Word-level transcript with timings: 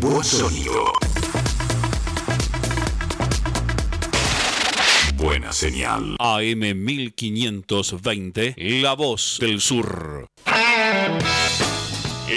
Buen 0.00 0.22
sonido. 0.22 0.92
Buena 5.14 5.52
señal. 5.52 6.14
AM 6.20 6.84
1520, 6.84 8.54
La 8.80 8.94
Voz 8.94 9.38
del 9.40 9.60
Sur. 9.60 10.28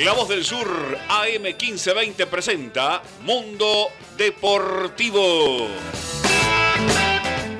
La 0.04 0.14
Voz 0.14 0.30
del 0.30 0.44
Sur, 0.44 0.98
AM 1.08 1.44
1520 1.44 2.26
presenta 2.26 3.04
Mundo 3.22 3.90
Deportivo. 4.18 5.68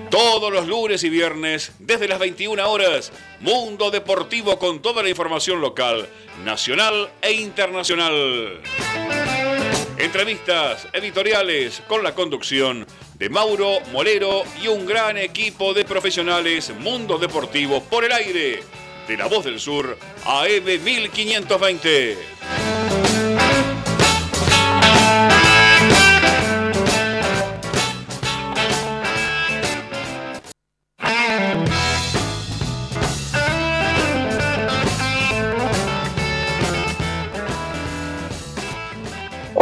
Todos 0.10 0.52
los 0.52 0.68
lunes 0.68 1.04
y 1.04 1.10
viernes, 1.10 1.74
desde 1.78 2.08
las 2.08 2.18
21 2.18 2.68
horas, 2.68 3.12
Mundo 3.40 3.92
Deportivo 3.92 4.58
con 4.58 4.82
toda 4.82 5.04
la 5.04 5.10
información 5.10 5.62
local, 5.62 6.10
nacional 6.44 7.12
e 7.22 7.34
internacional. 7.34 8.62
Entrevistas 10.02 10.88
editoriales 10.94 11.84
con 11.88 12.04
la 12.04 12.16
conducción 12.16 12.88
de 13.20 13.30
Mauro 13.30 13.82
Molero 13.92 14.42
y 14.60 14.68
un 14.68 14.88
gran 14.88 15.16
equipo 15.16 15.76
de 15.76 15.86
profesionales 15.86 16.74
Mundo 16.80 17.20
Deportivo 17.20 17.84
por 17.84 18.04
el 18.04 18.12
aire 18.12 18.64
de 19.08 19.18
La 19.18 19.28
Voz 19.28 19.46
del 19.46 19.60
Sur 19.60 19.96
AM 20.26 20.66
1520. 20.84 22.18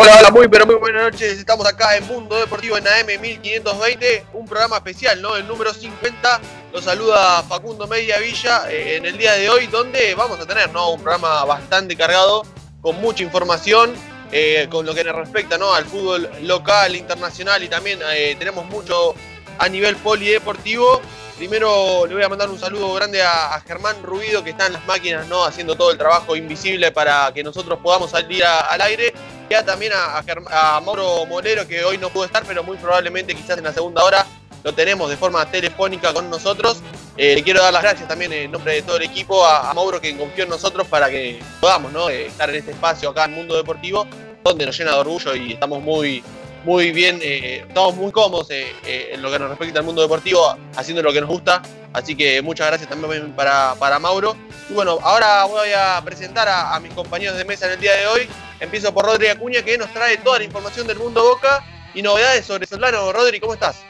Hola, 0.02 0.16
hola, 0.18 0.32
muy 0.32 0.48
pero 0.48 0.66
muy 0.66 0.76
buenas 0.76 1.12
noches. 1.12 1.40
Estamos 1.40 1.68
acá 1.68 1.98
en 1.98 2.08
Mundo 2.08 2.38
Deportivo 2.38 2.78
en 2.78 2.88
AM 2.88 3.20
1520, 3.20 4.28
un 4.32 4.48
programa 4.48 4.78
especial, 4.78 5.22
¿no? 5.22 5.36
El 5.36 5.46
número 5.46 5.74
50. 5.74 6.40
Los 6.72 6.86
saluda 6.86 7.44
Facundo 7.44 7.86
Media 7.86 8.18
Villa 8.18 8.72
eh, 8.72 8.96
en 8.96 9.06
el 9.06 9.18
día 9.18 9.34
de 9.34 9.50
hoy, 9.50 9.68
donde 9.68 10.16
vamos 10.16 10.40
a 10.40 10.46
tener, 10.46 10.72
¿no? 10.72 10.92
Un 10.92 11.02
programa 11.02 11.44
bastante 11.44 11.98
cargado, 11.98 12.44
con 12.80 13.02
mucha 13.02 13.26
información, 13.26 13.94
eh, 14.32 14.70
con 14.72 14.86
lo 14.86 14.96
que 14.96 15.04
nos 15.04 15.18
respecta, 15.18 15.58
¿no? 15.58 15.74
Al 15.74 15.84
fútbol 15.84 16.30
local, 16.44 16.96
internacional 16.96 17.62
y 17.62 17.68
también 17.68 18.00
eh, 18.14 18.38
tenemos 18.40 18.66
mucho 18.68 19.14
a 19.58 19.68
nivel 19.68 19.98
polideportivo. 19.98 21.02
Primero 21.38 22.06
le 22.08 22.14
voy 22.14 22.24
a 22.24 22.30
mandar 22.30 22.50
un 22.50 22.58
saludo 22.58 22.94
grande 22.94 23.22
a, 23.22 23.62
Germán 23.68 24.02
Rubido, 24.02 24.46
que 24.46 24.52
está 24.52 24.68
en 24.68 24.74
las 24.74 24.86
máquinas, 24.88 25.28
¿no? 25.28 25.44
Haciendo 25.44 25.76
todo 25.76 25.92
el 25.92 25.98
trabajo 25.98 26.38
invisible 26.38 26.94
para 26.94 27.34
que 27.34 27.44
nosotros 27.44 27.80
podamos 27.84 28.12
salir 28.12 28.46
al 28.46 28.80
aire. 28.80 29.14
Ya 29.50 29.66
también 29.66 29.94
a, 29.94 30.20
a, 30.20 30.78
a, 30.78 30.82
Mauro 30.82 31.26
Molero, 31.26 31.68
que 31.68 31.84
hoy 31.84 31.98
no 31.98 32.10
pudo 32.10 32.26
estar, 32.26 32.44
pero 32.46 32.64
muy 32.64 32.78
probablemente 32.78 33.34
quizás 33.34 33.58
en 33.58 33.64
la 33.64 33.74
segunda 33.74 34.04
hora 34.04 34.26
lo 34.64 34.74
tenemos 34.74 35.10
de 35.10 35.18
forma 35.18 35.46
telefónica 35.50 36.14
con 36.14 36.30
nosotros. 36.30 36.82
Eh, 37.18 37.36
le 37.36 37.44
quiero 37.44 37.62
dar 37.62 37.74
las 37.74 37.82
gracias 37.82 38.08
también 38.08 38.32
en 38.32 38.52
nombre 38.52 38.74
de 38.76 38.82
todo 38.82 38.98
el 38.98 39.04
equipo 39.04 39.46
a, 39.46 39.74
Mauro 39.74 40.00
que 40.00 40.16
confió 40.16 40.44
en 40.44 40.50
nosotros 40.50 40.88
para 40.88 41.10
que 41.10 41.40
podamos 41.60 41.92
¿no? 41.92 42.10
Eh, 42.10 42.28
estar 42.28 42.50
en 42.50 42.58
este 42.58 42.72
espacio 42.72 43.10
acá 43.10 43.26
en 43.26 43.34
Mundo 43.34 43.56
Deportivo, 43.56 44.06
donde 44.44 44.66
nos 44.66 44.78
llena 44.78 44.94
de 44.94 45.00
orgullo 45.00 45.36
y 45.36 45.54
estamos 45.54 45.82
muy, 45.82 46.24
muy 46.64 46.92
bien, 46.92 47.20
eh, 47.22 47.64
estamos 47.68 47.96
muy 47.96 48.12
cómodos 48.12 48.50
eh, 48.52 48.68
eh, 48.86 49.12
en 49.14 49.22
lo 49.22 49.32
que 49.32 49.40
nos 49.40 49.50
respecta 49.50 49.80
al 49.80 49.86
mundo 49.86 50.02
deportivo, 50.02 50.56
haciendo 50.76 51.02
lo 51.02 51.14
que 51.14 51.22
nos 51.22 51.30
gusta. 51.30 51.62
Así 51.94 52.16
que 52.16 52.42
muchas 52.42 52.68
gracias 52.68 52.90
también 52.90 53.34
para, 53.34 53.76
para 53.80 53.98
Mauro. 53.98 54.36
Y 54.70 54.74
bueno, 54.74 55.00
ahora 55.02 55.46
voy 55.46 55.70
a 55.76 56.02
presentar 56.04 56.48
a, 56.50 56.80
mis 56.80 56.94
compañeros 56.94 57.38
de 57.38 57.46
mesa 57.46 57.66
en 57.66 57.74
el 57.74 57.80
día 57.80 57.94
de 57.94 58.08
hoy. 58.08 58.30
Empiezo 58.60 58.94
por 58.94 59.06
Rodri 59.06 59.28
Acuña, 59.28 59.64
que 59.64 59.78
nos 59.78 59.92
trae 59.94 60.18
toda 60.18 60.40
la 60.40 60.44
información 60.44 60.86
del 60.86 61.00
mundo 61.00 61.24
Boca 61.24 61.64
y 61.94 62.02
novedades 62.02 62.46
sobre 62.46 62.68
Solano. 62.68 63.12
Rodri, 63.12 63.40
¿cómo 63.40 63.54
estás? 63.54 63.82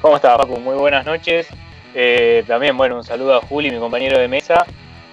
¿Cómo 0.00 0.16
estás, 0.16 0.38
Paco? 0.38 0.58
Muy 0.58 0.76
buenas 0.76 1.04
noches. 1.04 1.48
también, 2.46 2.76
bueno, 2.76 2.96
un 2.96 3.04
saludo 3.04 3.36
a 3.36 3.40
Juli, 3.42 3.70
mi 3.70 3.78
compañero 3.78 4.18
de 4.18 4.28
mesa. 4.28 4.64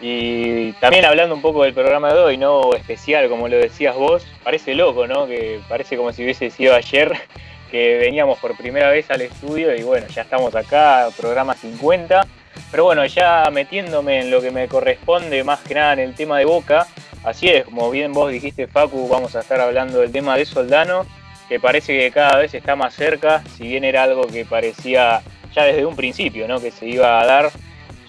Y 0.02 0.72
también 0.74 1.06
hablando 1.06 1.36
un 1.36 1.42
poco 1.42 1.64
del 1.64 1.74
programa 1.74 2.14
de 2.14 2.20
hoy, 2.20 2.38
¿no? 2.38 2.74
Especial, 2.74 3.28
como 3.28 3.48
lo 3.48 3.58
decías 3.58 3.96
vos, 3.96 4.26
parece 4.44 4.74
loco, 4.74 5.08
¿no? 5.08 5.28
Que 5.28 5.60
parece 5.68 5.98
como 5.98 6.14
si 6.14 6.24
hubiese 6.24 6.50
sido 6.50 6.74
ayer 6.74 7.12
que 7.72 7.98
veníamos 7.98 8.40
por 8.40 8.56
primera 8.56 8.90
vez 8.90 9.12
al 9.12 9.22
estudio 9.22 9.76
y 9.76 9.84
bueno, 9.84 10.08
ya 10.08 10.22
estamos 10.22 10.56
acá, 10.56 11.10
programa 11.18 11.54
50. 11.54 12.26
Pero 12.72 12.86
bueno, 12.86 13.06
ya 13.06 13.50
metiéndome 13.52 14.22
en 14.22 14.32
lo 14.32 14.42
que 14.42 14.52
me 14.52 14.68
corresponde, 14.68 15.44
más 15.44 15.60
que 15.62 15.76
nada 15.76 15.94
en 15.94 16.00
el 16.00 16.16
tema 16.16 16.40
de 16.40 16.46
Boca, 16.46 16.88
así 17.24 17.50
es, 17.50 17.66
como 17.66 17.90
bien 17.90 18.14
vos 18.14 18.32
dijiste, 18.32 18.68
Facu, 18.68 19.08
vamos 19.08 19.36
a 19.36 19.42
estar 19.42 19.60
hablando 19.60 20.00
del 20.00 20.12
tema 20.12 20.38
de 20.38 20.46
Soldano, 20.46 21.06
que 21.48 21.60
parece 21.60 21.98
que 21.98 22.12
cada 22.12 22.38
vez 22.38 22.54
está 22.54 22.76
más 22.76 22.94
cerca, 22.94 23.44
si 23.58 23.64
bien 23.64 23.84
era 23.84 24.04
algo 24.04 24.28
que 24.28 24.46
parecía 24.46 25.22
ya 25.54 25.64
desde 25.64 25.86
un 25.86 25.96
principio, 25.96 26.48
¿no? 26.48 26.60
Que 26.60 26.72
se 26.72 26.88
iba 26.88 27.20
a 27.20 27.26
dar 27.26 27.52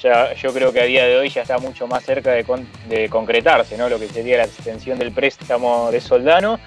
ya, 0.02 0.34
yo 0.34 0.52
creo 0.52 0.72
que 0.72 0.80
a 0.80 0.84
día 0.84 1.06
de 1.06 1.16
hoy 1.16 1.28
ya 1.28 1.42
está 1.42 1.58
mucho 1.58 1.86
más 1.86 2.04
cerca 2.04 2.32
de, 2.32 2.44
con, 2.44 2.66
de, 2.88 3.08
concretarse, 3.08 3.76
¿no? 3.76 3.88
Lo 3.88 3.98
que 3.98 4.08
sería 4.08 4.38
la 4.38 4.44
extensión 4.44 4.98
del 4.98 5.12
préstamo 5.12 5.90
de 5.90 6.00
Soldano. 6.00 6.58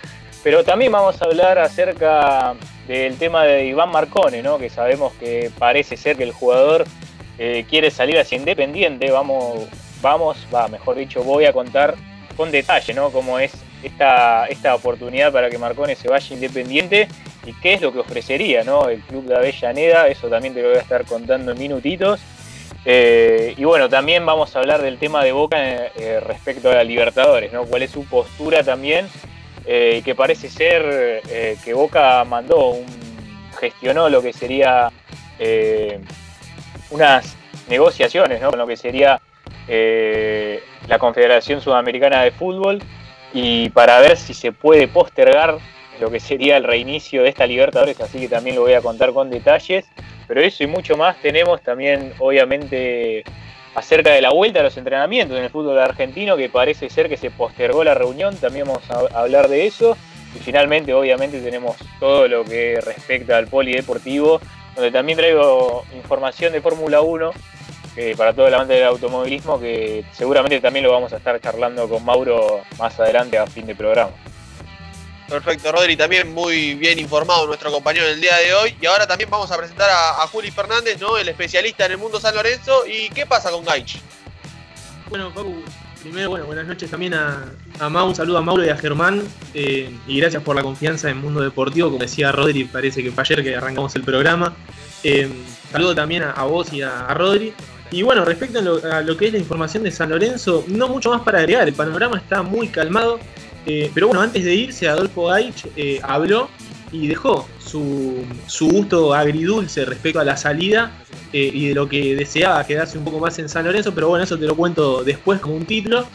Pero 0.43 0.63
también 0.63 0.91
vamos 0.91 1.21
a 1.21 1.25
hablar 1.25 1.57
acerca 1.57 2.53
del 2.87 3.17
tema 3.17 3.45
de 3.45 3.65
Iván 3.65 3.91
Marcone, 3.91 4.41
¿no? 4.41 4.57
Que 4.57 4.69
sabemos 4.69 5.13
que 5.13 5.49
parece 5.57 5.95
ser 5.95 6.17
que 6.17 6.23
el 6.23 6.33
jugador 6.33 6.85
eh, 7.37 7.65
quiere 7.69 7.89
salir 7.91 8.19
hacia 8.19 8.37
Independiente. 8.37 9.09
Vamos, 9.09 9.67
vamos, 10.01 10.37
va, 10.53 10.67
mejor 10.67 10.95
dicho, 10.97 11.23
voy 11.23 11.45
a 11.45 11.53
contar 11.53 11.95
con 12.35 12.51
detalle, 12.51 12.93
¿no? 12.93 13.09
Cómo 13.09 13.39
es 13.39 13.53
esta, 13.83 14.45
esta 14.47 14.75
oportunidad 14.75 15.31
para 15.31 15.49
que 15.49 15.57
Marcone 15.57 15.95
se 15.95 16.09
vaya 16.09 16.33
Independiente 16.33 17.07
y 17.45 17.53
qué 17.53 17.73
es 17.73 17.81
lo 17.81 17.93
que 17.93 17.99
ofrecería, 17.99 18.63
¿no? 18.63 18.89
El 18.89 19.01
club 19.01 19.25
de 19.25 19.35
Avellaneda. 19.35 20.07
Eso 20.07 20.27
también 20.27 20.53
te 20.53 20.61
lo 20.61 20.69
voy 20.69 20.77
a 20.77 20.81
estar 20.81 21.05
contando 21.05 21.51
en 21.51 21.57
minutitos. 21.57 22.19
Eh, 22.85 23.53
y 23.57 23.63
bueno, 23.63 23.87
también 23.87 24.25
vamos 24.25 24.55
a 24.55 24.59
hablar 24.59 24.81
del 24.81 24.97
tema 24.97 25.23
de 25.23 25.31
Boca 25.31 25.57
eh, 25.61 26.19
respecto 26.19 26.69
a 26.69 26.75
la 26.75 26.83
Libertadores, 26.83 27.53
¿no? 27.53 27.65
¿Cuál 27.65 27.83
es 27.83 27.91
su 27.91 28.05
postura 28.05 28.63
también? 28.63 29.07
Eh, 29.65 30.01
que 30.03 30.13
parece 30.13 30.49
ser 30.49 31.21
eh, 31.29 31.57
que 31.63 31.73
Boca 31.73 32.25
mandó, 32.25 32.71
un, 32.71 32.85
gestionó 33.57 34.09
lo 34.09 34.21
que 34.21 34.33
sería 34.33 34.91
unas 36.89 37.35
negociaciones, 37.69 38.41
¿no? 38.41 38.49
Con 38.49 38.59
lo 38.59 38.67
que 38.67 38.77
sería 38.77 39.19
la 40.87 40.99
Confederación 40.99 41.59
Sudamericana 41.59 42.21
de 42.23 42.31
Fútbol 42.31 42.81
y 43.33 43.69
para 43.69 43.99
ver 43.99 44.15
si 44.15 44.33
se 44.33 44.51
puede 44.51 44.87
postergar 44.87 45.57
lo 45.99 46.11
que 46.11 46.19
sería 46.19 46.57
el 46.57 46.63
reinicio 46.63 47.23
de 47.23 47.29
esta 47.29 47.45
Libertadores, 47.45 47.99
así 47.99 48.19
que 48.19 48.29
también 48.29 48.55
lo 48.55 48.61
voy 48.61 48.73
a 48.73 48.81
contar 48.81 49.11
con 49.11 49.29
detalles. 49.29 49.85
Pero 50.33 50.47
eso 50.47 50.63
y 50.63 50.67
mucho 50.67 50.97
más 50.97 51.17
tenemos 51.17 51.61
también, 51.61 52.11
obviamente, 52.17 53.23
acerca 53.75 54.09
de 54.13 54.19
la 54.19 54.31
vuelta 54.31 54.61
a 54.61 54.63
los 54.63 54.75
entrenamientos 54.77 55.37
en 55.37 55.43
el 55.43 55.51
fútbol 55.51 55.77
argentino, 55.77 56.35
que 56.35 56.49
parece 56.49 56.89
ser 56.89 57.07
que 57.07 57.17
se 57.17 57.29
postergó 57.29 57.83
la 57.83 57.93
reunión, 57.93 58.35
también 58.37 58.65
vamos 58.65 58.81
a 58.89 59.19
hablar 59.19 59.47
de 59.47 59.67
eso. 59.67 59.95
Y 60.35 60.39
finalmente, 60.39 60.91
obviamente, 60.91 61.39
tenemos 61.39 61.77
todo 61.99 62.27
lo 62.27 62.43
que 62.45 62.81
respecta 62.81 63.37
al 63.37 63.45
polideportivo, 63.45 64.41
donde 64.73 64.89
también 64.89 65.19
traigo 65.19 65.85
información 65.95 66.51
de 66.51 66.61
Fórmula 66.61 67.01
1 67.01 67.31
eh, 67.97 68.15
para 68.17 68.33
todo 68.33 68.47
el 68.47 68.55
amante 68.55 68.73
del 68.73 68.85
automovilismo, 68.85 69.59
que 69.59 70.03
seguramente 70.13 70.59
también 70.61 70.83
lo 70.83 70.91
vamos 70.91 71.13
a 71.13 71.17
estar 71.17 71.39
charlando 71.41 71.87
con 71.87 72.03
Mauro 72.03 72.61
más 72.79 72.99
adelante 72.99 73.37
a 73.37 73.45
fin 73.45 73.67
de 73.67 73.75
programa. 73.75 74.13
Perfecto, 75.27 75.71
Rodri, 75.71 75.95
también 75.95 76.33
muy 76.33 76.75
bien 76.75 76.99
informado 76.99 77.47
nuestro 77.47 77.71
compañero 77.71 78.05
del 78.05 78.19
día 78.19 78.35
de 78.37 78.53
hoy. 78.53 78.75
Y 78.79 78.85
ahora 78.85 79.07
también 79.07 79.29
vamos 79.29 79.51
a 79.51 79.57
presentar 79.57 79.89
a, 79.89 80.27
Juli 80.27 80.51
Fernández, 80.51 80.99
¿no? 80.99 81.17
El 81.17 81.29
especialista 81.29 81.85
en 81.85 81.93
el 81.93 81.97
mundo 81.97 82.19
San 82.19 82.35
Lorenzo. 82.35 82.85
¿Y 82.85 83.09
qué 83.09 83.25
pasa 83.25 83.49
con 83.49 83.63
Gaich? 83.63 83.99
Bueno, 85.09 85.33
Paco, 85.33 85.53
primero, 86.01 86.29
bueno, 86.29 86.45
buenas 86.45 86.67
noches 86.67 86.89
también 86.89 87.13
a, 87.13 87.45
a 87.79 87.89
Mau, 87.89 88.07
un 88.07 88.15
saludo 88.15 88.37
a 88.37 88.41
Mauro 88.41 88.65
y 88.65 88.69
a 88.69 88.77
Germán. 88.77 89.23
Eh, 89.53 89.95
y 90.07 90.19
gracias 90.19 90.43
por 90.43 90.55
la 90.55 90.61
confianza 90.61 91.09
en 91.09 91.17
Mundo 91.17 91.41
Deportivo. 91.41 91.89
Como 91.89 92.01
decía 92.01 92.31
Rodri, 92.31 92.65
parece 92.65 93.01
que 93.01 93.11
fue 93.11 93.23
ayer 93.23 93.43
que 93.43 93.55
arrancamos 93.55 93.95
el 93.95 94.03
programa. 94.03 94.53
Eh, 95.03 95.29
saludo 95.71 95.95
también 95.95 96.23
a, 96.23 96.31
a, 96.31 96.43
vos 96.43 96.71
y 96.73 96.81
a, 96.81 97.07
a 97.07 97.13
Rodri. 97.13 97.53
Y 97.91 98.01
bueno, 98.01 98.25
respecto 98.25 98.59
a 98.59 98.61
lo, 98.61 98.81
a 98.91 99.01
lo 99.01 99.15
que 99.15 99.27
es 99.27 99.33
la 99.33 99.39
información 99.39 99.83
de 99.83 99.91
San 99.91 100.09
Lorenzo, 100.09 100.65
no 100.67 100.87
mucho 100.87 101.11
más 101.11 101.21
para 101.21 101.39
agregar. 101.39 101.67
El 101.67 101.75
panorama 101.75 102.17
está 102.17 102.41
muy 102.41 102.67
calmado. 102.67 103.19
Eh, 103.65 103.91
pero 103.93 104.07
bueno, 104.07 104.21
antes 104.21 104.43
de 104.43 104.55
irse, 104.55 104.87
Adolfo 104.87 105.27
Gaich 105.27 105.65
eh, 105.75 105.99
habló 106.03 106.49
y 106.91 107.07
dejó 107.07 107.47
su, 107.59 108.23
su, 108.45 108.67
gusto 108.67 109.13
agridulce 109.13 109.85
respecto 109.85 110.19
a 110.19 110.23
la 110.23 110.37
salida 110.37 110.91
eh, 111.31 111.49
y 111.51 111.69
de 111.69 111.73
lo 111.73 111.89
que 111.89 112.15
deseaba 112.15 112.65
quedarse 112.65 112.97
un 112.97 113.05
poco 113.05 113.19
más 113.19 113.39
en 113.39 113.49
San 113.49 113.65
Lorenzo, 113.65 113.93
pero 113.93 114.09
bueno, 114.09 114.23
eso 114.23 114.37
te 114.37 114.45
lo 114.45 114.55
cuento 114.55 115.03
después 115.03 115.39
como 115.39 115.55
un 115.55 115.65
título. 115.65 116.05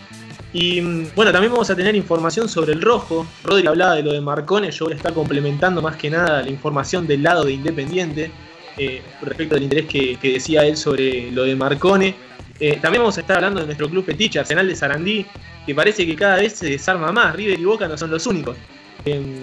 Y 0.52 0.80
bueno, 1.14 1.30
también 1.30 1.52
vamos 1.52 1.68
a 1.68 1.76
tener 1.76 1.94
información 1.94 2.48
sobre 2.48 2.72
el 2.72 2.80
rojo. 2.80 3.26
Rodri 3.44 3.66
hablaba 3.66 3.96
de 3.96 4.02
lo 4.02 4.12
de 4.12 4.20
Marcone, 4.20 4.70
yo 4.70 4.86
voy 4.86 4.94
a 4.94 4.96
estar 4.96 5.12
complementando 5.12 5.82
más 5.82 5.96
que 5.96 6.08
nada 6.08 6.42
la 6.42 6.48
información 6.48 7.06
del 7.06 7.22
lado 7.22 7.44
de 7.44 7.52
Independiente. 7.52 8.30
Eh, 8.78 9.02
respecto 9.22 9.54
del 9.54 9.64
interés 9.64 9.86
que, 9.86 10.18
decía 10.22 10.64
él 10.64 10.76
sobre 10.76 11.30
lo 11.30 11.44
de 11.44 11.56
Marcone. 11.56 12.14
Eh, 12.60 12.78
también 12.80 13.02
vamos 13.02 13.16
a 13.18 13.20
estar 13.20 13.36
hablando 13.36 13.60
de 13.60 13.66
nuestro 13.66 13.88
club 13.88 14.04
fetiche, 14.04 14.38
Arsenal 14.38 14.66
de 14.66 14.74
Sarandí, 14.74 15.26
que 15.66 15.74
parece 15.74 16.06
que 16.06 16.16
cada 16.16 16.36
vez 16.36 16.54
se 16.54 16.70
desarma 16.70 17.12
más. 17.12 17.34
River 17.34 17.58
y 17.58 17.64
Boca 17.64 17.88
no 17.88 17.96
son 17.96 18.10
los 18.10 18.26
únicos. 18.26 18.56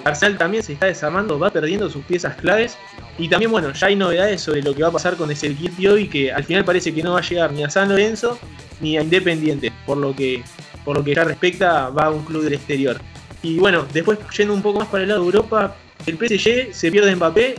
Arsenal 0.04 0.38
también 0.38 0.64
se 0.64 0.74
está 0.74 0.86
desarmando, 0.86 1.40
va 1.40 1.50
perdiendo 1.50 1.90
sus 1.90 2.04
piezas 2.06 2.36
claves. 2.36 2.78
Y 3.18 3.30
también, 3.30 3.52
bueno, 3.52 3.72
ya 3.74 3.88
hay 3.88 3.96
novedades 3.96 4.42
sobre 4.42 4.62
lo 4.62 4.76
que 4.76 4.84
va 4.84 4.90
a 4.90 4.92
pasar 4.92 5.16
con 5.16 5.32
equipo 5.32 5.90
hoy, 5.90 6.08
que 6.08 6.32
al 6.32 6.44
final 6.44 6.66
parece 6.66 6.94
que 6.94 7.02
no 7.02 7.14
va 7.14 7.20
a 7.20 7.22
llegar 7.22 7.52
ni 7.54 7.64
a 7.64 7.70
San 7.70 7.90
Lorenzo 7.90 8.38
ni 8.82 8.98
a 8.98 9.02
Independiente, 9.02 9.72
por 9.86 9.98
lo 9.98 10.16
que, 10.16 10.44
por 10.84 10.98
lo 10.98 11.04
que 11.04 11.16
ya 11.16 11.24
respecta, 11.24 11.90
va 11.90 12.06
a 12.06 12.10
un 12.10 12.26
club 12.26 12.44
del 12.44 12.54
exterior. 12.54 13.00
Y 13.42 13.58
bueno, 13.58 13.86
después 13.94 14.20
yendo 14.38 14.54
un 14.54 14.62
poco 14.62 14.80
más 14.80 14.88
para 14.90 15.04
el 15.04 15.10
lado 15.10 15.22
de 15.22 15.28
Europa, 15.28 15.76
el 16.06 16.18
PSG 16.18 16.74
se 16.74 16.92
pierde 16.92 17.16
Mbappé 17.16 17.56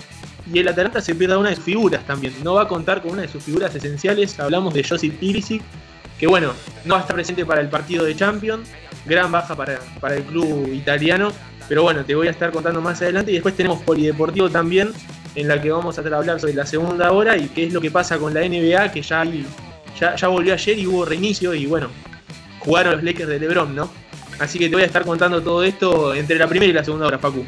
y 0.52 0.58
el 0.58 0.68
Atalanta 0.68 1.00
se 1.00 1.14
pierde 1.14 1.36
una 1.36 1.50
de 1.50 1.56
sus 1.56 1.64
figuras 1.64 2.06
también. 2.06 2.32
No 2.42 2.54
va 2.54 2.62
a 2.62 2.68
contar 2.68 3.02
con 3.02 3.12
una 3.12 3.22
de 3.22 3.28
sus 3.28 3.42
figuras 3.42 3.74
esenciales. 3.74 4.38
Hablamos 4.38 4.72
de 4.74 4.84
Josip 4.84 5.20
Ilicic, 5.22 5.62
que 6.18 6.26
bueno, 6.26 6.52
no 6.84 6.94
va 6.94 7.00
a 7.00 7.02
estar 7.02 7.16
presente 7.16 7.44
para 7.44 7.60
el 7.60 7.68
partido 7.68 8.04
de 8.04 8.14
Champions. 8.14 8.68
Gran 9.04 9.30
baja 9.30 9.56
para, 9.56 9.78
para 10.00 10.16
el 10.16 10.22
club 10.22 10.72
italiano. 10.72 11.32
Pero 11.68 11.82
bueno, 11.82 12.04
te 12.04 12.14
voy 12.14 12.28
a 12.28 12.30
estar 12.30 12.52
contando 12.52 12.80
más 12.80 13.02
adelante. 13.02 13.32
Y 13.32 13.34
después 13.34 13.56
tenemos 13.56 13.82
Polideportivo 13.82 14.48
también, 14.48 14.92
en 15.34 15.48
la 15.48 15.60
que 15.60 15.70
vamos 15.70 15.98
a 15.98 16.02
hablar 16.02 16.40
sobre 16.40 16.54
la 16.54 16.64
segunda 16.64 17.10
hora 17.10 17.36
y 17.36 17.48
qué 17.48 17.64
es 17.64 17.72
lo 17.72 17.80
que 17.80 17.90
pasa 17.90 18.18
con 18.18 18.32
la 18.32 18.40
NBA, 18.40 18.92
que 18.92 19.02
ya, 19.02 19.24
ya, 19.98 20.14
ya 20.14 20.28
volvió 20.28 20.54
ayer 20.54 20.78
y 20.78 20.86
hubo 20.86 21.04
reinicio. 21.04 21.54
Y 21.54 21.66
bueno, 21.66 21.88
jugaron 22.60 22.94
los 22.94 23.02
Lakers 23.02 23.28
de 23.28 23.40
LeBron, 23.40 23.74
¿no? 23.74 23.90
Así 24.38 24.58
que 24.58 24.68
te 24.68 24.74
voy 24.74 24.82
a 24.82 24.86
estar 24.86 25.04
contando 25.04 25.42
todo 25.42 25.64
esto 25.64 26.14
entre 26.14 26.38
la 26.38 26.46
primera 26.46 26.70
y 26.70 26.74
la 26.74 26.84
segunda 26.84 27.06
hora, 27.06 27.18
Facu. 27.18 27.44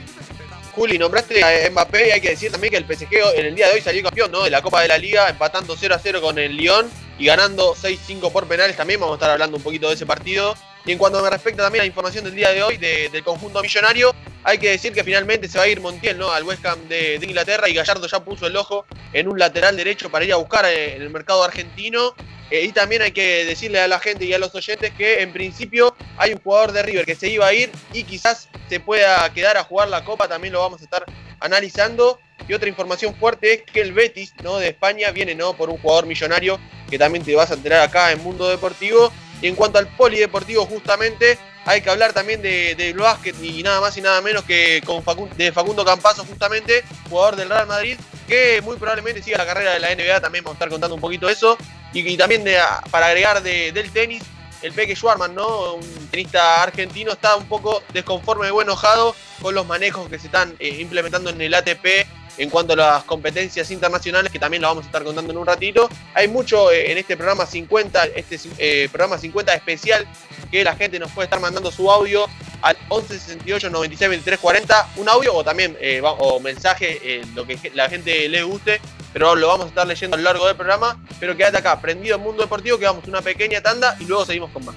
Juli, 0.78 0.96
nombraste 0.96 1.42
a 1.42 1.70
Mbappé 1.70 2.06
y 2.06 2.10
hay 2.12 2.20
que 2.20 2.30
decir 2.30 2.52
también 2.52 2.70
que 2.70 2.76
el 2.76 2.84
PSG 2.84 3.08
en 3.34 3.46
el 3.46 3.54
día 3.56 3.66
de 3.66 3.75
hoy 3.75 3.80
salió 3.80 4.00
campeón 4.04 4.30
¿no? 4.30 4.44
de 4.44 4.50
la 4.50 4.62
Copa 4.62 4.80
de 4.80 4.86
la 4.86 4.96
Liga, 4.96 5.28
empatando 5.28 5.75
0 5.76 5.92
a 5.92 5.98
0 5.98 6.20
con 6.20 6.38
el 6.38 6.56
Lyon 6.56 6.88
y 7.19 7.26
ganando 7.26 7.75
6-5 7.75 8.30
por 8.30 8.46
penales. 8.46 8.76
También 8.76 9.00
vamos 9.00 9.14
a 9.14 9.16
estar 9.16 9.30
hablando 9.30 9.56
un 9.56 9.62
poquito 9.64 9.88
de 9.88 9.94
ese 9.94 10.06
partido. 10.06 10.54
Y 10.86 10.92
en 10.92 10.98
cuanto 10.98 11.20
me 11.20 11.28
respecta 11.30 11.64
también 11.64 11.80
a 11.80 11.82
la 11.82 11.88
información 11.88 12.22
del 12.22 12.36
día 12.36 12.52
de 12.52 12.62
hoy 12.62 12.76
del 12.76 13.25
conjunto 13.25 13.60
millonario, 13.60 14.14
hay 14.44 14.58
que 14.58 14.70
decir 14.70 14.92
que 14.92 15.02
finalmente 15.02 15.48
se 15.48 15.58
va 15.58 15.64
a 15.64 15.69
ir 15.69 15.80
Montiel 15.80 16.16
¿no? 16.16 16.30
al 16.30 16.44
West 16.44 16.64
de, 16.88 17.19
Inglaterra 17.22 17.69
y 17.69 17.75
Gallardo 17.75 18.06
ya 18.06 18.20
puso 18.20 18.46
el 18.46 18.56
ojo 18.56 18.86
en 19.12 19.26
un 19.26 19.36
lateral 19.36 19.76
derecho 19.76 20.10
para 20.10 20.25
ir 20.25 20.32
a 20.32 20.36
buscar 20.36 20.64
eh, 20.66 20.94
en 20.94 21.02
el 21.02 21.10
mercado 21.10 21.42
argentino. 21.42 22.14
Eh, 22.50 22.64
y 22.64 22.72
también 22.72 23.02
hay 23.02 23.12
que 23.12 23.44
decirle 23.44 23.80
a 23.80 23.88
la 23.88 23.98
gente 23.98 24.24
y 24.24 24.32
a 24.32 24.38
los 24.38 24.54
oyentes 24.54 24.92
que 24.96 25.22
en 25.22 25.32
principio 25.32 25.94
hay 26.16 26.32
un 26.32 26.40
jugador 26.40 26.72
de 26.72 26.82
River 26.82 27.04
que 27.04 27.14
se 27.14 27.28
iba 27.28 27.46
a 27.46 27.52
ir 27.52 27.70
y 27.92 28.04
quizás 28.04 28.48
se 28.68 28.80
pueda 28.80 29.32
quedar 29.32 29.56
a 29.56 29.64
jugar 29.64 29.88
la 29.88 30.04
Copa, 30.04 30.28
también 30.28 30.54
lo 30.54 30.60
vamos 30.60 30.80
a 30.80 30.84
estar 30.84 31.04
analizando. 31.40 32.18
Y 32.48 32.54
otra 32.54 32.68
información 32.68 33.14
fuerte 33.14 33.52
es 33.52 33.62
que 33.62 33.80
el 33.80 33.92
Betis 33.92 34.32
¿no? 34.42 34.58
de 34.58 34.68
España 34.68 35.10
viene 35.10 35.34
¿no? 35.34 35.54
por 35.54 35.68
un 35.68 35.78
jugador 35.78 36.06
millonario 36.06 36.58
que 36.88 36.98
también 36.98 37.24
te 37.24 37.34
vas 37.34 37.50
a 37.50 37.54
enterar 37.54 37.82
acá 37.82 38.12
en 38.12 38.22
Mundo 38.22 38.48
Deportivo. 38.48 39.12
Y 39.42 39.48
en 39.48 39.54
cuanto 39.54 39.78
al 39.78 39.86
polideportivo, 39.88 40.64
justamente, 40.64 41.38
hay 41.64 41.80
que 41.80 41.90
hablar 41.90 42.12
también 42.12 42.42
de, 42.42 42.74
de 42.74 42.92
básquet 42.92 43.36
y 43.42 43.62
nada 43.62 43.80
más 43.80 43.96
y 43.96 44.00
nada 44.00 44.20
menos 44.20 44.42
que 44.44 44.82
con 44.84 45.04
de 45.36 45.52
Facundo 45.52 45.84
Campazo, 45.84 46.24
justamente, 46.24 46.82
jugador 47.08 47.36
del 47.36 47.48
Real 47.48 47.66
Madrid, 47.66 47.98
que 48.26 48.60
muy 48.62 48.76
probablemente 48.78 49.22
siga 49.22 49.38
la 49.38 49.46
carrera 49.46 49.74
de 49.74 49.80
la 49.80 49.94
NBA. 49.94 50.20
También 50.20 50.42
vamos 50.42 50.56
a 50.56 50.58
estar 50.58 50.68
contando 50.70 50.94
un 50.94 51.00
poquito 51.00 51.28
eso. 51.28 51.56
Y, 51.93 52.17
también 52.17 52.44
para 52.90 53.06
agregar 53.06 53.43
del 53.43 53.90
tenis, 53.93 54.23
el 54.62 54.73
Peque 54.73 54.94
Schwarman, 54.94 55.35
¿no? 55.35 55.75
Un 55.75 56.08
tenista 56.11 56.62
argentino, 56.62 57.12
está 57.12 57.37
un 57.37 57.46
poco 57.46 57.82
desconforme 57.93 58.49
y 58.49 58.62
enojado 58.62 59.14
con 59.40 59.55
los 59.55 59.67
manejos 59.67 60.08
que 60.08 60.19
se 60.19 60.26
están 60.26 60.55
eh, 60.58 60.81
implementando 60.81 61.31
en 61.31 61.40
el 61.40 61.55
ATP 61.55 62.06
en 62.38 62.50
cuanto 62.50 62.73
a 62.73 62.76
las 62.76 63.05
competencias 63.05 63.70
internacionales, 63.70 64.32
que 64.32 64.38
también 64.38 64.62
lo 64.62 64.69
vamos 64.69 64.85
a 64.85 64.87
estar 64.87 65.02
contando 65.02 65.32
en 65.32 65.38
un 65.38 65.46
ratito. 65.46 65.88
Hay 66.14 66.29
mucho 66.29 66.70
eh, 66.70 66.93
en 66.93 66.99
este 66.99 67.17
programa 67.17 67.44
50, 67.44 68.06
este 68.06 68.38
eh, 68.58 68.88
programa 68.90 69.19
50 69.19 69.52
especial, 69.55 70.06
que 70.50 70.64
la 70.64 70.76
gente 70.76 70.99
nos 70.99 71.11
puede 71.11 71.26
estar 71.26 71.40
mandando 71.40 71.70
su 71.70 71.90
audio 71.90 72.26
al 72.62 72.76
11 72.88 73.19
68 73.19 73.70
96 73.70 74.08
23 74.08 74.38
40, 74.38 74.88
un 74.96 75.08
audio 75.08 75.35
o 75.35 75.44
también 75.44 75.76
eh, 75.81 76.00
o 76.02 76.40
mensaje, 76.40 77.23
lo 77.35 77.46
que 77.46 77.58
la 77.75 77.88
gente 77.88 78.29
le 78.29 78.43
guste, 78.43 78.81
pero 79.18 79.34
lo 79.34 79.48
vamos 79.48 79.66
a 79.66 79.68
estar 79.70 79.84
leyendo 79.84 80.14
a 80.14 80.18
lo 80.18 80.22
largo 80.22 80.46
del 80.46 80.54
programa. 80.54 80.96
Pero 81.18 81.36
quédate 81.36 81.56
acá, 81.56 81.80
prendido 81.80 82.14
en 82.14 82.22
Mundo 82.22 82.42
Deportivo, 82.42 82.78
que 82.78 82.84
vamos 82.84 83.02
una 83.08 83.20
pequeña 83.20 83.60
tanda 83.60 83.96
y 83.98 84.04
luego 84.04 84.24
seguimos 84.24 84.50
con 84.50 84.64
más. 84.64 84.76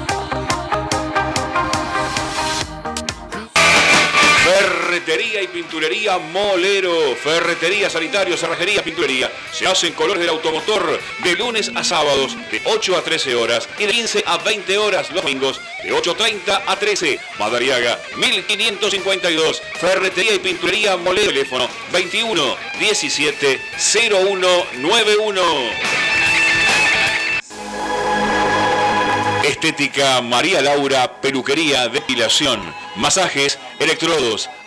Ferretería 5.01 5.41
y 5.41 5.47
pinturería 5.47 6.19
Molero. 6.19 7.15
Ferretería, 7.15 7.89
sanitario, 7.89 8.37
cerrajería, 8.37 8.83
pinturería. 8.83 9.31
Se 9.51 9.65
hacen 9.65 9.93
colores 9.93 10.19
del 10.19 10.29
automotor 10.29 10.99
de 11.23 11.33
lunes 11.33 11.71
a 11.73 11.83
sábados 11.83 12.37
de 12.51 12.61
8 12.65 12.97
a 12.97 13.03
13 13.03 13.33
horas 13.33 13.67
y 13.79 13.87
de 13.87 13.93
15 13.93 14.23
a 14.27 14.37
20 14.37 14.77
horas 14.77 15.09
los 15.09 15.23
domingos 15.23 15.59
de 15.83 15.91
8.30 15.91 16.61
a 16.67 16.75
13. 16.77 17.19
Madariaga 17.39 17.99
1552. 18.15 19.63
Ferretería 19.79 20.35
y 20.35 20.39
pinturería 20.39 20.97
Molero. 20.97 21.29
Teléfono 21.29 21.67
21 21.91 22.55
17 22.79 23.59
0191. 23.79 25.41
Estética 29.43 30.21
María 30.21 30.61
Laura, 30.61 31.19
peluquería, 31.19 31.87
depilación, 31.87 32.61
masajes, 32.95 33.57
electrodos, 33.79 34.49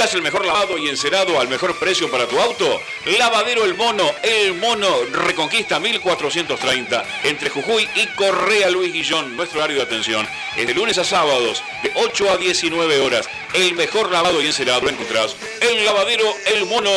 ¿Buscas 0.00 0.14
el 0.14 0.22
mejor 0.22 0.46
lavado 0.46 0.78
y 0.78 0.88
encerado 0.88 1.38
al 1.38 1.48
mejor 1.48 1.78
precio 1.78 2.10
para 2.10 2.26
tu 2.26 2.40
auto? 2.40 2.80
Lavadero 3.18 3.66
El 3.66 3.74
Mono, 3.74 4.10
El 4.22 4.54
Mono 4.54 4.88
Reconquista 5.12 5.78
1430, 5.78 7.04
entre 7.24 7.50
Jujuy 7.50 7.86
y 7.96 8.06
Correa 8.16 8.70
Luis 8.70 8.94
Guillón. 8.94 9.36
Nuestro 9.36 9.58
horario 9.58 9.76
de 9.76 9.82
atención 9.82 10.26
es 10.56 10.66
de 10.66 10.72
lunes 10.72 10.96
a 10.96 11.04
sábados, 11.04 11.62
de 11.82 11.92
8 11.96 12.30
a 12.30 12.38
19 12.38 12.98
horas. 13.00 13.28
El 13.52 13.74
mejor 13.74 14.10
lavado 14.10 14.40
y 14.40 14.46
encerado 14.46 14.80
lo 14.80 14.88
encontrás 14.88 15.36
en 15.60 15.84
Lavadero 15.84 16.24
El 16.46 16.64
Mono. 16.64 16.90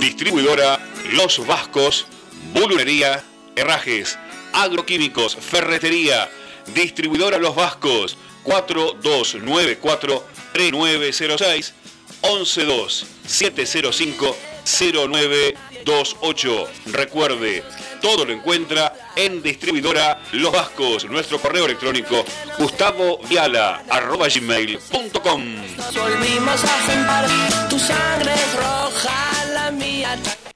Distribuidora 0.00 0.84
Los 1.12 1.46
Vascos, 1.46 2.06
Bulunería, 2.52 3.22
Herrajes, 3.54 4.18
Agroquímicos, 4.54 5.36
Ferretería. 5.36 6.28
Distribuidora 6.74 7.38
Los 7.38 7.54
Vascos, 7.54 8.16
4294 8.42 10.35
3906 10.56 11.74
112 12.22 13.06
705 13.26 14.36
0928. 14.64 16.68
Recuerde, 16.86 17.62
todo 18.00 18.24
lo 18.24 18.32
encuentra 18.32 18.94
en 19.16 19.42
distribuidora 19.42 20.22
Los 20.32 20.52
Vascos. 20.52 21.04
Nuestro 21.04 21.38
correo 21.38 21.66
electrónico 21.66 22.24
gustavo 22.58 23.18
viala 23.28 23.84
arroba 23.90 24.28
gmail.com. 24.28 25.42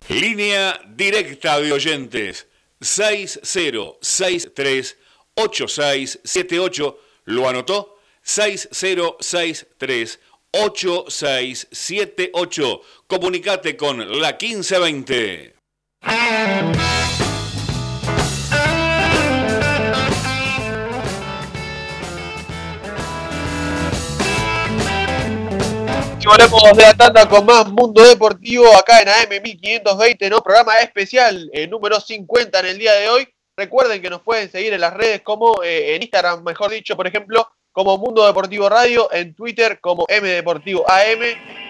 Línea 0.08 0.80
directa 0.88 1.60
de 1.60 1.72
oyentes 1.72 2.46
6063 2.80 4.96
8678. 5.34 6.98
¿Lo 7.26 7.46
anotó? 7.46 7.99
6063 8.22 10.20
8678. 10.52 12.80
Comunicate 13.06 13.76
con 13.76 14.20
la 14.20 14.36
1520. 14.40 15.60
Volvemos 26.30 26.76
de 26.76 26.82
la 26.82 26.94
tanda 26.94 27.28
con 27.28 27.44
más 27.44 27.68
Mundo 27.72 28.04
Deportivo 28.04 28.64
acá 28.76 29.00
en 29.00 29.08
AM 29.08 29.42
1520, 29.42 30.30
¿no? 30.30 30.40
Programa 30.40 30.76
especial 30.76 31.50
eh, 31.52 31.66
número 31.66 31.98
50 31.98 32.60
en 32.60 32.66
el 32.66 32.78
día 32.78 32.92
de 32.92 33.08
hoy. 33.08 33.26
Recuerden 33.56 34.00
que 34.00 34.10
nos 34.10 34.22
pueden 34.22 34.48
seguir 34.48 34.72
en 34.72 34.80
las 34.80 34.94
redes 34.94 35.22
como 35.22 35.64
eh, 35.64 35.96
en 35.96 36.02
Instagram, 36.02 36.44
mejor 36.44 36.70
dicho, 36.70 36.96
por 36.96 37.08
ejemplo, 37.08 37.48
como 37.72 37.98
Mundo 37.98 38.26
Deportivo 38.26 38.68
Radio, 38.68 39.12
en 39.12 39.34
Twitter 39.34 39.80
como 39.80 40.04
M 40.08 40.26
Deportivo 40.26 40.84
AM, 40.90 41.22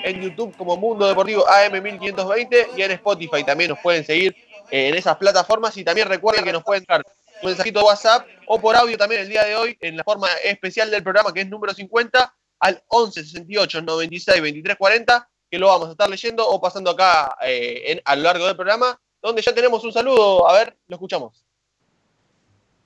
en 0.05 0.23
YouTube 0.23 0.57
como 0.57 0.77
Mundo 0.77 1.07
Deportivo 1.07 1.49
AM 1.49 1.83
1520 1.83 2.69
y 2.77 2.83
en 2.83 2.91
Spotify 2.93 3.45
también 3.45 3.71
nos 3.71 3.79
pueden 3.81 4.05
seguir 4.05 4.35
en 4.71 4.95
esas 4.95 5.17
plataformas 5.17 5.77
y 5.77 5.85
también 5.85 6.09
recuerden 6.09 6.45
que 6.45 6.53
nos 6.53 6.65
pueden 6.65 6.85
dar 6.89 7.03
un 7.43 7.49
mensajito 7.49 7.81
de 7.81 7.87
WhatsApp 7.87 8.27
o 8.47 8.61
por 8.61 8.77
audio 8.77 8.97
también 8.97 9.23
el 9.23 9.29
día 9.29 9.45
de 9.45 9.57
hoy 9.57 9.77
en 9.81 9.97
la 9.97 10.05
forma 10.05 10.29
especial 10.45 10.91
del 10.91 11.03
programa 11.03 11.33
que 11.33 11.41
es 11.41 11.49
número 11.49 11.75
50 11.75 12.35
al 12.61 12.83
11 12.89 13.25
68 13.25 13.83
96 13.83 14.43
23 14.43 14.77
40 14.77 15.29
que 15.51 15.59
lo 15.59 15.69
vamos 15.69 15.89
a 15.89 15.93
estar 15.93 16.09
leyendo 16.09 16.49
o 16.49 16.61
pasando 16.61 16.91
acá 16.91 17.37
eh, 17.43 18.01
a 18.05 18.17
lo 18.17 18.23
largo 18.23 18.47
del 18.47 18.57
programa 18.57 18.99
donde 19.23 19.43
ya 19.43 19.55
tenemos 19.55 19.85
un 19.85 19.93
saludo, 19.93 20.49
a 20.49 20.53
ver, 20.55 20.77
lo 20.89 20.97
escuchamos. 20.97 21.45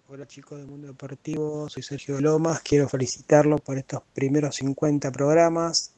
Hola 0.06 0.26
chicos 0.26 0.58
del 0.58 0.66
Mundo 0.66 0.88
Deportivo, 0.88 1.66
soy 1.70 1.82
Sergio 1.82 2.20
Lomas, 2.20 2.60
quiero 2.60 2.86
felicitarlos 2.90 3.62
por 3.62 3.78
estos 3.78 4.02
primeros 4.12 4.56
50 4.56 5.10
programas. 5.10 5.94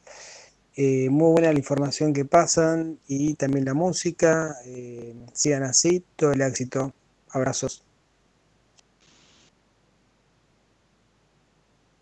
Eh, 0.77 1.09
muy 1.11 1.33
buena 1.33 1.53
la 1.53 1.59
información 1.59 2.13
que 2.13 2.25
pasan 2.25 3.01
y 3.09 3.35
también 3.35 3.65
la 3.65 3.75
música. 3.75 4.55
Eh, 4.65 5.13
sigan 5.33 5.65
así, 5.65 6.05
todo 6.15 6.31
el 6.31 6.41
éxito. 6.41 6.93
Abrazos. 7.31 7.83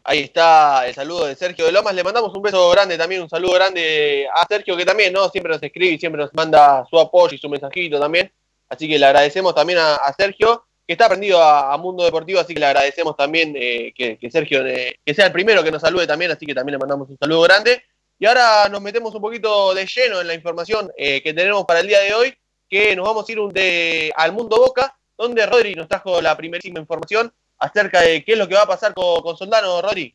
Ahí 0.02 0.20
está 0.20 0.86
el 0.86 0.94
saludo 0.94 1.24
de 1.24 1.34
Sergio 1.36 1.64
de 1.64 1.72
Lomas. 1.72 1.94
Le 1.94 2.04
mandamos 2.04 2.36
un 2.36 2.42
beso 2.42 2.68
grande 2.68 2.98
también, 2.98 3.22
un 3.22 3.30
saludo 3.30 3.54
grande 3.54 4.26
a 4.28 4.46
Sergio 4.46 4.76
que 4.76 4.84
también 4.84 5.10
¿no? 5.10 5.30
siempre 5.30 5.54
nos 5.54 5.62
escribe 5.62 5.94
y 5.94 5.98
siempre 5.98 6.20
nos 6.20 6.34
manda 6.34 6.84
su 6.84 6.98
apoyo 6.98 7.34
y 7.34 7.38
su 7.38 7.48
mensajito 7.48 7.98
también. 7.98 8.30
Así 8.68 8.86
que 8.86 8.98
le 8.98 9.06
agradecemos 9.06 9.54
también 9.54 9.78
a 9.78 10.12
Sergio 10.18 10.66
que 10.86 10.92
está 10.92 11.06
aprendido 11.06 11.42
a, 11.42 11.76
Mundo 11.78 12.04
Deportivo, 12.04 12.40
así 12.40 12.52
que 12.52 12.60
le 12.60 12.66
agradecemos 12.66 13.16
también 13.16 13.54
eh, 13.56 13.92
que, 13.94 14.18
Sergio 14.30 14.64
eh, 14.66 14.98
que 15.04 15.14
sea 15.14 15.26
el 15.26 15.32
primero 15.32 15.64
que 15.64 15.70
nos 15.70 15.80
salude 15.80 16.06
también, 16.06 16.30
así 16.30 16.44
que 16.44 16.54
también 16.54 16.74
le 16.74 16.78
mandamos 16.78 17.08
un 17.08 17.18
saludo 17.18 17.42
grande. 17.42 17.82
Y 18.18 18.26
ahora 18.26 18.68
nos 18.68 18.80
metemos 18.80 19.14
un 19.14 19.20
poquito 19.20 19.74
de 19.74 19.86
lleno 19.86 20.20
en 20.20 20.26
la 20.26 20.34
información 20.34 20.90
eh, 20.96 21.22
que 21.22 21.32
tenemos 21.32 21.64
para 21.64 21.80
el 21.80 21.88
día 21.88 22.00
de 22.00 22.14
hoy, 22.14 22.34
que 22.68 22.94
nos 22.94 23.06
vamos 23.06 23.28
a 23.28 23.32
ir 23.32 24.12
al 24.14 24.32
Mundo 24.32 24.56
Boca, 24.56 24.96
donde 25.16 25.46
Rodri 25.46 25.74
nos 25.74 25.88
trajo 25.88 26.20
la 26.20 26.36
primerísima 26.36 26.80
información 26.80 27.32
acerca 27.58 28.02
de 28.02 28.22
qué 28.22 28.32
es 28.32 28.38
lo 28.38 28.46
que 28.46 28.54
va 28.54 28.62
a 28.62 28.66
pasar 28.66 28.94
con, 28.94 29.36
Soldano, 29.36 29.80
Rodri. 29.80 30.14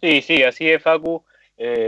Sí, 0.00 0.22
sí, 0.22 0.42
así 0.42 0.70
es, 0.70 0.82
Facu. 0.82 1.22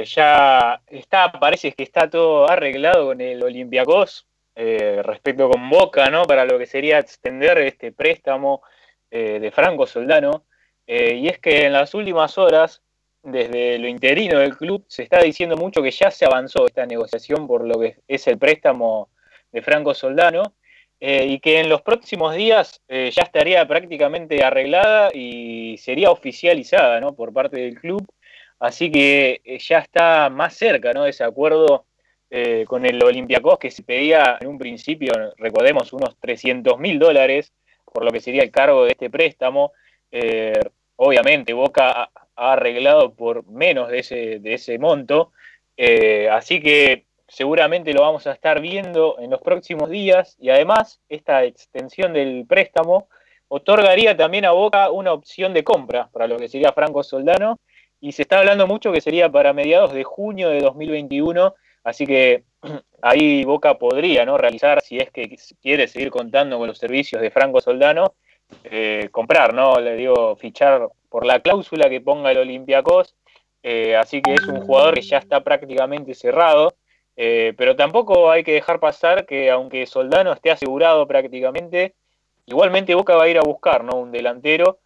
ya 0.05 0.81
está, 0.89 1.33
parece 1.33 1.73
que 1.73 1.83
está 1.83 2.09
todo 2.09 2.49
arreglado 2.49 3.07
con 3.07 3.21
el 3.21 3.43
Olympiacos 3.43 4.27
eh, 4.59 5.03
respecto 5.05 5.51
con 5.51 5.69
Boca, 5.69 6.09
¿no? 6.09 6.25
Para 6.25 6.47
lo 6.47 6.59
que 6.59 6.65
sería 6.65 6.99
extender 6.99 7.59
este 7.59 7.93
préstamo 7.93 8.63
eh, 9.11 9.39
de 9.39 9.51
Franco 9.51 9.87
Soldano. 9.87 10.47
Eh, 10.87 11.17
y 11.17 11.29
es 11.29 11.39
que 11.39 11.67
en 11.67 11.75
las 11.75 11.93
últimas 11.93 12.39
horas, 12.39 12.83
desde 13.23 13.79
lo 13.79 13.87
interino 13.87 14.39
del 14.39 14.57
club, 14.57 14.83
se 14.89 15.03
está 15.03 15.21
diciendo 15.21 15.59
mucho 15.59 15.83
que 15.83 15.91
ya 15.91 16.11
se 16.11 16.25
avanzó 16.25 16.67
esta 16.67 16.87
negociación 16.87 17.47
por 17.47 17.67
lo 17.67 17.79
que 17.79 17.99
es 18.09 18.27
el 18.29 18.39
préstamo 18.39 19.11
de 19.53 19.61
Franco 19.61 19.93
Soldano. 19.95 20.55
y 21.01 21.41
que 21.41 21.61
en 21.61 21.69
los 21.69 21.83
próximos 21.83 22.35
días 22.35 22.81
ya 22.89 23.23
estaría 23.23 23.69
prácticamente 23.69 24.43
arreglada 24.43 25.11
y 25.13 25.77
sería 25.79 26.11
oficializada 26.11 27.01
¿no? 27.01 27.15
por 27.15 27.33
parte 27.33 27.61
del 27.61 27.79
club. 27.79 28.07
Así 28.59 28.91
que 28.91 29.43
ya 29.61 29.81
está 29.81 30.31
más 30.31 30.55
cerca 30.57 30.93
¿no? 30.95 31.05
de 31.05 31.11
ese 31.11 31.25
acuerdo 31.25 31.86
con 32.67 32.85
el 32.85 33.03
Olympiacos 33.03 33.59
que 33.59 33.71
se 33.71 33.83
pedía 33.83 34.39
en 34.41 34.49
un 34.49 34.59
principio, 34.59 35.13
recordemos, 35.37 35.93
unos 35.93 36.17
300 36.21 36.79
mil 36.79 36.99
dólares 36.99 37.53
por 37.93 38.05
lo 38.05 38.11
que 38.11 38.21
sería 38.21 38.43
el 38.43 38.51
cargo 38.51 38.85
de 38.85 38.91
este 38.91 39.09
préstamo. 39.09 39.73
obviamente 40.97 41.53
Boca 41.53 42.11
ha 42.37 42.53
arreglado 42.53 43.15
por 43.15 43.47
menos 43.47 43.89
de 43.89 44.01
ese, 44.01 44.39
de 44.41 44.55
ese 44.55 44.79
monto. 44.79 45.33
así 46.31 46.61
que 46.61 47.07
seguramente 47.29 47.93
lo 47.93 48.03
vamos 48.03 48.27
a 48.27 48.33
estar 48.33 48.61
viendo 48.61 49.17
en 49.19 49.31
los 49.31 49.41
próximos 49.41 49.91
días 49.91 50.37
y 50.39 50.51
además 50.51 51.01
esta 51.09 51.45
extensión 51.45 52.13
del 52.13 52.45
préstamo 52.47 53.09
otorgaría 53.49 54.17
también 54.17 54.45
a 54.45 54.53
Boca 54.53 54.91
una 54.91 55.13
opción 55.13 55.53
de 55.53 55.65
compra 55.65 56.09
para 56.13 56.27
lo 56.27 56.37
que 56.37 56.49
sería 56.49 56.73
Franco 56.73 57.03
Soldano 57.03 57.59
y 58.01 58.13
se 58.13 58.23
está 58.23 58.39
hablando 58.39 58.67
mucho 58.67 58.93
que 58.93 59.01
sería 59.01 59.31
para 59.31 59.53
mediados 59.53 59.93
de 59.93 60.05
junio 60.05 60.51
de 60.51 60.61
2021, 60.61 61.55
así 61.87 62.05
que 62.05 62.43
ahí 63.03 63.45
Boca 63.45 63.79
podría 63.79 64.25
¿no? 64.25 64.37
realizar, 64.37 64.83
si 64.83 64.99
es 64.99 65.11
que 65.11 65.37
quiere 65.63 65.87
seguir 65.87 66.11
contando 66.11 66.59
con 66.59 66.67
los 66.67 66.79
servicios 66.79 67.23
de 67.23 67.31
Franco 67.31 67.61
Soldano, 67.61 68.15
eh, 68.65 69.09
comprar, 69.13 69.55
¿no? 69.55 69.81
Le 69.81 69.95
digo, 69.95 70.35
fichar 70.35 70.89
por 71.09 71.25
la 71.25 71.41
cláusula 71.41 71.89
que 71.89 72.01
ponga 72.01 72.33
el 72.33 72.39
Olympiacos, 72.39 73.15
eh, 73.63 73.95
así 73.97 74.21
que 74.21 74.35
es 74.35 74.47
un 74.49 74.63
jugador 74.63 74.95
que 74.95 75.03
ya 75.03 75.19
está 75.19 75.43
prácticamente 75.43 76.15
cerrado. 76.15 76.75
Eh, 77.19 77.55
pero 77.57 77.77
tampoco 77.77 78.31
hay 78.31 78.45
que 78.45 78.53
dejar 78.53 78.79
pasar 78.79 79.25
que 79.25 79.51
aunque 79.51 79.87
Soldano 79.87 80.33
esté 80.33 80.51
asegurado 80.51 81.07
prácticamente, 81.07 81.95
igualmente 82.47 82.95
Boca 82.95 83.17
va 83.17 83.25
a 83.25 83.29
ir 83.29 83.39
a 83.39 83.43
buscar 83.43 83.85
¿no? 83.85 83.97
un 83.97 84.11
delantero. 84.11 84.81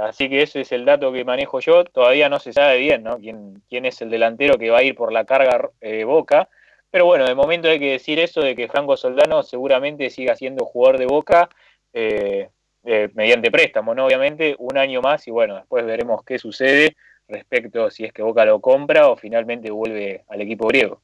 Eh, 0.00 0.08
así 0.08 0.28
que 0.28 0.42
ese 0.42 0.62
es 0.62 0.72
el 0.72 0.84
dato 0.84 1.12
que 1.12 1.24
manejo 1.24 1.60
yo. 1.60 1.84
Todavía 1.84 2.28
no 2.28 2.38
se 2.38 2.52
sabe 2.52 2.78
bien 2.78 3.02
¿no? 3.02 3.18
¿Quién, 3.18 3.62
quién 3.68 3.84
es 3.84 4.00
el 4.02 4.10
delantero 4.10 4.58
que 4.58 4.70
va 4.70 4.78
a 4.78 4.82
ir 4.82 4.94
por 4.94 5.12
la 5.12 5.24
carga 5.24 5.70
eh, 5.80 6.04
Boca. 6.04 6.48
Pero 6.90 7.06
bueno, 7.06 7.26
de 7.26 7.34
momento 7.34 7.68
hay 7.68 7.78
que 7.78 7.92
decir 7.92 8.18
eso 8.18 8.40
de 8.40 8.56
que 8.56 8.68
Franco 8.68 8.96
Soldano 8.96 9.42
seguramente 9.42 10.10
siga 10.10 10.34
siendo 10.34 10.64
jugador 10.64 10.98
de 10.98 11.06
Boca 11.06 11.48
mediante 12.82 13.50
préstamo, 13.50 13.94
¿no? 13.94 14.06
Obviamente, 14.06 14.56
un 14.58 14.78
año 14.78 15.00
más 15.02 15.26
y 15.28 15.30
bueno, 15.30 15.54
después 15.56 15.84
veremos 15.84 16.24
qué 16.24 16.38
sucede 16.38 16.96
respecto 17.28 17.90
si 17.90 18.04
es 18.04 18.12
que 18.12 18.22
Boca 18.22 18.44
lo 18.44 18.60
compra 18.60 19.08
o 19.08 19.16
finalmente 19.16 19.70
vuelve 19.70 20.24
al 20.28 20.40
equipo 20.40 20.66
griego. 20.66 21.00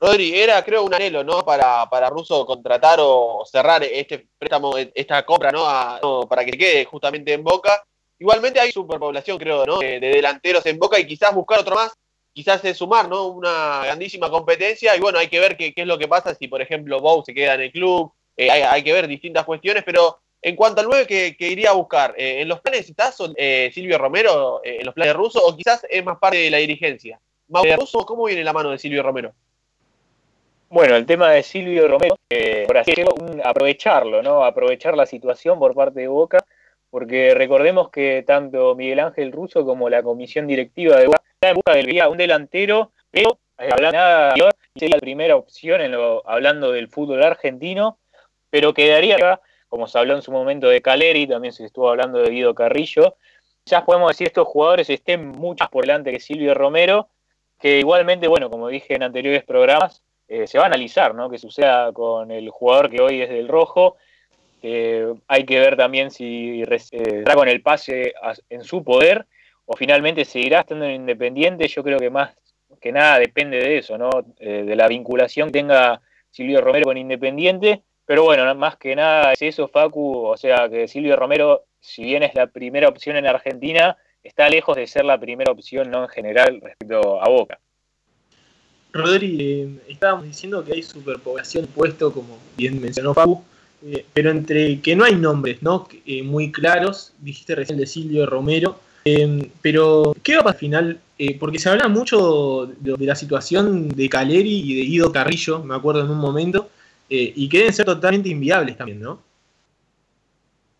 Rodri, 0.00 0.38
era 0.38 0.62
creo 0.62 0.82
un 0.82 0.92
anhelo, 0.92 1.24
¿no? 1.24 1.44
Para, 1.44 1.88
para 1.88 2.10
Russo 2.10 2.44
contratar 2.44 2.98
o 3.00 3.42
cerrar 3.46 3.82
este 3.84 4.26
préstamo, 4.38 4.76
esta 4.76 5.24
compra, 5.24 5.50
¿no? 5.50 6.26
para 6.28 6.44
que 6.44 6.52
quede 6.52 6.84
justamente 6.84 7.32
en 7.32 7.42
Boca. 7.42 7.82
Igualmente 8.18 8.60
hay 8.60 8.72
superpoblación, 8.72 9.38
creo, 9.38 9.66
¿no? 9.66 9.78
De, 9.78 10.00
delanteros 10.00 10.64
en 10.66 10.78
Boca 10.78 10.98
y 10.98 11.06
quizás 11.06 11.34
buscar 11.34 11.60
otro 11.60 11.74
más, 11.74 11.92
quizás 12.32 12.64
es 12.64 12.76
sumar, 12.76 13.08
¿no? 13.08 13.28
Una 13.28 13.82
grandísima 13.84 14.30
competencia 14.30 14.96
y 14.96 15.00
bueno, 15.00 15.18
hay 15.18 15.28
que 15.28 15.40
ver 15.40 15.56
qué, 15.56 15.72
es 15.74 15.86
lo 15.86 15.98
que 15.98 16.08
pasa 16.08 16.34
si, 16.34 16.48
por 16.48 16.62
ejemplo, 16.62 17.00
Bow 17.00 17.24
se 17.24 17.34
queda 17.34 17.54
en 17.54 17.62
el 17.62 17.72
club. 17.72 18.12
Eh, 18.36 18.50
hay, 18.50 18.82
que 18.82 18.92
ver 18.92 19.06
distintas 19.06 19.44
cuestiones, 19.44 19.84
pero 19.84 20.18
en 20.42 20.56
cuanto 20.56 20.80
al 20.80 20.88
9 20.88 21.06
que, 21.06 21.48
iría 21.48 21.70
a 21.70 21.74
buscar, 21.74 22.14
eh, 22.16 22.40
¿en 22.40 22.48
los 22.48 22.60
planes 22.60 22.88
está 22.88 23.12
eh, 23.36 23.70
Silvio 23.72 23.98
Romero, 23.98 24.60
en 24.64 24.84
los 24.84 24.94
planes 24.94 25.14
Russo, 25.14 25.44
o 25.44 25.56
quizás 25.56 25.86
es 25.88 26.04
más 26.04 26.18
parte 26.18 26.38
de 26.38 26.50
la 26.50 26.58
dirigencia? 26.58 27.20
Russo, 27.48 28.04
¿cómo 28.04 28.24
viene 28.24 28.42
la 28.42 28.52
mano 28.52 28.70
de 28.70 28.78
Silvio 28.78 29.02
Romero? 29.02 29.32
Bueno, 30.74 30.96
el 30.96 31.06
tema 31.06 31.30
de 31.30 31.42
Silvio 31.42 31.86
Romero, 31.86 32.18
eh, 32.28 32.64
por 32.66 32.78
así 32.78 32.90
decirlo, 32.90 33.14
aprovecharlo, 33.44 34.22
¿no? 34.22 34.44
Aprovechar 34.44 34.96
la 34.96 35.06
situación 35.06 35.58
por 35.58 35.74
parte 35.74 36.00
de 36.00 36.08
Boca, 36.08 36.44
porque 36.94 37.34
recordemos 37.34 37.90
que 37.90 38.22
tanto 38.24 38.76
Miguel 38.76 39.00
Ángel 39.00 39.32
Russo 39.32 39.66
como 39.66 39.90
la 39.90 40.04
comisión 40.04 40.46
directiva 40.46 40.94
de 40.94 41.08
Boca 41.08 41.24
está 41.34 41.48
en 41.48 41.56
busca 41.56 41.74
de 41.74 42.08
un 42.08 42.16
delantero, 42.16 42.92
pero 43.10 43.40
eh, 43.58 43.68
hablando 43.72 43.98
nada 43.98 44.34
sería 44.76 44.94
la 44.94 45.00
primera 45.00 45.34
opción 45.34 45.80
en 45.80 45.90
lo, 45.90 46.22
hablando 46.24 46.70
del 46.70 46.86
fútbol 46.86 47.24
argentino, 47.24 47.98
pero 48.48 48.74
quedaría, 48.74 49.40
como 49.68 49.88
se 49.88 49.98
habló 49.98 50.14
en 50.14 50.22
su 50.22 50.30
momento 50.30 50.68
de 50.68 50.82
Caleri, 50.82 51.26
también 51.26 51.52
se 51.52 51.64
estuvo 51.64 51.90
hablando 51.90 52.20
de 52.20 52.30
Guido 52.30 52.54
Carrillo, 52.54 53.16
ya 53.66 53.84
podemos 53.84 54.10
decir 54.10 54.28
estos 54.28 54.46
jugadores 54.46 54.88
estén 54.88 55.32
muchas 55.32 55.68
por 55.70 55.84
delante 55.84 56.12
que 56.12 56.20
Silvio 56.20 56.54
Romero, 56.54 57.08
que 57.58 57.80
igualmente, 57.80 58.28
bueno, 58.28 58.50
como 58.50 58.68
dije 58.68 58.94
en 58.94 59.02
anteriores 59.02 59.42
programas, 59.42 60.04
eh, 60.28 60.46
se 60.46 60.58
va 60.58 60.64
a 60.64 60.68
analizar, 60.68 61.12
¿no? 61.12 61.28
Que 61.28 61.38
suceda 61.38 61.92
con 61.92 62.30
el 62.30 62.50
jugador 62.50 62.88
que 62.88 63.02
hoy 63.02 63.20
es 63.20 63.30
del 63.30 63.48
rojo. 63.48 63.96
Hay 65.28 65.44
que 65.44 65.58
ver 65.58 65.76
también 65.76 66.10
si 66.10 66.62
eh, 66.62 67.24
con 67.34 67.48
el 67.48 67.60
pase 67.60 68.14
en 68.48 68.64
su 68.64 68.82
poder 68.82 69.26
o 69.66 69.76
finalmente 69.76 70.24
seguirá 70.24 70.60
estando 70.60 70.84
en 70.84 70.92
Independiente. 70.92 71.68
Yo 71.68 71.82
creo 71.82 71.98
que 71.98 72.10
más 72.10 72.34
que 72.80 72.92
nada 72.92 73.18
depende 73.18 73.58
de 73.58 73.78
eso, 73.78 73.98
¿no? 73.98 74.10
Eh, 74.38 74.64
de 74.64 74.76
la 74.76 74.88
vinculación 74.88 75.48
que 75.48 75.60
tenga 75.60 76.00
Silvio 76.30 76.60
Romero 76.60 76.86
con 76.86 76.96
Independiente. 76.96 77.82
Pero 78.06 78.24
bueno, 78.24 78.54
más 78.54 78.76
que 78.76 78.94
nada 78.94 79.32
es 79.32 79.42
eso, 79.42 79.68
Facu. 79.68 80.26
O 80.26 80.36
sea, 80.36 80.68
que 80.68 80.88
Silvio 80.88 81.16
Romero, 81.16 81.64
si 81.80 82.02
bien 82.02 82.22
es 82.22 82.34
la 82.34 82.46
primera 82.46 82.88
opción 82.88 83.16
en 83.16 83.26
Argentina, 83.26 83.96
está 84.22 84.48
lejos 84.48 84.76
de 84.76 84.86
ser 84.86 85.04
la 85.04 85.18
primera 85.18 85.52
opción, 85.52 85.90
¿no? 85.90 86.02
En 86.02 86.08
general, 86.08 86.60
respecto 86.60 87.22
a 87.22 87.28
Boca. 87.28 87.58
Rodri, 88.92 89.40
eh, 89.40 89.68
estábamos 89.88 90.24
diciendo 90.24 90.64
que 90.64 90.74
hay 90.74 90.82
superpoblación 90.82 91.66
puesto, 91.66 92.12
como 92.12 92.38
bien 92.56 92.80
mencionó 92.80 93.12
Fabu, 93.12 93.42
eh, 93.86 94.04
pero 94.12 94.30
entre 94.30 94.80
que 94.80 94.96
no 94.96 95.04
hay 95.04 95.14
nombres 95.14 95.62
¿no? 95.62 95.88
Eh, 96.06 96.22
muy 96.22 96.50
claros, 96.52 97.12
dijiste 97.20 97.54
recién 97.54 97.78
de 97.78 97.86
Silvio 97.86 98.26
Romero, 98.26 98.78
pero 99.60 100.16
¿qué 100.22 100.34
va 100.34 100.40
a 100.40 100.44
pasar 100.44 100.54
al 100.54 100.60
final? 100.60 101.00
porque 101.38 101.58
se 101.58 101.68
habla 101.68 101.88
mucho 101.88 102.72
de, 102.80 103.06
la 103.06 103.14
situación 103.14 103.88
de 103.88 104.08
Caleri 104.08 104.60
y 104.60 104.74
de 104.74 104.82
Guido 104.82 105.12
Carrillo, 105.12 105.62
me 105.62 105.74
acuerdo 105.74 106.00
en 106.00 106.10
un 106.10 106.18
momento, 106.18 106.70
y 107.08 107.48
que 107.48 107.58
deben 107.58 107.72
ser 107.72 107.84
totalmente 107.86 108.30
inviables 108.30 108.76
también, 108.76 109.00
¿no? 109.00 109.22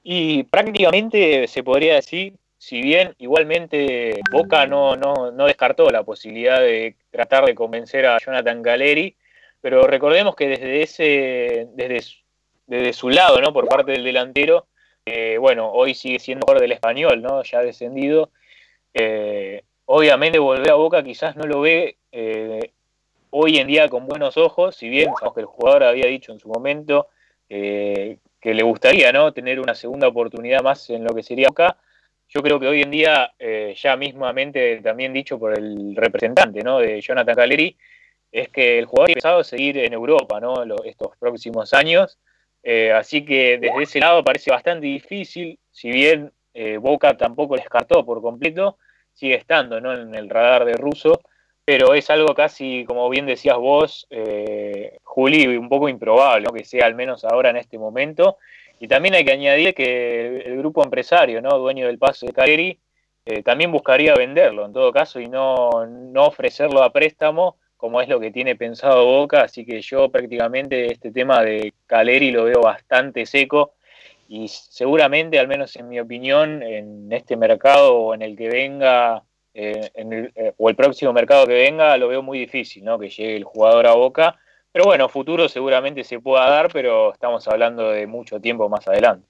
Y 0.02 0.42
prácticamente 0.44 1.46
se 1.46 1.62
podría 1.62 1.94
decir 1.96 2.34
si 2.64 2.80
bien 2.80 3.14
igualmente 3.18 4.20
Boca 4.32 4.66
no, 4.66 4.96
no, 4.96 5.30
no, 5.30 5.46
descartó 5.46 5.90
la 5.90 6.02
posibilidad 6.02 6.60
de 6.60 6.96
tratar 7.10 7.44
de 7.44 7.54
convencer 7.54 8.06
a 8.06 8.18
Jonathan 8.18 8.62
Galeri, 8.62 9.14
pero 9.60 9.86
recordemos 9.86 10.34
que 10.34 10.48
desde 10.48 10.82
ese, 10.82 11.68
desde, 11.74 12.23
desde 12.66 12.92
su 12.92 13.10
lado, 13.10 13.40
¿no? 13.40 13.52
por 13.52 13.66
parte 13.68 13.92
del 13.92 14.04
delantero, 14.04 14.66
eh, 15.06 15.36
bueno, 15.38 15.70
hoy 15.70 15.94
sigue 15.94 16.18
siendo 16.18 16.44
jugador 16.44 16.62
del 16.62 16.72
español, 16.72 17.22
¿no? 17.22 17.42
ya 17.42 17.60
descendido. 17.60 18.30
Eh, 18.92 19.62
obviamente 19.86 20.38
volver 20.38 20.70
a 20.70 20.74
Boca 20.74 21.02
quizás 21.02 21.36
no 21.36 21.44
lo 21.44 21.60
ve 21.60 21.96
eh, 22.12 22.70
hoy 23.30 23.58
en 23.58 23.66
día 23.66 23.88
con 23.88 24.06
buenos 24.06 24.36
ojos, 24.36 24.76
si 24.76 24.88
bien 24.88 25.10
aunque 25.22 25.40
el 25.40 25.46
jugador 25.46 25.84
había 25.84 26.06
dicho 26.06 26.32
en 26.32 26.38
su 26.38 26.48
momento 26.48 27.08
que 27.46 28.18
le 28.54 28.62
gustaría 28.62 29.12
¿no? 29.12 29.32
tener 29.32 29.60
una 29.60 29.74
segunda 29.74 30.08
oportunidad 30.08 30.62
más 30.62 30.90
en 30.90 31.04
lo 31.04 31.14
que 31.14 31.22
sería 31.22 31.48
Boca 31.48 31.76
yo 32.28 32.42
creo 32.42 32.58
que 32.58 32.66
hoy 32.66 32.82
en 32.82 32.90
día, 32.90 33.32
eh, 33.38 33.74
ya 33.76 33.96
mismamente 33.96 34.80
también 34.80 35.12
dicho 35.12 35.38
por 35.38 35.56
el 35.56 35.94
representante 35.94 36.62
¿no? 36.62 36.78
de 36.78 37.00
Jonathan 37.00 37.36
Caleri, 37.36 37.76
es 38.32 38.48
que 38.48 38.78
el 38.78 38.86
jugador 38.86 39.10
ha 39.10 39.12
empezado 39.12 39.40
a 39.40 39.44
seguir 39.44 39.78
en 39.78 39.92
Europa 39.92 40.40
¿no? 40.40 40.64
estos 40.84 41.16
próximos 41.18 41.72
años. 41.72 42.18
Eh, 42.64 42.92
así 42.92 43.24
que 43.24 43.58
desde 43.58 43.82
ese 43.82 44.00
lado 44.00 44.24
parece 44.24 44.50
bastante 44.50 44.86
difícil, 44.86 45.58
si 45.70 45.90
bien 45.90 46.32
eh, 46.54 46.78
Boca 46.78 47.16
tampoco 47.16 47.56
descartó 47.56 48.04
por 48.04 48.22
completo, 48.22 48.78
sigue 49.12 49.34
estando 49.34 49.80
¿no? 49.80 49.92
en 49.92 50.14
el 50.14 50.30
radar 50.30 50.64
de 50.64 50.72
Russo, 50.72 51.20
pero 51.64 51.94
es 51.94 52.08
algo 52.10 52.34
casi, 52.34 52.84
como 52.84 53.08
bien 53.08 53.26
decías 53.26 53.56
vos, 53.56 54.06
Juli, 55.02 55.46
un 55.56 55.68
poco 55.68 55.88
improbable, 55.88 56.48
que 56.54 56.64
sea 56.64 56.86
al 56.86 56.94
menos 56.94 57.24
ahora 57.24 57.50
en 57.50 57.56
este 57.56 57.78
momento. 57.78 58.38
Y 58.80 58.88
también 58.88 59.14
hay 59.14 59.24
que 59.24 59.32
añadir 59.32 59.74
que 59.74 60.42
el, 60.44 60.58
grupo 60.58 60.82
empresario, 60.84 61.40
¿no? 61.40 61.58
dueño 61.58 61.86
del 61.86 61.98
paso 61.98 62.26
de 62.26 62.32
Caleri, 62.32 62.78
eh, 63.26 63.42
también 63.42 63.72
buscaría 63.72 64.14
venderlo 64.14 64.66
en 64.66 64.72
todo 64.74 64.92
caso 64.92 65.18
y 65.18 65.28
no, 65.28 65.86
no 65.86 66.26
ofrecerlo 66.26 66.82
a 66.82 66.92
préstamo 66.92 67.56
como 67.84 68.00
es 68.00 68.08
lo 68.08 68.18
que 68.18 68.30
tiene 68.30 68.56
pensado 68.56 69.04
Boca, 69.04 69.42
así 69.42 69.66
que 69.66 69.82
yo 69.82 70.08
prácticamente 70.08 70.90
este 70.90 71.10
tema 71.10 71.42
de 71.42 71.74
Caleri 71.84 72.30
lo 72.30 72.44
veo 72.44 72.62
bastante 72.62 73.26
seco 73.26 73.74
y 74.26 74.48
seguramente, 74.48 75.38
al 75.38 75.48
menos 75.48 75.76
en 75.76 75.90
mi 75.90 76.00
opinión, 76.00 76.62
en 76.62 77.12
este 77.12 77.36
mercado 77.36 77.94
o 77.94 78.14
en 78.14 78.22
el 78.22 78.38
que 78.38 78.48
venga, 78.48 79.22
eh, 79.52 79.90
eh, 79.94 80.52
o 80.56 80.70
el 80.70 80.76
próximo 80.76 81.12
mercado 81.12 81.46
que 81.46 81.52
venga, 81.52 81.98
lo 81.98 82.08
veo 82.08 82.22
muy 82.22 82.38
difícil, 82.38 82.84
¿no? 82.84 82.98
Que 82.98 83.10
llegue 83.10 83.36
el 83.36 83.44
jugador 83.44 83.86
a 83.86 83.92
Boca 83.92 84.38
pero 84.72 84.86
bueno, 84.86 85.10
futuro 85.10 85.46
seguramente 85.46 86.02
se 86.04 86.20
pueda 86.20 86.48
dar, 86.48 86.70
pero 86.72 87.12
estamos 87.12 87.46
hablando 87.48 87.90
de 87.90 88.06
mucho 88.06 88.40
tiempo 88.40 88.66
más 88.70 88.88
adelante. 88.88 89.28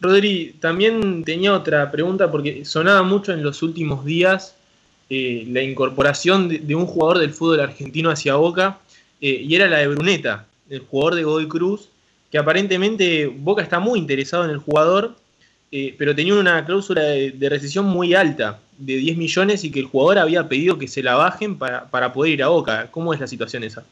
Rodri, 0.00 0.56
también 0.58 1.22
tenía 1.22 1.52
otra 1.52 1.90
pregunta 1.90 2.30
porque 2.30 2.64
sonaba 2.64 3.02
mucho 3.02 3.34
en 3.34 3.42
los 3.42 3.62
últimos 3.62 4.06
días 4.06 4.56
eh, 5.14 5.44
la 5.46 5.60
incorporación 5.60 6.48
de, 6.48 6.74
un 6.74 6.86
jugador 6.86 7.18
del 7.18 7.34
fútbol 7.34 7.60
argentino 7.60 8.08
hacia 8.08 8.36
Boca 8.36 8.78
eh, 9.20 9.42
y 9.46 9.54
era 9.54 9.68
la 9.68 9.76
de 9.76 9.88
Bruneta, 9.88 10.46
el 10.70 10.80
jugador 10.80 11.16
de 11.16 11.24
Godoy 11.24 11.48
Cruz, 11.48 11.90
que 12.30 12.38
aparentemente 12.38 13.26
Boca 13.26 13.62
está 13.62 13.78
muy 13.78 13.98
interesado 13.98 14.46
en 14.46 14.50
el 14.52 14.56
jugador, 14.56 15.14
eh, 15.70 15.94
pero 15.98 16.14
tenía 16.14 16.34
una 16.34 16.64
cláusula 16.64 17.02
de, 17.02 17.48
recesión 17.50 17.84
muy 17.84 18.14
alta, 18.14 18.60
de 18.78 18.96
10 18.96 19.18
millones, 19.18 19.64
y 19.64 19.70
que 19.70 19.80
el 19.80 19.84
jugador 19.84 20.16
había 20.16 20.48
pedido 20.48 20.78
que 20.78 20.88
se 20.88 21.02
la 21.02 21.14
bajen 21.14 21.58
para, 21.58 22.12
poder 22.14 22.32
ir 22.32 22.42
a 22.42 22.48
Boca. 22.48 22.88
¿Cómo 22.90 23.12
es 23.12 23.20
la 23.20 23.26
situación 23.26 23.64
esa? 23.64 23.84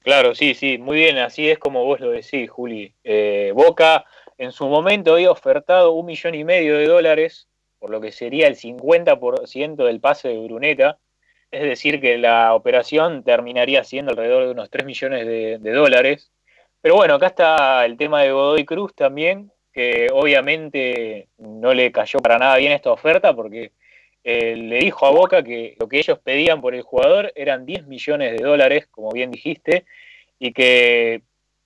Claro, 0.00 0.34
sí, 0.34 0.54
sí, 0.54 0.78
muy 0.78 0.96
bien, 0.96 1.18
así 1.18 1.50
es 1.50 1.58
como 1.58 1.84
vos 1.84 2.00
lo 2.00 2.12
decís, 2.12 2.48
Juli. 2.48 2.94
Boca 3.52 4.06
en 4.38 4.52
su 4.52 4.66
momento 4.68 5.12
había 5.12 5.30
ofertado 5.30 5.92
un 5.92 6.06
millón 6.06 6.34
y 6.34 6.44
medio 6.44 6.78
de 6.78 6.86
dólares, 6.86 7.46
por 7.84 7.90
lo 7.90 8.00
que 8.00 8.12
sería 8.12 8.46
el 8.46 8.56
50% 8.56 9.84
del 9.84 10.00
pase 10.00 10.28
de 10.28 10.38
Bruneta, 10.38 10.98
es 11.50 11.64
decir, 11.64 12.00
que 12.00 12.16
la 12.16 12.54
operación 12.54 13.22
terminaría 13.22 13.84
siendo 13.84 14.12
alrededor 14.12 14.46
de 14.46 14.52
unos 14.52 14.70
3 14.70 14.86
millones 14.86 15.26
de, 15.26 15.70
dólares. 15.70 16.32
Pero 16.80 16.94
bueno, 16.94 17.16
acá 17.16 17.26
está 17.26 17.84
el 17.84 17.98
tema 17.98 18.22
de 18.22 18.32
Godoy 18.32 18.64
Cruz 18.64 18.94
también, 18.94 19.52
que 19.70 20.08
obviamente 20.10 21.28
no 21.36 21.74
le 21.74 21.92
cayó 21.92 22.20
para 22.20 22.38
nada 22.38 22.56
bien 22.56 22.72
esta 22.72 22.90
oferta 22.90 23.36
porque 23.36 23.72
eh, 24.24 24.56
le 24.56 24.78
dijo 24.78 25.04
a 25.04 25.10
Boca 25.10 25.42
que 25.42 25.76
lo 25.78 25.86
que 25.86 25.98
ellos 25.98 26.18
pedían 26.20 26.62
por 26.62 26.74
el 26.74 26.80
jugador 26.80 27.34
eran 27.34 27.66
10 27.66 27.86
millones 27.86 28.32
de 28.32 28.42
dólares, 28.42 28.86
como 28.90 29.10
bien 29.10 29.30
dijiste, 29.30 29.84
y 30.38 30.54
que 30.54 31.20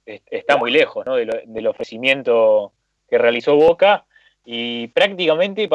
está 0.05 0.57
muy 0.57 0.73
lejos 0.73 1.05
del 1.05 1.67
ofrecimiento 1.69 2.73
que 3.09 3.19
realizó 3.19 3.55
Boca 3.55 4.08
y 4.51 4.89
prácticamente 4.89 5.69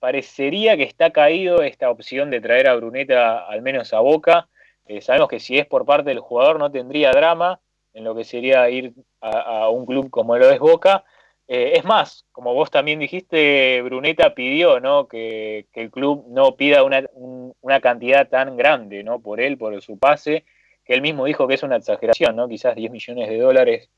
parecería 0.00 0.76
que 0.76 0.82
está 0.82 1.12
caído 1.12 1.62
esta 1.62 1.90
opción 1.90 2.28
de 2.28 2.40
traer 2.40 2.66
a 2.66 2.74
Bruneta 2.74 3.46
al 3.46 3.62
menos 3.62 3.94
a 3.94 4.00
Boca. 4.00 4.48
Eh, 4.84 5.00
sabemos 5.00 5.28
que 5.28 5.38
si 5.38 5.58
es 5.58 5.66
por 5.66 5.86
parte 5.86 6.10
del 6.10 6.18
jugador 6.18 6.58
no 6.58 6.72
tendría 6.72 7.12
drama 7.12 7.60
en 7.94 8.02
lo 8.02 8.16
que 8.16 8.24
sería 8.24 8.68
ir 8.68 8.94
a, 9.20 9.68
un 9.68 9.86
club 9.86 10.10
como 10.10 10.36
lo 10.36 10.50
es 10.50 10.58
Boca. 10.58 11.04
Eh, 11.46 11.74
es 11.76 11.84
más, 11.84 12.26
como 12.32 12.52
vos 12.52 12.68
también 12.68 12.98
dijiste, 12.98 13.80
Bruneta 13.82 14.34
pidió 14.34 14.80
¿no? 14.80 15.06
que, 15.06 15.68
el 15.72 15.90
club 15.92 16.24
no 16.30 16.56
pida 16.56 16.82
una, 16.82 17.04
una, 17.14 17.80
cantidad 17.80 18.28
tan 18.28 18.56
grande 18.56 19.04
¿no? 19.04 19.20
por 19.20 19.40
él, 19.40 19.56
por 19.56 19.80
su 19.82 20.00
pase, 20.00 20.44
que 20.84 20.94
él 20.94 21.00
mismo 21.00 21.26
dijo 21.26 21.46
que 21.46 21.54
es 21.54 21.62
una 21.62 21.76
exageración, 21.76 22.34
¿no? 22.34 22.48
quizás 22.48 22.74
10 22.74 22.90
millones 22.90 23.28
de 23.28 23.38
dólares 23.38 23.88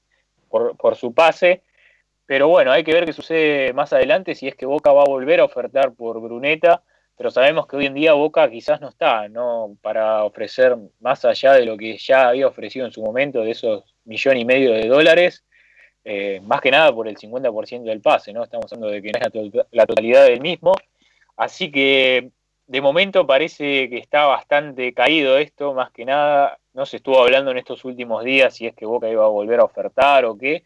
por, 0.50 0.76
por 0.76 0.96
su 0.96 1.14
pase. 1.14 1.62
Pero 2.26 2.48
bueno, 2.48 2.72
hay 2.72 2.84
que 2.84 2.92
ver 2.92 3.04
qué 3.04 3.12
sucede 3.12 3.72
más 3.72 3.92
adelante 3.92 4.34
si 4.34 4.48
es 4.48 4.54
que 4.54 4.66
Boca 4.66 4.92
va 4.92 5.02
a 5.02 5.08
volver 5.08 5.40
a 5.40 5.44
ofertar 5.44 5.92
por 5.92 6.20
Bruneta, 6.20 6.82
pero 7.16 7.30
sabemos 7.30 7.66
que 7.66 7.76
hoy 7.76 7.86
en 7.86 7.94
día 7.94 8.14
Boca 8.14 8.48
quizás 8.50 8.80
no 8.80 8.88
está, 8.88 9.28
¿no? 9.28 9.76
Para 9.82 10.24
ofrecer 10.24 10.76
más 11.00 11.24
allá 11.24 11.52
de 11.54 11.66
lo 11.66 11.76
que 11.76 11.96
ya 11.98 12.28
había 12.28 12.46
ofrecido 12.46 12.86
en 12.86 12.92
su 12.92 13.02
momento, 13.02 13.42
de 13.42 13.50
esos 13.50 13.94
millón 14.04 14.38
y 14.38 14.44
medio 14.44 14.72
de 14.72 14.88
dólares, 14.88 15.44
eh, 16.04 16.40
más 16.44 16.60
que 16.60 16.70
nada 16.70 16.92
por 16.92 17.06
el 17.06 17.16
50% 17.16 17.84
del 17.84 18.00
pase, 18.00 18.32
¿no? 18.32 18.42
Estamos 18.42 18.72
hablando 18.72 18.88
de 18.88 19.02
que 19.02 19.12
no 19.12 19.18
es 19.18 19.66
la 19.70 19.86
totalidad 19.86 20.24
del 20.24 20.40
mismo. 20.40 20.74
Así 21.36 21.70
que 21.70 22.30
de 22.66 22.80
momento 22.80 23.26
parece 23.26 23.88
que 23.88 23.98
está 23.98 24.26
bastante 24.26 24.92
caído 24.94 25.38
esto, 25.38 25.74
más 25.74 25.92
que 25.92 26.04
nada. 26.04 26.58
No 26.72 26.86
se 26.86 26.96
estuvo 26.96 27.20
hablando 27.20 27.50
en 27.50 27.58
estos 27.58 27.84
últimos 27.84 28.24
días 28.24 28.54
si 28.54 28.66
es 28.66 28.74
que 28.74 28.86
Boca 28.86 29.08
iba 29.08 29.24
a 29.24 29.28
volver 29.28 29.60
a 29.60 29.64
ofertar 29.64 30.24
o 30.24 30.36
qué 30.36 30.64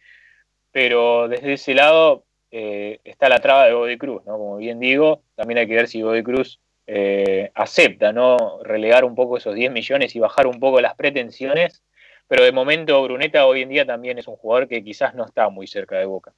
pero 0.76 1.26
desde 1.26 1.54
ese 1.54 1.72
lado 1.72 2.26
eh, 2.50 3.00
está 3.02 3.30
la 3.30 3.38
traba 3.38 3.64
de 3.64 3.72
Godoy 3.72 3.96
Cruz, 3.96 4.22
¿no? 4.26 4.36
Como 4.36 4.58
bien 4.58 4.78
digo, 4.78 5.22
también 5.34 5.56
hay 5.56 5.66
que 5.66 5.74
ver 5.74 5.88
si 5.88 6.02
Godoy 6.02 6.22
Cruz 6.22 6.60
eh, 6.86 7.50
acepta, 7.54 8.12
¿no? 8.12 8.58
Relegar 8.62 9.06
un 9.06 9.14
poco 9.14 9.38
esos 9.38 9.54
10 9.54 9.72
millones 9.72 10.14
y 10.14 10.18
bajar 10.18 10.46
un 10.46 10.60
poco 10.60 10.82
las 10.82 10.94
pretensiones, 10.94 11.82
pero 12.28 12.44
de 12.44 12.52
momento 12.52 13.02
Bruneta 13.02 13.46
hoy 13.46 13.62
en 13.62 13.70
día 13.70 13.86
también 13.86 14.18
es 14.18 14.28
un 14.28 14.36
jugador 14.36 14.68
que 14.68 14.84
quizás 14.84 15.14
no 15.14 15.24
está 15.24 15.48
muy 15.48 15.66
cerca 15.66 15.96
de 15.96 16.04
Boca. 16.04 16.34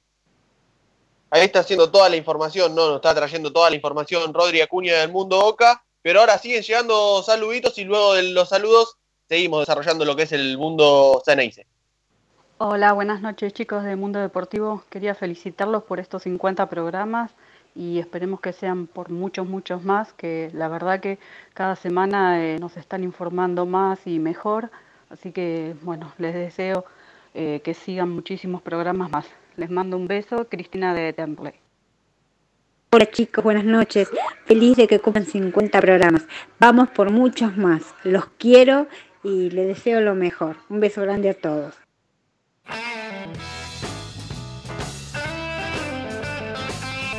Ahí 1.31 1.41
está 1.41 1.59
haciendo 1.59 1.91
toda 1.91 2.07
la 2.07 2.15
información, 2.15 2.73
¿no? 2.73 2.87
Nos 2.87 2.95
está 2.95 3.13
trayendo 3.13 3.51
toda 3.51 3.69
la 3.69 3.75
información 3.75 4.33
Rodri 4.33 4.61
Acuña 4.61 5.01
del 5.01 5.11
Mundo 5.11 5.41
Boca, 5.41 5.83
pero 6.01 6.21
ahora 6.21 6.37
siguen 6.37 6.63
llegando 6.63 7.21
saluditos 7.23 7.77
y 7.77 7.83
luego 7.83 8.13
de 8.13 8.23
los 8.23 8.47
saludos 8.47 8.95
seguimos 9.27 9.59
desarrollando 9.59 10.05
lo 10.05 10.15
que 10.15 10.23
es 10.23 10.31
el 10.31 10.57
mundo 10.57 11.21
Ceneice. 11.25 11.67
Hola, 12.61 12.91
buenas 12.91 13.21
noches 13.21 13.53
chicos 13.53 13.85
de 13.85 13.95
Mundo 13.95 14.19
Deportivo. 14.19 14.83
Quería 14.89 15.15
felicitarlos 15.15 15.83
por 15.83 16.01
estos 16.01 16.23
50 16.23 16.67
programas 16.67 17.31
y 17.73 17.99
esperemos 17.99 18.41
que 18.41 18.51
sean 18.51 18.85
por 18.85 19.09
muchos, 19.09 19.47
muchos 19.47 19.85
más, 19.85 20.11
que 20.11 20.51
la 20.53 20.67
verdad 20.67 20.99
que 20.99 21.19
cada 21.53 21.77
semana 21.77 22.43
eh, 22.43 22.59
nos 22.59 22.75
están 22.75 23.05
informando 23.05 23.65
más 23.65 24.05
y 24.05 24.19
mejor. 24.19 24.71
Así 25.09 25.31
que 25.31 25.73
bueno, 25.83 26.11
les 26.17 26.33
deseo 26.33 26.83
eh, 27.33 27.61
que 27.63 27.73
sigan 27.73 28.09
muchísimos 28.09 28.61
programas 28.61 29.09
más. 29.09 29.25
Les 29.55 29.69
mando 29.69 29.95
un 29.95 30.09
beso, 30.09 30.49
Cristina 30.49 30.93
de 30.93 31.13
Temple. 31.13 31.53
Hola 32.91 33.09
chicos, 33.09 33.41
buenas 33.41 33.63
noches. 33.63 34.09
Feliz 34.43 34.75
de 34.75 34.85
que 34.85 34.99
cumplan 34.99 35.25
50 35.25 35.79
programas. 35.79 36.27
Vamos 36.59 36.89
por 36.89 37.09
muchos 37.09 37.55
más. 37.55 37.95
Los 38.03 38.25
quiero 38.37 38.87
y 39.23 39.49
les 39.49 39.65
deseo 39.65 40.01
lo 40.01 40.13
mejor. 40.13 40.57
Un 40.67 40.81
beso 40.81 41.01
grande 41.03 41.29
a 41.29 41.33
todos. 41.33 41.88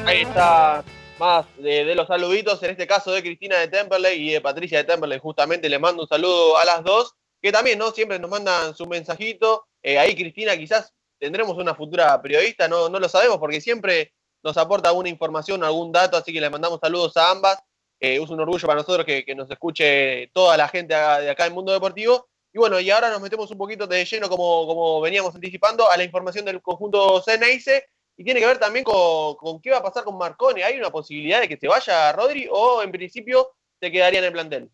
Ahí 0.06 0.22
está 0.22 0.82
más 1.18 1.46
de, 1.58 1.94
los 1.94 2.08
saluditos, 2.08 2.62
en 2.62 2.70
este 2.70 2.86
caso 2.86 3.12
de 3.12 3.22
Cristina 3.22 3.58
de 3.58 3.68
Temperley 3.68 4.28
y 4.28 4.32
de 4.32 4.40
Patricia 4.40 4.78
de 4.78 4.84
Temperley. 4.84 5.18
Justamente 5.18 5.68
les 5.68 5.78
mando 5.78 6.02
un 6.02 6.08
saludo 6.08 6.56
a 6.56 6.64
las 6.64 6.82
dos, 6.82 7.14
que 7.40 7.52
también 7.52 7.78
no 7.78 7.90
siempre 7.90 8.18
nos 8.18 8.30
mandan 8.30 8.74
su 8.74 8.86
mensajito. 8.86 9.66
Eh, 9.82 9.98
ahí 9.98 10.16
Cristina 10.16 10.56
quizás 10.56 10.92
tendremos 11.18 11.56
una 11.58 11.74
futura 11.74 12.20
periodista, 12.22 12.66
no, 12.66 12.88
no 12.88 12.98
lo 12.98 13.08
sabemos 13.08 13.38
porque 13.38 13.60
siempre 13.60 14.12
nos 14.42 14.56
aporta 14.56 14.88
alguna 14.88 15.10
información, 15.10 15.62
algún 15.62 15.92
dato, 15.92 16.16
así 16.16 16.32
que 16.32 16.40
les 16.40 16.50
mandamos 16.50 16.80
saludos 16.80 17.16
a 17.18 17.30
ambas. 17.30 17.58
Eh, 18.00 18.18
es 18.20 18.30
un 18.30 18.40
orgullo 18.40 18.66
para 18.66 18.80
nosotros 18.80 19.04
que, 19.04 19.24
que, 19.24 19.34
nos 19.34 19.50
escuche 19.50 20.28
toda 20.32 20.56
la 20.56 20.66
gente 20.68 20.94
de 20.94 21.30
acá 21.30 21.44
en 21.44 21.52
Mundo 21.52 21.72
Deportivo. 21.72 22.29
Y 22.52 22.58
bueno, 22.58 22.80
y 22.80 22.90
ahora 22.90 23.10
nos 23.10 23.20
metemos 23.20 23.50
un 23.50 23.58
poquito 23.58 23.86
de 23.86 24.04
lleno, 24.04 24.28
como, 24.28 24.66
como 24.66 25.00
veníamos 25.00 25.34
anticipando, 25.34 25.90
a 25.90 25.96
la 25.96 26.04
información 26.04 26.44
del 26.44 26.60
conjunto 26.60 27.20
Ceneice. 27.22 27.86
Y 28.16 28.24
tiene 28.24 28.40
que 28.40 28.46
ver 28.46 28.58
también 28.58 28.84
con, 28.84 29.60
qué 29.62 29.70
va 29.70 29.78
a 29.78 29.82
pasar 29.82 30.04
con 30.04 30.18
Marcone. 30.18 30.62
¿Hay 30.62 30.78
una 30.78 30.90
posibilidad 30.90 31.40
de 31.40 31.48
que 31.48 31.56
se 31.56 31.68
vaya 31.68 32.12
Rodri 32.12 32.48
o 32.50 32.82
en 32.82 32.90
principio 32.90 33.52
se 33.80 33.90
quedaría 33.90 34.18
en 34.18 34.26
el 34.26 34.32
plantel? 34.32 34.70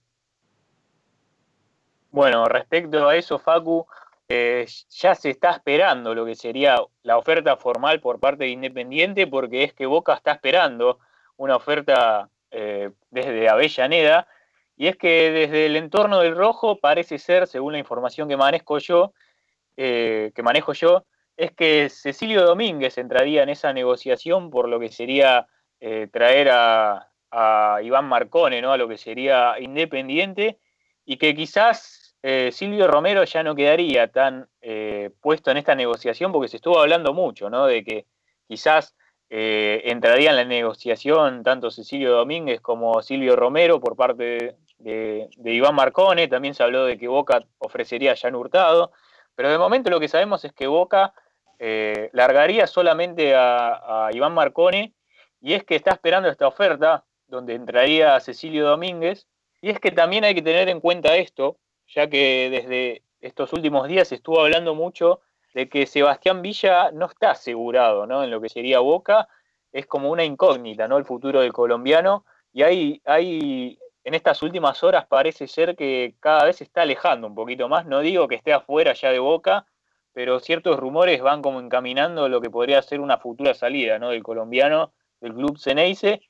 Bueno, 2.11 2.47
respecto 2.47 3.07
a 3.07 3.15
eso, 3.15 3.39
Facu, 3.39 3.87
eh, 4.29 4.67
ya 4.91 5.15
se 5.15 5.31
está 5.31 5.51
esperando 5.51 6.15
lo 6.15 6.25
que 6.25 6.35
sería 6.35 6.77
la 7.03 7.19
oferta 7.19 7.57
formal 7.57 8.01
por 8.01 8.19
parte 8.19 8.45
de 8.45 8.51
Independiente, 8.51 9.27
porque 9.27 9.62
es 9.62 9.75
que 9.75 9.87
Boca 9.87 10.15
está 10.15 10.33
esperando 10.33 10.99
una 11.37 11.57
oferta 11.57 12.29
eh, 12.51 12.91
desde 13.11 13.49
Avellaneda 13.49 14.27
y 14.77 14.89
es 14.89 14.97
que 14.97 15.31
desde 15.31 15.67
el 15.67 15.77
entorno 15.77 16.21
del 16.21 16.37
rojo 16.37 16.79
parece 16.79 17.19
ser, 17.19 17.47
según 17.47 17.73
la 17.73 17.79
información 17.79 18.29
que 18.29 18.37
manejo 18.37 18.79
yo, 18.79 19.15
eh, 19.77 20.33
que 20.35 20.43
manejo 20.43 20.75
yo, 20.75 21.07
es 21.37 21.53
que 21.53 21.89
Cecilio 21.89 22.45
Domínguez 22.45 22.99
entraría 22.99 23.43
en 23.43 23.49
esa 23.49 23.73
negociación 23.73 24.51
por 24.51 24.69
lo 24.69 24.79
que 24.79 24.91
sería 24.91 25.47
eh, 25.81 26.09
traer 26.12 26.51
a, 26.53 27.09
Iván 27.83 28.07
Marcone, 28.07 28.62
¿no? 28.62 28.73
A 28.73 28.79
lo 28.79 28.89
que 28.89 28.97
sería 28.97 29.61
Independiente, 29.61 30.59
y 31.05 31.19
que 31.19 31.35
quizás 31.35 32.17
eh, 32.23 32.51
Silvio 32.51 32.87
Romero 32.87 33.25
ya 33.25 33.43
no 33.43 33.55
quedaría 33.55 34.11
tan 34.11 34.49
puesto 35.21 35.51
en 35.51 35.59
esta 35.59 35.75
negociación, 35.75 36.33
porque 36.33 36.49
se 36.49 36.57
estuvo 36.57 36.81
hablando 36.81 37.12
mucho, 37.12 37.51
¿no? 37.51 37.67
De 37.67 37.85
que 37.85 38.07
quizás 38.49 38.97
entraría 39.29 40.31
en 40.31 40.37
la 40.37 40.45
negociación 40.45 41.43
tanto 41.43 41.71
Cecilio 41.71 42.12
Domínguez 42.12 42.62
como 42.62 43.03
Silvio 43.03 43.37
Romero 43.37 43.81
por 43.81 43.97
parte 43.97 44.25
de, 44.25 44.57
Iván 44.79 45.75
Marcone, 45.75 46.29
también 46.29 46.55
se 46.55 46.62
habló 46.62 46.85
de 46.85 46.99
que 46.99 47.09
Boca 47.09 47.45
ofrecería 47.59 48.12
a 48.12 48.17
Jan 48.17 48.35
Hurtado, 48.35 48.93
pero 49.35 49.51
de 49.51 49.59
momento 49.59 49.91
lo 49.91 50.01
que 50.01 50.09
sabemos 50.09 50.45
es 50.45 50.53
que 50.53 50.67
Boca 50.67 51.15
eh, 51.59 52.11
largaría 52.12 52.67
solamente 52.67 53.35
a, 53.35 54.11
Iván 54.12 54.35
Marcone 54.35 54.95
y 55.41 55.55
es 55.55 55.65
que 55.65 55.77
está 55.77 55.93
esperando 55.93 56.29
esta 56.29 56.47
oferta 56.47 57.05
donde 57.29 57.55
entraría 57.55 58.21
Cecilio 58.21 58.67
Domínguez 58.67 59.27
y 59.62 59.71
es 59.71 59.81
que 59.81 59.91
también 59.91 60.25
hay 60.25 60.35
que 60.35 60.43
tener 60.43 60.69
en 60.69 60.81
cuenta 60.81 61.17
esto, 61.17 61.59
ya 61.87 62.09
que 62.09 62.51
desde 62.51 63.03
estos 63.21 63.53
últimos 63.53 63.89
días 63.89 64.09
se 64.09 64.17
estuvo 64.17 64.41
hablando 64.41 64.75
mucho 64.75 65.21
de 65.55 65.69
que 65.69 65.87
Sebastián 65.87 66.43
Villa 66.43 66.91
no 66.93 67.07
está 67.07 67.31
asegurado 67.31 68.07
¿no? 68.07 68.23
en 68.23 68.31
lo 68.31 68.41
que 68.41 68.51
sería 68.51 68.81
Boca, 68.81 69.29
es 69.73 69.87
como 69.87 70.11
una 70.11 70.25
incógnita 70.25 70.89
¿no? 70.89 70.99
el 70.99 71.05
futuro 71.05 71.41
del 71.41 71.53
colombiano 71.53 72.27
y 72.53 72.62
hay, 72.62 73.03
hay 73.07 73.79
en 74.07 74.14
estas 74.14 74.40
últimas 74.45 74.85
horas 74.85 75.05
parece 75.05 75.49
ser 75.49 75.75
que 75.75 76.14
cada 76.21 76.45
vez 76.45 76.57
se 76.57 76.64
está 76.64 76.83
alejando 76.83 77.27
un 77.27 77.35
poquito 77.35 77.69
más. 77.69 77.87
No 77.87 77.99
digo 77.99 78.29
que 78.29 78.37
esté 78.37 78.53
afuera 78.53 78.92
ya 78.92 79.11
de 79.11 79.19
Boca, 79.19 79.66
pero 80.12 80.38
ciertos 80.38 80.79
rumores 80.79 81.21
van 81.21 81.42
como 81.42 81.59
encaminando 81.59 82.29
lo 82.29 82.40
que 82.40 82.49
podría 82.49 82.81
ser 82.83 83.01
una 83.01 83.19
futura 83.19 83.53
salida 83.53 83.99
¿no? 83.99 84.11
del 84.11 84.23
colombiano 84.23 84.92
del 85.21 85.35
club 85.35 85.59
Ceneice. 85.59 86.21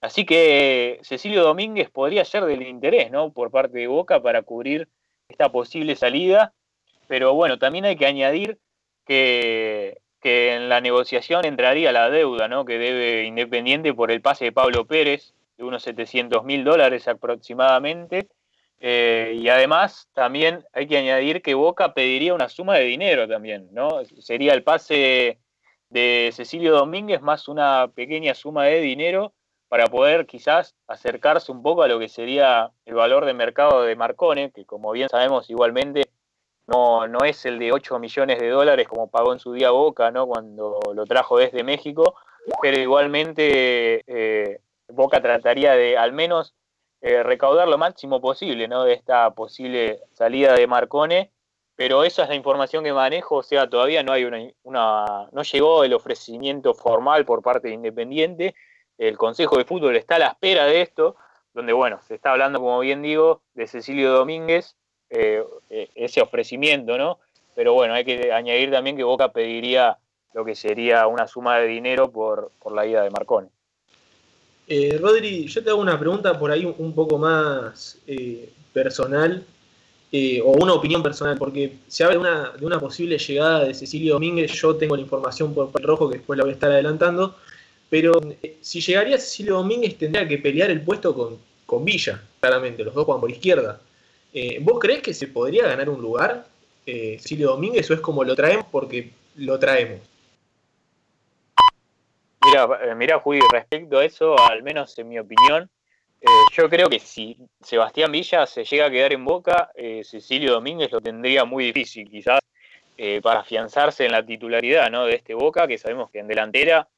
Así 0.00 0.24
que 0.24 0.98
Cecilio 1.02 1.42
Domínguez 1.42 1.90
podría 1.90 2.24
ser 2.24 2.46
del 2.46 2.62
interés 2.62 3.10
¿no? 3.10 3.30
por 3.30 3.50
parte 3.50 3.80
de 3.80 3.86
Boca 3.86 4.22
para 4.22 4.40
cubrir 4.40 4.88
esta 5.28 5.52
posible 5.52 5.94
salida. 5.94 6.54
Pero 7.06 7.34
bueno, 7.34 7.58
también 7.58 7.84
hay 7.84 7.96
que 7.96 8.06
añadir 8.06 8.58
que, 9.04 10.00
que 10.22 10.54
en 10.54 10.70
la 10.70 10.80
negociación 10.80 11.44
entraría 11.44 11.92
la 11.92 12.08
deuda 12.08 12.48
¿no? 12.48 12.64
que 12.64 12.78
debe 12.78 13.24
Independiente 13.24 13.92
por 13.92 14.10
el 14.10 14.22
pase 14.22 14.46
de 14.46 14.52
Pablo 14.52 14.86
Pérez, 14.86 15.34
de 15.56 15.64
unos 15.64 15.82
700 15.82 16.44
mil 16.44 16.64
dólares 16.64 17.08
aproximadamente. 17.08 18.28
Eh, 18.78 19.34
y 19.36 19.48
además 19.48 20.08
también 20.12 20.64
hay 20.72 20.86
que 20.86 20.98
añadir 20.98 21.40
que 21.40 21.54
Boca 21.54 21.94
pediría 21.94 22.34
una 22.34 22.48
suma 22.48 22.76
de 22.76 22.84
dinero 22.84 23.26
también, 23.26 23.68
¿no? 23.72 24.04
Sería 24.18 24.52
el 24.52 24.62
pase 24.62 25.38
de 25.88 26.30
Cecilio 26.32 26.74
Domínguez 26.74 27.22
más 27.22 27.48
una 27.48 27.88
pequeña 27.94 28.34
suma 28.34 28.64
de 28.64 28.80
dinero 28.80 29.32
para 29.68 29.86
poder 29.88 30.26
quizás 30.26 30.74
acercarse 30.86 31.50
un 31.50 31.62
poco 31.62 31.82
a 31.82 31.88
lo 31.88 31.98
que 31.98 32.08
sería 32.08 32.70
el 32.84 32.94
valor 32.94 33.24
de 33.24 33.34
mercado 33.34 33.82
de 33.82 33.96
Marcone, 33.96 34.52
que 34.52 34.64
como 34.64 34.92
bien 34.92 35.08
sabemos 35.08 35.50
igualmente 35.50 36.02
no, 36.66 37.06
no 37.06 37.24
es 37.24 37.46
el 37.46 37.58
de 37.58 37.72
8 37.72 37.98
millones 37.98 38.38
de 38.40 38.48
dólares 38.48 38.88
como 38.88 39.08
pagó 39.10 39.32
en 39.32 39.38
su 39.38 39.52
día 39.52 39.70
Boca, 39.70 40.10
¿no? 40.10 40.26
cuando 40.26 40.80
lo 40.94 41.04
trajo 41.06 41.38
desde 41.38 41.64
México, 41.64 42.14
pero 42.60 42.78
igualmente 42.78 44.02
eh, 44.06 44.60
Boca 44.88 45.20
trataría 45.20 45.72
de 45.72 45.96
al 45.96 46.12
menos 46.12 46.54
eh, 47.00 47.22
recaudar 47.22 47.68
lo 47.68 47.78
máximo 47.78 48.20
posible 48.20 48.68
¿no? 48.68 48.84
de 48.84 48.94
esta 48.94 49.30
posible 49.32 50.00
salida 50.12 50.54
de 50.54 50.66
Marcone, 50.66 51.30
pero 51.74 52.04
esa 52.04 52.22
es 52.22 52.28
la 52.30 52.34
información 52.34 52.84
que 52.84 52.92
manejo, 52.92 53.36
o 53.36 53.42
sea, 53.42 53.68
todavía 53.68 54.02
no 54.02 54.12
hay 54.12 54.24
una, 54.62 55.28
no 55.30 55.42
llegó 55.42 55.84
el 55.84 55.92
ofrecimiento 55.92 56.72
formal 56.74 57.24
por 57.24 57.42
parte 57.42 57.68
de 57.68 57.74
Independiente, 57.74 58.54
el 58.98 59.18
Consejo 59.18 59.58
de 59.58 59.66
Fútbol 59.66 59.96
está 59.96 60.16
a 60.16 60.20
la 60.20 60.28
espera 60.28 60.64
de 60.64 60.80
esto, 60.80 61.16
donde, 61.52 61.72
bueno, 61.72 62.00
se 62.06 62.14
está 62.14 62.32
hablando, 62.32 62.60
como 62.60 62.78
bien 62.80 63.02
digo, 63.02 63.42
de 63.54 63.66
Cecilio 63.66 64.12
Domínguez, 64.12 64.76
eh, 65.10 65.44
eh, 65.70 65.88
ese 65.94 66.20
ofrecimiento, 66.20 66.98
¿no? 66.98 67.18
Pero 67.54 67.74
bueno, 67.74 67.94
hay 67.94 68.04
que 68.04 68.32
añadir 68.32 68.70
también 68.70 68.96
que 68.96 69.04
Boca 69.04 69.32
pediría 69.32 69.98
lo 70.34 70.44
que 70.44 70.54
sería 70.54 71.06
una 71.06 71.26
suma 71.26 71.58
de 71.58 71.66
dinero 71.66 72.10
por, 72.10 72.52
la 72.70 72.86
ida 72.86 73.02
de 73.02 73.10
Marconi. 73.10 73.48
Eh, 74.68 74.98
Rodri, 75.00 75.46
yo 75.46 75.62
te 75.62 75.70
hago 75.70 75.80
una 75.80 75.98
pregunta 75.98 76.38
por 76.38 76.50
ahí 76.50 76.64
un 76.64 76.92
poco 76.94 77.18
más 77.18 77.98
personal, 78.72 79.44
o 80.44 80.52
una 80.52 80.72
opinión 80.72 81.02
personal, 81.02 81.36
porque 81.38 81.76
se 81.88 82.04
habla 82.04 82.14
de 82.14 82.20
una, 82.20 82.50
de 82.52 82.66
una 82.66 82.80
posible 82.80 83.18
llegada 83.18 83.64
de 83.64 83.74
Cecilio 83.74 84.14
Domínguez, 84.14 84.52
yo 84.52 84.74
tengo 84.76 84.96
la 84.96 85.02
información 85.02 85.54
por 85.54 85.70
el 85.74 85.82
rojo 85.82 86.08
que 86.08 86.18
después 86.18 86.36
la 86.36 86.44
voy 86.44 86.52
a 86.52 86.54
estar 86.54 86.70
adelantando, 86.70 87.36
pero 87.88 88.20
eh, 88.42 88.56
si 88.60 88.80
llegaría 88.80 89.18
Cecilio 89.18 89.56
Domínguez 89.56 89.96
tendría 89.96 90.26
que 90.26 90.38
pelear 90.38 90.70
el 90.70 90.82
puesto 90.82 91.14
con, 91.14 91.38
con 91.64 91.84
Villa, 91.84 92.22
claramente, 92.40 92.84
los 92.84 92.94
dos 92.94 93.04
juegan 93.04 93.20
por 93.20 93.30
izquierda. 93.30 93.80
Eh, 94.32 94.58
¿Vos 94.60 94.78
crees 94.80 95.02
que 95.02 95.14
se 95.14 95.28
podría 95.28 95.66
ganar 95.66 95.88
un 95.88 96.00
lugar 96.00 96.46
eh, 96.84 97.16
Cecilio 97.20 97.50
Domínguez 97.50 97.90
o 97.90 97.94
es 97.94 98.00
como 98.00 98.24
lo 98.24 98.34
traemos 98.34 98.66
porque 98.70 99.10
lo 99.36 99.58
traemos? 99.58 100.00
Mira, 102.64 102.94
mira, 102.94 103.18
Juli, 103.18 103.40
respecto 103.52 103.98
a 103.98 104.04
eso, 104.04 104.38
al 104.38 104.62
menos 104.62 104.96
en 104.98 105.08
mi 105.08 105.18
opinión, 105.18 105.70
yo 106.52 106.68
creo 106.68 106.88
que 106.88 106.98
si 106.98 107.36
Sebastián 107.60 108.10
Villa 108.10 108.46
se 108.46 108.64
llega 108.64 108.86
a 108.86 108.90
quedar 108.90 109.12
en 109.12 109.24
Boca, 109.24 109.70
Cecilio 110.02 110.52
Domínguez 110.52 110.90
lo 110.90 111.00
tendría 111.00 111.44
muy 111.44 111.64
difícil, 111.66 112.10
quizás 112.10 112.40
para 113.22 113.40
afianzarse 113.40 114.06
en 114.06 114.12
la 114.12 114.24
titularidad 114.24 114.90
¿no? 114.90 115.04
de 115.04 115.16
este 115.16 115.34
Boca, 115.34 115.66
que 115.68 115.78
sabemos 115.78 116.10
que 116.10 116.20
en 116.20 116.28
delantera 116.28 116.88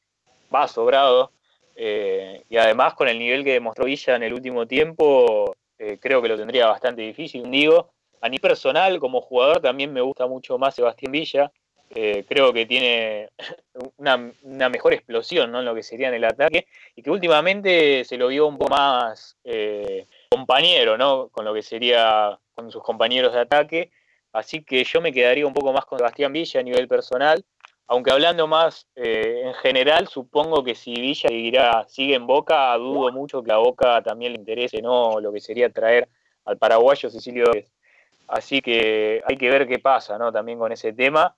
va 0.54 0.68
sobrado. 0.68 1.32
Eh, 1.80 2.42
y 2.48 2.56
además 2.56 2.94
con 2.94 3.06
el 3.06 3.18
nivel 3.18 3.44
que 3.44 3.52
demostró 3.52 3.84
Villa 3.84 4.16
en 4.16 4.24
el 4.24 4.34
último 4.34 4.66
tiempo, 4.66 5.54
eh, 5.78 5.98
creo 6.00 6.20
que 6.20 6.28
lo 6.28 6.36
tendría 6.36 6.66
bastante 6.66 7.02
difícil. 7.02 7.48
Digo, 7.48 7.90
a 8.20 8.28
nivel 8.28 8.40
personal, 8.40 8.98
como 8.98 9.20
jugador, 9.20 9.60
también 9.60 9.92
me 9.92 10.00
gusta 10.00 10.26
mucho 10.26 10.58
más 10.58 10.74
Sebastián 10.74 11.12
Villa. 11.12 11.52
Eh, 11.90 12.24
creo 12.28 12.52
que 12.52 12.66
tiene 12.66 13.30
una, 13.96 14.68
mejor 14.68 14.92
explosión 14.92 15.50
¿no? 15.50 15.60
en 15.60 15.64
lo 15.64 15.74
que 15.74 15.82
sería 15.82 16.08
en 16.08 16.14
el 16.14 16.24
ataque 16.24 16.66
y 16.94 17.02
que 17.02 17.10
últimamente 17.10 18.04
se 18.04 18.16
lo 18.16 18.28
vio 18.28 18.46
un 18.46 18.58
poco 18.58 18.70
más 18.70 19.36
compañero 20.30 20.98
¿no? 20.98 21.28
con 21.28 21.44
lo 21.44 21.54
que 21.54 21.62
sería 21.62 22.38
con 22.54 22.70
sus 22.70 22.82
compañeros 22.82 23.32
de 23.32 23.40
ataque. 23.40 23.90
Así 24.32 24.62
que 24.62 24.84
yo 24.84 25.00
me 25.00 25.12
quedaría 25.12 25.46
un 25.46 25.54
poco 25.54 25.72
más 25.72 25.86
con 25.86 25.98
Sebastián 25.98 26.32
Villa 26.32 26.60
a 26.60 26.62
nivel 26.62 26.86
personal 26.86 27.44
aunque 27.88 28.10
hablando 28.10 28.46
más 28.46 28.86
eh, 28.96 29.42
en 29.46 29.54
general, 29.54 30.08
supongo 30.08 30.62
que 30.62 30.74
si 30.74 30.92
Villa 30.92 31.30
seguirá, 31.30 31.86
sigue 31.88 32.14
en 32.14 32.26
Boca, 32.26 32.76
dudo 32.76 33.10
mucho 33.12 33.42
que 33.42 33.50
a 33.50 33.56
Boca 33.56 34.02
también 34.02 34.32
le 34.32 34.38
interese 34.38 34.82
no 34.82 35.18
lo 35.20 35.32
que 35.32 35.40
sería 35.40 35.70
traer 35.70 36.06
al 36.44 36.58
paraguayo 36.58 37.10
Cecilio 37.10 37.46
Así 38.28 38.60
que 38.60 39.22
hay 39.26 39.38
que 39.38 39.48
ver 39.48 39.66
qué 39.66 39.78
pasa 39.78 40.18
¿no? 40.18 40.30
también 40.30 40.58
con 40.58 40.70
ese 40.70 40.92
tema, 40.92 41.34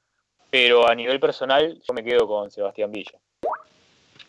pero 0.50 0.86
a 0.86 0.94
nivel 0.94 1.20
personal 1.20 1.80
yo 1.86 1.94
me 1.94 2.04
quedo 2.04 2.26
con 2.26 2.50
Sebastián 2.50 2.90
Villa. 2.90 3.18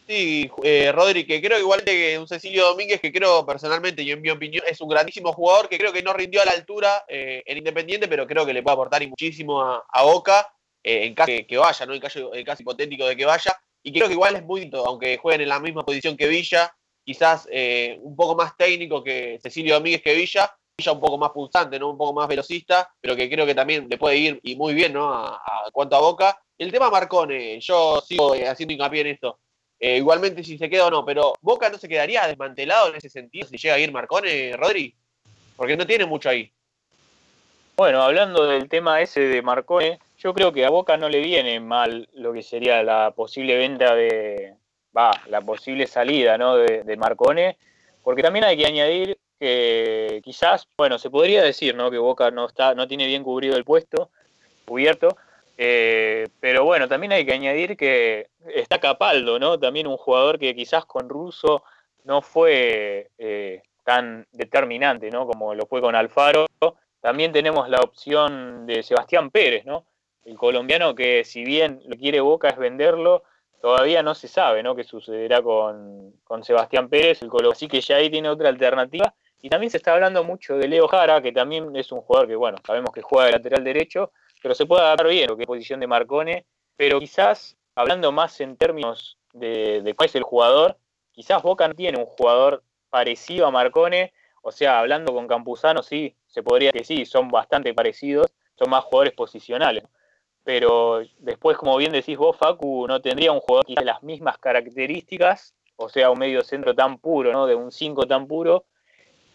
Sí, 0.07 0.51
eh, 0.63 0.91
Rodri, 0.91 1.25
que 1.25 1.41
creo 1.41 1.57
igual 1.57 1.83
que 1.83 2.17
un 2.19 2.27
Cecilio 2.27 2.65
Domínguez, 2.65 2.99
que 2.99 3.13
creo 3.13 3.45
personalmente 3.45 4.03
y 4.03 4.11
en 4.11 4.21
mi 4.21 4.29
opinión 4.29 4.63
es 4.69 4.81
un 4.81 4.89
grandísimo 4.89 5.31
jugador, 5.31 5.69
que 5.69 5.77
creo 5.77 5.93
que 5.93 6.03
no 6.03 6.11
rindió 6.13 6.41
a 6.41 6.45
la 6.45 6.51
altura 6.51 7.05
eh, 7.07 7.43
en 7.45 7.57
Independiente, 7.57 8.07
pero 8.07 8.27
creo 8.27 8.45
que 8.45 8.53
le 8.53 8.61
puede 8.61 8.73
aportar 8.73 9.07
muchísimo 9.07 9.61
a 9.61 10.03
Boca 10.03 10.47
eh, 10.83 11.05
en 11.05 11.13
caso 11.13 11.31
que, 11.47 11.57
vaya, 11.57 11.85
¿no? 11.85 11.93
En 11.93 11.99
caso, 11.99 12.31
hipotético 12.59 13.05
de 13.05 13.15
que 13.15 13.25
vaya. 13.25 13.59
Y 13.83 13.93
creo 13.93 14.07
que 14.07 14.13
igual 14.13 14.35
es 14.35 14.43
muy, 14.43 14.69
aunque 14.73 15.17
jueguen 15.17 15.41
en 15.41 15.49
la 15.49 15.59
misma 15.59 15.85
posición 15.85 16.17
que 16.17 16.27
Villa, 16.27 16.73
quizás 17.03 17.47
eh, 17.51 17.97
un 18.01 18.15
poco 18.15 18.35
más 18.35 18.55
técnico 18.55 19.03
que 19.03 19.39
Cecilio 19.41 19.75
Domínguez 19.75 20.01
que 20.01 20.13
Villa 20.13 20.55
un 20.91 20.99
poco 20.99 21.17
más 21.17 21.31
pulsante, 21.31 21.77
¿no? 21.77 21.89
Un 21.89 21.97
poco 21.97 22.13
más 22.13 22.27
velocista, 22.27 22.91
pero 22.99 23.15
que 23.15 23.29
creo 23.29 23.45
que 23.45 23.53
también 23.53 23.87
le 23.87 23.97
puede 23.97 24.17
ir 24.17 24.39
y 24.43 24.55
muy 24.55 24.73
bien, 24.73 24.93
¿no? 24.93 25.13
A, 25.13 25.41
cuanto 25.71 25.95
a 25.95 25.99
Boca. 25.99 26.41
El 26.57 26.71
tema 26.71 26.89
Marcone, 26.89 27.59
yo 27.59 28.01
sigo 28.01 28.35
eh, 28.35 28.47
haciendo 28.47 28.73
hincapié 28.73 29.01
en 29.01 29.07
esto. 29.07 29.39
igualmente 29.79 30.43
si 30.43 30.57
se 30.57 30.69
queda 30.69 30.87
o 30.87 30.91
no, 30.91 31.05
pero 31.05 31.33
Boca 31.41 31.69
no 31.69 31.77
se 31.77 31.87
quedaría 31.87 32.27
desmantelado 32.27 32.89
en 32.89 32.95
ese 32.95 33.09
sentido 33.09 33.47
si 33.47 33.57
llega 33.57 33.75
a 33.75 33.79
ir 33.79 33.91
Marcone, 33.91 34.55
Rodri, 34.57 34.95
porque 35.55 35.77
no 35.77 35.85
tiene 35.85 36.05
mucho 36.05 36.29
ahí. 36.29 36.51
Bueno, 37.77 38.01
hablando 38.03 38.45
del 38.45 38.69
tema 38.69 39.01
ese 39.01 39.21
de 39.21 39.41
Marcone, 39.41 39.99
yo 40.17 40.33
creo 40.35 40.53
que 40.53 40.65
a 40.65 40.69
Boca 40.69 40.97
no 40.97 41.09
le 41.09 41.19
viene 41.19 41.59
mal 41.59 42.07
lo 42.13 42.31
que 42.31 42.43
sería 42.43 42.83
la 42.83 43.11
posible 43.11 43.57
venta 43.57 43.95
de, 43.95 44.55
va, 44.95 45.11
la 45.27 45.41
posible 45.41 45.87
salida 45.87 46.37
¿no? 46.37 46.57
de, 46.57 46.97
Marcone, 46.97 47.57
porque 48.03 48.21
también 48.21 48.45
hay 48.45 48.57
que 48.57 48.67
añadir 48.67 49.17
que 49.41 50.21
quizás, 50.23 50.67
bueno, 50.77 50.99
se 50.99 51.09
podría 51.09 51.41
decir 51.41 51.73
¿no? 51.73 51.89
que 51.89 51.97
Boca 51.97 52.29
no, 52.29 52.45
está, 52.45 52.75
no 52.75 52.87
tiene 52.87 53.07
bien 53.07 53.23
cubrido 53.23 53.57
el 53.57 53.65
puesto, 53.65 54.11
cubierto, 54.65 55.17
eh, 55.57 56.27
pero 56.39 56.63
bueno, 56.63 56.87
también 56.87 57.11
hay 57.11 57.25
que 57.25 57.33
añadir 57.33 57.75
que 57.75 58.27
está 58.53 58.79
Capaldo, 58.79 59.39
¿no? 59.39 59.59
También 59.59 59.87
un 59.87 59.97
jugador 59.97 60.37
que 60.37 60.55
quizás 60.55 60.85
con 60.85 61.09
Russo 61.09 61.63
no 62.03 62.21
fue 62.21 63.09
eh, 63.17 63.63
tan 63.83 64.27
determinante, 64.31 65.09
¿no? 65.09 65.25
Como 65.25 65.55
lo 65.55 65.65
fue 65.65 65.81
con 65.81 65.95
Alfaro. 65.95 66.45
También 66.99 67.31
tenemos 67.31 67.67
la 67.67 67.79
opción 67.79 68.67
de 68.67 68.83
Sebastián 68.83 69.31
Pérez, 69.31 69.65
¿no? 69.65 69.85
el 70.23 70.37
colombiano 70.37 70.93
que 70.93 71.23
si 71.23 71.43
bien 71.43 71.81
lo 71.87 71.97
quiere 71.97 72.19
Boca 72.21 72.49
es 72.49 72.57
venderlo, 72.57 73.23
todavía 73.59 74.03
no 74.03 74.13
se 74.13 74.27
sabe 74.27 74.61
¿no? 74.61 74.75
qué 74.75 74.83
sucederá 74.83 75.41
con, 75.41 76.13
Sebastián 76.43 76.89
Pérez, 76.89 77.23
el. 77.23 77.51
Así 77.51 77.67
que 77.67 77.81
ya 77.81 77.95
ahí 77.95 78.11
tiene 78.11 78.29
otra 78.29 78.49
alternativa. 78.49 79.13
Y 79.41 79.49
también 79.49 79.71
se 79.71 79.77
está 79.77 79.93
hablando 79.93 80.23
mucho 80.23 80.57
de 80.57 80.67
Leo 80.67 80.87
Jara, 80.87 81.21
que 81.21 81.31
también 81.31 81.75
es 81.75 81.91
un 81.91 82.01
jugador 82.01 82.27
que, 82.27 82.35
bueno, 82.35 82.57
sabemos 82.65 82.91
que 82.91 83.01
juega 83.01 83.25
de 83.25 83.31
lateral 83.33 83.63
derecho, 83.63 84.11
pero 84.41 84.55
se 84.55 84.65
puede 84.65 84.83
adaptar 84.83 85.07
bien 85.07 85.27
lo 85.27 85.35
que 85.35 85.43
es 85.43 85.47
posición 85.47 85.79
de 85.79 85.87
Marcone. 85.87 86.45
Pero 86.75 86.99
quizás, 86.99 87.57
hablando 87.75 88.11
más 88.11 88.39
en 88.41 88.57
términos 88.57 89.17
de, 89.33 89.81
de 89.81 89.93
cuál 89.95 90.09
es 90.09 90.15
el 90.15 90.23
jugador, 90.23 90.77
quizás 91.11 91.41
Boca 91.41 91.67
no 91.67 91.73
tiene 91.73 91.99
un 91.99 92.05
jugador 92.05 92.63
parecido 92.89 93.47
a 93.47 93.51
Marcone. 93.51 94.13
O 94.43 94.51
sea, 94.51 94.79
hablando 94.79 95.13
con 95.13 95.27
Campuzano, 95.27 95.83
sí, 95.83 96.15
se 96.27 96.41
podría 96.41 96.71
que 96.71 96.83
sí, 96.83 97.05
son 97.05 97.29
bastante 97.29 97.73
parecidos, 97.73 98.27
son 98.55 98.69
más 98.69 98.83
jugadores 98.83 99.13
posicionales 99.13 99.83
pero 100.43 101.01
después, 101.19 101.57
como 101.57 101.77
bien 101.77 101.91
decís 101.91 102.17
vos, 102.17 102.35
Facu, 102.37 102.87
no 102.87 103.01
tendría 103.01 103.31
un 103.31 103.39
jugador 103.39 103.65
que 103.65 103.85
las 103.85 104.01
mismas 104.03 104.37
características, 104.37 105.53
o 105.75 105.89
sea, 105.89 106.09
un 106.11 106.19
medio 106.19 106.43
centro 106.43 106.73
tan 106.75 106.97
puro, 106.97 107.31
¿no? 107.31 107.45
De 107.45 107.55
un 107.55 107.71
5 107.71 108.07
tan 108.07 108.27
puro, 108.27 108.65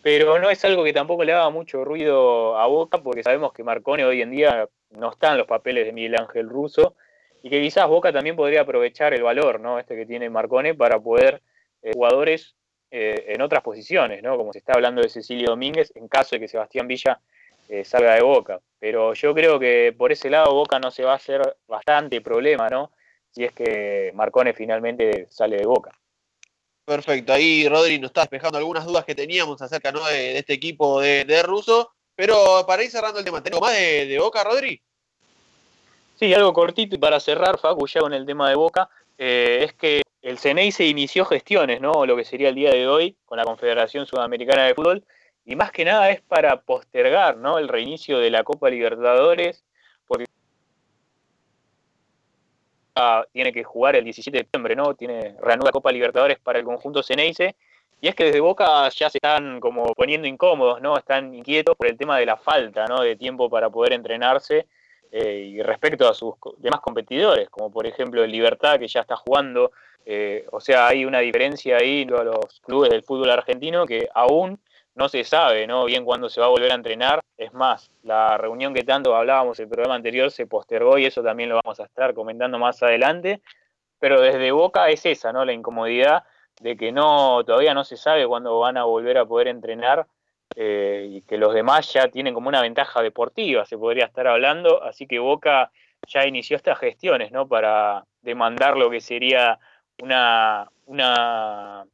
pero 0.07 0.39
no 0.39 0.51
es 0.51 0.65
algo 0.65 0.85
que 0.85 0.93
tampoco 0.93 1.25
le 1.25 1.33
haga 1.33 1.51
mucho 1.51 1.85
ruido 1.85 2.57
a 2.57 2.69
Boca, 2.69 3.03
porque 3.03 3.25
sabemos 3.25 3.53
que 3.53 3.65
Marcone 3.65 4.05
hoy 4.05 4.23
en 4.23 4.31
día 4.31 4.69
no 4.91 5.11
está 5.11 5.33
en 5.33 5.39
los 5.39 5.49
papeles 5.49 5.85
de 5.85 5.93
Miguel 5.93 6.15
Ángel 6.15 6.49
Russo, 6.49 6.95
y 7.43 7.51
que 7.51 7.61
quizás 7.61 7.89
Boca 7.89 8.13
también 8.13 8.37
podría 8.37 8.61
aprovechar 8.61 9.15
el 9.15 9.25
valor, 9.25 9.59
¿no? 9.59 9.81
Este 9.81 9.97
que 9.97 10.07
tiene 10.07 10.31
Marcone 10.31 10.77
para 10.77 11.01
poder 11.01 11.43
eh, 11.83 11.91
jugadores 11.93 12.55
eh, 12.93 13.25
en 13.31 13.43
otras 13.43 13.65
posiciones, 13.65 14.23
¿no? 14.23 14.37
Como 14.37 14.53
se 14.53 14.61
está 14.61 14.75
hablando 14.75 15.03
de 15.03 15.09
Cecilio 15.09 15.49
Domínguez, 15.49 15.91
en 15.97 16.07
caso 16.07 16.37
de 16.37 16.41
que 16.41 16.47
Sebastián 16.47 16.87
Villa 16.87 17.19
eh, 17.69 17.85
salga 17.85 18.15
de 18.15 18.23
Boca. 18.23 18.61
Pero 18.79 19.13
yo 19.13 19.35
creo 19.35 19.59
que 19.59 19.93
por 19.99 20.13
ese 20.13 20.31
lado 20.31 20.55
Boca 20.55 20.79
no 20.79 20.93
se 20.93 21.03
va 21.03 21.15
a 21.15 21.17
hacer 21.17 21.57
bastante 21.67 22.21
problema, 22.21 22.69
¿no? 22.69 22.93
Si 23.33 23.43
es 23.43 23.51
que 23.51 24.13
Marcone 24.15 24.55
finalmente 24.55 25.27
sale 25.31 25.57
de 25.57 25.67
Boca. 25.67 25.91
Perfecto, 26.87 27.33
ahí 27.33 27.69
Rodri 27.69 27.99
nos 27.99 28.11
está 28.11 28.21
despejando 28.21 28.59
algunas 28.59 28.85
dudas 28.87 29.05
que 29.05 29.17
teníamos 29.17 29.61
acerca 29.61 29.91
¿no? 29.91 30.05
de, 30.07 30.39
este 30.39 30.53
equipo 30.53 31.01
de, 31.01 31.25
de. 31.25 31.43
Pero 32.15 32.65
para 32.65 32.85
ir 32.85 32.91
cerrando 32.93 33.19
el 33.19 33.25
tema, 33.25 33.43
¿tengo 33.43 33.59
más 33.59 33.73
de, 33.73 34.17
Boca, 34.21 34.45
Rodri? 34.45 34.81
Sí, 36.15 36.33
algo 36.33 36.53
cortito 36.53 36.95
y 36.95 36.99
para 36.99 37.19
cerrar, 37.19 37.59
Facu, 37.59 37.89
ya 37.89 38.01
con 38.01 38.15
el 38.15 38.25
tema 38.25 38.49
de 38.49 38.55
Boca, 38.55 38.89
eh, 39.19 39.65
es 39.65 39.73
que 39.73 40.03
el 40.23 40.39
CNI 40.39 40.71
se 40.71 40.87
inició 40.87 41.25
gestiones, 41.25 41.81
¿no? 41.81 42.07
Lo 42.07 42.15
que 42.15 42.25
sería 42.25 42.51
el 42.51 42.55
día 42.55 42.71
de 42.71 42.87
hoy 42.87 43.17
con 43.25 43.37
la 43.37 43.45
Confederación 43.45 44.07
Sudamericana 44.07 44.63
de 44.63 44.75
Fútbol, 44.77 45.05
y 45.45 45.57
más 45.57 45.73
que 45.73 45.85
nada 45.85 46.11
es 46.11 46.21
para 46.21 46.63
postergar, 46.63 47.37
¿no? 47.37 47.59
El 47.59 47.67
reinicio 47.67 48.21
de 48.21 48.31
la 48.31 48.45
Copa 48.45 48.71
Libertadores, 48.71 49.65
porque 50.07 50.27
tiene 53.33 53.53
que 53.53 53.65
jugar 53.65 53.97
el 53.97 54.05
17 54.05 54.37
de 54.37 54.45
septiembre, 54.45 54.75
¿no? 54.77 54.95
Tiene 54.95 55.37
reanuda 55.41 55.71
Copa 55.71 55.93
Libertadores 55.93 56.39
para 56.39 56.59
el 56.59 56.65
conjunto 56.65 57.03
Ceneice. 57.03 57.55
Y 58.01 58.09
es 58.09 58.15
que 58.15 58.25
desde 58.25 58.41
Boca 58.41 58.89
ya 58.91 59.09
se 59.09 59.19
están 59.19 59.59
como 59.61 59.87
poniendo 59.95 60.27
incómodos, 60.27 60.81
¿no? 60.81 60.97
Están 60.97 61.35
inquietos 61.35 61.75
por 61.77 61.87
el 61.87 61.97
tema 61.97 62.19
de 62.19 62.27
la 62.27 62.37
falta, 62.37 62.87
¿no? 62.87 63.01
De 63.01 63.17
tiempo 63.17 63.49
para 63.49 63.71
poder 63.71 63.95
entrenarse 63.95 64.67
eh, 65.13 65.53
y 65.53 65.63
respecto 65.63 66.09
a 66.09 66.15
sus 66.15 66.35
demás 66.59 66.81
competidores, 66.81 67.49
como 67.49 67.71
por 67.71 67.87
ejemplo 67.87 68.23
el 68.23 68.31
Libertad 68.31 68.79
que 68.79 68.89
ya 68.89 69.01
está 69.01 69.17
jugando. 69.17 69.73
Eh, 70.05 70.47
o 70.53 70.61
sea, 70.61 70.89
hay 70.89 71.05
una 71.05 71.21
diferencia 71.21 71.79
ahí 71.79 72.03
en 72.03 72.11
los 72.11 72.61
clubes 72.65 72.91
del 72.91 73.03
fútbol 73.03 73.31
argentino 73.31 73.87
que 73.87 74.09
aún 74.15 74.59
no 74.97 75.09
se 75.11 75.23
sabe 75.25 75.67
¿no? 75.67 75.85
bien 75.85 76.05
cuándo 76.05 76.29
se 76.29 76.41
va 76.41 76.47
a 76.47 76.51
volver 76.51 76.73
a 76.73 76.75
entrenar. 76.75 77.21
Es 77.37 77.53
más, 77.53 77.91
la 78.03 78.37
reunión 78.39 78.75
que 78.75 78.83
tanto 78.83 79.15
hablábamos 79.15 79.61
el 79.61 79.69
programa 79.69 79.95
anterior 79.95 80.31
se 80.31 80.47
postergó 80.47 80.99
y 80.99 81.05
eso 81.05 81.23
también 81.23 81.51
lo 81.51 81.61
vamos 81.63 81.79
a 81.79 81.85
estar 81.85 82.15
comentando 82.15 82.59
más 82.59 82.83
adelante. 82.83 83.43
Pero 83.99 84.21
desde 84.21 84.51
Boca 84.53 84.89
es 84.89 85.05
esa, 85.07 85.33
¿no? 85.33 85.45
La 85.45 85.53
incomodidad 85.53 86.25
de 86.61 86.77
que 86.77 86.93
no, 86.93 87.45
todavía 87.45 87.75
no 87.75 87.85
se 87.85 87.99
sabe 87.99 88.27
cuándo 88.27 88.59
van 88.59 88.79
a 88.79 88.85
volver 88.85 89.19
a 89.19 89.27
poder 89.27 89.49
entrenar 89.49 90.07
eh, 90.55 91.07
y 91.11 91.23
que 91.23 91.37
los 91.37 91.53
demás 91.53 91.93
ya 91.93 92.09
tienen 92.09 92.33
como 92.33 92.49
una 92.49 92.63
ventaja 92.63 93.03
deportiva, 93.03 93.67
se 93.67 93.77
podría 93.77 94.07
estar 94.07 94.27
hablando. 94.27 94.83
Así 94.83 95.07
que 95.07 95.19
Boca 95.19 95.71
ya 96.09 96.27
inició 96.27 96.57
estas 96.57 96.79
gestiones, 96.79 97.33
¿no? 97.33 97.47
Para 97.47 98.05
demandar 98.23 98.79
lo 98.79 98.91
que 98.91 99.01
sería 99.01 99.59
una, 99.99 100.71
una 100.87 101.85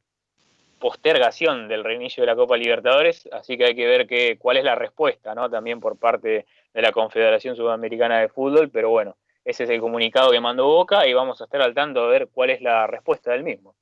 postergación 0.83 1.69
del 1.69 1.81
reinicio 1.81 2.23
de 2.23 2.27
la 2.27 2.35
Copa 2.35 2.57
Libertadores, 2.57 3.29
así 3.31 3.57
que 3.57 3.67
hay 3.67 3.73
que 3.73 3.87
ver 3.87 4.05
que, 4.05 4.37
cuál 4.37 4.57
es 4.57 4.65
la 4.65 4.75
respuesta, 4.75 5.33
¿no? 5.33 5.49
También 5.49 5.79
por 5.79 5.97
parte 5.97 6.45
de 6.73 6.81
la 6.81 6.91
Confederación 6.91 7.55
Sudamericana 7.55 8.19
de 8.19 8.27
Fútbol, 8.27 8.69
pero 8.69 8.89
bueno, 8.89 9.15
ese 9.45 9.63
es 9.63 9.69
el 9.69 9.79
comunicado 9.79 10.31
que 10.31 10.41
mandó 10.41 10.65
Boca 10.65 11.07
y 11.07 11.13
vamos 11.13 11.39
a 11.39 11.45
estar 11.45 11.61
al 11.61 11.73
tanto 11.73 12.03
a 12.03 12.07
ver 12.07 12.27
cuál 12.33 12.49
es 12.49 12.61
la 12.61 12.85
respuesta 12.85 13.31
del 13.31 13.45
mismo. 13.45 13.73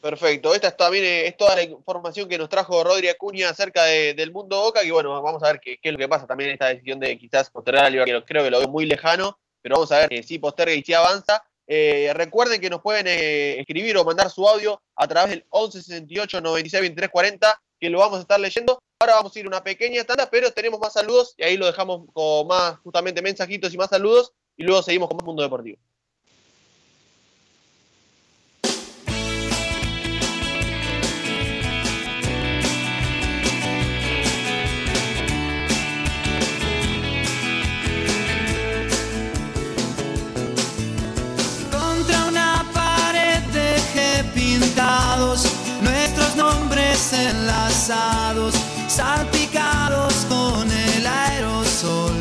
Perfecto, 0.00 0.54
esta 0.54 0.68
es 0.68 0.76
también 0.76 1.04
es 1.04 1.36
toda 1.36 1.56
la 1.56 1.64
información 1.64 2.28
que 2.28 2.38
nos 2.38 2.48
trajo 2.48 2.84
Rodri 2.84 3.08
Acuña 3.08 3.48
acerca 3.48 3.86
del 3.86 4.30
mundo 4.30 4.60
Boca, 4.60 4.84
y 4.84 4.92
bueno, 4.92 5.20
vamos 5.20 5.42
a 5.42 5.48
ver 5.48 5.58
qué, 5.58 5.80
es 5.82 5.92
lo 5.92 5.98
que 5.98 6.06
pasa 6.06 6.28
también 6.28 6.50
en 6.50 6.54
esta 6.54 6.68
decisión 6.68 7.00
de 7.00 7.18
quizás 7.18 7.50
postergar 7.50 7.86
a 7.86 7.90
Libertadores, 7.90 8.24
creo 8.24 8.44
que 8.44 8.50
lo 8.52 8.60
veo 8.60 8.68
muy 8.68 8.86
lejano, 8.86 9.36
pero 9.60 9.74
vamos 9.74 9.90
a 9.90 10.06
ver 10.06 10.22
si 10.22 10.38
posterga 10.38 10.74
y 10.74 10.84
si 10.84 10.94
avanza. 10.94 11.42
Eh, 11.70 12.10
recuerden 12.14 12.62
que 12.62 12.70
nos 12.70 12.80
pueden 12.80 13.06
eh, 13.06 13.60
escribir 13.60 13.96
o 13.98 14.04
mandar 14.04 14.30
su 14.30 14.48
audio 14.48 14.80
a 14.96 15.06
través 15.06 15.30
del 15.30 15.44
1168 15.52 16.40
96 16.40 16.80
23 16.80 17.10
40, 17.10 17.62
que 17.78 17.90
lo 17.90 17.98
vamos 17.98 18.18
a 18.18 18.22
estar 18.22 18.40
leyendo. 18.40 18.78
Ahora 19.00 19.16
vamos 19.16 19.36
a 19.36 19.38
ir 19.38 19.46
una 19.46 19.62
pequeña 19.62 20.02
tanda, 20.04 20.28
pero 20.30 20.50
tenemos 20.50 20.80
más 20.80 20.94
saludos 20.94 21.34
y 21.36 21.44
ahí 21.44 21.58
lo 21.58 21.66
dejamos 21.66 22.06
con 22.14 22.46
más, 22.46 22.78
justamente, 22.78 23.20
mensajitos 23.20 23.72
y 23.74 23.76
más 23.76 23.90
saludos. 23.90 24.32
Y 24.56 24.64
luego 24.64 24.82
seguimos 24.82 25.08
con 25.08 25.18
más 25.18 25.26
Mundo 25.26 25.42
Deportivo. 25.42 25.78
Nombres 46.98 47.12
enlazados, 47.12 48.54
salpicados 48.88 50.14
con 50.28 50.70
el 50.70 51.06
aerosol. 51.06 52.12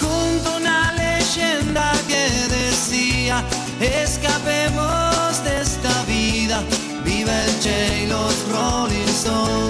Junto 0.00 0.50
a 0.50 0.56
una 0.56 0.92
leyenda 0.92 1.92
que 2.08 2.28
decía, 2.48 3.44
escapemos 3.80 5.44
de 5.44 5.60
esta 5.62 6.02
vida, 6.04 6.62
vive 7.04 7.32
el 7.44 7.60
Che 7.60 8.04
y 8.04 8.06
los 8.06 8.34
Rolling 8.50 9.08
Stones. 9.08 9.69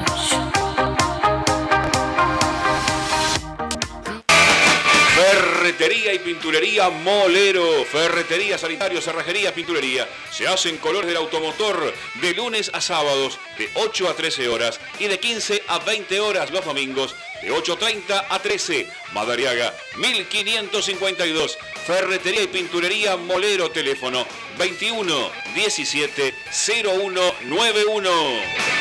Ferretería 6.01 6.13
y 6.13 6.33
pinturería 6.33 6.89
Molero. 6.89 7.85
Ferretería, 7.85 8.57
sanitario, 8.57 8.99
cerrajería, 9.01 9.53
pinturería. 9.53 10.09
Se 10.31 10.47
hacen 10.47 10.77
colores 10.77 11.07
del 11.07 11.17
automotor 11.17 11.93
de 12.15 12.33
lunes 12.33 12.71
a 12.73 12.81
sábados 12.81 13.37
de 13.59 13.69
8 13.75 14.09
a 14.09 14.15
13 14.15 14.49
horas 14.49 14.79
y 14.97 15.05
de 15.05 15.19
15 15.19 15.61
a 15.67 15.77
20 15.77 16.19
horas 16.19 16.49
los 16.49 16.65
domingos 16.65 17.15
de 17.43 17.53
8.30 17.53 18.25
a 18.29 18.39
13. 18.39 18.87
Madariaga 19.13 19.75
1552. 19.97 21.59
Ferretería 21.85 22.41
y 22.41 22.47
pinturería 22.47 23.15
Molero. 23.15 23.69
Teléfono 23.69 24.25
21 24.57 25.29
17 25.53 26.33
0191. 26.51 28.71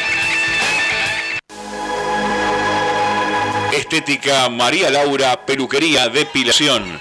Estética 3.73 4.49
María 4.49 4.91
Laura, 4.91 5.47
peluquería, 5.47 6.09
depilación, 6.09 7.01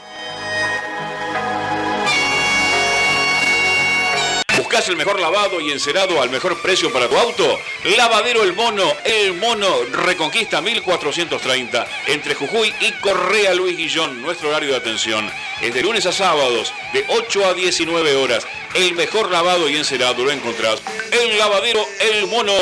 ¿Buscas 4.71 4.87
el 4.87 4.95
mejor 4.95 5.19
lavado 5.19 5.59
y 5.59 5.69
encerado 5.69 6.21
al 6.21 6.29
mejor 6.29 6.61
precio 6.61 6.93
para 6.93 7.09
tu 7.09 7.17
auto? 7.17 7.59
Lavadero 7.97 8.41
El 8.41 8.53
Mono, 8.53 8.89
El 9.03 9.33
Mono 9.33 9.67
Reconquista 9.91 10.61
1430, 10.61 11.85
entre 12.07 12.35
Jujuy 12.35 12.73
y 12.79 12.93
Correa 13.01 13.53
Luis 13.53 13.75
Guillón. 13.75 14.21
Nuestro 14.21 14.47
horario 14.47 14.69
de 14.69 14.77
atención 14.77 15.29
es 15.59 15.73
de 15.73 15.81
lunes 15.81 16.05
a 16.05 16.13
sábados, 16.13 16.73
de 16.93 17.03
8 17.09 17.47
a 17.47 17.53
19 17.53 18.15
horas. 18.15 18.47
El 18.73 18.95
mejor 18.95 19.29
lavado 19.29 19.67
y 19.67 19.75
encerado 19.75 20.23
lo 20.23 20.31
encontrás 20.31 20.81
en 21.11 21.37
Lavadero 21.37 21.85
El 21.99 22.27
Mono. 22.27 22.53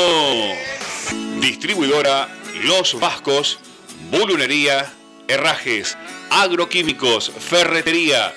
Distribuidora 1.38 2.28
Los 2.64 2.98
Vascos, 2.98 3.60
Bulunería, 4.10 4.92
Herrajes, 5.28 5.96
Agroquímicos, 6.30 7.30
Ferretería. 7.38 8.34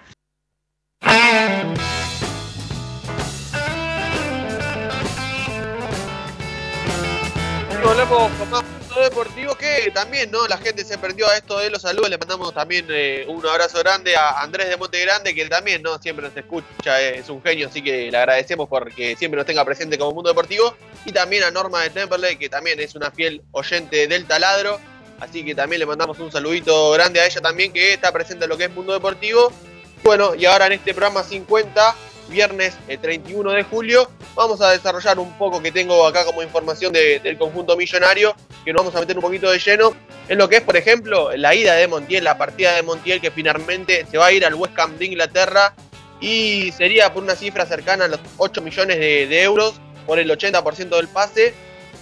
Volvemos 7.85 8.33
con 8.39 8.49
más 8.49 8.65
deportivo 8.99 9.55
que 9.57 9.91
también, 9.93 10.31
¿no? 10.31 10.49
La 10.49 10.57
gente 10.57 10.87
se 10.87 10.97
prendió 10.97 11.29
a 11.29 11.37
esto 11.37 11.59
de 11.59 11.69
los 11.69 11.83
saludos. 11.83 12.09
Le 12.09 12.17
mandamos 12.17 12.55
también 12.55 12.87
eh, 12.89 13.27
un 13.29 13.47
abrazo 13.47 13.79
grande 13.81 14.17
a 14.17 14.41
Andrés 14.41 14.71
de 14.71 14.79
Monte 14.79 15.03
Grande, 15.03 15.35
que 15.35 15.45
también, 15.51 15.83
¿no? 15.83 15.99
Siempre 15.99 16.27
nos 16.27 16.35
escucha, 16.35 16.99
eh, 17.03 17.19
es 17.19 17.29
un 17.29 17.43
genio, 17.43 17.69
así 17.69 17.83
que 17.83 18.11
le 18.11 18.17
agradecemos 18.17 18.71
porque 18.71 19.17
siempre 19.17 19.37
nos 19.37 19.45
tenga 19.45 19.67
presente 19.67 19.99
como 19.99 20.13
Mundo 20.13 20.31
Deportivo. 20.31 20.75
Y 21.05 21.13
también 21.13 21.43
a 21.43 21.51
Norma 21.51 21.83
de 21.83 21.91
Temperley, 21.91 22.39
que 22.39 22.49
también 22.49 22.81
es 22.81 22.95
una 22.95 23.11
fiel 23.11 23.43
oyente 23.53 24.07
del 24.07 24.25
taladro. 24.25 24.81
Así 25.21 25.45
que 25.45 25.55
también 25.55 25.81
le 25.81 25.87
mandamos 25.87 26.19
un 26.21 26.31
saludito 26.31 26.91
grande 26.93 27.21
a 27.21 27.27
ella 27.27 27.41
también, 27.41 27.73
que 27.73 27.95
está 27.95 28.13
presente 28.13 28.45
en 28.45 28.51
lo 28.51 28.57
que 28.57 28.65
es 28.65 28.71
Mundo 28.71 28.93
Deportivo. 28.93 29.53
Bueno, 30.05 30.35
y 30.35 30.45
ahora 30.47 30.67
en 30.67 30.73
este 30.73 30.95
programa 30.95 31.23
50 31.25 31.95
viernes 32.29 32.75
el 32.89 32.99
31 33.01 33.53
de 33.53 33.63
julio. 33.65 34.09
Vamos 34.35 34.61
a 34.61 34.71
desarrollar 34.71 35.19
un 35.19 35.37
poco 35.39 35.61
que 35.63 35.73
tengo 35.73 36.07
acá 36.07 36.25
como 36.25 36.43
información 36.43 36.93
de- 36.93 37.19
del 37.21 37.39
conjunto 37.39 37.75
millonario, 37.77 38.37
que 38.65 38.73
nos 38.73 38.83
vamos 38.83 38.95
a 38.95 39.01
meter 39.01 39.17
un 39.17 39.23
poquito 39.23 39.51
de 39.51 39.59
lleno 39.59 39.95
en 40.29 40.39
lo 40.39 40.49
que 40.49 40.57
es, 40.57 40.63
por 40.63 40.77
ejemplo, 40.77 41.31
la 41.37 41.55
ida 41.55 41.75
de 41.75 41.89
Montiel, 41.89 42.23
la 42.25 42.37
partida 42.39 42.75
de 42.77 42.83
Montiel 42.83 43.21
que 43.21 43.31
finalmente 43.31 44.07
se 44.11 44.19
va 44.19 44.27
a 44.27 44.33
ir 44.33 44.45
al 44.45 44.55
West 44.55 44.79
Ham 44.79 44.99
de 44.99 45.07
Inglaterra 45.07 45.75
y 46.21 46.71
sería 46.73 47.13
por 47.13 47.23
una 47.23 47.35
cifra 47.35 47.65
cercana 47.65 48.05
a 48.05 48.09
los 48.09 48.21
8 48.37 48.61
millones 48.61 48.99
de 48.99 49.43
euros 49.43 49.75
por 50.07 50.19
el 50.19 50.31
80% 50.31 50.97
del 50.97 51.09
pase, 51.09 51.55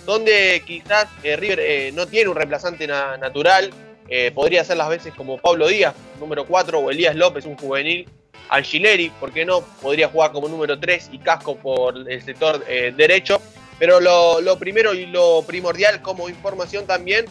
donde 0.06 0.62
quizás 0.66 1.06
eh, 1.22 1.36
River 1.36 1.60
eh, 1.60 1.92
no 1.92 2.06
tiene 2.06 2.30
un 2.30 2.36
reemplazante 2.36 2.86
na- 2.86 3.16
natural, 3.16 3.70
eh, 4.08 4.30
podría 4.34 4.64
ser 4.64 4.76
las 4.76 4.88
veces 4.88 5.12
como 5.14 5.36
Pablo 5.38 5.66
Díaz, 5.68 5.94
número 6.20 6.46
4, 6.46 6.78
o 6.78 6.90
Elías 6.90 7.16
López, 7.16 7.44
un 7.44 7.56
juvenil, 7.56 8.08
Angileri, 8.48 9.10
¿por 9.10 9.32
qué 9.32 9.44
no? 9.44 9.60
Podría 9.82 10.08
jugar 10.08 10.30
como 10.30 10.48
número 10.48 10.78
3 10.78 11.08
y 11.12 11.18
Casco 11.18 11.56
por 11.56 11.96
el 12.08 12.22
sector 12.22 12.64
derecho. 12.64 13.42
Pero 13.78 14.00
lo, 14.00 14.58
primero 14.58 14.94
y 14.94 15.06
lo 15.06 15.42
primordial 15.46 16.00
como 16.00 16.28
información 16.28 16.86
también 16.86 17.26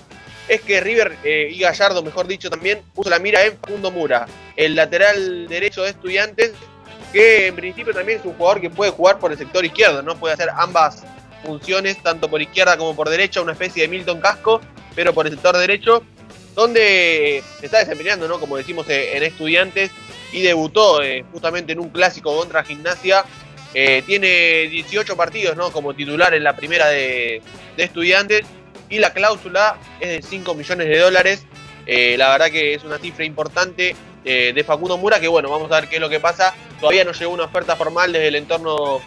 es 0.50 0.62
que 0.62 0.82
River 0.82 1.18
y 1.24 1.58
Gallardo, 1.58 2.04
mejor 2.04 2.28
dicho, 2.28 2.50
también 2.50 2.82
puso 2.94 3.10
la 3.10 3.18
mira 3.18 3.44
en 3.46 3.58
Facundo 3.58 3.90
Mura, 3.92 4.28
el 4.58 4.76
lateral 4.76 5.48
derecho 5.48 5.84
de 5.84 5.92
Estudiantes, 5.92 6.52
que 7.14 7.48
en 7.48 7.56
principio 7.56 7.94
también 7.94 8.20
es 8.20 8.26
un 8.26 8.34
jugador 8.34 8.60
que 8.62 8.70
puede 8.70 8.92
jugar 8.92 9.18
por 9.18 9.32
el 9.32 9.38
sector 9.38 9.64
izquierdo, 9.64 10.02
¿no? 10.04 10.18
Puede 10.18 10.34
hacer 10.34 10.50
ambas 10.54 11.04
funciones, 11.46 12.02
tanto 12.02 12.30
por 12.30 12.42
izquierda 12.42 12.78
como 12.78 12.96
por 12.96 13.10
derecha, 13.10 13.42
una 13.42 13.54
especie 13.54 13.84
de 13.84 13.90
Milton 13.90 14.20
Casco, 14.20 14.62
pero 14.96 15.14
por 15.14 15.28
el 15.28 15.34
sector 15.34 15.58
derecho, 15.58 16.04
donde 16.56 17.44
se 17.60 17.66
está 17.66 17.80
desempeñando, 17.80 18.28
¿no? 18.28 18.40
Como 18.40 18.58
decimos 18.58 18.90
eh, 18.90 19.16
en 19.16 19.24
Estudiantes, 19.24 19.92
y 20.32 20.42
debutó 20.42 21.04
eh, 21.04 21.24
justamente 21.32 21.74
en 21.74 21.80
un 21.80 21.90
clásico 21.90 22.36
contra 22.36 22.64
Gimnasia. 22.64 23.24
Eh, 23.74 24.04
tiene 24.06 24.68
18 24.70 25.18
partidos 25.18 25.58
¿no? 25.58 25.70
como 25.72 25.94
titular 25.94 26.34
en 26.34 26.46
la 26.46 26.56
primera 26.56 26.88
de, 26.88 27.42
de 27.76 27.84
Estudiantes 27.84 28.46
y 28.90 29.00
la 29.00 29.12
cláusula 29.12 29.78
es 30.00 30.10
de 30.10 30.22
5 30.22 30.56
millones 30.56 30.88
de 30.88 30.98
dólares. 30.98 31.46
La 31.86 32.30
verdad 32.30 32.50
que 32.50 32.74
es 32.74 32.84
una 32.84 32.98
cifra 32.98 33.26
importante 33.26 33.96
de 34.24 34.64
Facundo 34.66 34.98
Mura, 34.98 35.20
que 35.20 35.28
bueno, 35.28 35.50
vamos 35.50 35.72
a 35.72 35.82
ver 35.82 35.90
qué 35.90 35.96
es 35.96 36.02
lo 36.02 36.10
que 36.10 36.20
pasa. 36.20 36.56
Todavía 36.80 37.04
no 37.04 37.12
llegó 37.12 37.32
una 37.32 37.44
oferta 37.44 37.76
formal 37.76 38.12
desde 38.12 38.30
el 38.30 38.36
entorno 38.36 39.02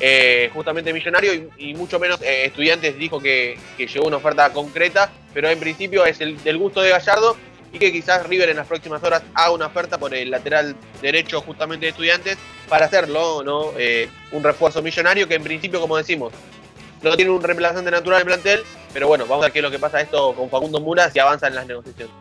eh, 0.00 0.50
justamente 0.52 0.92
millonario 0.92 1.32
y, 1.56 1.74
mucho 1.74 1.98
menos 1.98 2.20
eh, 2.22 2.46
Estudiantes 2.46 2.98
dijo 2.98 3.20
que, 3.20 3.58
que 3.76 3.86
llegó 3.86 4.06
una 4.06 4.16
oferta 4.16 4.52
concreta, 4.52 5.10
pero 5.32 5.48
en 5.48 5.58
principio 5.58 6.04
es 6.04 6.20
el, 6.20 6.42
del 6.42 6.58
gusto 6.58 6.82
de 6.82 6.90
Gallardo 6.90 7.36
y 7.72 7.78
que 7.78 7.90
quizás 7.90 8.26
River 8.26 8.50
en 8.50 8.56
las 8.56 8.66
próximas 8.66 9.02
horas 9.02 9.22
haga 9.34 9.50
una 9.50 9.66
oferta 9.66 9.98
por 9.98 10.14
el 10.14 10.30
lateral 10.30 10.76
derecho 11.00 11.40
justamente 11.40 11.86
de 11.86 11.90
estudiantes 11.90 12.36
para 12.68 12.86
hacerlo, 12.86 13.42
¿no? 13.42 13.72
Eh, 13.78 14.08
un 14.32 14.42
refuerzo 14.42 14.82
millonario 14.82 15.26
que 15.26 15.34
en 15.34 15.42
principio, 15.42 15.80
como 15.80 15.96
decimos, 15.96 16.32
no 17.02 17.16
tiene 17.16 17.30
un 17.30 17.42
reemplazante 17.42 17.90
natural 17.90 18.20
en 18.20 18.26
plantel, 18.26 18.62
pero 18.92 19.08
bueno, 19.08 19.24
vamos 19.26 19.42
a 19.42 19.46
ver 19.46 19.52
qué 19.52 19.58
es 19.60 19.62
lo 19.62 19.70
que 19.70 19.78
pasa 19.78 20.00
esto 20.00 20.34
con 20.34 20.50
Facundo 20.50 20.80
Mura 20.80 21.10
si 21.10 21.18
avanza 21.18 21.48
en 21.48 21.54
las 21.54 21.66
negociaciones. 21.66 22.14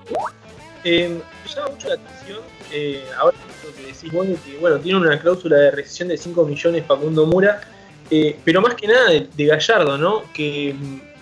Eh, 0.84 1.09
me 1.43 1.53
llama 1.53 1.70
mucho 1.70 1.89
la 1.89 1.95
atención, 1.95 2.39
eh, 2.72 3.04
ahora 3.18 3.38
lo 3.64 3.76
que 3.76 3.88
decís 3.88 4.12
vos, 4.12 4.28
de 4.28 4.36
que 4.36 4.58
bueno, 4.58 4.80
tiene 4.80 5.00
una 5.00 5.20
cláusula 5.20 5.58
de 5.58 5.72
rescisión 5.72 6.10
de 6.10 6.18
5 6.18 6.46
millones 6.46 6.86
Facundo 6.86 7.26
Mura, 7.26 7.62
eh, 8.10 8.38
pero 8.44 8.62
más 8.62 8.76
que 8.76 8.88
nada 8.88 9.10
de, 9.10 9.46
Gallardo, 9.46 9.98
¿no? 9.98 10.24
Que, 10.34 10.76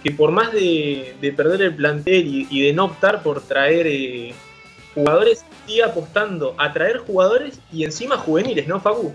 que 0.04 0.12
por 0.12 0.32
más 0.32 0.52
de, 0.52 1.16
de 1.22 1.34
perder 1.34 1.62
el 1.62 1.76
plantel 1.76 2.48
y, 2.50 2.62
de 2.62 2.74
no 2.74 2.86
optar 2.86 3.22
por 3.22 3.42
traer 3.42 3.86
eh, 3.88 4.34
jugadores, 4.96 5.46
sigue 5.68 5.84
apostando 5.84 6.56
a 6.58 6.72
traer 6.74 6.98
jugadores 6.98 7.60
y 7.72 7.84
encima 7.84 8.18
juveniles, 8.18 8.68
¿no, 8.68 8.80
Facu? 8.80 9.14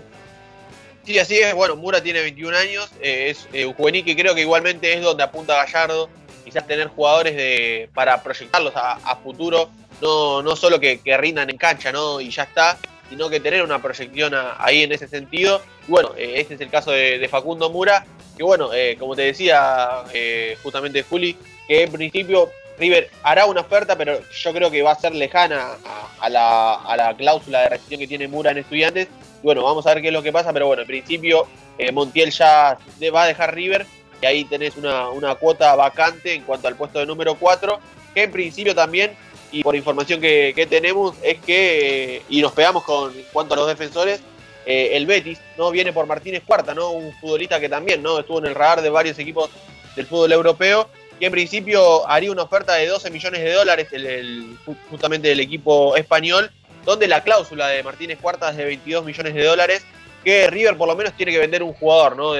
Sí, 1.03 1.19
así 1.19 1.37
es. 1.37 1.53
Bueno, 1.53 1.75
Mura 1.75 2.01
tiene 2.01 2.21
21 2.21 2.57
años, 2.57 2.89
eh, 3.01 3.27
es 3.29 3.47
eh, 3.53 3.65
un 3.65 3.73
juvenil 3.73 4.03
que 4.03 4.15
creo 4.15 4.33
que 4.33 4.41
igualmente 4.41 4.93
es 4.93 5.01
donde 5.01 5.23
apunta 5.23 5.55
Gallardo. 5.55 6.09
Quizás 6.43 6.67
tener 6.67 6.87
jugadores 6.87 7.35
de, 7.35 7.89
para 7.95 8.21
proyectarlos 8.21 8.73
a 8.75 9.15
futuro, 9.23 9.67
no, 10.01 10.41
no 10.41 10.55
solo 10.55 10.79
que, 10.79 10.99
rindan 11.17 11.49
en 11.49 11.57
cancha 11.57 11.91
¿no? 11.91 12.19
y 12.21 12.29
ya 12.29 12.43
está, 12.43 12.77
sino 13.09 13.29
que 13.29 13.39
tener 13.39 13.63
una 13.63 13.81
proyección 13.81 14.33
ahí 14.57 14.83
en 14.83 14.91
ese 14.91 15.07
sentido. 15.07 15.61
Bueno, 15.87 16.13
eh, 16.17 16.35
este 16.37 16.55
es 16.55 16.61
el 16.61 16.69
caso 16.69 16.91
de, 16.91 17.27
Facundo 17.29 17.69
Mura, 17.69 18.05
que 18.37 18.43
bueno, 18.43 18.73
eh, 18.73 18.97
como 18.99 19.15
te 19.15 19.23
decía 19.23 20.03
eh, 20.13 20.57
justamente 20.63 21.03
Juli, 21.03 21.37
que 21.67 21.83
en 21.83 21.91
principio 21.91 22.49
River 22.77 23.09
hará 23.23 23.45
una 23.45 23.61
oferta, 23.61 23.97
pero 23.97 24.19
yo 24.29 24.53
creo 24.53 24.69
que 24.69 24.81
va 24.81 24.91
a 24.91 24.99
ser 24.99 25.15
lejana 25.15 25.77
a, 26.19 26.29
la, 26.29 26.75
a 26.75 26.97
la 26.97 27.15
cláusula 27.15 27.61
de 27.61 27.69
rescisión 27.69 27.99
que 27.99 28.07
tiene 28.07 28.27
Mura 28.27 28.51
en 28.51 28.57
estudiantes. 28.57 29.07
Y 29.41 29.43
bueno, 29.43 29.63
vamos 29.63 29.85
a 29.85 29.93
ver 29.93 30.01
qué 30.01 30.07
es 30.09 30.13
lo 30.13 30.23
que 30.23 30.33
pasa, 30.33 30.51
pero 30.51 30.67
bueno, 30.67 30.81
en 30.81 30.87
principio 30.87 31.47
eh, 31.77 31.91
Montiel 31.91 32.31
ya 32.31 32.77
va 33.13 33.23
a 33.23 33.27
dejar 33.27 33.53
River 33.53 33.85
y 34.21 34.25
ahí 34.25 34.45
tenés 34.45 34.77
una, 34.77 35.09
una 35.09 35.35
cuota 35.35 35.75
vacante 35.75 36.33
en 36.33 36.43
cuanto 36.43 36.67
al 36.67 36.75
puesto 36.75 36.99
de 36.99 37.05
número 37.05 37.35
4, 37.35 37.79
que 38.13 38.23
en 38.23 38.31
principio 38.31 38.73
también, 38.73 39.11
y 39.59 39.63
por 39.63 39.75
información 39.75 40.19
que, 40.19 40.67
tenemos, 40.69 41.15
es 41.23 41.39
que, 41.39 42.17
eh, 42.17 42.21
y 42.29 42.41
nos 42.41 42.51
pegamos 42.51 42.83
con 42.83 43.13
cuanto 43.31 43.53
a 43.53 43.57
los 43.57 43.67
defensores, 43.67 44.19
eh, 44.65 44.89
el 44.93 45.05
Betis 45.05 45.39
no 45.57 45.71
viene 45.71 45.93
por 45.93 46.05
Martínez 46.07 46.43
Cuarta, 46.45 46.73
¿no? 46.73 46.89
un 46.91 47.13
futbolista 47.13 47.59
que 47.59 47.69
también 47.69 48.03
no 48.03 48.19
estuvo 48.19 48.39
en 48.39 48.47
el 48.47 48.55
radar 48.55 48.81
de 48.81 48.89
varios 48.89 49.17
equipos 49.19 49.49
del 49.95 50.07
fútbol 50.07 50.31
europeo, 50.33 50.89
que 51.19 51.27
en 51.27 51.31
principio 51.31 52.05
haría 52.09 52.31
una 52.31 52.43
oferta 52.43 52.73
de 52.73 52.87
12 52.87 53.09
millones 53.11 53.41
de 53.41 53.53
dólares 53.53 53.87
el, 53.93 54.05
el- 54.05 54.57
justamente 54.89 55.29
del 55.29 55.39
equipo 55.39 55.95
español, 55.95 56.51
donde 56.83 57.07
la 57.07 57.23
cláusula 57.23 57.67
de 57.69 57.81
Martínez 57.83 58.19
Cuarta 58.21 58.49
es 58.49 58.57
de 58.57 58.65
22 58.65 59.05
millones 59.05 59.33
de 59.33 59.43
dólares, 59.43 59.85
que 60.23 60.49
River 60.49 60.75
por 60.75 60.87
lo 60.89 60.95
menos 60.95 61.13
tiene 61.13 61.31
que 61.31 61.39
vender 61.39 61.63
un 61.63 61.73
jugador, 61.73 62.17
¿no? 62.17 62.33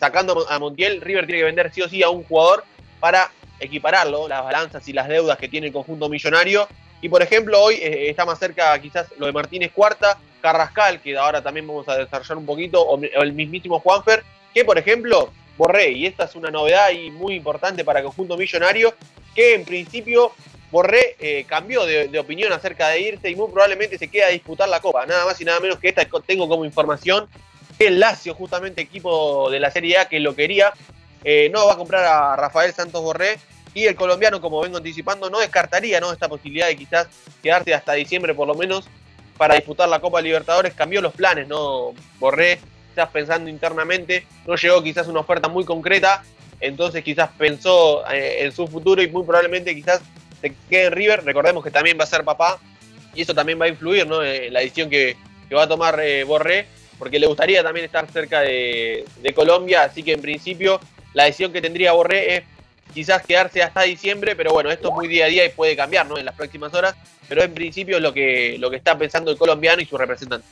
Sacando 0.00 0.46
a 0.48 0.58
Montiel, 0.58 1.00
River 1.02 1.26
tiene 1.26 1.40
que 1.40 1.44
vender 1.44 1.70
sí 1.74 1.82
o 1.82 1.88
sí 1.88 2.02
a 2.02 2.08
un 2.08 2.22
jugador 2.24 2.64
para 3.00 3.30
equipararlo, 3.62 4.28
las 4.28 4.42
balanzas 4.44 4.86
y 4.88 4.92
las 4.92 5.08
deudas 5.08 5.38
que 5.38 5.48
tiene 5.48 5.68
el 5.68 5.72
conjunto 5.72 6.08
millonario. 6.08 6.68
Y 7.00 7.08
por 7.08 7.22
ejemplo, 7.22 7.60
hoy 7.60 7.74
eh, 7.76 8.10
está 8.10 8.24
más 8.24 8.38
cerca 8.38 8.78
quizás 8.78 9.06
lo 9.18 9.26
de 9.26 9.32
Martínez 9.32 9.72
Cuarta, 9.72 10.18
Carrascal, 10.40 11.00
que 11.00 11.16
ahora 11.16 11.42
también 11.42 11.66
vamos 11.66 11.88
a 11.88 11.96
desarrollar 11.96 12.38
un 12.38 12.46
poquito, 12.46 12.80
o, 12.80 12.96
o 12.96 13.22
el 13.22 13.32
mismísimo 13.32 13.80
Juanfer, 13.80 14.22
que 14.54 14.64
por 14.64 14.78
ejemplo, 14.78 15.32
Borré, 15.56 15.90
y 15.90 16.06
esta 16.06 16.24
es 16.24 16.34
una 16.34 16.50
novedad 16.50 16.90
y 16.90 17.10
muy 17.10 17.34
importante 17.34 17.84
para 17.84 18.00
el 18.00 18.04
conjunto 18.04 18.36
millonario, 18.36 18.94
que 19.34 19.54
en 19.54 19.64
principio 19.64 20.32
Borré 20.70 21.16
eh, 21.18 21.44
cambió 21.46 21.84
de, 21.84 22.08
de 22.08 22.18
opinión 22.18 22.52
acerca 22.52 22.88
de 22.88 23.00
irse 23.00 23.30
y 23.30 23.36
muy 23.36 23.50
probablemente 23.50 23.98
se 23.98 24.08
queda 24.08 24.26
a 24.26 24.30
disputar 24.30 24.68
la 24.68 24.80
Copa. 24.80 25.04
Nada 25.04 25.24
más 25.24 25.40
y 25.40 25.44
nada 25.44 25.60
menos 25.60 25.78
que 25.78 25.88
esta 25.88 26.06
tengo 26.26 26.48
como 26.48 26.64
información 26.64 27.28
que 27.78 27.88
el 27.88 28.00
Lazio, 28.00 28.34
justamente 28.34 28.80
equipo 28.80 29.50
de 29.50 29.60
la 29.60 29.70
Serie 29.70 29.98
A 29.98 30.08
que 30.08 30.20
lo 30.20 30.34
quería, 30.34 30.72
eh, 31.24 31.50
no 31.52 31.66
va 31.66 31.74
a 31.74 31.76
comprar 31.76 32.04
a 32.04 32.36
Rafael 32.36 32.72
Santos 32.72 33.02
Borré 33.02 33.38
y 33.74 33.86
el 33.86 33.94
colombiano, 33.94 34.40
como 34.40 34.60
vengo 34.60 34.76
anticipando, 34.76 35.30
no 35.30 35.40
descartaría 35.40 36.00
¿no? 36.00 36.12
esta 36.12 36.28
posibilidad 36.28 36.66
de 36.66 36.76
quizás 36.76 37.06
quedarse 37.42 37.74
hasta 37.74 37.94
diciembre 37.94 38.34
por 38.34 38.46
lo 38.46 38.54
menos 38.54 38.86
para 39.38 39.54
disputar 39.54 39.88
la 39.88 40.00
Copa 40.00 40.20
Libertadores. 40.20 40.74
Cambió 40.74 41.00
los 41.00 41.14
planes, 41.14 41.48
¿no? 41.48 41.94
Borré, 42.18 42.60
quizás 42.90 43.08
pensando 43.08 43.48
internamente, 43.48 44.26
no 44.46 44.56
llegó 44.56 44.82
quizás 44.82 45.08
una 45.08 45.20
oferta 45.20 45.48
muy 45.48 45.64
concreta, 45.64 46.22
entonces 46.60 47.02
quizás 47.02 47.30
pensó 47.38 48.06
eh, 48.10 48.44
en 48.44 48.52
su 48.52 48.66
futuro 48.68 49.02
y 49.02 49.08
muy 49.08 49.24
probablemente 49.24 49.74
quizás 49.74 50.02
se 50.40 50.54
quede 50.68 50.86
en 50.86 50.92
River. 50.92 51.24
Recordemos 51.24 51.64
que 51.64 51.70
también 51.70 51.98
va 51.98 52.04
a 52.04 52.08
ser 52.08 52.24
papá 52.24 52.58
y 53.14 53.22
eso 53.22 53.34
también 53.34 53.60
va 53.60 53.64
a 53.64 53.68
influir 53.68 54.06
¿no? 54.06 54.22
en 54.22 54.52
la 54.52 54.60
decisión 54.60 54.90
que, 54.90 55.16
que 55.48 55.54
va 55.54 55.62
a 55.62 55.68
tomar 55.68 55.98
eh, 56.00 56.24
Borré, 56.24 56.66
porque 56.98 57.18
le 57.18 57.26
gustaría 57.26 57.62
también 57.62 57.86
estar 57.86 58.06
cerca 58.10 58.40
de, 58.40 59.04
de 59.22 59.34
Colombia, 59.34 59.84
así 59.84 60.02
que 60.02 60.12
en 60.12 60.20
principio 60.20 60.78
la 61.14 61.24
decisión 61.24 61.52
que 61.52 61.60
tendría 61.60 61.92
Borré 61.92 62.36
es 62.36 62.42
quizás 62.92 63.22
quedarse 63.22 63.62
hasta 63.62 63.82
diciembre, 63.82 64.36
pero 64.36 64.52
bueno, 64.52 64.70
esto 64.70 64.88
es 64.88 64.94
muy 64.94 65.08
día 65.08 65.26
a 65.26 65.28
día 65.28 65.46
y 65.46 65.50
puede 65.50 65.76
cambiar 65.76 66.06
¿no? 66.06 66.18
en 66.18 66.24
las 66.24 66.34
próximas 66.34 66.72
horas, 66.74 66.94
pero 67.28 67.42
en 67.42 67.54
principio 67.54 67.96
es 67.96 68.02
lo 68.02 68.12
que, 68.12 68.56
lo 68.58 68.70
que 68.70 68.76
está 68.76 68.96
pensando 68.96 69.30
el 69.30 69.38
colombiano 69.38 69.80
y 69.80 69.86
su 69.86 69.96
representante. 69.96 70.46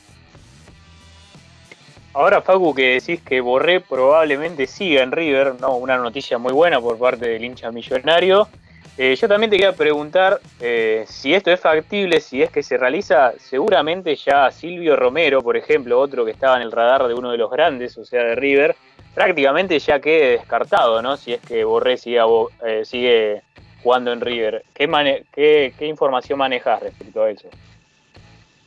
Ahora, 2.13 2.41
Facu, 2.41 2.73
que 2.75 2.99
decís 2.99 3.21
que 3.21 3.39
Borré 3.39 3.79
probablemente 3.79 4.67
siga 4.67 5.01
en 5.01 5.13
River, 5.13 5.55
¿no? 5.61 5.77
Una 5.77 5.97
noticia 5.97 6.37
muy 6.37 6.51
buena 6.51 6.81
por 6.81 6.97
parte 6.97 7.25
del 7.25 7.43
hincha 7.43 7.71
millonario. 7.71 8.49
Eh, 8.97 9.15
yo 9.15 9.27
también 9.27 9.49
te 9.49 9.57
quería 9.57 9.73
preguntar 9.73 10.41
eh, 10.59 11.05
si 11.07 11.33
esto 11.33 11.49
es 11.49 11.59
factible, 11.59 12.19
si 12.19 12.41
es 12.41 12.51
que 12.51 12.61
se 12.61 12.77
realiza, 12.77 13.33
seguramente 13.39 14.15
ya 14.15 14.51
Silvio 14.51 14.95
Romero, 14.95 15.41
por 15.41 15.55
ejemplo, 15.55 15.99
otro 15.99 16.25
que 16.25 16.31
estaba 16.31 16.57
en 16.57 16.63
el 16.63 16.71
radar 16.71 17.07
de 17.07 17.13
uno 17.13 17.31
de 17.31 17.37
los 17.37 17.49
grandes, 17.49 17.97
o 17.97 18.03
sea, 18.03 18.23
de 18.23 18.35
River, 18.35 18.75
prácticamente 19.13 19.79
ya 19.79 19.99
quede 19.99 20.31
descartado, 20.31 21.01
¿no? 21.01 21.15
Si 21.17 21.33
es 21.33 21.41
que 21.41 21.63
Borré 21.63 21.97
sigue, 21.97 22.21
eh, 22.65 22.83
sigue 22.83 23.41
jugando 23.81 24.11
en 24.11 24.21
River. 24.21 24.63
¿Qué, 24.73 24.87
qué, 25.33 25.73
qué 25.77 25.85
información 25.85 26.37
manejas 26.37 26.81
respecto 26.81 27.23
a 27.23 27.31
eso? 27.31 27.49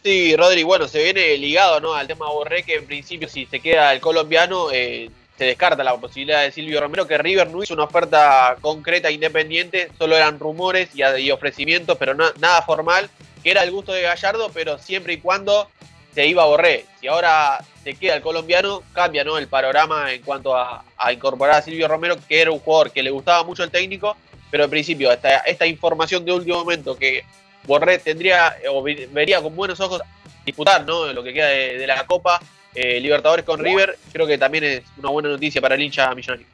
Sí, 0.03 0.37
Rodri, 0.37 0.63
bueno, 0.65 0.87
se 0.87 1.03
viene 1.03 1.37
ligado 1.39 1.81
¿no? 1.81 1.95
al 1.95 2.07
tema 2.07 2.31
Borré, 2.31 2.63
que 2.63 2.75
en 2.75 2.87
principio 2.87 3.27
si 3.29 3.47
se 3.47 3.61
queda 3.61 3.93
el 3.93 4.01
colombiano, 4.01 4.71
eh, 4.71 5.11
se 5.37 5.45
descarta 5.45 5.83
la 5.83 5.97
posibilidad 5.97 6.43
de 6.43 6.53
Silvio 6.53 6.81
Romero, 6.81 7.07
que 7.07 7.19
River 7.19 7.51
no 7.51 7.63
hizo 7.63 7.75
una 7.75 7.85
oferta 7.85 8.57
concreta 8.61 9.11
independiente, 9.11 9.91
solo 9.99 10.17
eran 10.17 10.39
rumores 10.39 10.91
y, 10.95 11.31
ofrecimientos, 11.31 11.97
pero 11.99 12.15
nada 12.15 12.63
formal, 12.63 13.11
que 13.43 13.51
era 13.51 13.63
el 13.63 13.71
gusto 13.71 13.93
de 13.93 14.03
Gallardo, 14.03 14.51
pero 14.55 14.79
siempre 14.79 15.15
y 15.15 15.19
cuando 15.19 15.69
se 16.15 16.27
iba 16.27 16.45
a 16.45 16.47
Borré. 16.47 16.87
Si 17.01 17.09
ahora 17.09 17.59
se 17.83 17.95
queda 17.95 18.15
el 18.15 18.23
colombiano, 18.23 18.83
cambia 18.93 19.25
¿no? 19.25 19.37
el 19.37 19.49
panorama 19.49 20.13
en 20.13 20.23
cuanto 20.23 20.57
a, 20.57 20.85
incorporar 21.13 21.57
a 21.57 21.63
Silvio 21.63 21.89
Romero, 21.89 22.17
que 22.29 22.41
era 22.41 22.53
un 22.53 22.61
jugador 22.61 22.93
que 22.93 23.03
le 23.03 23.11
gustaba 23.11 23.43
mucho 23.43 23.65
el 23.65 23.71
técnico, 23.71 24.17
pero 24.51 24.65
en 24.65 24.71
principio 24.71 25.11
esta, 25.11 25.39
esta 25.39 25.67
información 25.67 26.25
de 26.25 26.33
último 26.33 26.59
momento 26.59 26.97
que 26.97 27.25
Borré 27.65 27.99
tendría 27.99 28.57
o 28.71 28.83
vería 28.83 29.43
con 29.43 29.57
buenos 29.57 29.81
ojos 29.81 30.01
disputar 30.45 30.85
¿no? 30.85 31.13
lo 31.13 31.23
que 31.23 31.33
queda 31.33 31.49
de, 31.49 31.87
la 31.87 32.07
Copa 32.07 32.41
eh, 32.75 33.01
Libertadores 33.01 33.45
con 33.45 33.61
River, 33.61 33.97
creo 34.13 34.27
que 34.27 34.39
también 34.39 34.65
es 34.65 34.83
una 34.99 35.11
buena 35.11 35.29
noticia 35.29 35.61
para 35.61 35.75
el 35.75 35.83
hincha 35.83 36.15
millonario. 36.15 36.47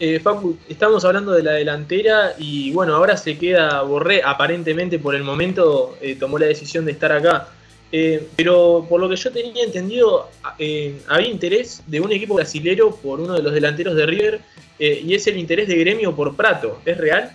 Eh, 0.00 0.20
Facu, 0.20 0.56
estamos 0.68 1.04
hablando 1.04 1.32
de 1.32 1.42
la 1.42 1.52
delantera 1.52 2.34
y 2.38 2.70
bueno, 2.70 2.94
ahora 2.94 3.16
se 3.16 3.36
queda 3.36 3.82
Borré, 3.82 4.22
aparentemente 4.24 5.00
por 5.00 5.16
el 5.16 5.24
momento 5.24 5.98
eh, 6.00 6.14
tomó 6.14 6.38
la 6.38 6.46
decisión 6.46 6.84
de 6.84 6.92
estar 6.92 7.10
acá. 7.10 7.48
Eh, 7.90 8.28
pero 8.36 8.86
por 8.88 9.00
lo 9.00 9.08
que 9.08 9.16
yo 9.16 9.32
tenía 9.32 9.64
entendido, 9.64 10.28
había 11.08 11.28
interés 11.28 11.82
de 11.86 12.00
un 12.00 12.12
equipo 12.12 12.34
brasilero 12.34 12.94
por 12.94 13.18
uno 13.18 13.34
de 13.34 13.42
los 13.42 13.52
delanteros 13.52 13.96
de 13.96 14.06
River 14.06 14.40
y 14.78 15.14
es 15.14 15.26
el 15.26 15.36
interés 15.38 15.66
de 15.66 15.76
gremio 15.76 16.14
por 16.14 16.36
Prato. 16.36 16.80
¿Es 16.84 16.96
real? 16.96 17.32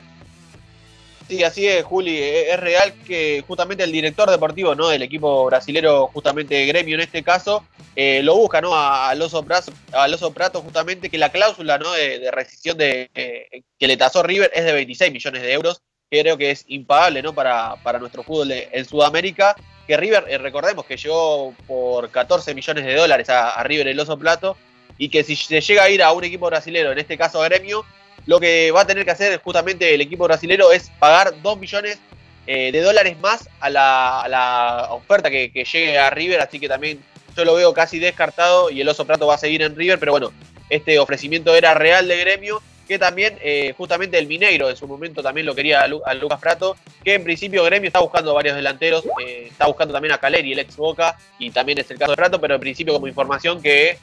Sí, 1.34 1.44
así 1.44 1.68
es, 1.68 1.84
Juli. 1.84 2.16
Es 2.20 2.60
real 2.60 2.94
que 3.08 3.44
justamente 3.48 3.84
el 3.84 3.92
director 3.92 4.30
deportivo 4.30 4.76
¿no? 4.76 4.90
del 4.90 5.02
equipo 5.02 5.46
brasilero, 5.46 6.06
justamente 6.14 6.64
Gremio 6.68 6.94
en 6.94 7.02
este 7.02 7.24
caso, 7.24 7.66
eh, 7.96 8.22
lo 8.22 8.36
busca 8.36 8.62
¿no? 8.62 8.76
a, 8.76 9.10
Alonso 9.10 9.44
Prato, 9.44 10.62
justamente 10.62 11.10
que 11.10 11.18
la 11.18 11.32
cláusula 11.32 11.80
¿no? 11.80 11.92
de, 11.94 12.30
rescisión 12.30 12.78
de, 12.78 13.10
eh, 13.16 13.64
que 13.80 13.88
le 13.88 13.98
tasó 13.98 14.22
River 14.22 14.52
es 14.54 14.64
de 14.64 14.74
26 14.74 15.12
millones 15.12 15.42
de 15.42 15.54
euros, 15.54 15.82
que 16.12 16.22
creo 16.22 16.38
que 16.38 16.52
es 16.52 16.66
impagable 16.68 17.24
¿no? 17.24 17.34
para, 17.34 17.78
para 17.78 17.98
nuestro 17.98 18.22
fútbol 18.22 18.52
en 18.52 18.86
Sudamérica. 18.86 19.56
Que 19.88 19.98
River, 19.98 20.26
eh, 20.28 20.38
recordemos 20.38 20.86
que 20.86 20.98
llegó 20.98 21.56
por 21.66 22.12
14 22.12 22.54
millones 22.54 22.86
de 22.86 22.94
dólares 22.94 23.28
a, 23.32 23.56
a 23.56 23.64
River 23.64 23.88
el 23.88 24.00
Oso 24.00 24.20
Prato 24.20 24.56
y 25.00 25.10
que 25.10 25.24
si 25.24 25.36
se 25.36 25.62
llega 25.62 25.86
a 25.86 25.90
ir 25.90 26.04
a 26.04 26.12
un 26.12 26.24
equipo 26.24 26.46
brasilero, 26.46 26.92
en 26.92 27.00
este 27.00 27.18
caso 27.18 27.42
a 27.42 27.46
Gremio, 27.46 27.84
lo 28.26 28.40
que 28.40 28.72
va 28.72 28.82
a 28.82 28.88
tener 28.88 29.06
que 29.06 29.12
hacer 29.12 29.40
justamente 29.42 29.94
el 29.94 30.02
equipo 30.02 30.26
brasilero 30.26 30.72
es 30.72 30.90
pagar 31.00 31.34
2 31.42 31.60
millones 31.60 32.00
eh, 32.46 32.72
de 32.72 32.82
dólares 32.82 33.18
más 33.20 33.50
a 33.62 33.70
la, 33.70 34.88
oferta 34.92 35.30
que, 35.30 35.50
llegue 35.50 35.98
a 35.98 36.10
River, 36.10 36.42
así 36.42 36.60
que 36.60 36.68
también 36.68 37.00
yo 37.36 37.46
lo 37.46 37.56
veo 37.56 37.74
casi 37.74 38.00
descartado 38.00 38.70
y 38.70 38.82
el 38.82 38.90
Oso 38.90 39.06
Prato 39.06 39.28
va 39.28 39.36
a 39.36 39.38
seguir 39.38 39.62
en 39.62 39.76
River, 39.76 39.98
pero 39.98 40.12
bueno, 40.12 40.34
este 40.70 41.00
ofrecimiento 41.00 41.56
era 41.56 41.74
real 41.74 42.08
de 42.08 42.18
gremio, 42.18 42.62
que 42.86 43.00
también 43.00 43.38
eh, 43.42 43.74
justamente 43.78 44.18
el 44.20 44.28
Mineiro 44.28 44.70
en 44.70 44.76
su 44.76 44.88
momento 44.88 45.24
también 45.24 45.48
lo 45.48 45.56
quería 45.56 45.84
a, 45.84 46.14
Lucas 46.14 46.40
Prato, 46.40 46.76
que 47.04 47.14
en 47.14 47.24
principio 47.24 47.64
gremio 47.64 47.88
está 47.88 48.00
buscando 48.00 48.34
varios 48.34 48.58
delanteros, 48.58 49.06
eh, 49.26 49.48
está 49.50 49.68
buscando 49.68 49.94
también 49.94 50.14
a 50.14 50.18
Caleri, 50.18 50.52
el 50.52 50.60
ex 50.60 50.76
Boca, 50.76 51.18
y 51.40 51.50
también 51.52 51.80
es 51.80 51.90
el 51.92 51.98
caso 51.98 52.12
de 52.12 52.18
Prato, 52.18 52.42
pero 52.42 52.56
en 52.56 52.62
principio 52.62 52.94
como 52.94 53.08
información 53.08 53.62
que 53.62 53.98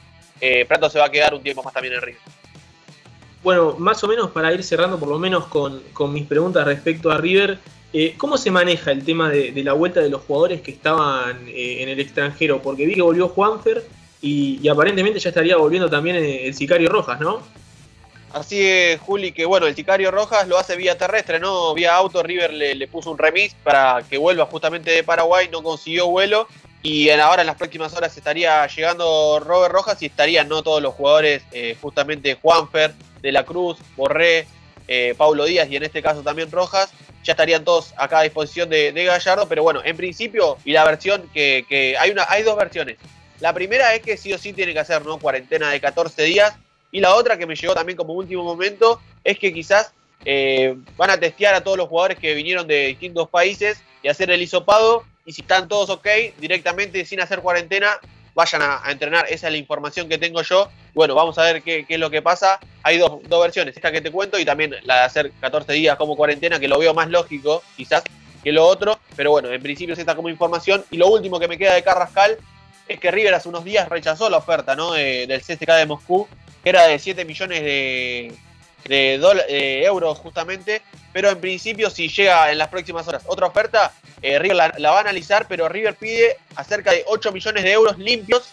Prato 0.67 0.89
se 0.89 0.97
va 0.97 1.05
a 1.05 1.11
quedar 1.11 1.35
un 1.35 1.43
tiempo 1.43 1.61
más 1.61 1.73
también 1.73 1.93
en 1.93 2.01
River. 2.01 2.40
Bueno, 3.43 3.75
más 3.77 4.03
o 4.03 4.07
menos 4.07 4.31
para 4.31 4.53
ir 4.53 4.63
cerrando 4.63 4.99
por 4.99 5.09
lo 5.09 5.17
menos 5.17 5.47
con, 5.47 5.81
mis 6.13 6.25
preguntas 6.27 6.65
respecto 6.65 7.11
a 7.11 7.17
River, 7.17 7.57
eh, 7.93 8.13
¿cómo 8.17 8.37
se 8.37 8.51
maneja 8.51 8.91
el 8.91 9.03
tema 9.03 9.29
de, 9.29 9.51
la 9.63 9.73
vuelta 9.73 9.99
de 9.99 10.09
los 10.09 10.21
jugadores 10.21 10.61
que 10.61 10.71
estaban 10.71 11.47
eh, 11.47 11.81
en 11.81 11.89
el 11.89 11.99
extranjero? 11.99 12.61
Porque 12.61 12.85
vi 12.85 12.95
que 12.95 13.01
volvió 13.01 13.29
Juanfer 13.29 13.83
y, 14.21 14.67
aparentemente 14.67 15.19
ya 15.19 15.29
estaría 15.29 15.57
volviendo 15.57 15.89
también 15.89 16.15
el 16.17 16.53
Sicario 16.53 16.89
Rojas, 16.89 17.19
¿no? 17.19 17.41
Así 18.33 18.65
es, 18.65 18.99
Juli, 19.01 19.33
que 19.33 19.45
bueno, 19.45 19.67
el 19.67 19.75
Sicario 19.75 20.09
Rojas 20.09 20.47
lo 20.47 20.57
hace 20.57 20.77
vía 20.77 20.97
terrestre, 20.97 21.39
¿no? 21.39 21.73
Vía 21.73 21.95
auto, 21.95 22.23
River 22.23 22.53
le, 22.53 22.87
puso 22.87 23.11
un 23.11 23.17
remis 23.17 23.53
para 23.61 24.03
que 24.09 24.17
vuelva 24.17 24.45
justamente 24.45 24.91
de 24.91 25.03
Paraguay, 25.03 25.49
no 25.51 25.61
consiguió 25.61 26.07
vuelo. 26.07 26.47
Y 26.81 27.09
ahora 27.09 27.41
en 27.41 27.47
las 27.47 27.57
próximas 27.57 27.93
horas 27.93 28.15
estaría 28.15 28.65
llegando 28.67 29.39
Robert 29.39 29.73
Rojas 29.73 30.01
y 30.01 30.05
estarían 30.05 30.47
no 30.47 30.63
todos 30.63 30.81
los 30.81 30.93
jugadores, 30.93 31.43
eh, 31.51 31.75
justamente 31.79 32.37
Juanfer, 32.41 32.93
de 33.21 33.31
la 33.31 33.43
Cruz, 33.43 33.77
Borré, 33.95 34.47
eh, 34.87 35.13
Paulo 35.17 35.45
Díaz 35.45 35.69
y 35.69 35.75
en 35.75 35.83
este 35.83 36.01
caso 36.01 36.21
también 36.21 36.51
Rojas, 36.51 36.91
ya 37.23 37.33
estarían 37.33 37.63
todos 37.63 37.93
acá 37.97 38.19
a 38.19 38.23
disposición 38.23 38.69
de, 38.69 38.91
Gallardo, 38.91 39.47
pero 39.47 39.63
bueno, 39.63 39.81
en 39.83 39.95
principio, 39.95 40.57
y 40.65 40.71
la 40.71 40.83
versión 40.83 41.29
que, 41.33 41.95
hay, 41.99 42.11
una, 42.11 42.25
hay 42.27 42.43
dos 42.43 42.57
versiones. 42.57 42.97
La 43.39 43.53
primera 43.53 43.93
es 43.93 44.01
que 44.01 44.17
sí 44.17 44.33
o 44.33 44.37
sí 44.37 44.53
tiene 44.53 44.73
que 44.73 44.79
hacer 44.79 45.05
¿no? 45.05 45.19
cuarentena 45.19 45.69
de 45.69 45.79
14 45.79 46.23
días, 46.23 46.55
y 46.91 46.99
la 46.99 47.15
otra 47.15 47.37
que 47.37 47.45
me 47.45 47.55
llegó 47.55 47.73
también 47.73 47.95
como 47.95 48.13
último 48.13 48.43
momento 48.43 48.99
es 49.23 49.39
que 49.39 49.53
quizás 49.53 49.93
eh, 50.25 50.75
van 50.97 51.09
a 51.09 51.19
testear 51.19 51.55
a 51.55 51.63
todos 51.63 51.77
los 51.77 51.87
jugadores 51.87 52.19
que 52.19 52.33
vinieron 52.33 52.67
de 52.67 52.87
distintos 52.87 53.29
países 53.29 53.81
y 54.03 54.07
hacer 54.07 54.29
el 54.31 54.41
hisopado, 54.41 55.05
y 55.25 55.33
si 55.33 55.41
están 55.41 55.67
todos 55.67 55.89
ok, 55.89 56.07
directamente 56.39 57.05
sin 57.05 57.21
hacer 57.21 57.39
cuarentena, 57.39 57.99
vayan 58.33 58.61
a, 58.61 58.81
entrenar. 58.91 59.25
Esa 59.29 59.47
es 59.47 59.53
la 59.53 59.57
información 59.57 60.07
que 60.09 60.17
tengo 60.17 60.41
yo. 60.41 60.69
Bueno, 60.93 61.15
vamos 61.15 61.37
a 61.37 61.43
ver 61.43 61.61
qué, 61.61 61.85
es 61.87 61.99
lo 61.99 62.09
que 62.09 62.21
pasa. 62.21 62.59
Hay 62.83 62.97
dos, 62.97 63.21
versiones, 63.29 63.75
esta 63.75 63.91
que 63.91 64.01
te 64.01 64.11
cuento 64.11 64.39
y 64.39 64.45
también 64.45 64.75
la 64.83 64.95
de 64.97 65.01
hacer 65.01 65.31
14 65.39 65.73
días 65.73 65.95
como 65.97 66.15
cuarentena, 66.15 66.59
que 66.59 66.67
lo 66.67 66.79
veo 66.79 66.93
más 66.93 67.09
lógico 67.09 67.63
quizás 67.75 68.03
que 68.43 68.51
lo 68.51 68.65
otro. 68.65 68.99
Pero 69.15 69.31
bueno, 69.31 69.49
en 69.49 69.61
principio 69.61 69.93
es 69.93 69.99
esta 69.99 70.15
como 70.15 70.29
información. 70.29 70.83
Y 70.91 70.97
lo 70.97 71.07
último 71.07 71.39
que 71.39 71.47
me 71.47 71.57
queda 71.57 71.73
de 71.73 71.83
Carrascal 71.83 72.37
es 72.87 72.99
que 72.99 73.11
River 73.11 73.33
hace 73.33 73.49
unos 73.49 73.63
días 73.63 73.87
rechazó 73.87 74.29
la 74.29 74.37
oferta 74.37 74.75
¿no? 74.75 74.93
del 74.93 75.41
CSK 75.41 75.71
de 75.77 75.85
Moscú, 75.85 76.27
que 76.63 76.69
era 76.69 76.87
de 76.87 76.99
7 76.99 77.25
millones 77.25 77.61
de, 77.61 78.33
de, 78.85 79.83
euros 79.83 80.17
justamente, 80.19 80.81
pero 81.13 81.29
en 81.29 81.39
principio 81.39 81.89
si 81.89 82.09
llega 82.09 82.51
en 82.51 82.57
las 82.57 82.69
próximas 82.69 83.07
horas 83.07 83.23
otra 83.27 83.47
oferta, 83.47 83.93
eh, 84.21 84.39
River 84.39 84.73
la, 84.77 84.91
va 84.91 84.97
a 84.97 85.01
analizar, 85.01 85.47
pero 85.47 85.67
River 85.69 85.95
pide 85.95 86.37
acerca 86.55 86.91
de 86.91 87.03
8 87.07 87.31
millones 87.31 87.63
de 87.63 87.71
euros 87.71 87.97
limpios. 87.97 88.49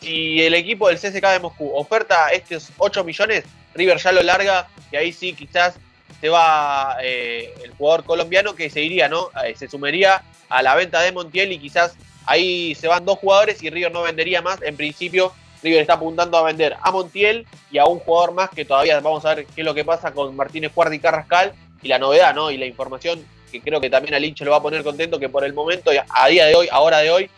Si 0.00 0.42
el 0.42 0.54
equipo 0.54 0.88
del 0.88 0.98
CSK 0.98 1.24
de 1.24 1.40
Moscú 1.40 1.70
oferta 1.74 2.28
estos 2.28 2.70
8 2.78 3.04
millones, 3.04 3.44
River 3.74 3.98
ya 3.98 4.12
lo 4.12 4.22
larga 4.22 4.68
y 4.90 4.96
ahí 4.96 5.12
sí 5.12 5.32
quizás 5.32 5.74
se 6.20 6.28
va 6.28 6.98
eh, 7.02 7.52
el 7.64 7.72
jugador 7.72 8.04
colombiano 8.04 8.54
que 8.54 8.70
se 8.70 8.82
iría, 8.82 9.08
¿no? 9.08 9.30
Eh, 9.44 9.54
se 9.56 9.68
sumaría 9.68 10.22
a 10.48 10.62
la 10.62 10.74
venta 10.74 11.00
de 11.00 11.12
Montiel 11.12 11.52
y 11.52 11.58
quizás 11.58 11.94
ahí 12.26 12.74
se 12.74 12.88
van 12.88 13.04
dos 13.04 13.18
jugadores 13.18 13.62
y 13.62 13.70
River 13.70 13.92
no 13.92 14.02
vendería 14.02 14.42
más. 14.42 14.60
En 14.62 14.76
principio 14.76 15.32
River 15.62 15.80
está 15.80 15.94
apuntando 15.94 16.36
a 16.36 16.42
vender 16.42 16.76
a 16.80 16.90
Montiel 16.90 17.46
y 17.70 17.78
a 17.78 17.86
un 17.86 17.98
jugador 18.00 18.32
más 18.32 18.50
que 18.50 18.64
todavía 18.64 18.98
vamos 19.00 19.24
a 19.24 19.34
ver 19.34 19.46
qué 19.46 19.60
es 19.60 19.64
lo 19.64 19.74
que 19.74 19.84
pasa 19.84 20.12
con 20.12 20.34
Martínez 20.34 20.72
Guardi 20.74 20.96
y 20.96 21.00
Carrascal 21.00 21.52
y 21.82 21.88
la 21.88 21.98
novedad, 21.98 22.34
¿no? 22.34 22.50
Y 22.50 22.58
la 22.58 22.66
información 22.66 23.24
que 23.50 23.60
creo 23.60 23.80
que 23.80 23.90
también 23.90 24.14
al 24.14 24.24
hincha 24.24 24.44
lo 24.44 24.50
va 24.50 24.56
a 24.56 24.62
poner 24.62 24.82
contento 24.82 25.18
que 25.18 25.28
por 25.28 25.44
el 25.44 25.52
momento, 25.52 25.90
a 26.08 26.28
día 26.28 26.46
de 26.46 26.54
hoy, 26.54 26.68
a 26.70 26.80
hora 26.80 26.98
de 26.98 27.10
hoy, 27.10 27.30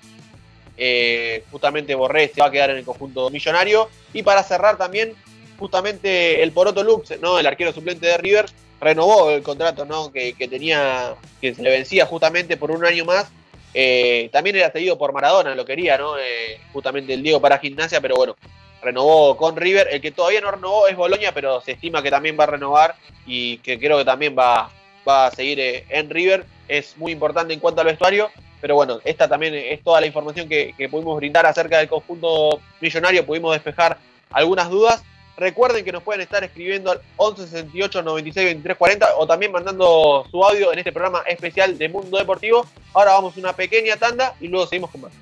eh, 0.77 1.45
justamente 1.51 1.95
Borré 1.95 2.29
se 2.29 2.41
va 2.41 2.49
a 2.49 2.51
quedar 2.51 2.71
en 2.71 2.79
el 2.79 2.85
conjunto 2.85 3.31
millonario. 3.31 3.89
Y 4.13 4.23
para 4.23 4.43
cerrar 4.43 4.79
también, 4.79 5.15
justamente 5.59 6.43
el 6.43 6.53
Poroto 6.53 6.83
Lux, 6.83 7.21
¿no? 7.21 7.39
El 7.39 7.47
arquero 7.47 7.73
suplente 7.73 8.07
de 8.07 8.17
River, 8.17 8.47
renovó 8.81 9.31
el 9.31 9.43
contrato, 9.43 9.85
¿no? 9.85 10.13
Que, 10.13 10.35
tenía, 10.49 11.15
que 11.41 11.55
se 11.55 11.63
le 11.63 11.71
vencía 11.71 12.07
justamente 12.07 12.57
por 12.57 12.71
un 12.71 12.85
año 12.85 13.05
más 13.05 13.27
eh, 13.75 14.29
también 14.33 14.55
era 14.55 14.71
cedido 14.71 14.97
por 14.97 15.13
Maradona, 15.13 15.55
lo 15.55 15.65
quería, 15.65 15.99
¿no? 15.99 16.17
Eh, 16.17 16.61
justamente 16.73 17.13
el 17.13 17.23
Diego 17.23 17.41
para 17.41 17.59
gimnasia, 17.59 18.01
pero 18.01 18.17
bueno, 18.17 18.37
renovó 18.81 19.37
con 19.37 19.57
River. 19.57 19.89
El 19.91 20.01
que 20.01 20.13
todavía 20.13 20.41
no 20.41 20.53
renovó 20.53 20.87
es 20.87 20.97
Boloña, 20.97 21.33
pero 21.33 21.61
se 21.61 21.73
estima 21.73 22.03
que 22.03 22.11
también 22.11 22.39
va 22.39 22.45
a 22.45 22.49
renovar 22.49 22.95
y 23.27 23.59
que 23.59 23.79
creo 23.79 23.99
que 23.99 24.05
también 24.05 24.37
va, 24.39 24.71
va 25.07 25.27
a 25.27 25.31
seguir 25.33 25.59
eh, 25.59 25.85
en 25.89 26.09
River. 26.09 26.45
Es 26.69 26.97
muy 26.97 27.11
importante 27.11 27.53
en 27.53 27.61
cuanto 27.61 27.81
al 27.81 27.89
vestuario, 27.89 28.31
pero 28.61 28.77
bueno, 28.77 29.01
esta 29.05 29.29
también 29.29 29.55
es 29.55 29.83
toda 29.83 30.01
la 30.01 30.07
información 30.07 30.49
que, 30.49 30.73
que 30.79 30.89
pudimos 30.89 31.17
brindar 31.17 31.45
acerca 31.45 31.79
del 31.79 31.89
conjunto 31.89 32.61
millonario. 32.81 33.27
Pudimos 33.27 33.53
despejar 33.53 33.99
algunas 34.31 34.71
dudas 34.71 35.03
Recuerden 35.37 35.85
que 35.85 35.91
nos 35.91 36.03
pueden 36.03 36.21
estar 36.21 36.45
escribiendo 36.45 36.93
al 36.93 37.01
11 37.17 37.49
68 37.49 38.03
96 38.03 38.47
23 38.47 38.77
40 38.77 39.17
o 39.19 39.27
también 39.27 39.51
mandando 39.51 40.27
su 40.31 40.45
audio 40.45 40.73
en 40.73 40.79
este 40.79 40.93
programa 40.93 41.23
especial 41.27 41.77
de 41.77 41.89
Mundo 41.89 42.19
Deportivo. 42.19 42.67
Ahora 42.93 43.13
vamos 43.13 43.37
a 43.37 43.41
una 43.41 43.53
pequeña 43.53 43.97
tanda 43.97 44.35
y 44.41 44.49
luego 44.49 44.67
seguimos 44.67 44.91
con 44.91 45.03
más. 45.03 45.13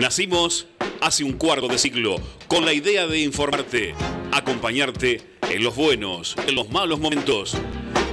Nacimos 0.00 0.66
hace 1.02 1.24
un 1.24 1.34
cuarto 1.34 1.68
de 1.68 1.78
siglo 1.78 2.16
con 2.48 2.64
la 2.64 2.72
idea 2.72 3.06
de 3.06 3.20
informarte, 3.20 3.94
acompañarte 4.32 5.20
en 5.50 5.62
los 5.62 5.76
buenos, 5.76 6.36
en 6.48 6.54
los 6.54 6.70
malos 6.70 6.98
momentos. 7.00 7.56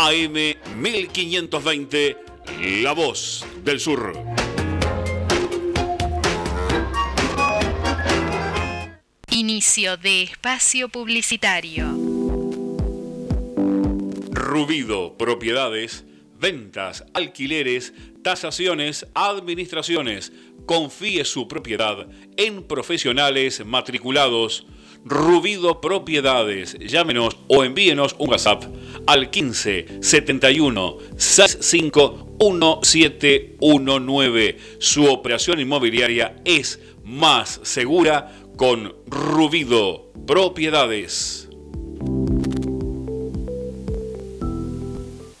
AM 0.00 0.54
1520, 0.76 2.16
La 2.82 2.92
Voz 2.92 3.44
del 3.64 3.80
Sur. 3.80 4.12
Inicio 9.28 9.96
de 9.96 10.22
espacio 10.22 10.88
publicitario. 10.88 11.88
Rubido 14.30 15.16
Propiedades, 15.18 16.04
ventas, 16.38 17.04
alquileres, 17.12 17.92
tasaciones, 18.22 19.04
administraciones. 19.14 20.32
Confíe 20.64 21.24
su 21.24 21.48
propiedad 21.48 22.06
en 22.36 22.62
profesionales 22.62 23.66
matriculados. 23.66 24.64
Rubido 25.04 25.80
Propiedades. 25.80 26.76
Llámenos 26.78 27.36
o 27.48 27.64
envíenos 27.64 28.14
un 28.18 28.30
WhatsApp 28.30 28.64
al 29.08 29.30
15 29.30 30.02
71 30.02 30.98
65 31.16 32.36
1719. 32.38 34.58
Su 34.78 35.06
operación 35.06 35.58
inmobiliaria 35.60 36.36
es 36.44 36.78
más 37.04 37.60
segura 37.62 38.34
con 38.56 38.94
Rubido 39.06 40.12
Propiedades. 40.26 41.48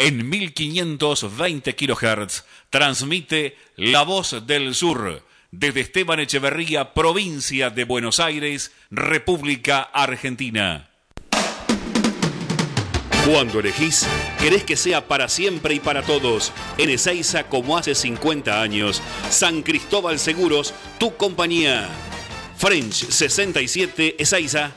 En 0.00 0.28
1520 0.28 1.74
kHz 1.74 2.44
transmite 2.70 3.56
La 3.74 4.04
Voz 4.04 4.46
del 4.46 4.76
Sur 4.76 5.24
desde 5.50 5.80
Esteban 5.80 6.20
Echeverría, 6.20 6.94
provincia 6.94 7.70
de 7.70 7.82
Buenos 7.82 8.20
Aires, 8.20 8.70
República 8.92 9.80
Argentina. 9.80 10.88
Cuando 13.26 13.58
elegís, 13.58 14.06
querés 14.38 14.62
que 14.62 14.76
sea 14.76 15.08
para 15.08 15.28
siempre 15.28 15.74
y 15.74 15.80
para 15.80 16.02
todos. 16.02 16.52
En 16.78 16.90
Ezeiza, 16.90 17.48
como 17.48 17.76
hace 17.76 17.96
50 17.96 18.62
años. 18.62 19.02
San 19.30 19.62
Cristóbal 19.62 20.20
Seguros, 20.20 20.74
tu 20.98 21.16
compañía. 21.16 21.88
French 22.56 22.94
67 22.94 24.14
Ezeiza. 24.22 24.70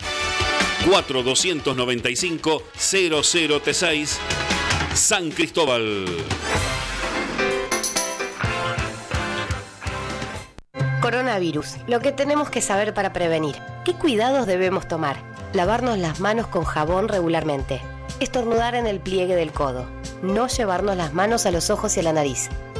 4295 0.87 2.63
00T6 2.75 4.50
San 4.93 5.31
Cristóbal. 5.31 6.05
Coronavirus. 11.01 11.77
Lo 11.87 12.01
que 12.01 12.11
tenemos 12.11 12.49
que 12.49 12.61
saber 12.61 12.93
para 12.93 13.13
prevenir. 13.13 13.55
¿Qué 13.85 13.93
cuidados 13.93 14.45
debemos 14.47 14.87
tomar? 14.87 15.17
Lavarnos 15.53 15.97
las 15.97 16.19
manos 16.19 16.47
con 16.47 16.65
jabón 16.65 17.07
regularmente. 17.07 17.81
Estornudar 18.19 18.75
en 18.75 18.85
el 18.85 18.99
pliegue 18.99 19.35
del 19.35 19.51
codo. 19.51 19.85
No 20.21 20.47
llevarnos 20.47 20.97
las 20.97 21.13
manos 21.13 21.45
a 21.45 21.51
los 21.51 21.69
ojos 21.69 21.95
y 21.95 22.01
a 22.01 22.03
la 22.03 22.13
nariz. 22.13 22.49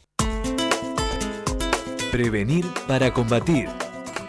Prevenir 2.11 2.65
para 2.87 3.13
combatir. 3.13 3.69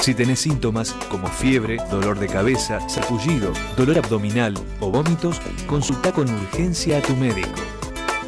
Si 0.00 0.14
tenés 0.14 0.40
síntomas 0.40 0.92
como 1.10 1.28
fiebre, 1.28 1.76
dolor 1.90 2.18
de 2.18 2.28
cabeza, 2.28 2.80
sarpullido, 2.88 3.52
dolor 3.76 3.98
abdominal 3.98 4.54
o 4.80 4.90
vómitos, 4.90 5.40
consulta 5.66 6.12
con 6.12 6.32
urgencia 6.32 6.98
a 6.98 7.02
tu 7.02 7.14
médico. 7.16 7.60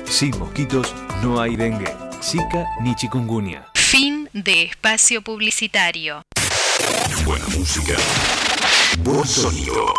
Sin 0.04 0.36
mosquitos 0.38 0.94
no 1.22 1.40
hay 1.40 1.56
dengue, 1.56 1.94
zika 2.22 2.66
ni 2.82 2.94
chikungunya. 2.96 3.66
Fin 3.74 4.28
de 4.32 4.64
espacio 4.64 5.22
publicitario. 5.22 6.22
Buena 7.24 7.46
música. 7.56 7.94
Buen 9.04 9.24
sonido. 9.24 9.94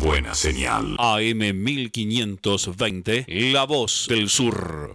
Buena 0.00 0.34
señal. 0.34 0.96
AM 0.98 1.52
1520, 1.52 3.26
La 3.52 3.64
Voz 3.64 4.06
del 4.08 4.28
Sur. 4.28 4.94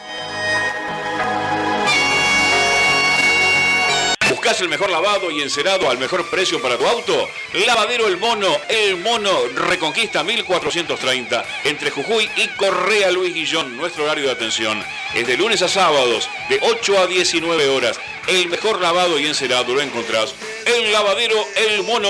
¿Buscas 4.31 4.61
el 4.61 4.69
mejor 4.69 4.89
lavado 4.89 5.29
y 5.29 5.41
encerado 5.41 5.89
al 5.89 5.97
mejor 5.97 6.29
precio 6.29 6.61
para 6.61 6.77
tu 6.77 6.87
auto? 6.87 7.27
Lavadero 7.65 8.07
El 8.07 8.15
Mono, 8.15 8.47
El 8.69 8.95
Mono 8.95 9.29
Reconquista 9.53 10.23
1430, 10.23 11.43
entre 11.65 11.91
Jujuy 11.91 12.29
y 12.37 12.47
Correa 12.55 13.11
Luis 13.11 13.33
Guillón. 13.33 13.75
Nuestro 13.75 14.05
horario 14.05 14.27
de 14.27 14.31
atención 14.31 14.81
es 15.13 15.27
de 15.27 15.35
lunes 15.35 15.61
a 15.63 15.67
sábados, 15.67 16.29
de 16.47 16.59
8 16.61 16.99
a 16.99 17.07
19 17.07 17.67
horas. 17.67 17.99
El 18.25 18.47
mejor 18.47 18.79
lavado 18.79 19.19
y 19.19 19.27
encerado 19.27 19.73
lo 19.73 19.81
encontrás 19.81 20.33
en 20.65 20.93
Lavadero 20.93 21.35
El 21.57 21.83
Mono. 21.83 22.07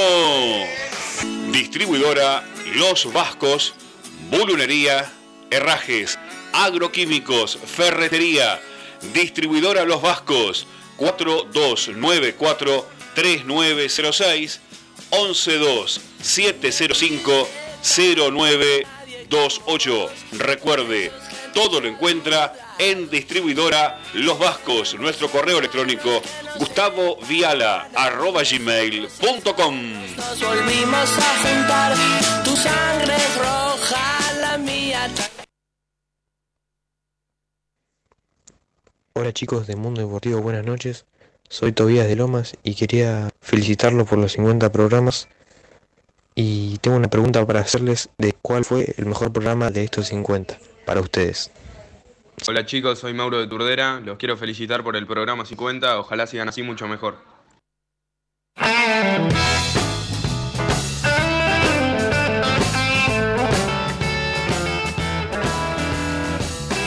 Distribuidora 1.51 2.45
Los 2.75 3.11
Vascos, 3.11 3.73
Bulunería, 4.29 5.11
Herrajes, 5.49 6.19
Agroquímicos, 6.53 7.57
Ferretería. 7.65 8.61
Distribuidora 9.11 9.85
Los 9.85 10.03
Vascos. 10.03 10.67
4294 11.01 12.85
3906 13.15 14.61
112 15.09 15.99
705 16.21 17.47
0928. 17.81 20.09
Recuerde, 20.33 21.11
todo 21.55 21.81
lo 21.81 21.87
encuentra 21.87 22.53
en 22.77 23.09
distribuidora 23.09 23.99
Los 24.13 24.37
Vascos. 24.37 24.93
Nuestro 24.99 25.31
correo 25.31 25.57
electrónico 25.57 26.21
gustavo 26.59 27.17
viala 27.27 27.89
arroba 27.95 28.43
gmail.com. 28.43 30.15
Nos 30.15 30.39
volvimos 30.39 31.09
a 31.17 31.35
juntar, 31.41 31.97
tu 32.43 32.55
sangre 32.55 33.17
roja, 33.39 34.19
la 34.39 34.59
mía. 34.59 35.09
Hola 39.13 39.33
chicos 39.33 39.67
de 39.67 39.75
Mundo 39.75 39.99
Deportivo, 39.99 40.41
buenas 40.41 40.65
noches. 40.65 41.05
Soy 41.49 41.73
Tobías 41.73 42.07
de 42.07 42.15
Lomas 42.15 42.55
y 42.63 42.75
quería 42.75 43.29
felicitarlos 43.41 44.07
por 44.07 44.17
los 44.17 44.31
50 44.31 44.71
programas. 44.71 45.27
Y 46.33 46.77
tengo 46.77 46.95
una 46.95 47.09
pregunta 47.09 47.45
para 47.45 47.59
hacerles 47.59 48.09
de 48.17 48.33
cuál 48.41 48.63
fue 48.63 48.95
el 48.97 49.05
mejor 49.07 49.33
programa 49.33 49.69
de 49.69 49.83
estos 49.83 50.07
50 50.07 50.57
para 50.85 51.01
ustedes. 51.01 51.51
Hola 52.47 52.65
chicos, 52.65 52.99
soy 52.99 53.13
Mauro 53.13 53.39
de 53.39 53.47
Turdera. 53.47 53.99
Los 53.99 54.17
quiero 54.17 54.37
felicitar 54.37 54.81
por 54.81 54.95
el 54.95 55.05
programa 55.05 55.45
50. 55.45 55.99
Ojalá 55.99 56.25
sigan 56.25 56.47
así 56.47 56.63
mucho 56.63 56.87
mejor. 56.87 57.17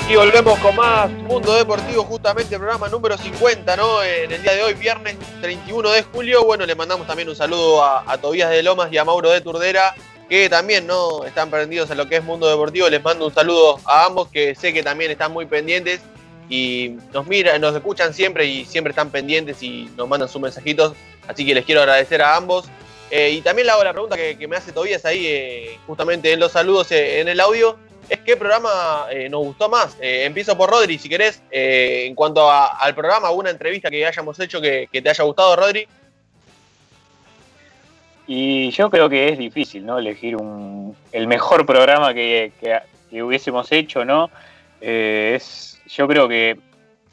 Y 0.07 0.17
volvemos 0.17 0.59
con 0.59 0.77
más 0.77 1.11
Mundo 1.11 1.55
Deportivo, 1.55 2.05
justamente 2.05 2.59
programa 2.59 2.89
número 2.89 3.17
50, 3.17 3.75
¿no? 3.77 4.03
En 4.03 4.31
el 4.31 4.43
día 4.43 4.53
de 4.53 4.63
hoy, 4.63 4.75
viernes 4.75 5.17
31 5.41 5.91
de 5.91 6.03
julio. 6.03 6.45
Bueno, 6.45 6.67
le 6.67 6.75
mandamos 6.75 7.07
también 7.07 7.31
un 7.31 7.35
saludo 7.35 7.83
a, 7.83 8.05
a 8.07 8.19
Tobías 8.19 8.51
de 8.51 8.63
Lomas 8.63 8.93
y 8.93 8.99
a 8.99 9.05
Mauro 9.05 9.31
de 9.31 9.41
Turdera, 9.41 9.95
que 10.29 10.51
también, 10.51 10.87
¿no? 10.87 11.25
Están 11.25 11.51
prendidos 11.51 11.91
en 11.91 11.97
lo 11.97 12.07
que 12.07 12.17
es 12.17 12.23
Mundo 12.23 12.47
Deportivo. 12.47 12.91
Les 12.91 13.03
mando 13.03 13.27
un 13.27 13.35
saludo 13.35 13.81
a 13.87 14.05
ambos, 14.05 14.29
que 14.29 14.55
sé 14.55 14.75
que 14.75 14.83
también 14.83 15.11
están 15.11 15.33
muy 15.33 15.47
pendientes 15.47 16.03
y 16.51 16.97
nos 17.15 17.27
miran, 17.27 17.59
nos 17.63 17.75
escuchan 17.75 18.13
siempre 18.13 18.45
y 18.45 18.67
siempre 18.67 18.91
están 18.91 19.09
pendientes 19.09 19.63
y 19.63 19.91
nos 19.97 20.07
mandan 20.07 20.29
sus 20.29 20.43
mensajitos. 20.43 20.93
Así 21.27 21.47
que 21.47 21.55
les 21.55 21.65
quiero 21.65 21.81
agradecer 21.81 22.21
a 22.21 22.37
ambos. 22.37 22.67
Eh, 23.11 23.31
y 23.31 23.41
también 23.41 23.67
le 23.67 23.73
hago 23.73 23.83
la 23.83 23.93
pregunta 23.93 24.17
que, 24.17 24.37
que 24.37 24.49
me 24.49 24.57
hace 24.57 24.71
Tobías 24.71 25.07
ahí, 25.07 25.27
eh, 25.27 25.79
justamente 25.87 26.31
en 26.31 26.41
los 26.41 26.53
saludos 26.53 26.93
eh, 26.93 27.21
en 27.21 27.29
el 27.29 27.41
audio 27.41 27.79
es 28.09 28.21
qué 28.21 28.37
programa 28.37 29.07
eh, 29.11 29.29
nos 29.29 29.45
gustó 29.45 29.69
más. 29.69 29.97
Eh, 30.01 30.25
empiezo 30.25 30.57
por 30.57 30.71
Rodri, 30.71 30.99
si 30.99 31.09
querés. 31.09 31.43
Eh, 31.51 32.05
en 32.07 32.15
cuanto 32.15 32.51
al 32.51 32.95
programa, 32.95 33.29
alguna 33.29 33.51
entrevista 33.51 33.91
que 33.91 34.05
hayamos 34.07 34.39
hecho 34.41 34.61
que, 34.61 34.89
te 34.91 35.09
haya 35.11 35.25
gustado, 35.25 35.57
Rodri. 35.57 35.87
Y 38.27 38.71
yo 38.71 38.89
creo 38.91 39.09
que 39.09 39.29
es 39.29 39.39
difícil, 39.39 39.85
¿no? 39.85 39.99
Elegir 39.99 40.37
un, 40.37 40.97
el 41.13 41.27
mejor 41.27 41.67
programa 41.67 42.15
que, 42.15 42.53
que- 42.61 42.81
que 43.11 43.23
hubiésemos 43.23 43.71
hecho, 43.71 44.05
¿no? 44.05 44.31
Es, 44.81 45.81
yo 45.87 46.09
creo 46.09 46.27
que 46.27 46.59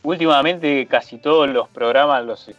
últimamente 0.04 0.88
casi 0.88 1.18
todos 1.18 1.48
los 1.50 1.68
programas 1.70 2.26
los 2.26 2.50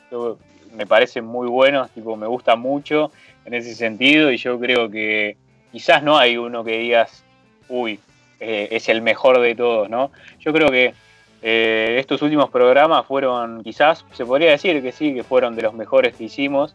me 0.73 0.87
parecen 0.87 1.25
muy 1.25 1.49
buenos, 1.49 1.91
tipo, 1.91 2.17
me 2.17 2.27
gusta 2.27 2.57
mucho 2.57 3.11
en 3.45 3.55
ese 3.55 3.75
sentido 3.75 4.31
y 4.31 4.37
yo 4.37 4.59
creo 4.61 4.89
que 4.91 5.37
quizás 5.73 6.03
no 6.03 6.17
hay 6.17 6.37
uno 6.37 6.63
que 6.65 6.79
digas, 6.79 7.25
uy, 7.69 7.99
eh, 8.45 8.75
es 8.75 8.89
el 8.89 9.03
mejor 9.03 9.41
de 9.41 9.55
todos, 9.55 9.89
¿no? 9.89 10.11
Yo 10.41 10.53
creo 10.53 10.69
que 10.69 10.95
eh, 11.43 11.97
estos 12.01 12.23
últimos 12.23 12.51
programas 12.51 13.07
fueron, 13.07 13.63
quizás 13.63 14.05
se 14.15 14.27
podría 14.27 14.51
decir 14.51 14.83
que 14.83 14.91
sí, 14.91 15.15
que 15.15 15.23
fueron 15.23 15.55
de 15.55 15.63
los 15.63 15.75
mejores 15.75 16.17
que 16.17 16.25
hicimos, 16.25 16.75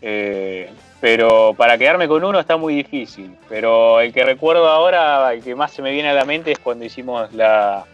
eh, 0.00 0.70
pero 1.00 1.54
para 1.56 1.76
quedarme 1.76 2.06
con 2.06 2.22
uno 2.22 2.38
está 2.38 2.56
muy 2.56 2.76
difícil. 2.76 3.36
Pero 3.48 4.00
el 4.00 4.12
que 4.12 4.22
recuerdo 4.22 4.68
ahora, 4.68 5.34
el 5.34 5.42
que 5.42 5.56
más 5.56 5.72
se 5.72 5.82
me 5.82 5.90
viene 5.90 6.08
a 6.08 6.14
la 6.14 6.24
mente 6.24 6.52
es 6.52 6.60
cuando 6.60 6.84
hicimos 6.84 7.32
la, 7.34 7.84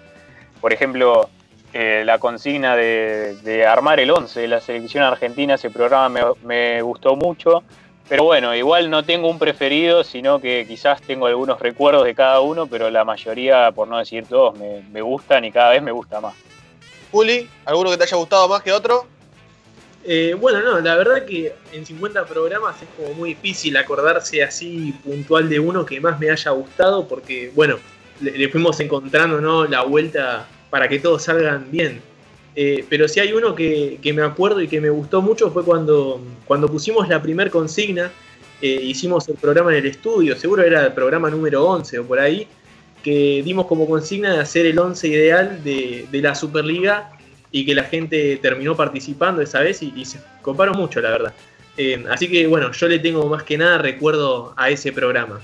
por 0.60 0.74
ejemplo, 0.74 1.30
la 1.72 2.18
consigna 2.18 2.76
de, 2.76 3.66
armar 3.66 4.00
el 4.00 4.10
11 4.10 4.38
de 4.38 4.48
la 4.48 4.60
selección 4.60 5.02
argentina. 5.02 5.54
Ese 5.54 5.70
programa 5.70 6.34
me 6.44 6.82
gustó 6.82 7.16
mucho. 7.16 7.62
Pero 8.08 8.24
bueno, 8.24 8.54
igual 8.54 8.90
no 8.90 9.02
tengo 9.02 9.30
un 9.30 9.38
preferido, 9.38 10.04
sino 10.04 10.40
que 10.40 10.66
quizás 10.68 11.00
tengo 11.00 11.26
algunos 11.26 11.58
recuerdos 11.58 12.04
de 12.04 12.14
cada 12.14 12.40
uno, 12.40 12.66
pero 12.66 12.90
la 12.90 13.04
mayoría, 13.04 13.72
por 13.72 13.88
no 13.88 13.98
decir 13.98 14.26
todos, 14.28 14.58
me, 14.58 14.82
me 14.92 15.00
gustan 15.00 15.44
y 15.44 15.50
cada 15.50 15.70
vez 15.70 15.82
me 15.82 15.90
gusta 15.90 16.20
más. 16.20 16.34
Juli, 17.10 17.48
¿alguno 17.64 17.90
que 17.90 17.96
te 17.96 18.04
haya 18.04 18.16
gustado 18.16 18.48
más 18.48 18.62
que 18.62 18.72
otro? 18.72 19.06
Eh, 20.06 20.36
bueno, 20.38 20.60
no, 20.60 20.80
la 20.80 20.96
verdad 20.96 21.24
que 21.24 21.54
en 21.72 21.86
50 21.86 22.26
programas 22.26 22.76
es 22.82 22.88
como 22.94 23.14
muy 23.14 23.30
difícil 23.30 23.74
acordarse 23.78 24.42
así 24.42 24.92
puntual 25.02 25.48
de 25.48 25.58
uno 25.58 25.86
que 25.86 25.98
más 25.98 26.20
me 26.20 26.30
haya 26.30 26.50
gustado, 26.50 27.08
porque, 27.08 27.50
bueno, 27.54 27.78
le, 28.20 28.32
le 28.36 28.48
fuimos 28.50 28.78
encontrando 28.80 29.40
¿no? 29.40 29.64
la 29.64 29.82
vuelta 29.82 30.46
para 30.68 30.88
que 30.88 30.98
todos 30.98 31.22
salgan 31.22 31.70
bien. 31.70 32.02
Eh, 32.56 32.84
pero 32.88 33.08
si 33.08 33.20
hay 33.20 33.32
uno 33.32 33.54
que, 33.54 33.98
que 34.00 34.12
me 34.12 34.22
acuerdo 34.22 34.60
y 34.60 34.68
que 34.68 34.80
me 34.80 34.90
gustó 34.90 35.20
mucho 35.20 35.50
fue 35.50 35.64
cuando, 35.64 36.20
cuando 36.46 36.68
pusimos 36.68 37.08
la 37.08 37.20
primer 37.20 37.50
consigna, 37.50 38.12
eh, 38.62 38.80
hicimos 38.82 39.28
el 39.28 39.34
programa 39.34 39.72
en 39.72 39.78
el 39.78 39.86
estudio, 39.86 40.36
seguro 40.36 40.62
era 40.62 40.86
el 40.86 40.92
programa 40.92 41.30
número 41.30 41.66
11 41.66 41.98
o 41.98 42.04
por 42.04 42.20
ahí, 42.20 42.46
que 43.02 43.42
dimos 43.44 43.66
como 43.66 43.86
consigna 43.86 44.32
de 44.34 44.40
hacer 44.40 44.66
el 44.66 44.78
11 44.78 45.08
ideal 45.08 45.64
de, 45.64 46.06
de 46.10 46.22
la 46.22 46.34
Superliga 46.34 47.10
y 47.50 47.66
que 47.66 47.74
la 47.74 47.84
gente 47.84 48.38
terminó 48.40 48.76
participando 48.76 49.42
esa 49.42 49.60
vez 49.60 49.82
y, 49.82 49.92
y 49.96 50.04
se 50.04 50.18
coparon 50.40 50.76
mucho, 50.76 51.00
la 51.00 51.10
verdad. 51.10 51.34
Eh, 51.76 52.04
así 52.08 52.28
que 52.28 52.46
bueno, 52.46 52.70
yo 52.72 52.88
le 52.88 53.00
tengo 53.00 53.28
más 53.28 53.42
que 53.42 53.58
nada 53.58 53.78
recuerdo 53.78 54.54
a 54.56 54.70
ese 54.70 54.92
programa. 54.92 55.40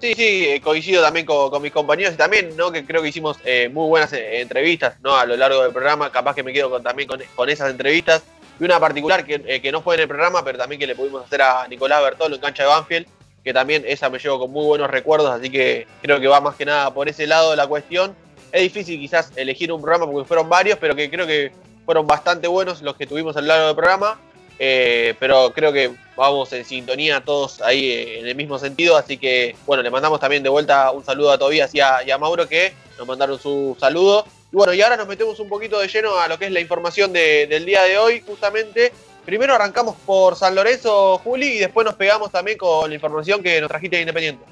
Sí, 0.00 0.14
sí, 0.14 0.48
eh, 0.48 0.60
coincido 0.62 1.02
también 1.02 1.26
con, 1.26 1.60
mis 1.60 1.72
compañeros 1.72 2.14
y 2.14 2.16
también, 2.16 2.56
¿no? 2.56 2.72
Que 2.72 2.86
creo 2.86 3.02
que 3.02 3.08
hicimos 3.08 3.36
eh, 3.44 3.68
muy 3.68 3.86
buenas 3.86 4.10
eh, 4.14 4.40
entrevistas, 4.40 4.94
¿no? 5.02 5.14
A 5.14 5.26
lo 5.26 5.36
largo 5.36 5.62
del 5.62 5.72
programa, 5.72 6.10
capaz 6.10 6.34
que 6.34 6.42
me 6.42 6.54
quedo 6.54 6.70
con, 6.70 6.82
también 6.82 7.06
con, 7.06 7.50
esas 7.50 7.70
entrevistas. 7.70 8.22
Y 8.58 8.64
una 8.64 8.80
particular 8.80 9.26
que, 9.26 9.60
que 9.60 9.72
no 9.72 9.82
fue 9.82 9.96
en 9.96 10.02
el 10.02 10.08
programa, 10.08 10.42
pero 10.42 10.56
también 10.56 10.80
que 10.80 10.86
le 10.86 10.94
pudimos 10.94 11.24
hacer 11.24 11.42
a 11.42 11.68
Nicolás 11.68 12.02
Bertolo 12.02 12.34
en 12.34 12.40
cancha 12.40 12.62
de 12.62 12.68
Banfield, 12.70 13.06
que 13.44 13.52
también 13.52 13.84
esa 13.86 14.08
me 14.08 14.18
llevo 14.18 14.38
con 14.38 14.50
muy 14.50 14.64
buenos 14.64 14.90
recuerdos, 14.90 15.30
así 15.30 15.50
que 15.50 15.86
creo 16.00 16.18
que 16.18 16.28
va 16.28 16.40
más 16.40 16.56
que 16.56 16.64
nada 16.64 16.92
por 16.92 17.08
ese 17.08 17.26
lado 17.26 17.50
de 17.50 17.56
la 17.56 17.66
cuestión. 17.66 18.14
Es 18.52 18.62
difícil 18.62 18.98
quizás 18.98 19.32
elegir 19.36 19.70
un 19.70 19.82
programa 19.82 20.10
porque 20.10 20.26
fueron 20.26 20.48
varios, 20.48 20.78
pero 20.78 20.94
que 20.94 21.10
creo 21.10 21.26
que 21.26 21.52
fueron 21.84 22.06
bastante 22.06 22.48
buenos 22.48 22.80
los 22.80 22.96
que 22.96 23.06
tuvimos 23.06 23.36
a 23.36 23.42
lo 23.42 23.48
largo 23.48 23.66
del 23.66 23.76
programa. 23.76 24.18
Eh, 24.62 25.14
pero 25.18 25.52
creo 25.54 25.72
que 25.72 25.90
vamos 26.14 26.52
en 26.52 26.66
sintonía 26.66 27.22
todos 27.24 27.62
ahí 27.62 27.92
eh, 27.92 28.18
en 28.20 28.26
el 28.26 28.34
mismo 28.34 28.58
sentido, 28.58 28.94
así 28.94 29.16
que 29.16 29.56
bueno, 29.66 29.82
le 29.82 29.88
mandamos 29.90 30.20
también 30.20 30.42
de 30.42 30.50
vuelta 30.50 30.90
un 30.90 31.02
saludo 31.02 31.30
a 31.32 31.38
Tobías 31.38 31.74
y 31.74 31.80
a, 31.80 32.18
Mauro 32.18 32.46
que 32.46 32.74
nos 32.98 33.06
mandaron 33.08 33.38
su 33.40 33.74
saludo. 33.80 34.26
Y 34.52 34.56
bueno, 34.56 34.74
y 34.74 34.82
ahora 34.82 34.98
nos 34.98 35.08
metemos 35.08 35.40
un 35.40 35.48
poquito 35.48 35.78
de 35.78 35.88
lleno 35.88 36.18
a 36.18 36.28
lo 36.28 36.38
que 36.38 36.44
es 36.44 36.52
la 36.52 36.60
información 36.60 37.10
de- 37.10 37.46
del 37.46 37.64
día 37.64 37.84
de 37.84 37.96
hoy, 37.96 38.20
justamente. 38.20 38.92
Primero 39.24 39.54
arrancamos 39.54 39.96
por 40.04 40.36
San 40.36 40.54
Lorenzo, 40.54 41.16
Juli, 41.24 41.46
y 41.54 41.58
después 41.60 41.86
nos 41.86 41.94
pegamos 41.94 42.30
también 42.30 42.58
con 42.58 42.90
la 42.90 42.94
información 42.94 43.42
que 43.42 43.60
nos 43.62 43.68
trajiste 43.68 43.96
de 43.96 44.02
Independiente. 44.02 44.44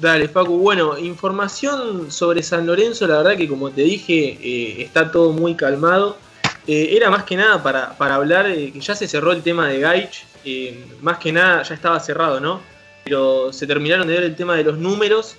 Dale, 0.00 0.26
Facu. 0.26 0.58
Bueno, 0.58 0.98
información 0.98 2.10
sobre 2.10 2.42
San 2.42 2.66
Lorenzo, 2.66 3.06
la 3.06 3.18
verdad 3.18 3.36
que 3.36 3.46
como 3.46 3.70
te 3.70 3.82
dije, 3.82 4.36
eh, 4.42 4.82
está 4.82 5.12
todo 5.12 5.30
muy 5.30 5.54
calmado. 5.54 6.16
Eh, 6.66 6.90
era 6.96 7.10
más 7.10 7.24
que 7.24 7.36
nada 7.36 7.62
para, 7.62 7.96
para 7.96 8.14
hablar 8.16 8.46
que 8.54 8.80
ya 8.80 8.94
se 8.94 9.08
cerró 9.08 9.32
el 9.32 9.42
tema 9.42 9.68
de 9.68 9.80
Gaich. 9.80 10.24
eh, 10.44 10.84
más 11.00 11.18
que 11.18 11.32
nada 11.32 11.62
ya 11.62 11.74
estaba 11.74 11.98
cerrado, 12.00 12.40
¿no? 12.40 12.60
Pero 13.04 13.52
se 13.52 13.66
terminaron 13.66 14.06
de 14.06 14.14
ver 14.14 14.22
el 14.24 14.36
tema 14.36 14.56
de 14.56 14.64
los 14.64 14.78
números. 14.78 15.36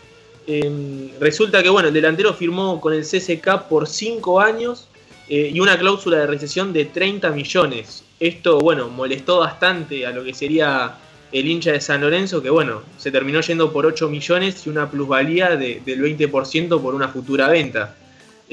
Eh, 0.48 1.10
resulta 1.20 1.64
que, 1.64 1.70
bueno, 1.70 1.88
el 1.88 1.94
delantero 1.94 2.34
firmó 2.34 2.82
con 2.82 2.94
el 2.94 3.04
CSK 3.04 3.68
por 3.70 3.88
5 3.88 4.42
años 4.42 4.88
eh, 5.30 5.50
y 5.54 5.60
una 5.62 5.78
cláusula 5.78 6.18
de 6.18 6.28
recesión 6.28 6.74
de 6.74 6.86
30 6.86 7.30
millones. 7.32 8.04
Esto, 8.20 8.60
bueno, 8.60 8.90
molestó 8.90 9.40
bastante 9.40 10.06
a 10.06 10.12
lo 10.12 10.24
que 10.24 10.34
sería 10.34 10.96
el 11.32 11.48
hincha 11.48 11.72
de 11.72 11.80
San 11.82 12.02
Lorenzo, 12.02 12.42
que 12.44 12.50
bueno, 12.50 12.82
se 12.98 13.12
terminó 13.12 13.40
yendo 13.42 13.72
por 13.72 13.86
8 13.86 14.10
millones 14.10 14.66
y 14.68 14.70
una 14.70 14.90
plusvalía 14.92 15.56
de- 15.56 15.82
del 15.86 16.02
20% 16.02 16.82
por 16.82 16.94
una 16.94 17.08
futura 17.08 17.48
venta. 17.48 17.96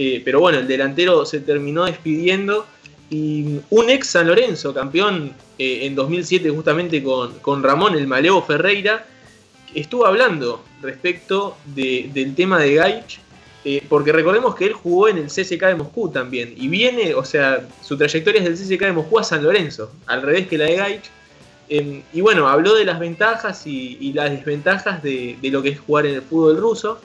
Eh, 0.02 0.22
pero 0.24 0.40
bueno, 0.40 0.58
el 0.60 0.66
delantero 0.66 1.26
se 1.26 1.40
terminó 1.40 1.84
despidiendo 1.84 2.64
y 3.10 3.58
un 3.68 3.90
ex 3.90 4.06
San 4.06 4.26
Lorenzo, 4.28 4.72
campeón 4.72 5.32
eh, 5.58 5.80
en 5.84 5.94
2007 5.94 6.48
justamente 6.48 7.02
con, 7.02 7.38
con 7.40 7.62
Ramón 7.62 7.94
el 7.96 8.06
Malevo 8.06 8.40
Ferreira, 8.42 9.04
estuvo 9.74 10.06
hablando 10.06 10.64
respecto 10.80 11.56
de- 11.66 12.08
del 12.14 12.34
tema 12.34 12.58
de 12.58 12.74
Gaich, 12.76 13.18
eh, 13.64 13.82
porque 13.90 14.10
recordemos 14.10 14.54
que 14.54 14.64
él 14.68 14.72
jugó 14.72 15.08
en 15.08 15.18
el 15.18 15.26
CSK 15.26 15.62
de 15.66 15.74
Moscú 15.74 16.08
también, 16.10 16.54
y 16.56 16.68
viene, 16.68 17.12
o 17.14 17.24
sea, 17.24 17.68
su 17.82 17.98
trayectoria 17.98 18.40
es 18.40 18.44
del 18.46 18.54
CSK 18.56 18.86
de 18.86 18.92
Moscú 18.92 19.18
a 19.18 19.24
San 19.24 19.42
Lorenzo, 19.44 19.92
al 20.06 20.22
revés 20.22 20.46
que 20.48 20.56
la 20.56 20.64
de 20.64 20.76
Gaich. 20.76 21.04
Eh, 21.68 22.02
y 22.14 22.20
bueno, 22.22 22.48
habló 22.48 22.74
de 22.74 22.86
las 22.86 22.98
ventajas 22.98 23.66
y, 23.66 23.98
y 24.00 24.12
las 24.14 24.30
desventajas 24.30 25.02
de, 25.02 25.36
de 25.42 25.50
lo 25.50 25.60
que 25.62 25.68
es 25.70 25.78
jugar 25.80 26.06
en 26.06 26.14
el 26.14 26.22
fútbol 26.22 26.56
ruso. 26.56 27.00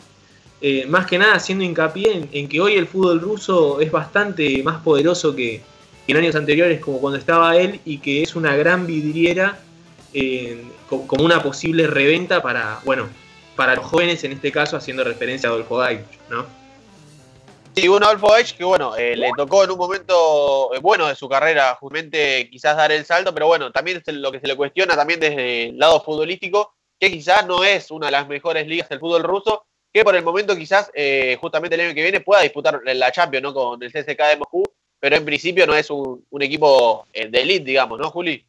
Eh, 0.68 0.88
más 0.88 1.06
que 1.06 1.20
nada 1.20 1.36
haciendo 1.36 1.64
hincapié 1.64 2.28
en, 2.32 2.50
que 2.50 2.60
hoy 2.60 2.74
el 2.74 2.88
fútbol 2.88 3.22
ruso 3.22 3.80
es 3.82 3.92
bastante 3.92 4.64
más 4.64 4.82
poderoso 4.82 5.36
que, 5.36 5.62
en 6.08 6.18
años 6.18 6.36
anteriores, 6.36 6.80
como 6.80 7.00
cuando 7.00 7.20
estaba 7.20 7.56
él, 7.56 7.80
y 7.86 8.00
que 8.00 8.24
es 8.24 8.36
una 8.36 8.56
gran 8.56 8.88
vidriera 8.88 9.60
co- 10.90 11.06
como 11.06 11.24
una 11.24 11.44
posible 11.44 11.86
reventa 11.86 12.42
para, 12.42 12.80
bueno, 12.84 13.08
para 13.56 13.76
los 13.76 13.86
jóvenes, 13.86 14.24
en 14.24 14.32
este 14.32 14.52
caso 14.52 14.76
haciendo 14.76 15.04
referencia 15.04 15.50
a 15.50 15.52
Adolfo 15.52 15.78
Gaich, 15.78 16.02
¿no? 16.32 16.48
Sí, 17.76 17.88
un 17.88 18.04
Adolfo 18.04 18.30
Gaich 18.32 18.58
que 18.58 18.64
bueno, 18.64 18.96
eh, 18.96 19.16
le 19.16 19.30
tocó 19.38 19.66
en 19.66 19.70
un 19.70 19.78
momento 19.78 20.74
eh, 20.74 20.80
bueno 20.82 21.06
de 21.06 21.16
su 21.16 21.30
carrera 21.30 21.78
justamente 21.80 22.50
quizás 22.50 22.76
dar 22.76 22.92
el 22.92 23.06
salto, 23.06 23.32
pero 23.36 23.46
bueno, 23.46 23.72
también 23.72 24.02
es 24.04 24.14
lo 24.16 24.32
que 24.32 24.40
se 24.40 24.48
le 24.48 24.56
cuestiona 24.56 24.96
también 24.96 25.20
desde 25.20 25.70
el 25.70 25.78
lado 25.78 26.02
futbolístico, 26.02 26.74
que 27.00 27.12
quizás 27.12 27.46
no 27.46 27.64
es 27.64 27.92
una 27.92 28.08
de 28.08 28.14
las 28.14 28.28
mejores 28.28 28.66
ligas 28.66 28.90
del 28.90 29.00
fútbol 29.00 29.22
ruso, 29.22 29.68
que 29.96 30.04
por 30.04 30.14
el 30.14 30.26
momento 30.26 30.58
quizás 30.58 30.92
eh, 30.94 31.38
justamente 31.40 31.76
el 31.76 31.82
año 31.82 31.96
que 31.96 32.02
viene 32.02 32.20
pueda 32.20 32.42
disputar 32.42 32.82
la 32.84 33.14
Champions, 33.14 33.44
¿no? 33.44 33.54
Con 33.54 33.82
el 33.82 33.94
CSK 33.94 34.20
de 34.28 34.38
Moscú, 34.38 34.66
pero 35.00 35.16
en 35.16 35.24
principio 35.24 35.66
no 35.66 35.74
es 35.74 35.90
un, 35.90 36.22
equipo 36.42 37.08
eh, 37.14 37.30
de 37.30 37.42
elite, 37.42 37.64
digamos, 37.64 37.98
¿no, 37.98 38.12
Juli? 38.12 38.44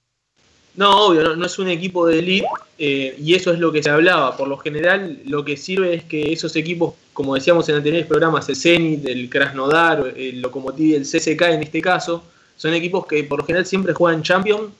No, 0.74 1.07
obvio, 1.07 1.36
no, 1.36 1.47
es 1.47 1.57
un 1.61 1.68
equipo 1.68 2.05
de 2.05 2.18
elite 2.18 2.49
eh, 2.81 3.14
y 3.20 3.36
eso 3.36 3.52
es 3.52 3.60
lo 3.60 3.70
que 3.70 3.81
se 3.81 3.90
hablaba. 3.90 4.36
Por 4.36 4.48
lo 4.48 4.56
general, 4.56 5.20
lo 5.24 5.44
que 5.44 5.56
sirve 5.56 5.94
es 5.94 6.02
que 6.02 6.32
esos 6.32 6.56
equipos, 6.56 6.94
como 7.12 7.36
decíamos 7.36 7.68
en 7.68 7.77
anteriores 7.77 8.09
programas, 8.09 8.48
el 8.48 8.56
Zenit, 8.56 9.06
el 9.06 9.31
Krasnodar, 9.31 10.14
el 10.16 10.43
Lokomotiv 10.43 10.85
y 10.85 10.94
el 10.97 11.02
CSK 11.02 11.43
en 11.43 11.62
este 11.62 11.81
caso, 11.81 12.24
son 12.56 12.74
equipos 12.74 13.06
que 13.06 13.23
por 13.23 13.39
lo 13.39 13.47
general 13.47 13.66
siempre 13.66 13.94
juegan 13.94 14.24
Champions 14.24 14.73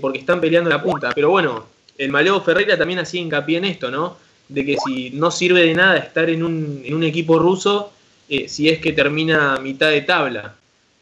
porque 0.00 0.20
están 0.20 0.40
peleando 0.40 0.70
la 0.70 0.80
punta. 0.80 1.10
Pero 1.12 1.30
bueno, 1.30 1.66
el 1.98 2.10
Maleo 2.10 2.40
Ferreira 2.40 2.78
también 2.78 3.00
hacía 3.00 3.20
hincapié 3.20 3.58
en 3.58 3.64
esto, 3.64 3.90
¿no? 3.90 4.24
De 4.48 4.64
que 4.64 4.76
si 4.86 5.10
no 5.10 5.30
sirve 5.30 5.62
de 5.62 5.74
nada 5.74 5.96
estar 5.96 6.30
en 6.30 6.42
un, 6.42 6.82
en 6.84 6.94
un 6.94 7.02
equipo 7.02 7.38
ruso, 7.38 7.92
eh, 8.28 8.48
si 8.48 8.68
es 8.68 8.78
que 8.78 8.92
termina 8.92 9.54
a 9.54 9.60
mitad 9.60 9.90
de 9.90 10.02
tabla. 10.02 10.54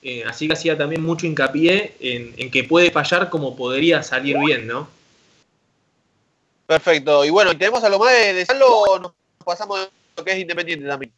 Eh, 0.02 0.22
así 0.26 0.46
que 0.46 0.52
hacía 0.52 0.76
también 0.76 1.02
mucho 1.02 1.26
hincapié 1.26 1.94
en, 2.00 2.34
en 2.36 2.50
que 2.50 2.64
puede 2.64 2.90
fallar 2.90 3.30
como 3.30 3.56
podría 3.56 4.02
salir 4.02 4.36
bien, 4.38 4.66
¿no? 4.66 4.88
Perfecto. 6.66 7.24
Y 7.24 7.30
bueno, 7.30 7.52
¿y 7.52 7.56
tenemos 7.56 7.82
algo 7.84 7.98
más 7.98 8.12
de, 8.12 8.34
de 8.34 8.46
Salo 8.46 8.66
o 8.66 8.98
nos 8.98 9.12
pasamos 9.44 9.80
de 9.80 9.88
lo 10.16 10.24
que 10.24 10.32
es 10.32 10.38
Independiente 10.38 10.86
también? 10.86 11.12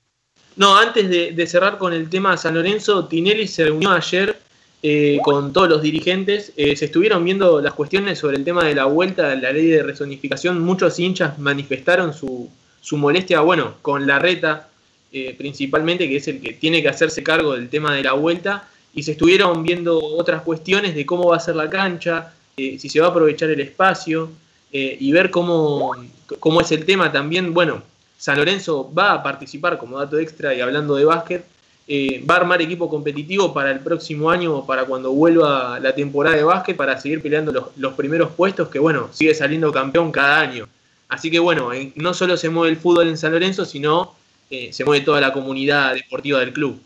No, 0.57 0.77
antes 0.77 1.09
de, 1.09 1.33
de 1.33 1.47
cerrar 1.47 1.79
con 1.79 1.93
el 1.93 2.09
tema 2.09 2.37
San 2.37 2.55
Lorenzo, 2.55 3.07
Tinelli 3.07 3.47
se 3.47 3.65
reunió 3.65 3.91
ayer 3.91 4.39
eh, 4.83 5.19
con 5.23 5.53
todos 5.53 5.69
los 5.69 5.83
dirigentes. 5.83 6.53
Eh, 6.57 6.77
se 6.77 6.87
estuvieron 6.87 7.25
viendo 7.25 7.61
las 7.61 7.75
cuestiones 7.75 8.19
sobre 8.19 8.37
el 8.37 8.45
tema 8.45 8.65
de 8.65 8.75
la 8.75 8.85
vuelta 8.85 9.33
a 9.33 9.35
la 9.35 9.53
ley 9.53 9.67
de 9.67 9.83
rezonificación. 9.83 10.63
Muchos 10.63 10.99
hinchas 10.99 11.39
manifestaron 11.39 12.13
su, 12.13 12.49
su 12.81 12.97
molestia, 12.97 13.41
bueno, 13.41 13.75
con 13.83 14.07
la 14.07 14.19
reta 14.19 14.69
eh, 15.13 15.35
principalmente, 15.37 16.09
que 16.09 16.17
es 16.17 16.29
el 16.29 16.41
que 16.41 16.53
tiene 16.53 16.83
que 16.83 16.89
hacerse 16.89 17.23
cargo 17.23 17.55
del 17.55 17.69
tema 17.69 17.95
de 17.95 18.03
la 18.03 18.13
vuelta. 18.13 18.69
Y 18.95 19.03
se 19.03 19.13
estuvieron 19.13 19.63
viendo 19.63 19.99
otras 19.99 20.43
cuestiones 20.43 20.95
de 20.95 21.05
cómo 21.05 21.29
va 21.31 21.37
a 21.37 21.41
ser 21.41 21.57
la 21.57 21.69
cancha, 21.69 22.33
eh, 22.57 22.79
si 22.79 22.89
se 22.89 23.01
va 23.01 23.09
a 23.09 23.11
aprovechar 23.11 23.51
el 23.51 23.61
espacio 23.61 24.31
y 24.79 25.11
ver 25.11 25.31
cómo, 25.31 25.93
cómo 26.39 26.61
es 26.61 26.71
el 26.71 26.85
tema 26.85 27.11
también. 27.11 27.55
Bueno, 27.55 27.83
San 28.19 28.37
Lorenzo 28.37 28.93
va 28.93 29.13
a 29.13 29.23
participar 29.23 29.79
como 29.79 29.99
dato 29.99 30.19
extra 30.19 30.55
y 30.55 30.61
hablando 30.61 30.97
de 30.97 31.07
básquet, 31.07 31.47
eh, 31.89 32.25
va 32.29 32.35
a 32.35 32.39
armar 32.39 32.61
equipo 32.61 32.89
competitivo 32.89 33.55
para 33.55 33.71
el 33.71 33.81
próximo 33.81 34.31
año, 34.31 34.67
para 34.67 34.85
cuando 34.85 35.13
vuelva 35.13 35.79
la 35.79 35.95
temporada 35.95 36.37
de 36.37 36.43
básquet, 36.43 36.77
para 36.77 37.01
seguir 37.01 37.23
peleando 37.23 37.53
los, 37.53 37.77
los 37.77 37.95
primeros 37.95 38.33
puestos, 38.33 38.69
que 38.69 38.79
bueno, 38.79 39.09
sigue 39.13 39.35
saliendo 39.35 39.71
campeón 39.73 40.11
cada 40.11 40.41
año. 40.41 40.69
Así 41.09 41.31
que 41.31 41.39
bueno, 41.39 41.73
eh, 41.73 41.93
no 41.95 42.15
solo 42.15 42.37
se 42.37 42.49
mueve 42.49 42.71
el 42.71 42.77
fútbol 42.77 43.09
en 43.09 43.17
San 43.17 43.33
Lorenzo, 43.33 43.65
sino 43.65 44.15
eh, 44.51 44.73
se 44.73 44.85
mueve 44.85 45.05
toda 45.05 45.21
la 45.21 45.33
comunidad 45.33 45.95
deportiva 45.95 46.41
del 46.41 46.53
club. 46.53 46.81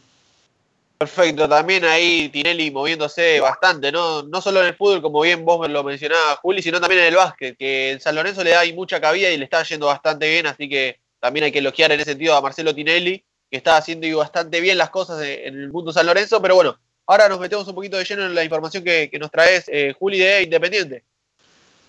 Perfecto, 0.99 1.49
también 1.49 1.83
ahí 1.87 2.29
Tinelli 2.29 2.71
moviéndose 2.71 3.41
bastante, 3.41 3.91
¿no? 3.91 4.23
No 4.25 4.43
solo 4.43 4.61
en 4.61 4.67
el 4.67 4.75
fútbol, 4.75 5.01
como 5.01 5.23
bien 5.23 5.47
vos 5.47 5.67
lo 5.71 5.83
mencionabas, 5.83 6.39
Juli, 6.41 6.61
sino 6.61 6.79
también 6.79 7.01
en 7.01 7.07
el 7.09 7.17
básquet, 7.17 7.57
que 7.57 7.93
en 7.93 8.01
San 8.01 8.15
Lorenzo 8.15 8.45
le 8.45 8.51
da 8.51 8.61
ahí 8.61 8.75
mucha 8.75 9.01
cabida 9.01 9.31
y 9.31 9.39
le 9.39 9.45
está 9.45 9.63
yendo 9.63 9.87
bastante 9.87 10.29
bien, 10.29 10.47
así 10.47 10.69
que 10.69 10.99
también 11.19 11.45
hay 11.45 11.53
que 11.53 11.61
elogiar 11.61 11.91
en 11.93 12.01
ese 12.01 12.11
sentido 12.11 12.37
a 12.37 12.43
Marcelo 12.43 12.75
Tinelli, 12.75 13.25
que 13.51 13.57
está 13.57 13.77
haciendo 13.77 14.07
y 14.07 14.13
bastante 14.13 14.61
bien 14.61 14.79
las 14.79 14.91
cosas 14.91 15.21
en 15.23 15.59
el 15.59 15.73
mundo 15.73 15.93
San 15.93 16.07
Lorenzo, 16.07 16.41
pero 16.41 16.55
bueno, 16.55 16.79
ahora 17.07 17.29
nos 17.29 17.41
metemos 17.41 17.67
un 17.67 17.75
poquito 17.75 17.97
de 17.97 18.05
lleno 18.05 18.25
en 18.25 18.35
la 18.35 18.45
información 18.45 18.85
que, 18.85 19.11
que 19.11 19.19
nos 19.19 19.31
traes, 19.31 19.65
eh, 19.67 19.93
Juli, 19.99 20.19
de 20.19 20.45
Independiente. 20.45 21.03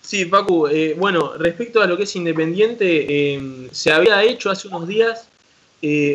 Sí, 0.00 0.24
Pacu, 0.24 0.66
eh, 0.66 0.94
bueno, 0.98 1.34
respecto 1.38 1.80
a 1.80 1.86
lo 1.86 1.96
que 1.96 2.02
es 2.02 2.16
Independiente, 2.16 3.06
eh, 3.36 3.68
se 3.70 3.92
había 3.92 4.20
hecho 4.24 4.50
hace 4.50 4.68
unos 4.68 4.88
días 4.88 5.28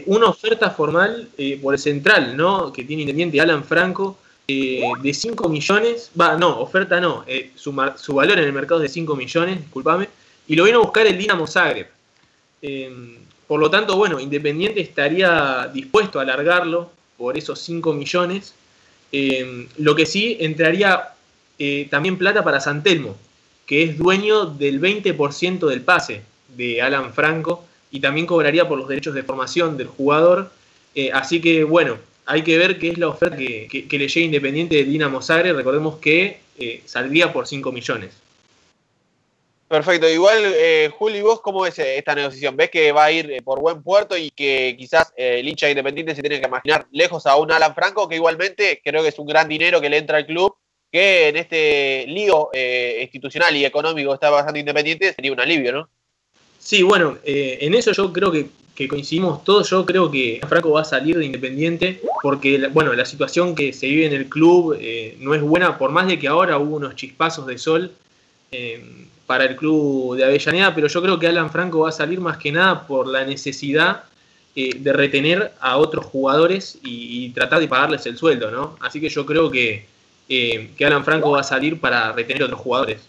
una 0.06 0.28
oferta 0.28 0.70
formal 0.70 1.28
por 1.62 1.74
el 1.74 1.80
central, 1.80 2.38
¿no? 2.38 2.72
Que 2.72 2.86
tiene 2.86 3.02
Independiente 3.02 3.42
Alan 3.42 3.66
Franco, 3.66 4.18
de 4.48 5.14
5 5.14 5.50
millones, 5.50 6.10
va, 6.18 6.38
no, 6.38 6.62
oferta 6.62 7.02
no, 7.02 7.26
su, 7.56 7.76
su 7.98 8.14
valor 8.14 8.40
en 8.40 8.46
el 8.46 8.54
mercado 8.54 8.82
es 8.82 8.90
de 8.90 8.94
5 8.94 9.14
millones, 9.18 9.60
discúlpame, 9.60 10.08
y 10.48 10.56
lo 10.56 10.64
vino 10.64 10.78
a 10.78 10.84
buscar 10.84 11.06
el 11.06 11.18
Dinamo 11.18 11.46
Zagreb. 11.46 11.90
Por 13.48 13.62
lo 13.62 13.70
tanto, 13.72 13.96
bueno, 13.96 14.20
Independiente 14.20 14.82
estaría 14.82 15.70
dispuesto 15.74 16.20
a 16.20 16.24
alargarlo 16.24 16.92
por 17.18 17.38
esos 17.38 17.60
5 17.60 17.94
millones. 17.94 18.54
Eh, 19.12 19.68
lo 19.78 19.96
que 19.96 20.06
sí 20.06 20.38
entraría 20.42 21.14
eh, 21.58 21.88
también 21.90 22.18
plata 22.18 22.44
para 22.44 22.60
San 22.60 22.84
Telmo, 22.84 23.16
que 23.66 23.84
es 23.84 23.98
dueño 23.98 24.46
del 24.46 24.82
20% 24.82 25.66
del 25.68 25.82
pase 25.82 26.22
de 26.58 26.82
Alan 26.82 27.14
Franco 27.14 27.64
y 27.90 28.02
también 28.02 28.26
cobraría 28.26 28.68
por 28.68 28.78
los 28.78 28.90
derechos 28.90 29.16
de 29.16 29.24
formación 29.24 29.78
del 29.78 29.88
jugador. 29.88 30.52
Eh, 30.94 31.12
así 31.14 31.40
que, 31.40 31.64
bueno, 31.64 31.98
hay 32.26 32.42
que 32.44 32.58
ver 32.58 32.78
qué 32.78 32.90
es 32.90 32.98
la 32.98 33.08
oferta 33.08 33.38
que, 33.38 33.88
le 33.90 34.08
llega 34.08 34.26
Independiente 34.26 34.76
de 34.76 34.84
Dinamo 34.84 35.22
Zagreb. 35.22 35.56
Recordemos 35.56 36.00
que 36.00 36.42
saldría 36.86 37.32
por 37.32 37.48
5 37.48 37.72
millones. 37.72 38.27
Perfecto, 39.68 40.08
igual 40.08 40.38
eh, 40.46 40.90
Juli, 40.98 41.22
¿vos 41.22 41.42
cómo 41.42 41.62
ves 41.62 41.78
eh, 41.80 41.98
esta 41.98 42.16
negociación? 42.16 42.56
¿Ves 42.56 42.70
que 42.70 42.94
va 42.94 43.06
a 43.06 43.12
ir 43.12 43.30
eh, 43.30 43.42
por 43.42 43.60
buen 43.60 43.84
puerto 43.84 44.16
y 44.16 44.32
que 44.32 44.76
quizás 44.78 45.12
eh, 45.18 45.40
el 45.40 45.48
hincha 45.50 45.70
independiente 45.70 46.16
se 46.16 46.22
tiene 46.22 46.40
que 46.40 46.48
imaginar 46.48 46.88
lejos 46.92 47.26
a 47.26 47.36
un 47.36 47.52
Alan 47.52 47.76
Franco, 47.76 48.08
que 48.08 48.16
igualmente 48.16 48.80
creo 48.82 49.04
que 49.04 49.10
es 49.10 49.20
un 49.20 49.28
gran 49.28 49.50
dinero 49.50 49.82
que 49.82 49.90
le 49.90 49.98
entra 49.98 50.20
al 50.20 50.26
club, 50.26 50.56
que 50.90 51.28
en 51.28 51.36
este 51.36 52.06
lío 52.08 52.50
eh, 52.54 53.00
institucional 53.02 53.58
y 53.58 53.66
económico 53.66 54.14
está 54.14 54.32
pasando 54.32 54.58
Independiente 54.58 55.14
sería 55.14 55.34
un 55.34 55.42
alivio, 55.42 55.74
¿no? 55.74 55.90
Sí, 56.60 56.82
bueno, 56.84 57.18
en 57.24 57.74
eso 57.76 57.92
yo 57.92 58.12
creo 58.14 58.32
que, 58.32 58.48
que 58.74 58.88
coincidimos 58.88 59.44
todos. 59.44 59.70
Yo 59.70 59.86
creo 59.86 60.10
que 60.10 60.40
Franco 60.48 60.72
va 60.72 60.82
a 60.82 60.86
salir 60.86 61.18
de 61.18 61.26
Independiente 61.26 62.02
porque, 62.22 62.68
bueno, 62.72 62.94
la 62.94 63.06
situación 63.06 63.54
que 63.54 63.74
se 63.74 63.88
vive 63.88 64.06
en 64.06 64.14
el 64.14 64.28
club 64.28 64.78
no 65.20 65.34
es 65.34 65.42
buena, 65.42 65.78
por 65.78 65.92
más 65.92 66.08
de 66.08 66.20
que 66.20 66.28
ahora 66.28 66.58
hubo 66.58 66.76
unos 66.76 66.96
chispazos 66.96 67.48
de 67.48 67.58
sol 67.58 67.94
para 69.28 69.44
el 69.44 69.56
club 69.58 70.16
de 70.16 70.24
Avellaneda, 70.24 70.74
pero 70.74 70.88
yo 70.88 71.02
creo 71.02 71.20
que 71.20 71.28
Alan 71.28 71.52
Franco 71.52 71.82
va 71.82 71.90
a 71.90 71.92
salir 71.92 72.20
más 72.20 72.38
que 72.38 72.52
nada 72.52 72.88
por 72.88 73.08
la 73.08 73.26
necesidad 73.26 74.06
eh, 74.56 74.72
de 74.80 74.94
retener 74.94 75.52
a 75.60 75.78
otros 75.78 76.06
jugadores 76.06 76.80
y, 76.82 77.30
tratar 77.32 77.60
de 77.60 77.68
pagarles 77.68 78.06
el 78.06 78.18
sueldo, 78.18 78.50
¿no? 78.50 78.78
Así 78.80 79.02
que 79.02 79.10
yo 79.10 79.26
creo 79.26 79.52
que, 79.52 79.86
eh, 80.30 80.72
que 80.76 80.86
Alan 80.86 81.04
Franco 81.04 81.32
va 81.32 81.42
a 81.42 81.44
salir 81.44 81.80
para 81.80 82.14
retener 82.14 82.44
a 82.44 82.46
otros 82.46 82.62
jugadores. 82.62 83.02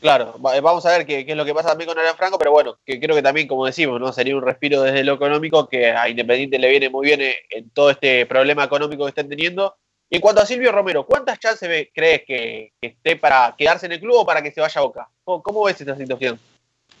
Claro, 0.00 0.34
va- 0.44 0.60
vamos 0.60 0.84
a 0.84 0.90
ver 0.90 1.06
qué, 1.06 1.24
qué 1.24 1.30
es 1.30 1.38
lo 1.38 1.44
que 1.44 1.54
pasa 1.54 1.68
también 1.68 1.88
con 1.88 1.98
Alan 1.98 2.16
Franco, 2.16 2.36
pero 2.36 2.50
bueno, 2.50 2.76
que 2.84 2.98
creo 2.98 3.14
que 3.14 3.22
también, 3.22 3.46
como 3.46 3.64
decimos, 3.64 4.00
¿no? 4.00 4.12
Sería 4.12 4.36
un 4.36 4.42
respiro 4.42 4.82
desde 4.82 5.04
lo 5.04 5.14
económico 5.14 5.68
que 5.68 5.92
a 5.92 6.08
Independiente 6.08 6.58
le 6.58 6.68
viene 6.68 6.90
muy 6.90 7.06
bien 7.06 7.20
eh, 7.20 7.36
en 7.50 7.70
todo 7.70 7.90
este 7.90 8.26
problema 8.26 8.64
económico 8.64 9.04
que 9.04 9.10
están 9.10 9.28
teniendo. 9.28 9.76
Y 10.12 10.16
en 10.16 10.20
cuanto 10.20 10.42
a 10.42 10.46
Silvio 10.46 10.70
Romero, 10.72 11.06
¿cuántas 11.06 11.38
chances 11.40 11.88
crees 11.94 12.20
que, 12.26 12.72
esté 12.82 13.16
para 13.16 13.54
quedarse 13.56 13.86
en 13.86 13.92
el 13.92 14.00
club 14.00 14.16
o 14.16 14.26
para 14.26 14.42
que 14.42 14.52
se 14.52 14.60
vaya 14.60 14.78
a 14.78 14.84
Boca? 14.84 15.08
¿Cómo, 15.24 15.64
ves 15.64 15.80
esta 15.80 15.96
situación? 15.96 16.38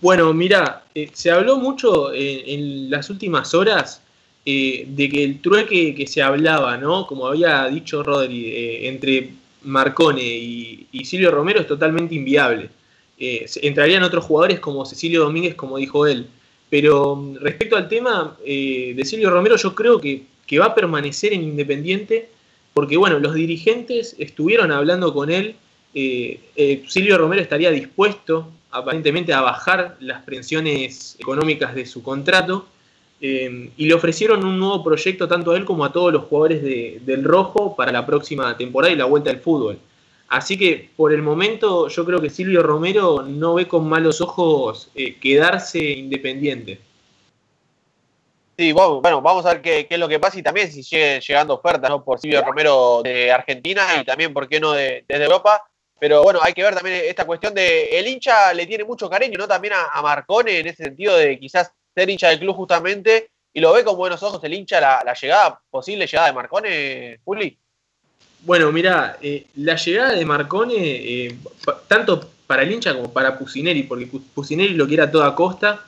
Bueno, 0.00 0.32
mira, 0.32 0.84
eh, 0.94 1.10
se 1.12 1.30
habló 1.30 1.58
mucho 1.58 2.10
en, 2.14 2.40
en 2.46 2.90
las 2.90 3.10
últimas 3.10 3.52
horas 3.52 4.00
eh, 4.46 4.86
de 4.88 5.10
que 5.10 5.24
el 5.24 5.42
trueque 5.42 5.94
que 5.94 6.06
se 6.06 6.22
hablaba, 6.22 6.78
¿no? 6.78 7.06
Como 7.06 7.26
había 7.26 7.66
dicho 7.66 8.02
Rodri, 8.02 8.46
eh, 8.46 8.88
entre 8.88 9.28
Marcone 9.64 10.24
y, 10.24 11.04
Silvio 11.04 11.30
Romero 11.30 11.60
es 11.60 11.66
totalmente 11.66 12.14
inviable. 12.14 12.70
Eh, 13.18 13.44
entrarían 13.60 14.04
otros 14.04 14.24
jugadores 14.24 14.58
como 14.58 14.86
Cecilio 14.86 15.24
Domínguez, 15.24 15.54
como 15.54 15.76
dijo 15.76 16.06
él. 16.06 16.28
Pero 16.70 17.14
mm, 17.14 17.36
respecto 17.42 17.76
al 17.76 17.90
tema 17.90 18.38
eh, 18.42 18.94
de 18.96 19.04
Silvio 19.04 19.28
Romero, 19.28 19.56
yo 19.56 19.74
creo 19.74 20.00
que 20.00 20.24
va 20.58 20.66
a 20.66 20.74
permanecer 20.74 21.34
en 21.34 21.42
Independiente, 21.42 22.30
porque 22.74 22.96
bueno, 22.96 23.18
los 23.18 23.34
dirigentes 23.34 24.14
estuvieron 24.18 24.72
hablando 24.72 25.12
con 25.12 25.30
él. 25.30 25.56
eh, 25.94 26.40
eh, 26.56 26.82
Silvio 26.88 27.18
Romero 27.18 27.42
estaría 27.42 27.70
dispuesto 27.70 28.48
aparentemente 28.70 29.32
a 29.34 29.42
bajar 29.42 29.96
las 30.00 30.22
pensiones 30.22 31.16
económicas 31.20 31.74
de 31.74 31.84
su 31.84 32.02
contrato 32.02 32.66
eh, 33.20 33.68
y 33.76 33.86
le 33.86 33.92
ofrecieron 33.94 34.42
un 34.44 34.58
nuevo 34.58 34.82
proyecto 34.82 35.28
tanto 35.28 35.50
a 35.52 35.56
él 35.58 35.64
como 35.66 35.84
a 35.84 35.92
todos 35.92 36.10
los 36.12 36.24
jugadores 36.24 36.62
de- 36.62 37.00
del 37.04 37.22
Rojo 37.24 37.76
para 37.76 37.92
la 37.92 38.06
próxima 38.06 38.56
temporada 38.56 38.92
y 38.92 38.96
la 38.96 39.04
vuelta 39.04 39.30
al 39.30 39.40
fútbol. 39.40 39.78
Así 40.28 40.56
que 40.56 40.88
por 40.96 41.12
el 41.12 41.20
momento 41.20 41.88
yo 41.88 42.04
creo 42.06 42.20
que 42.22 42.30
Silvio 42.30 42.62
Romero 42.62 43.22
no 43.22 43.54
ve 43.54 43.68
con 43.68 43.86
malos 43.86 44.22
ojos 44.22 44.88
quedarse 45.20 45.78
independiente. 45.90 46.80
Sí, 48.56 48.70
bueno, 48.72 49.22
vamos 49.22 49.46
a 49.46 49.54
ver 49.54 49.62
qué, 49.62 49.86
es 49.88 49.98
lo 49.98 50.08
que 50.08 50.20
pasa 50.20 50.38
y 50.38 50.42
también 50.42 50.70
si 50.70 50.82
sigue 50.82 51.20
llegando 51.20 51.54
ofertas 51.54 51.88
¿no? 51.90 52.04
por 52.04 52.20
Silvio 52.20 52.42
Romero 52.44 53.00
de 53.02 53.32
Argentina 53.32 53.82
y 54.00 54.04
también, 54.04 54.32
¿por 54.34 54.48
qué 54.48 54.60
no?, 54.60 54.72
de, 54.72 55.04
desde 55.08 55.24
Europa. 55.24 55.62
Pero 55.98 56.22
bueno, 56.22 56.40
hay 56.42 56.52
que 56.52 56.62
ver 56.62 56.74
también 56.74 57.00
esta 57.04 57.24
cuestión 57.24 57.54
de. 57.54 57.84
El 57.96 58.08
hincha 58.08 58.52
le 58.52 58.66
tiene 58.66 58.82
mucho 58.82 59.08
cariño, 59.08 59.38
¿no? 59.38 59.46
También 59.46 59.72
a, 59.74 59.86
a 59.92 60.02
Marcone 60.02 60.58
en 60.58 60.66
ese 60.66 60.82
sentido 60.84 61.16
de 61.16 61.38
quizás 61.38 61.70
ser 61.94 62.10
hincha 62.10 62.28
del 62.28 62.40
club 62.40 62.56
justamente 62.56 63.30
y 63.54 63.60
lo 63.60 63.72
ve 63.72 63.84
con 63.84 63.96
buenos 63.96 64.20
ojos 64.22 64.42
el 64.42 64.52
hincha 64.54 64.80
la, 64.80 65.14
llegada, 65.14 65.60
posible 65.70 66.06
llegada 66.06 66.26
de 66.26 66.32
Marcone, 66.34 67.20
Juli. 67.24 67.56
Bueno, 68.40 68.72
mira, 68.72 69.16
eh, 69.22 69.46
la 69.56 69.76
llegada 69.76 70.14
de 70.14 70.24
Marcone, 70.24 70.74
eh, 70.76 71.36
tanto 71.86 72.28
para 72.48 72.62
el 72.62 72.72
hincha 72.72 72.94
como 72.94 73.12
para 73.12 73.38
Pusineri, 73.38 73.84
porque 73.84 74.10
Pu- 74.10 74.24
Pusineri 74.34 74.74
lo 74.74 74.88
quiere 74.88 75.04
a 75.04 75.10
toda 75.10 75.34
costa, 75.36 75.84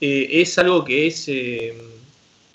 eh, 0.00 0.28
es 0.30 0.58
algo 0.58 0.82
que 0.82 1.08
es, 1.08 1.28
eh, 1.28 1.76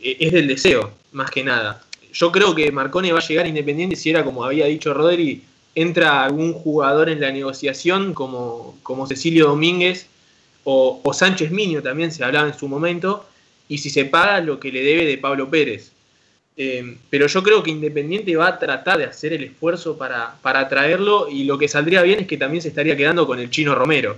es 0.04 0.32
del 0.32 0.48
deseo, 0.48 0.92
más 1.12 1.32
que 1.32 1.44
nada. 1.44 1.84
Yo 2.12 2.32
creo 2.32 2.54
que 2.54 2.72
Marcone 2.72 3.12
va 3.12 3.20
a 3.20 3.28
llegar 3.28 3.48
Independiente 3.48 3.96
si 3.96 4.10
era 4.10 4.24
como 4.24 4.44
había 4.44 4.66
dicho 4.68 4.94
Rodri, 4.94 5.42
entra 5.76 6.24
algún 6.24 6.54
jugador 6.54 7.10
en 7.10 7.20
la 7.20 7.32
negociación 7.32 8.14
como, 8.14 8.78
como 8.84 9.08
Cecilio 9.08 9.48
Domínguez 9.48 10.08
o, 10.64 11.02
o 11.04 11.14
Sánchez 11.14 11.52
Miño 11.52 11.82
también 11.82 12.12
se 12.12 12.24
hablaba 12.24 12.48
en 12.48 12.54
su 12.54 12.68
momento, 12.68 13.26
y 13.68 13.78
si 13.80 13.90
se 13.90 14.06
paga 14.06 14.40
lo 14.40 14.60
que 14.60 14.72
le 14.72 14.84
debe 14.84 15.06
de 15.06 15.18
Pablo 15.18 15.50
Pérez. 15.50 15.92
Eh, 16.56 16.98
pero 17.10 17.26
yo 17.26 17.42
creo 17.42 17.64
que 17.64 17.72
Independiente 17.72 18.36
va 18.36 18.48
a 18.48 18.60
tratar 18.60 19.00
de 19.00 19.06
hacer 19.06 19.34
el 19.34 19.44
esfuerzo 19.44 19.98
para, 19.98 20.36
para 20.42 20.70
traerlo 20.70 21.28
y 21.30 21.46
lo 21.46 21.58
que 21.58 21.68
saldría 21.68 22.04
bien 22.04 22.20
es 22.20 22.28
que 22.28 22.38
también 22.38 22.62
se 22.62 22.68
estaría 22.68 22.96
quedando 22.96 23.26
con 23.26 23.40
el 23.40 23.50
chino 23.50 23.74
Romero. 23.74 24.16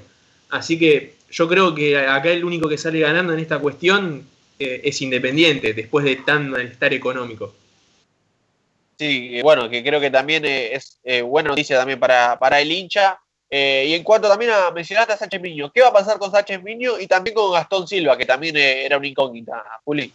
Así 0.49 0.77
que 0.77 1.15
yo 1.31 1.47
creo 1.47 1.73
que 1.73 1.97
acá 1.97 2.31
el 2.31 2.43
único 2.43 2.67
que 2.67 2.77
sale 2.77 2.99
ganando 2.99 3.33
en 3.33 3.39
esta 3.39 3.59
cuestión 3.59 4.23
eh, 4.59 4.81
es 4.83 5.01
Independiente, 5.01 5.73
después 5.73 6.05
de 6.05 6.17
tan 6.17 6.49
malestar 6.49 6.93
económico. 6.93 7.53
Sí, 8.97 9.41
bueno, 9.41 9.69
que 9.69 9.83
creo 9.83 9.99
que 9.99 10.09
también 10.09 10.45
eh, 10.45 10.75
es 10.75 10.99
eh, 11.03 11.21
buena 11.21 11.49
noticia 11.49 11.77
también 11.77 11.99
para, 11.99 12.39
para 12.39 12.61
el 12.61 12.71
hincha. 12.71 13.19
Y 13.47 13.93
en 13.93 14.03
cuanto 14.03 14.27
también 14.27 14.51
a 14.51 14.71
mencionaste 14.71 15.13
a 15.13 15.17
Sánchez 15.17 15.39
Miño, 15.39 15.71
¿qué 15.73 15.79
va 15.81 15.87
a 15.87 15.93
pasar 15.93 16.17
con 16.19 16.29
Sánchez 16.29 16.61
Miño 16.61 16.99
y 16.99 17.07
también 17.07 17.35
con 17.35 17.53
Gastón 17.53 17.87
Silva, 17.87 18.17
que 18.17 18.25
también 18.25 18.57
era 18.57 18.97
una 18.97 19.07
incógnita, 19.07 19.63
Juli? 19.85 20.11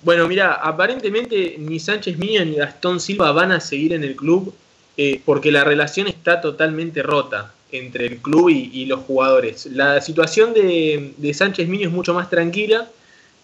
Bueno, 0.00 0.26
mira, 0.28 0.54
aparentemente 0.54 1.56
ni 1.58 1.78
Sánchez 1.78 2.16
Miño 2.16 2.44
ni 2.44 2.56
Gastón 2.56 3.00
Silva 3.00 3.32
van 3.32 3.52
a 3.52 3.60
seguir 3.60 3.92
en 3.92 4.04
el 4.04 4.16
club 4.16 4.54
eh, 4.96 5.20
porque 5.24 5.50
la 5.50 5.64
relación 5.64 6.06
está 6.06 6.40
totalmente 6.40 7.02
rota 7.02 7.52
entre 7.72 8.06
el 8.06 8.18
club 8.18 8.48
y, 8.50 8.70
y 8.72 8.86
los 8.86 9.00
jugadores. 9.00 9.66
La 9.66 10.00
situación 10.00 10.54
de, 10.54 11.12
de 11.16 11.34
Sánchez 11.34 11.68
Miño 11.68 11.88
es 11.88 11.94
mucho 11.94 12.14
más 12.14 12.30
tranquila 12.30 12.88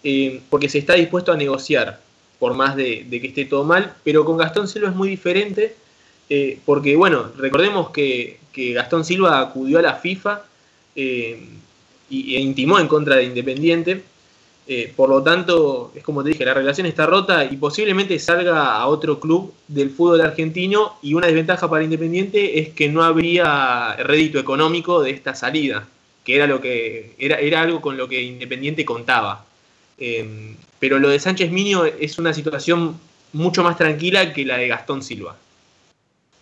eh, 0.03 0.41
porque 0.49 0.69
se 0.69 0.79
está 0.79 0.95
dispuesto 0.95 1.31
a 1.31 1.37
negociar, 1.37 1.99
por 2.39 2.55
más 2.55 2.75
de, 2.75 3.07
que 3.09 3.27
esté 3.27 3.45
todo 3.45 3.63
mal, 3.63 3.93
pero 4.03 4.25
con 4.25 4.37
Gastón 4.37 4.67
Silva 4.67 4.89
es 4.89 4.95
muy 4.95 5.09
diferente 5.09 5.75
eh, 6.29 6.59
porque, 6.65 6.95
bueno, 6.95 7.31
recordemos 7.37 7.91
que, 7.91 8.39
que 8.51 8.73
Gastón 8.73 9.05
Silva 9.05 9.39
acudió 9.39 9.77
a 9.79 9.83
la 9.83 9.95
FIFA 9.95 10.41
eh, 10.95 11.39
e 12.09 12.39
intimó 12.39 12.79
en 12.79 12.87
contra 12.87 13.15
de 13.15 13.25
Independiente. 13.25 14.03
Por 14.95 15.09
lo 15.09 15.21
tanto, 15.21 15.91
es 15.93 16.01
como 16.01 16.23
te 16.23 16.29
dije, 16.29 16.45
la 16.45 16.53
relación 16.53 16.87
está 16.87 17.05
rota 17.05 17.43
y 17.43 17.57
posiblemente 17.57 18.17
salga 18.19 18.77
a 18.77 18.87
otro 18.87 19.19
club 19.19 19.53
del 19.67 19.89
fútbol 19.89 20.21
argentino 20.21 20.93
y 21.01 21.13
una 21.13 21.27
desventaja 21.27 21.69
para 21.69 21.83
Independiente 21.83 22.57
es 22.57 22.69
que 22.69 22.87
no 22.87 23.03
habría 23.03 23.97
rédito 23.97 24.39
económico 24.39 25.01
de 25.01 25.09
esta 25.09 25.35
salida, 25.35 25.89
que 26.23 26.37
era, 26.37 26.47
lo 26.47 26.61
que, 26.61 27.15
era, 27.19 27.39
era 27.39 27.61
algo 27.61 27.81
con 27.81 27.97
lo 27.97 28.07
que 28.07 28.21
Independiente 28.21 28.85
contaba. 28.85 29.45
Eh, 30.03 30.55
pero 30.79 30.97
lo 30.97 31.09
de 31.09 31.19
Sánchez 31.19 31.51
Miño 31.51 31.85
es 31.85 32.17
una 32.17 32.33
situación 32.33 32.99
mucho 33.33 33.61
más 33.63 33.77
tranquila 33.77 34.33
que 34.33 34.43
la 34.43 34.57
de 34.57 34.67
Gastón 34.67 35.03
Silva. 35.03 35.37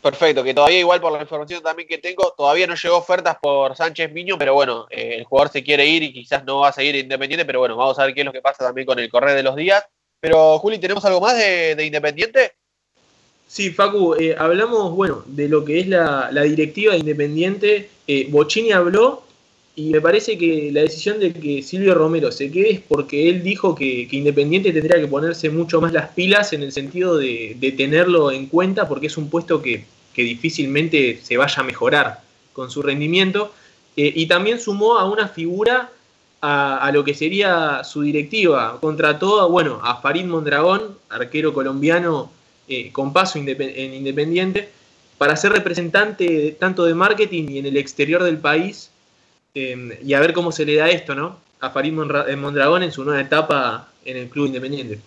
Perfecto, 0.02 0.46
que 0.46 0.54
todavía 0.54 0.80
igual 0.80 1.02
por 1.02 1.12
la 1.12 1.22
información 1.22 1.62
también 1.62 1.86
que 1.86 1.98
tengo, 1.98 2.34
todavía 2.38 2.66
no 2.68 2.76
llegó 2.76 2.96
ofertas 2.96 3.36
por 3.42 3.76
Sánchez 3.76 4.14
Miño, 4.14 4.38
pero 4.38 4.54
bueno, 4.54 4.88
eh, 4.90 5.16
el 5.18 5.26
jugador 5.26 5.52
se 5.52 5.62
quiere 5.62 5.86
ir 5.86 6.04
y 6.04 6.14
quizás 6.14 6.46
no 6.46 6.60
va 6.60 6.70
a 6.70 6.72
seguir 6.72 6.96
Independiente, 6.96 7.44
pero 7.44 7.60
bueno, 7.60 7.76
vamos 7.76 8.00
a 8.00 8.06
ver 8.06 8.14
qué 8.14 8.22
es 8.22 8.26
lo 8.26 8.32
que 8.32 8.42
pasa 8.42 8.64
también 8.64 8.88
con 8.88 8.98
el 8.98 9.10
correr 9.10 9.36
de 9.36 9.44
los 9.44 9.58
días. 9.58 9.84
Pero 10.22 10.58
Juli, 10.60 10.80
¿tenemos 10.80 11.04
algo 11.04 11.20
más 11.20 11.38
de, 11.38 11.76
de 11.76 11.86
Independiente? 11.86 12.54
Sí, 13.46 13.72
Facu, 13.72 14.16
eh, 14.16 14.38
hablamos, 14.40 14.96
bueno, 14.96 15.24
de 15.26 15.50
lo 15.50 15.66
que 15.66 15.82
es 15.82 15.88
la, 15.88 16.30
la 16.32 16.44
directiva 16.44 16.94
de 16.94 17.00
Independiente. 17.00 17.90
Eh, 18.08 18.28
Bocini 18.30 18.72
habló 18.72 19.24
y 19.80 19.92
me 19.92 20.02
parece 20.02 20.38
que 20.38 20.72
la 20.74 20.82
decisión 20.82 21.22
de 21.22 21.32
que 21.32 21.64
Silvio 21.64 21.96
Romero 21.96 22.34
se 22.34 22.52
quede 22.52 22.72
es 22.72 22.82
porque 22.82 23.30
él 23.30 23.44
dijo 23.44 23.76
que, 23.76 24.10
Independiente 24.12 24.74
tendría 24.74 25.00
que 25.00 25.08
ponerse 25.08 25.50
mucho 25.50 25.80
más 25.80 25.94
las 25.94 26.10
pilas 26.10 26.52
en 26.52 26.64
el 26.64 26.74
sentido 26.74 27.18
de, 27.18 27.56
tenerlo 27.78 28.30
en 28.30 28.48
cuenta 28.48 28.90
porque 28.90 29.08
es 29.08 29.16
un 29.16 29.30
puesto 29.30 29.62
que, 29.62 29.86
que 30.14 30.24
difícilmente 30.24 31.22
se 31.24 31.38
vaya 31.38 31.62
a 31.62 31.64
mejorar 31.64 32.22
con 32.52 32.70
su 32.70 32.82
rendimiento. 32.82 33.54
Eh, 33.96 34.12
y 34.14 34.28
también 34.28 34.60
sumó 34.60 34.98
a 34.98 35.10
una 35.10 35.30
figura 35.30 35.92
a, 36.42 36.78
a, 36.80 36.92
lo 36.92 37.06
que 37.06 37.14
sería 37.14 37.82
su 37.86 38.02
directiva. 38.02 38.80
Contrató, 38.82 39.48
bueno, 39.50 39.80
a 39.82 40.02
Farid 40.02 40.26
Mondragón, 40.26 40.98
arquero 41.08 41.54
colombiano 41.54 42.30
eh, 42.68 42.92
con 42.92 43.14
paso 43.14 43.40
en 43.40 43.94
Independiente, 43.94 44.70
para 45.18 45.38
ser 45.38 45.54
representante 45.54 46.26
de, 46.26 46.52
tanto 46.52 46.84
de 46.84 46.96
marketing 46.96 47.48
y 47.50 47.60
en 47.60 47.66
el 47.66 47.78
exterior 47.78 48.24
del 48.24 48.40
país. 48.40 48.89
Eh, 49.54 50.00
y 50.04 50.14
a 50.14 50.20
ver 50.20 50.34
cómo 50.34 50.52
se 50.52 50.66
le 50.66 50.76
da 50.76 50.90
esto, 50.90 51.16
¿no? 51.16 51.40
A 51.60 51.70
Farid 51.72 51.94
eh, 52.28 52.36
Mondragón 52.36 52.84
en 52.84 52.92
su 52.92 53.04
nueva 53.04 53.22
etapa 53.22 53.90
en 54.06 54.18
el 54.18 54.30
club 54.30 54.48
independiente. 54.48 55.00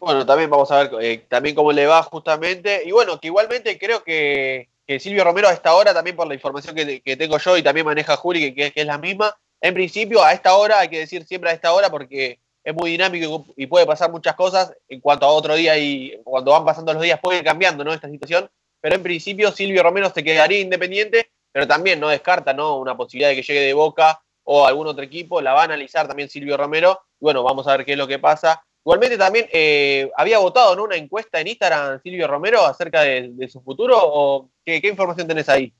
Bueno, 0.00 0.26
también 0.26 0.50
vamos 0.50 0.70
a 0.72 0.82
ver 0.82 0.90
eh, 1.00 1.24
también 1.28 1.54
cómo 1.54 1.70
le 1.70 1.86
va 1.86 2.02
justamente. 2.02 2.82
Y 2.84 2.90
bueno, 2.90 3.20
que 3.20 3.28
igualmente 3.28 3.78
creo 3.78 4.02
que, 4.02 4.68
que, 4.86 4.98
Silvio 4.98 5.22
Romero 5.22 5.48
a 5.48 5.52
esta 5.52 5.74
hora, 5.74 5.94
también 5.94 6.16
por 6.16 6.26
la 6.26 6.34
información 6.34 6.74
que, 6.74 7.00
que 7.00 7.16
tengo 7.16 7.38
yo 7.38 7.56
y 7.56 7.62
también 7.62 7.86
maneja 7.86 8.16
Juli, 8.16 8.52
que, 8.52 8.72
que, 8.72 8.80
es 8.80 8.86
la 8.86 8.98
misma, 8.98 9.36
en 9.60 9.74
principio 9.74 10.24
a 10.24 10.32
esta 10.32 10.56
hora, 10.56 10.80
hay 10.80 10.88
que 10.88 10.98
decir 10.98 11.24
siempre 11.24 11.50
a 11.50 11.52
esta 11.52 11.72
hora 11.72 11.88
porque 11.88 12.40
es 12.64 12.74
muy 12.74 12.90
dinámico 12.90 13.46
y 13.56 13.66
puede 13.66 13.86
pasar 13.86 14.10
muchas 14.10 14.34
cosas 14.34 14.72
en 14.88 15.00
cuanto 15.00 15.26
a 15.26 15.30
otro 15.30 15.54
día 15.54 15.78
y 15.78 16.20
cuando 16.24 16.52
van 16.52 16.64
pasando 16.64 16.92
los 16.92 17.02
días 17.02 17.20
puede 17.20 17.38
ir 17.38 17.44
cambiando 17.44 17.84
¿no? 17.84 17.92
esta 17.92 18.08
situación. 18.08 18.50
Pero 18.80 18.96
en 18.96 19.02
principio 19.02 19.52
Silvio 19.52 19.82
Romero 19.82 20.10
se 20.10 20.24
quedaría 20.24 20.60
independiente, 20.60 21.30
pero 21.52 21.68
también 21.68 22.00
no 22.00 22.08
descarta 22.08 22.52
¿no? 22.52 22.78
una 22.78 22.96
posibilidad 22.96 23.28
de 23.28 23.36
que 23.36 23.42
llegue 23.42 23.60
de 23.60 23.74
Boca 23.74 24.20
o 24.44 24.66
algún 24.66 24.86
otro 24.86 25.04
equipo. 25.04 25.40
La 25.40 25.52
va 25.52 25.62
a 25.62 25.64
analizar 25.64 26.08
también 26.08 26.28
Silvio 26.28 26.56
Romero. 26.56 27.00
Bueno, 27.20 27.42
vamos 27.42 27.66
a 27.68 27.76
ver 27.76 27.86
qué 27.86 27.92
es 27.92 27.98
lo 27.98 28.08
que 28.08 28.18
pasa. 28.18 28.62
Igualmente 28.84 29.16
también 29.16 29.46
eh, 29.52 30.10
había 30.16 30.38
votado 30.38 30.72
en 30.72 30.80
una 30.80 30.96
encuesta 30.96 31.40
en 31.40 31.46
Instagram 31.46 32.00
Silvio 32.02 32.26
Romero 32.26 32.66
acerca 32.66 33.02
de, 33.02 33.48
su 33.48 33.60
futuro 33.60 33.96
o 33.96 34.50
qué, 34.64 34.80
información 34.82 35.28
tenés 35.28 35.48
ahí. 35.48 35.72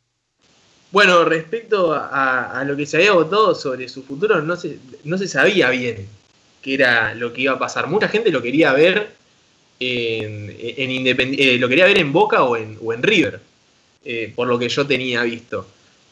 Bueno, 0.93 1.24
respecto 1.24 1.93
a, 1.94 2.62
lo 2.65 2.77
que 2.77 2.86
se 2.86 2.99
había 2.99 3.12
votado 3.12 3.55
sobre 3.55 3.89
su 3.89 4.05
futuro, 4.05 4.40
no 4.43 4.57
se, 4.57 4.78
no 5.05 5.19
se 5.19 5.27
sabía 5.27 5.70
bien 5.70 6.07
qué 6.61 6.74
era 6.74 7.15
lo 7.15 7.32
que 7.32 7.40
iba 7.40 7.55
a 7.55 7.59
pasar. 7.59 7.89
Mucha 7.89 8.09
gente 8.09 8.31
lo 8.31 8.43
quería 8.43 8.73
ver 8.73 9.11
en, 9.81 10.55
en 10.61 10.90
Independ 10.90 11.35
eh, 11.40 11.59
lo 11.59 11.69
quería 11.69 11.86
ver 11.86 11.99
en 11.99 12.12
Boca 12.12 12.44
o 12.44 12.57
en 12.57 13.03
River, 13.03 13.40
eh, 14.05 14.33
por 14.35 14.49
lo 14.49 14.59
que 14.59 14.69
yo 14.69 14.87
tenía 14.87 15.23
visto. 15.23 15.66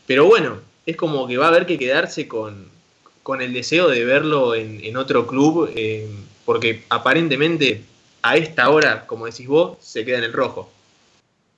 Pero 0.07 0.27
bueno, 0.27 0.61
es 0.87 0.97
como 0.97 1.27
que 1.27 1.37
va 1.37 1.47
a 1.47 1.49
haber 1.49 1.67
que 1.67 1.79
quedarse 1.79 2.27
con, 2.29 2.69
con 3.23 3.43
el 3.43 3.53
deseo 3.53 3.89
de 3.89 4.05
verlo 4.05 4.55
en, 4.55 4.85
en 4.85 4.97
otro 4.97 5.27
club. 5.27 5.71
Eh, 5.75 6.09
porque 6.45 6.85
aparentemente 6.89 7.83
a 8.23 8.37
esta 8.37 8.71
hora, 8.71 9.07
como 9.07 9.27
decís 9.27 9.47
vos, 9.47 9.79
se 9.81 10.05
queda 10.05 10.19
en 10.19 10.25
el 10.25 10.33
rojo. 10.33 10.69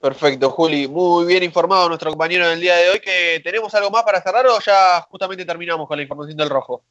Perfecto, 0.00 0.50
Juli. 0.50 0.88
Muy 0.88 1.26
bien 1.26 1.42
informado 1.42 1.88
nuestro 1.88 2.10
compañero 2.10 2.48
del 2.48 2.60
día 2.60 2.76
de 2.76 2.90
hoy. 2.90 3.00
que 3.00 3.40
¿Tenemos 3.42 3.74
algo 3.74 3.90
más 3.90 4.02
para 4.02 4.20
cerrar 4.20 4.46
o 4.48 4.58
ya 4.60 5.00
justamente 5.08 5.44
terminamos 5.44 5.86
con 5.86 5.96
la 5.96 6.02
información 6.02 6.36
del 6.36 6.50
rojo? 6.50 6.82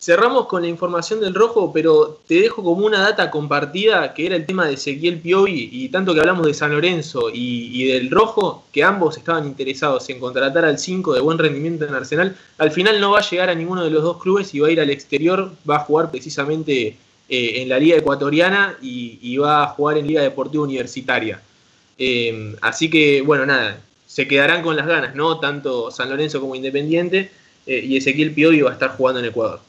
Cerramos 0.00 0.46
con 0.46 0.62
la 0.62 0.68
información 0.68 1.20
del 1.20 1.34
rojo, 1.34 1.72
pero 1.72 2.20
te 2.28 2.40
dejo 2.40 2.62
como 2.62 2.86
una 2.86 3.00
data 3.00 3.32
compartida 3.32 4.14
que 4.14 4.26
era 4.26 4.36
el 4.36 4.46
tema 4.46 4.66
de 4.66 4.74
Ezequiel 4.74 5.18
Piovi 5.18 5.70
y 5.72 5.88
tanto 5.88 6.14
que 6.14 6.20
hablamos 6.20 6.46
de 6.46 6.54
San 6.54 6.70
Lorenzo 6.70 7.30
y, 7.32 7.84
del 7.88 8.08
rojo, 8.08 8.64
que 8.72 8.84
ambos 8.84 9.16
estaban 9.16 9.46
interesados 9.46 10.08
en 10.08 10.20
contratar 10.20 10.64
al 10.64 10.78
5 10.78 11.14
de 11.14 11.20
buen 11.20 11.36
rendimiento 11.36 11.84
en 11.84 11.94
Arsenal, 11.94 12.36
al 12.58 12.70
final 12.70 13.00
no 13.00 13.10
va 13.10 13.18
a 13.18 13.28
llegar 13.28 13.50
a 13.50 13.56
ninguno 13.56 13.82
de 13.82 13.90
los 13.90 14.04
dos 14.04 14.22
clubes 14.22 14.54
y 14.54 14.60
va 14.60 14.68
a 14.68 14.70
ir 14.70 14.80
al 14.80 14.90
exterior, 14.90 15.50
va 15.68 15.76
a 15.76 15.80
jugar 15.80 16.12
precisamente 16.12 16.96
eh, 17.28 17.62
en 17.62 17.68
la 17.68 17.80
Liga 17.80 17.96
Ecuatoriana 17.96 18.78
y, 18.80 19.18
y, 19.20 19.36
va 19.38 19.64
a 19.64 19.66
jugar 19.70 19.98
en 19.98 20.06
Liga 20.06 20.22
Deportiva 20.22 20.62
Universitaria. 20.62 21.42
Eh, 21.98 22.54
así 22.60 22.88
que, 22.88 23.20
bueno, 23.22 23.44
nada, 23.44 23.80
se 24.06 24.28
quedarán 24.28 24.62
con 24.62 24.76
las 24.76 24.86
ganas, 24.86 25.16
¿no? 25.16 25.40
Tanto 25.40 25.90
San 25.90 26.08
Lorenzo 26.08 26.40
como 26.40 26.54
Independiente 26.54 27.30
eh, 27.66 27.84
y 27.84 27.96
Ezequiel 27.96 28.32
Piovi 28.32 28.60
va 28.62 28.70
a 28.70 28.74
estar 28.74 28.96
jugando 28.96 29.20
en 29.20 29.26
Ecuador. 29.26 29.60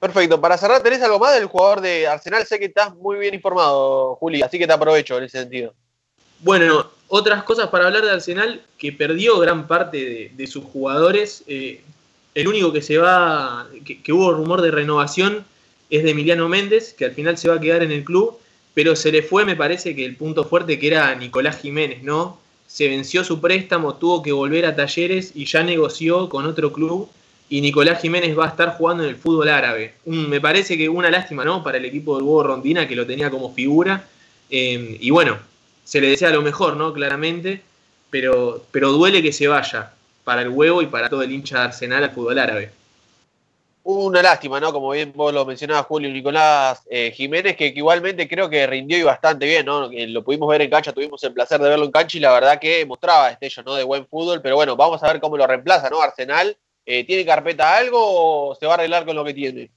Perfecto, 0.00 0.40
para 0.40 0.56
cerrar, 0.56 0.82
¿tenés 0.82 1.02
algo 1.02 1.18
más 1.18 1.34
del 1.34 1.46
jugador 1.46 1.82
de 1.82 2.06
Arsenal? 2.06 2.46
Sé 2.46 2.58
que 2.58 2.64
estás 2.64 2.94
muy 2.96 3.18
bien 3.18 3.34
informado, 3.34 4.16
Juli, 4.16 4.40
así 4.40 4.58
que 4.58 4.66
te 4.66 4.72
aprovecho 4.72 5.18
en 5.18 5.24
ese 5.24 5.40
sentido. 5.40 5.74
Bueno, 6.38 6.90
otras 7.08 7.42
cosas 7.44 7.68
para 7.68 7.86
hablar 7.86 8.04
de 8.04 8.10
Arsenal, 8.10 8.62
que 8.78 8.92
perdió 8.92 9.38
gran 9.38 9.66
parte 9.66 10.32
de, 10.34 10.46
sus 10.46 10.64
jugadores. 10.64 11.44
Eh, 11.46 11.82
el 12.34 12.48
único 12.48 12.72
que 12.72 12.80
se 12.80 12.96
va, 12.96 13.68
que, 13.84 14.02
que 14.02 14.12
hubo 14.12 14.32
rumor 14.32 14.62
de 14.62 14.70
renovación 14.70 15.44
es 15.90 16.02
de 16.02 16.10
Emiliano 16.12 16.48
Méndez, 16.48 16.94
que 16.94 17.04
al 17.04 17.12
final 17.12 17.36
se 17.36 17.48
va 17.48 17.56
a 17.56 17.60
quedar 17.60 17.82
en 17.82 17.90
el 17.90 18.04
club, 18.04 18.38
pero 18.72 18.96
se 18.96 19.12
le 19.12 19.22
fue, 19.22 19.44
me 19.44 19.56
parece 19.56 19.94
que 19.94 20.06
el 20.06 20.16
punto 20.16 20.44
fuerte 20.44 20.78
que 20.78 20.86
era 20.86 21.14
Nicolás 21.14 21.60
Jiménez, 21.60 22.02
¿no? 22.02 22.38
Se 22.66 22.88
venció 22.88 23.24
su 23.24 23.40
préstamo, 23.40 23.96
tuvo 23.96 24.22
que 24.22 24.32
volver 24.32 24.64
a 24.64 24.76
talleres 24.76 25.32
y 25.34 25.44
ya 25.44 25.62
negoció 25.62 26.28
con 26.28 26.46
otro 26.46 26.72
club. 26.72 27.10
Y 27.50 27.60
Nicolás 27.60 28.00
Jiménez 28.00 28.38
va 28.38 28.46
a 28.46 28.48
estar 28.48 28.76
jugando 28.78 29.02
en 29.02 29.10
el 29.10 29.16
fútbol 29.16 29.50
árabe. 29.50 29.94
Me 30.06 30.40
parece 30.40 30.78
que 30.78 30.88
una 30.88 31.10
lástima, 31.10 31.44
¿no? 31.44 31.62
Para 31.62 31.76
el 31.76 31.84
equipo 31.84 32.16
del 32.16 32.24
Hugo 32.24 32.44
Rondina, 32.44 32.88
que 32.88 32.96
lo 32.96 33.06
tenía 33.06 33.30
como 33.30 33.52
figura. 33.52 34.06
Eh, 34.48 34.96
y 34.98 35.10
bueno, 35.10 35.36
se 35.84 36.00
le 36.00 36.08
desea 36.08 36.30
lo 36.30 36.40
mejor, 36.40 36.76
¿no? 36.76 36.92
Claramente. 36.94 37.60
Pero, 38.08 38.64
pero 38.70 38.92
duele 38.92 39.22
que 39.22 39.32
se 39.32 39.48
vaya 39.48 39.92
para 40.24 40.42
el 40.42 40.48
huevo 40.48 40.80
y 40.80 40.86
para 40.86 41.10
todo 41.10 41.22
el 41.22 41.30
hincha 41.30 41.58
de 41.58 41.64
Arsenal 41.64 42.04
al 42.04 42.10
fútbol 42.10 42.38
árabe 42.38 42.70
una 43.82 44.22
lástima, 44.22 44.60
¿no? 44.60 44.72
Como 44.72 44.90
bien 44.90 45.12
vos 45.14 45.32
lo 45.32 45.44
mencionabas, 45.44 45.86
Julio 45.86 46.10
Nicolás 46.10 46.82
eh, 46.90 47.12
Jiménez, 47.14 47.56
que, 47.56 47.68
igualmente 47.68 48.28
creo 48.28 48.48
que 48.48 48.66
rindió 48.66 48.98
y 48.98 49.02
bastante 49.02 49.46
bien, 49.46 49.66
¿no? 49.66 49.90
Lo 49.90 50.24
pudimos 50.24 50.48
ver 50.48 50.62
en 50.62 50.70
cancha, 50.70 50.92
tuvimos 50.92 51.22
el 51.24 51.32
placer 51.32 51.60
de 51.60 51.68
verlo 51.68 51.84
en 51.84 51.90
cancha 51.90 52.18
y 52.18 52.20
la 52.20 52.32
verdad 52.32 52.58
que 52.58 52.84
mostraba 52.86 53.28
destello, 53.28 53.62
¿no? 53.64 53.74
De 53.74 53.84
buen 53.84 54.06
fútbol, 54.06 54.40
pero 54.42 54.56
bueno, 54.56 54.76
vamos 54.76 55.02
a 55.02 55.06
ver 55.08 55.20
cómo 55.20 55.36
lo 55.36 55.46
reemplaza, 55.46 55.88
¿no? 55.90 56.00
Arsenal, 56.02 56.56
eh, 56.86 57.04
¿tiene 57.04 57.24
carpeta 57.24 57.76
algo 57.76 57.98
o 58.50 58.54
se 58.54 58.66
va 58.66 58.72
a 58.72 58.74
arreglar 58.76 59.04
con 59.04 59.16
lo 59.16 59.24
que 59.24 59.34
tiene? 59.34 59.70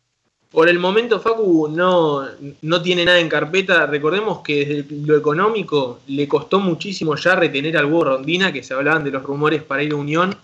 Por 0.52 0.70
el 0.70 0.78
momento, 0.78 1.20
Facu 1.20 1.68
no, 1.68 2.28
no 2.62 2.82
tiene 2.82 3.06
nada 3.06 3.20
en 3.20 3.28
carpeta. 3.28 3.88
Recordemos 3.88 4.42
que 4.42 4.66
desde 4.66 4.96
lo 5.06 5.18
económico 5.18 6.02
le 6.08 6.28
costó 6.28 6.60
muchísimo 6.60 7.16
ya 7.16 7.36
retener 7.36 7.76
al 7.76 7.86
Hugo 7.86 8.04
Rondina, 8.04 8.54
que 8.54 8.62
se 8.62 8.76
hablaban 8.76 9.04
de 9.04 9.10
los 9.12 9.24
rumores 9.24 9.64
para 9.64 9.82
ir 9.82 9.94
a 9.94 9.96
Unión 9.96 10.38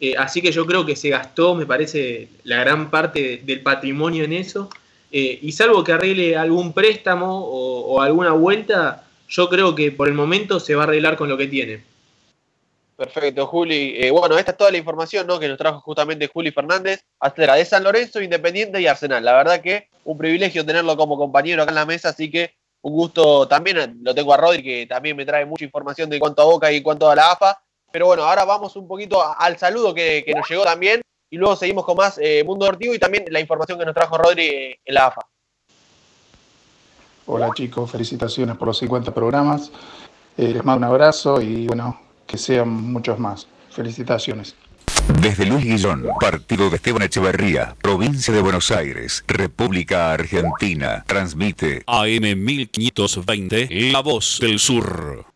eh, 0.00 0.14
así 0.18 0.42
que 0.42 0.52
yo 0.52 0.66
creo 0.66 0.84
que 0.84 0.96
se 0.96 1.08
gastó, 1.08 1.54
me 1.54 1.66
parece, 1.66 2.28
la 2.42 2.60
gran 2.60 2.90
parte 2.90 3.22
de, 3.22 3.36
del 3.38 3.60
patrimonio 3.60 4.24
en 4.24 4.32
eso. 4.32 4.68
Eh, 5.10 5.38
y 5.40 5.52
salvo 5.52 5.84
que 5.84 5.92
arregle 5.92 6.36
algún 6.36 6.72
préstamo 6.72 7.38
o, 7.38 7.94
o, 7.94 8.00
alguna 8.00 8.32
vuelta, 8.32 9.04
yo 9.28 9.48
creo 9.48 9.74
que 9.74 9.92
por 9.92 10.08
el 10.08 10.14
momento 10.14 10.58
se 10.58 10.74
va 10.74 10.82
a 10.82 10.86
arreglar 10.86 11.16
con 11.16 11.28
lo 11.28 11.36
que 11.36 11.46
tiene. 11.46 11.84
Perfecto, 12.96 13.46
Juli. 13.46 13.94
Eh, 13.96 14.10
bueno, 14.10 14.38
esta 14.38 14.52
es 14.52 14.56
toda 14.56 14.70
la 14.70 14.78
información 14.78 15.26
¿no? 15.26 15.40
que 15.40 15.48
nos 15.48 15.58
trajo 15.58 15.80
justamente 15.80 16.28
Juli 16.28 16.52
Fernández 16.52 17.04
acerca 17.18 17.54
de 17.54 17.64
San 17.64 17.82
Lorenzo, 17.82 18.20
Independiente 18.20 18.80
y 18.80 18.86
Arsenal. 18.86 19.24
La 19.24 19.32
verdad 19.32 19.60
que 19.60 19.88
un 20.04 20.16
privilegio 20.16 20.64
tenerlo 20.64 20.96
como 20.96 21.16
compañero 21.16 21.62
acá 21.62 21.72
en 21.72 21.76
la 21.76 21.86
mesa, 21.86 22.10
así 22.10 22.30
que 22.30 22.54
un 22.82 22.92
gusto 22.92 23.48
también. 23.48 23.98
Lo 24.02 24.14
tengo 24.14 24.32
a 24.32 24.36
Rodri, 24.36 24.62
que 24.62 24.86
también 24.86 25.16
me 25.16 25.26
trae 25.26 25.44
mucha 25.44 25.64
información 25.64 26.08
de 26.08 26.20
cuanto 26.20 26.42
a 26.42 26.44
Boca 26.44 26.70
y 26.70 26.82
cuanto 26.82 27.10
a 27.10 27.16
la 27.16 27.32
AFA. 27.32 27.58
Pero 27.90 28.06
bueno, 28.06 28.24
ahora 28.24 28.44
vamos 28.44 28.76
un 28.76 28.86
poquito 28.86 29.22
al 29.36 29.58
saludo 29.58 29.92
que, 29.92 30.22
que 30.24 30.34
nos 30.34 30.48
llegó 30.48 30.64
también 30.64 31.00
y 31.30 31.36
luego 31.36 31.56
seguimos 31.56 31.84
con 31.84 31.96
más 31.96 32.18
eh, 32.18 32.44
Mundo 32.44 32.64
Deportivo 32.66 32.94
y 32.94 32.98
también 32.98 33.24
la 33.28 33.40
información 33.40 33.78
que 33.78 33.84
nos 33.84 33.94
trajo 33.94 34.18
Rodri 34.18 34.46
eh, 34.46 34.80
en 34.84 34.94
la 34.94 35.06
AFA. 35.06 35.26
Hola 37.26 37.50
chicos, 37.54 37.90
felicitaciones 37.90 38.56
por 38.56 38.68
los 38.68 38.78
50 38.78 39.12
programas. 39.14 39.72
Les 40.36 40.62
mando 40.64 40.86
un 40.86 40.92
abrazo 40.92 41.40
y 41.40 41.66
bueno, 41.66 42.03
que 42.26 42.38
sean 42.38 42.68
muchos 42.68 43.18
más. 43.18 43.46
Felicitaciones. 43.70 44.54
Desde 45.20 45.46
Luis 45.46 45.64
Guillón, 45.64 46.06
partido 46.20 46.70
de 46.70 46.76
Esteban 46.76 47.02
Echeverría, 47.02 47.74
provincia 47.82 48.32
de 48.32 48.40
Buenos 48.40 48.70
Aires, 48.70 49.24
República 49.26 50.12
Argentina, 50.12 51.04
transmite 51.06 51.82
AM 51.86 52.44
1520, 52.44 53.90
La 53.92 54.00
Voz 54.00 54.38
del 54.40 54.58
Sur. 54.58 55.26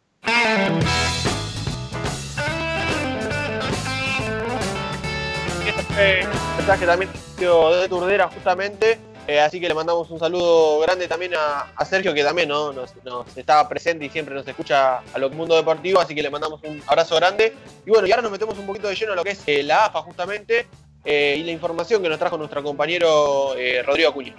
mensaje 6.68 6.86
también 6.86 7.10
de 7.38 7.88
Turdera 7.88 8.28
justamente, 8.28 8.98
eh, 9.28 9.40
así 9.40 9.60
que 9.60 9.68
le 9.68 9.74
mandamos 9.74 10.10
un 10.10 10.18
saludo 10.18 10.80
grande 10.80 11.06
también 11.06 11.32
a, 11.36 11.84
Sergio 11.84 12.14
que 12.14 12.24
también 12.24 12.48
¿no? 12.48 12.72
nos, 12.72 12.94
nos, 13.04 13.36
está 13.36 13.68
presente 13.68 14.06
y 14.06 14.08
siempre 14.08 14.34
nos 14.34 14.48
escucha 14.48 15.00
a 15.00 15.18
lo 15.18 15.28
mundo 15.28 15.54
deportivo, 15.54 16.00
así 16.00 16.14
que 16.14 16.22
le 16.22 16.30
mandamos 16.30 16.62
un 16.64 16.82
abrazo 16.86 17.16
grande. 17.16 17.54
Y 17.84 17.90
bueno, 17.90 18.06
y 18.06 18.10
ahora 18.10 18.22
nos 18.22 18.32
metemos 18.32 18.56
un 18.56 18.64
poquito 18.64 18.88
de 18.88 18.94
lleno 18.94 19.12
a 19.12 19.16
lo 19.16 19.22
que 19.22 19.32
es 19.32 19.42
eh, 19.46 19.62
la 19.62 19.84
AFA 19.84 20.00
justamente 20.00 20.66
eh, 21.04 21.36
y 21.38 21.42
la 21.42 21.52
información 21.52 22.02
que 22.02 22.08
nos 22.08 22.18
trajo 22.18 22.38
nuestro 22.38 22.62
compañero 22.62 23.52
Rodrigo 23.84 24.08
Acuña. 24.08 24.34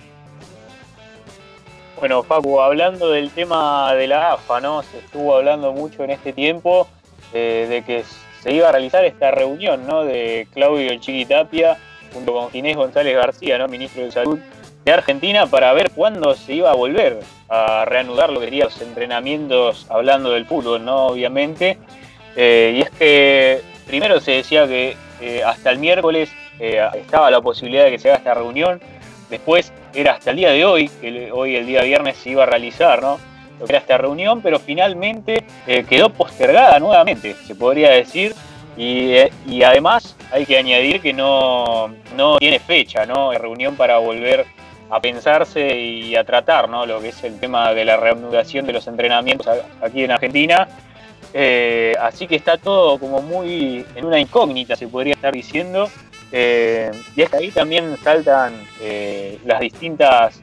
Bueno, 1.99 2.23
Facu, 2.23 2.59
hablando 2.59 3.11
del 3.11 3.29
tema 3.29 3.93
de 3.93 4.07
la 4.07 4.33
AFA, 4.33 4.59
¿no? 4.59 4.81
Se 4.81 4.97
estuvo 4.97 5.35
hablando 5.35 5.71
mucho 5.71 6.03
en 6.03 6.09
este 6.09 6.33
tiempo 6.33 6.87
de 7.31 7.83
que 7.85 8.03
se 8.41 8.53
iba 8.53 8.69
a 8.69 8.71
realizar 8.71 9.05
esta 9.05 9.29
reunión 9.29 9.85
¿no? 9.85 10.03
de 10.03 10.47
Claudio 10.51 10.97
Chiquitapia 10.99 11.77
junto 12.11 12.33
con 12.33 12.49
Ginés 12.49 12.75
González 12.75 13.15
García, 13.15 13.59
¿no? 13.59 13.67
ministro 13.67 14.03
de 14.03 14.11
Salud 14.11 14.39
Argentina, 14.93 15.45
para 15.45 15.73
ver 15.73 15.91
cuándo 15.91 16.33
se 16.35 16.53
iba 16.53 16.71
a 16.71 16.75
volver 16.75 17.19
a 17.49 17.83
reanudar 17.85 18.29
lo 18.31 18.39
que 18.39 18.45
serían 18.45 18.67
los 18.67 18.81
entrenamientos, 18.81 19.87
hablando 19.89 20.31
del 20.31 20.45
fútbol, 20.45 20.85
¿no? 20.85 21.07
Obviamente. 21.07 21.77
Eh, 22.35 22.75
y 22.77 22.81
es 22.81 22.89
que 22.91 23.61
primero 23.87 24.19
se 24.19 24.31
decía 24.33 24.67
que 24.67 24.95
eh, 25.19 25.43
hasta 25.43 25.71
el 25.71 25.79
miércoles 25.79 26.29
eh, 26.59 26.79
estaba 26.95 27.31
la 27.31 27.41
posibilidad 27.41 27.85
de 27.85 27.91
que 27.91 27.99
se 27.99 28.09
haga 28.09 28.19
esta 28.19 28.33
reunión, 28.35 28.79
después 29.29 29.73
era 29.93 30.13
hasta 30.13 30.29
el 30.31 30.37
día 30.37 30.51
de 30.51 30.63
hoy, 30.63 30.89
que 31.01 31.31
hoy 31.31 31.55
el 31.55 31.65
día 31.65 31.81
viernes 31.81 32.17
se 32.17 32.29
iba 32.29 32.43
a 32.43 32.45
realizar, 32.45 33.01
¿no? 33.01 33.19
Era 33.67 33.79
esta 33.79 33.97
reunión, 33.97 34.41
pero 34.41 34.57
finalmente 34.57 35.43
quedó 35.89 36.11
postergada 36.11 36.79
nuevamente, 36.79 37.35
se 37.45 37.55
podría 37.55 37.89
decir, 37.89 38.33
y, 38.77 39.15
y, 39.45 39.63
además 39.63 40.15
hay 40.31 40.45
que 40.45 40.57
añadir 40.57 41.01
que 41.01 41.11
no, 41.11 41.93
no 42.15 42.37
tiene 42.37 42.59
fecha, 42.59 43.05
¿no? 43.05 43.33
Reunión 43.33 43.75
para 43.75 43.97
volver 43.97 44.45
a 44.89 44.99
pensarse 44.99 45.77
y 45.77 46.15
a 46.15 46.23
tratar, 46.23 46.69
¿no? 46.69 46.85
Lo 46.85 46.99
que 46.99 47.09
es 47.09 47.23
el 47.23 47.39
tema 47.39 47.73
de 47.73 47.85
la 47.85 47.97
reanudación 47.97 48.65
de 48.65 48.73
los 48.73 48.87
entrenamientos 48.87 49.47
aquí 49.81 50.03
en 50.03 50.11
Argentina. 50.11 50.67
Eh, 51.33 51.95
así 52.01 52.27
que 52.27 52.35
está 52.35 52.57
todo 52.57 52.97
como 52.99 53.21
muy 53.21 53.85
en 53.95 54.05
una 54.05 54.19
incógnita, 54.19 54.75
se 54.75 54.87
podría 54.87 55.13
estar 55.13 55.33
diciendo. 55.33 55.89
Eh, 56.31 56.91
y 57.15 57.21
hasta 57.21 57.37
ahí 57.37 57.51
también 57.51 57.97
saltan 58.03 58.53
eh, 58.81 59.39
las 59.45 59.59
distintas 59.59 60.41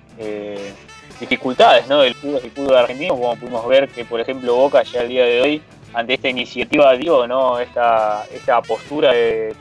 dificultades 1.20 1.86
¿no? 1.88 2.00
del 2.00 2.14
fútbol, 2.14 2.40
fútbol 2.54 2.76
argentino, 2.76 3.14
como 3.14 3.36
pudimos 3.36 3.68
ver 3.68 3.88
que, 3.88 4.04
por 4.04 4.20
ejemplo, 4.20 4.54
Boca 4.54 4.82
ya 4.82 5.02
el 5.02 5.08
día 5.08 5.24
de 5.24 5.42
hoy, 5.42 5.62
ante 5.92 6.14
esta 6.14 6.28
iniciativa, 6.28 6.94
dio 6.94 7.26
¿no? 7.26 7.58
esta, 7.58 8.24
esta 8.32 8.62
postura 8.62 9.12
de, 9.12 9.54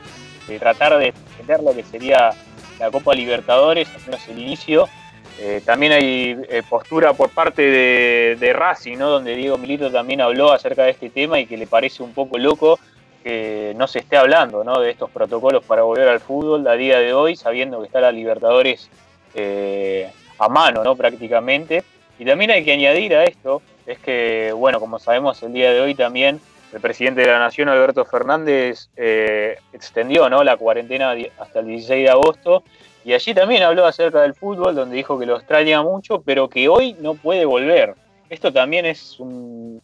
tratar 0.58 0.98
de 0.98 1.06
defender 1.06 1.62
lo 1.62 1.74
que 1.74 1.82
sería 1.82 2.30
la 2.78 2.90
Copa 2.90 3.14
Libertadores, 3.14 3.88
al 3.94 4.00
menos 4.06 4.28
el 4.28 4.38
inicio. 4.38 4.88
Eh, 5.38 5.60
también 5.64 5.92
hay 5.92 6.36
eh, 6.48 6.62
postura 6.68 7.12
por 7.12 7.30
parte 7.30 7.62
de, 7.62 8.36
de, 8.40 8.52
Racing, 8.54 8.96
¿no? 8.96 9.10
donde 9.10 9.36
Diego 9.36 9.58
Milito 9.58 9.90
también 9.90 10.22
habló 10.22 10.52
acerca 10.52 10.84
de 10.84 10.92
este 10.92 11.10
tema 11.10 11.38
y 11.38 11.46
que 11.46 11.58
le 11.58 11.66
parece 11.66 12.02
un 12.02 12.14
poco 12.14 12.38
loco 12.38 12.78
que 13.26 13.74
no 13.76 13.88
se 13.88 13.98
esté 13.98 14.16
hablando 14.16 14.62
¿no? 14.62 14.78
de 14.78 14.90
estos 14.90 15.10
protocolos 15.10 15.64
para 15.64 15.82
volver 15.82 16.06
al 16.06 16.20
fútbol 16.20 16.64
a 16.68 16.74
día 16.74 17.00
de 17.00 17.12
hoy, 17.12 17.34
sabiendo 17.34 17.80
que 17.80 17.86
está 17.86 18.00
la 18.00 18.12
Libertadores 18.12 18.88
eh, 19.34 20.08
a 20.38 20.48
mano 20.48 20.84
¿no? 20.84 20.94
prácticamente. 20.94 21.82
Y 22.20 22.24
también 22.24 22.52
hay 22.52 22.64
que 22.64 22.72
añadir 22.72 23.16
a 23.16 23.24
esto, 23.24 23.62
es 23.84 23.98
que, 23.98 24.52
bueno, 24.56 24.78
como 24.78 25.00
sabemos 25.00 25.42
el 25.42 25.52
día 25.52 25.72
de 25.72 25.80
hoy 25.80 25.96
también 25.96 26.40
el 26.72 26.80
presidente 26.80 27.20
de 27.22 27.28
la 27.28 27.38
Nación, 27.38 27.68
Alberto 27.68 28.04
Fernández, 28.04 28.88
eh, 28.96 29.58
extendió 29.72 30.28
¿no? 30.28 30.42
la 30.44 30.56
cuarentena 30.56 31.14
hasta 31.38 31.60
el 31.60 31.66
16 31.66 32.04
de 32.04 32.10
agosto 32.10 32.62
y 33.04 33.12
allí 33.12 33.34
también 33.34 33.62
habló 33.62 33.86
acerca 33.86 34.22
del 34.22 34.34
fútbol, 34.34 34.74
donde 34.74 34.96
dijo 34.96 35.18
que 35.18 35.26
lo 35.26 35.36
extraña 35.36 35.80
mucho, 35.82 36.22
pero 36.22 36.48
que 36.48 36.68
hoy 36.68 36.96
no 37.00 37.14
puede 37.14 37.44
volver. 37.44 37.94
Esto 38.28 38.52
también 38.52 38.84
es 38.84 39.20
un, 39.20 39.80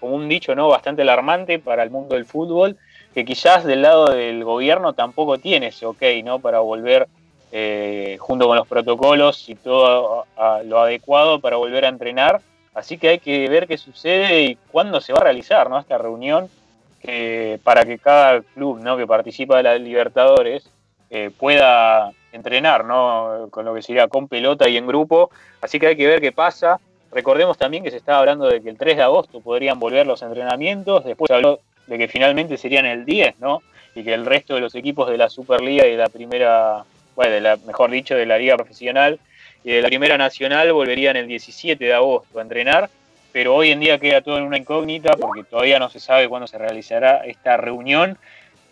como 0.00 0.14
un 0.14 0.28
dicho 0.28 0.54
¿no? 0.54 0.68
bastante 0.68 1.02
alarmante 1.02 1.58
para 1.58 1.82
el 1.82 1.90
mundo 1.90 2.14
del 2.14 2.24
fútbol, 2.24 2.78
que 3.12 3.26
quizás 3.26 3.64
del 3.64 3.82
lado 3.82 4.06
del 4.06 4.42
gobierno 4.42 4.94
tampoco 4.94 5.36
tiene 5.36 5.66
ese 5.66 5.84
ok 5.84 6.02
¿no? 6.24 6.38
para 6.38 6.60
volver 6.60 7.08
eh, 7.52 8.16
junto 8.18 8.46
con 8.46 8.56
los 8.56 8.66
protocolos 8.66 9.48
y 9.50 9.54
todo 9.54 10.24
lo 10.64 10.80
adecuado 10.80 11.40
para 11.40 11.56
volver 11.56 11.84
a 11.84 11.88
entrenar 11.88 12.40
Así 12.74 12.98
que 12.98 13.08
hay 13.08 13.18
que 13.20 13.48
ver 13.48 13.66
qué 13.68 13.78
sucede 13.78 14.42
y 14.42 14.58
cuándo 14.70 15.00
se 15.00 15.12
va 15.12 15.20
a 15.20 15.24
realizar 15.24 15.70
¿no? 15.70 15.78
esta 15.78 15.96
reunión 15.96 16.48
para 17.62 17.84
que 17.84 17.98
cada 17.98 18.40
club 18.40 18.80
¿no? 18.80 18.96
que 18.96 19.06
participa 19.06 19.58
de 19.58 19.62
la 19.62 19.76
Libertadores 19.76 20.68
eh, 21.10 21.30
pueda 21.38 22.10
entrenar 22.32 22.84
¿no? 22.84 23.48
con 23.50 23.64
lo 23.64 23.74
que 23.74 23.82
sería 23.82 24.08
con 24.08 24.26
pelota 24.26 24.68
y 24.68 24.76
en 24.76 24.86
grupo. 24.86 25.30
Así 25.60 25.78
que 25.78 25.88
hay 25.88 25.96
que 25.96 26.06
ver 26.06 26.20
qué 26.20 26.32
pasa. 26.32 26.80
Recordemos 27.12 27.56
también 27.56 27.84
que 27.84 27.90
se 27.90 27.98
estaba 27.98 28.18
hablando 28.18 28.46
de 28.48 28.60
que 28.60 28.70
el 28.70 28.78
3 28.78 28.96
de 28.96 29.02
agosto 29.02 29.40
podrían 29.40 29.78
volver 29.78 30.06
los 30.06 30.22
entrenamientos. 30.22 31.04
Después 31.04 31.28
se 31.28 31.34
habló 31.34 31.60
de 31.86 31.98
que 31.98 32.08
finalmente 32.08 32.56
serían 32.56 32.86
el 32.86 33.04
10, 33.04 33.38
¿no? 33.38 33.62
Y 33.94 34.02
que 34.02 34.12
el 34.12 34.26
resto 34.26 34.56
de 34.56 34.60
los 34.60 34.74
equipos 34.74 35.08
de 35.08 35.18
la 35.18 35.28
Superliga 35.28 35.86
y 35.86 35.92
de 35.92 35.98
la 35.98 36.08
primera, 36.08 36.84
bueno, 37.14 37.32
de 37.32 37.40
la, 37.40 37.56
mejor 37.64 37.90
dicho, 37.92 38.16
de 38.16 38.26
la 38.26 38.38
Liga 38.38 38.56
Profesional 38.56 39.20
la 39.64 39.88
Primera 39.88 40.18
Nacional 40.18 40.72
volverían 40.72 41.16
el 41.16 41.26
17 41.26 41.82
de 41.82 41.94
agosto 41.94 42.38
a 42.38 42.42
entrenar, 42.42 42.90
pero 43.32 43.54
hoy 43.54 43.70
en 43.70 43.80
día 43.80 43.98
queda 43.98 44.20
todo 44.20 44.38
en 44.38 44.44
una 44.44 44.58
incógnita 44.58 45.16
porque 45.16 45.42
todavía 45.42 45.78
no 45.78 45.88
se 45.88 46.00
sabe 46.00 46.28
cuándo 46.28 46.46
se 46.46 46.58
realizará 46.58 47.24
esta 47.24 47.56
reunión 47.56 48.18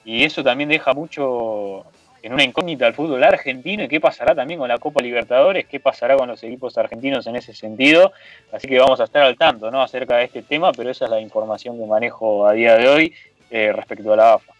y 0.04 0.24
eso 0.24 0.44
también 0.44 0.68
deja 0.68 0.92
mucho 0.92 1.84
en 2.22 2.32
una 2.32 2.44
incógnita 2.44 2.86
al 2.86 2.94
fútbol 2.94 3.24
argentino 3.24 3.82
y 3.82 3.88
qué 3.88 4.00
pasará 4.00 4.34
también 4.34 4.60
con 4.60 4.68
la 4.68 4.78
Copa 4.78 5.02
Libertadores, 5.02 5.66
qué 5.66 5.80
pasará 5.80 6.16
con 6.16 6.28
los 6.28 6.42
equipos 6.44 6.78
argentinos 6.78 7.26
en 7.26 7.36
ese 7.36 7.52
sentido. 7.52 8.12
Así 8.52 8.68
que 8.68 8.78
vamos 8.78 9.00
a 9.00 9.04
estar 9.04 9.22
al 9.22 9.36
tanto 9.36 9.70
¿no? 9.70 9.82
acerca 9.82 10.18
de 10.18 10.24
este 10.24 10.42
tema, 10.42 10.72
pero 10.72 10.90
esa 10.90 11.06
es 11.06 11.10
la 11.10 11.20
información 11.20 11.78
que 11.78 11.86
manejo 11.86 12.46
a 12.46 12.52
día 12.52 12.76
de 12.76 12.88
hoy 12.88 13.14
eh, 13.50 13.72
respecto 13.72 14.12
a 14.12 14.16
la 14.16 14.32
AFA. 14.34 14.52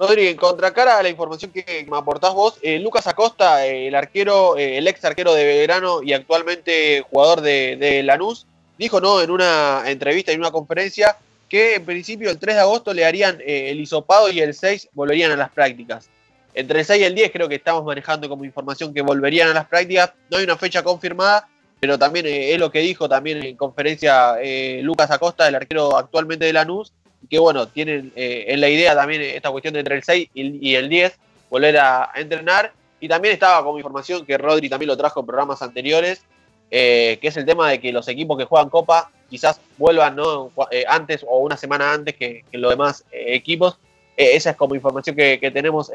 Rodri, 0.00 0.28
en 0.28 0.36
contracara 0.38 0.96
a 0.96 1.02
la 1.02 1.10
información 1.10 1.50
que 1.52 1.86
me 1.86 1.98
aportás 1.98 2.32
vos, 2.32 2.56
eh, 2.62 2.78
Lucas 2.78 3.06
Acosta, 3.06 3.66
eh, 3.66 3.88
el 3.88 3.94
arquero, 3.94 4.56
eh, 4.56 4.78
el 4.78 4.88
ex 4.88 5.04
arquero 5.04 5.34
de 5.34 5.44
Belgrano 5.44 6.02
y 6.02 6.14
actualmente 6.14 7.04
jugador 7.10 7.42
de, 7.42 8.02
Lanús, 8.02 8.46
dijo 8.78 8.98
¿no? 9.02 9.20
en 9.20 9.30
una 9.30 9.82
entrevista, 9.84 10.32
en 10.32 10.40
una 10.40 10.52
conferencia, 10.52 11.18
que 11.50 11.74
en 11.74 11.84
principio 11.84 12.30
el 12.30 12.38
3 12.38 12.54
de 12.56 12.60
agosto 12.62 12.94
le 12.94 13.04
harían 13.04 13.42
el 13.44 13.78
hisopado 13.78 14.30
y 14.30 14.40
el 14.40 14.54
6 14.54 14.88
volverían 14.94 15.32
a 15.32 15.36
las 15.36 15.50
prácticas. 15.50 16.08
Entre 16.54 16.78
el 16.78 16.86
6 16.86 17.02
y 17.02 17.04
el 17.04 17.14
10 17.14 17.30
creo 17.30 17.48
que 17.50 17.56
estamos 17.56 17.84
manejando 17.84 18.26
como 18.26 18.46
información 18.46 18.94
que 18.94 19.02
volverían 19.02 19.50
a 19.50 19.54
las 19.54 19.68
prácticas. 19.68 20.14
No 20.30 20.38
hay 20.38 20.44
una 20.44 20.56
fecha 20.56 20.82
confirmada, 20.82 21.46
pero 21.78 21.98
también 21.98 22.24
es 22.26 22.58
lo 22.58 22.70
que 22.70 22.78
dijo 22.78 23.06
también 23.06 23.42
en 23.44 23.54
conferencia 23.54 24.36
Lucas 24.80 25.10
Acosta, 25.10 25.46
el 25.46 25.56
arquero 25.56 25.98
actualmente 25.98 26.46
de 26.46 26.54
Lanús, 26.54 26.94
que 27.28 27.38
bueno, 27.38 27.68
tienen 27.68 28.12
eh, 28.16 28.46
en 28.48 28.60
la 28.60 28.68
idea 28.68 28.94
también 28.94 29.20
esta 29.22 29.50
cuestión 29.50 29.74
de 29.74 29.80
entre 29.80 29.96
el 29.96 30.02
6 30.02 30.30
y 30.34 30.74
el 30.74 30.88
10 30.88 31.18
volver 31.50 31.78
a, 31.78 32.10
entrenar. 32.14 32.72
Y 33.00 33.08
también 33.08 33.34
estaba 33.34 33.62
como 33.64 33.78
información 33.78 34.24
que 34.24 34.38
Rodri 34.38 34.68
también 34.68 34.88
lo 34.88 34.96
trajo 34.96 35.20
en 35.20 35.26
programas 35.26 35.62
anteriores, 35.62 36.22
eh, 36.70 37.18
que 37.20 37.28
es 37.28 37.36
el 37.36 37.46
tema 37.46 37.68
de 37.70 37.80
que 37.80 37.92
los 37.92 38.08
equipos 38.08 38.38
que 38.38 38.44
juegan 38.44 38.68
Copa 38.68 39.10
quizás 39.28 39.60
vuelvan 39.78 40.16
¿no? 40.16 40.50
Eh, 40.70 40.84
antes 40.86 41.24
o 41.26 41.38
una 41.38 41.56
semana 41.56 41.92
antes 41.92 42.16
que, 42.16 42.44
los 42.52 42.70
demás 42.70 43.04
equipos. 43.10 43.78
esa 44.16 44.50
es 44.50 44.56
como 44.56 44.74
información 44.74 45.16
que, 45.16 45.50
tenemos, 45.52 45.90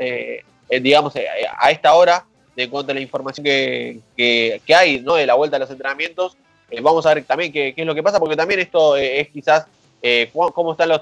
digamos, 0.70 1.14
a 1.58 1.72
esta 1.72 1.94
hora 1.94 2.26
de 2.56 2.70
cuanto 2.70 2.92
a 2.92 2.96
la 2.96 3.02
información 3.02 3.44
que, 3.44 4.00
que, 4.16 4.76
hay 4.76 5.00
¿no? 5.02 5.16
de 5.16 5.26
la 5.26 5.36
vuelta 5.36 5.58
a 5.58 5.60
los 5.60 5.70
entrenamientos. 5.70 6.38
vamos 6.82 7.06
a 7.06 7.14
ver 7.14 7.24
también 7.26 7.52
qué, 7.52 7.74
qué, 7.76 7.82
es 7.82 7.88
lo 7.88 7.94
que 7.94 8.02
pasa, 8.02 8.20
porque 8.20 8.36
también 8.36 8.62
esto 8.62 8.96
es 8.96 9.28
quizás 9.30 9.68
eh, 10.08 10.30
cómo 10.32 10.74
está 10.74 10.86
los, 10.86 11.02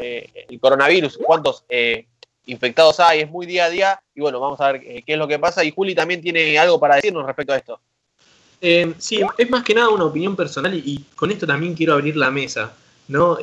eh, 0.00 0.46
el 0.48 0.58
coronavirus, 0.58 1.16
cuántos 1.24 1.62
eh, 1.68 2.06
infectados 2.46 2.98
hay, 2.98 3.20
es 3.20 3.30
muy 3.30 3.46
día 3.46 3.66
a 3.66 3.70
día. 3.70 4.02
Y 4.16 4.20
bueno, 4.20 4.40
vamos 4.40 4.60
a 4.60 4.72
ver 4.72 4.80
qué 4.80 5.04
es 5.06 5.16
lo 5.16 5.28
que 5.28 5.38
pasa. 5.38 5.62
Y 5.62 5.70
Juli 5.70 5.94
también 5.94 6.20
tiene 6.20 6.58
algo 6.58 6.80
para 6.80 6.96
decirnos 6.96 7.24
respecto 7.24 7.52
a 7.52 7.58
esto. 7.58 7.80
sí, 8.98 9.20
es 9.38 9.48
más 9.48 9.62
que 9.62 9.76
nada 9.76 9.90
una 9.90 10.06
opinión 10.06 10.34
personal 10.34 10.74
y, 10.74 11.04
con 11.14 11.30
esto 11.30 11.46
también 11.46 11.74
quiero 11.74 11.94
abrir 11.94 12.16
la 12.16 12.32
mesa. 12.32 12.74
¿no? 13.06 13.38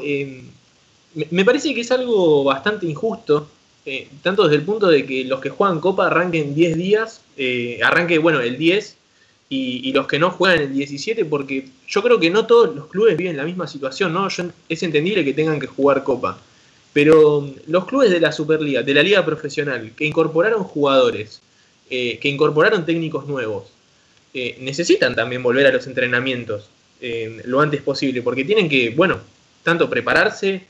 me 1.32 1.46
parece 1.46 1.74
que 1.74 1.82
es 1.82 1.92
algo 1.92 2.44
bastante 2.44 2.86
injusto, 2.86 3.48
tanto 4.22 4.44
desde 4.44 4.58
el 4.58 4.64
punto 4.64 4.88
de 4.88 5.06
que 5.06 5.24
los 5.24 5.40
que 5.40 5.50
juegan 5.50 5.80
Copa 5.80 6.08
arranquen 6.08 6.54
10 6.54 6.76
días, 6.76 7.22
arranque, 7.82 8.18
bueno, 8.18 8.42
el 8.42 8.58
10 8.58 8.98
y, 9.52 9.92
los 9.94 10.06
que 10.06 10.20
no 10.20 10.30
juegan 10.30 10.62
el 10.62 10.74
17, 10.74 11.26
porque 11.26 11.68
yo 11.88 12.04
creo 12.04 12.20
que 12.20 12.30
no 12.30 12.46
todos 12.46 12.76
los 12.76 12.88
clubes 12.88 13.18
viven 13.18 13.36
la 13.36 13.44
misma 13.44 13.68
situación, 13.68 14.14
¿no? 14.14 14.28
es 14.28 14.84
entendible 14.84 15.26
que 15.26 15.34
tengan 15.34 15.60
que 15.60 15.66
jugar 15.66 16.04
Copa, 16.04 16.38
pero 16.94 17.42
mm, 17.42 17.54
los 17.68 17.86
clubes 17.86 18.12
de 18.12 18.20
la 18.20 18.32
Superliga, 18.32 18.84
de 18.84 18.94
la 18.94 19.02
Liga 19.02 19.26
Profesional, 19.26 19.92
que 19.96 20.06
incorporaron 20.06 20.64
jugadores, 20.64 21.42
eh, 21.90 22.20
que 22.20 22.30
incorporaron 22.30 22.86
técnicos 22.86 23.28
nuevos, 23.28 23.66
eh, 24.36 24.58
necesitan 24.62 25.16
también 25.16 25.42
volver 25.42 25.66
a 25.66 25.72
los 25.72 25.88
entrenamientos 25.88 26.70
eh, 27.02 27.42
lo 27.46 27.62
antes 27.62 27.82
posible, 27.82 28.22
porque 28.22 28.46
tienen 28.46 28.70
que, 28.70 28.92
bueno, 28.92 29.20
tanto 29.64 29.90
prepararse, 29.90 30.64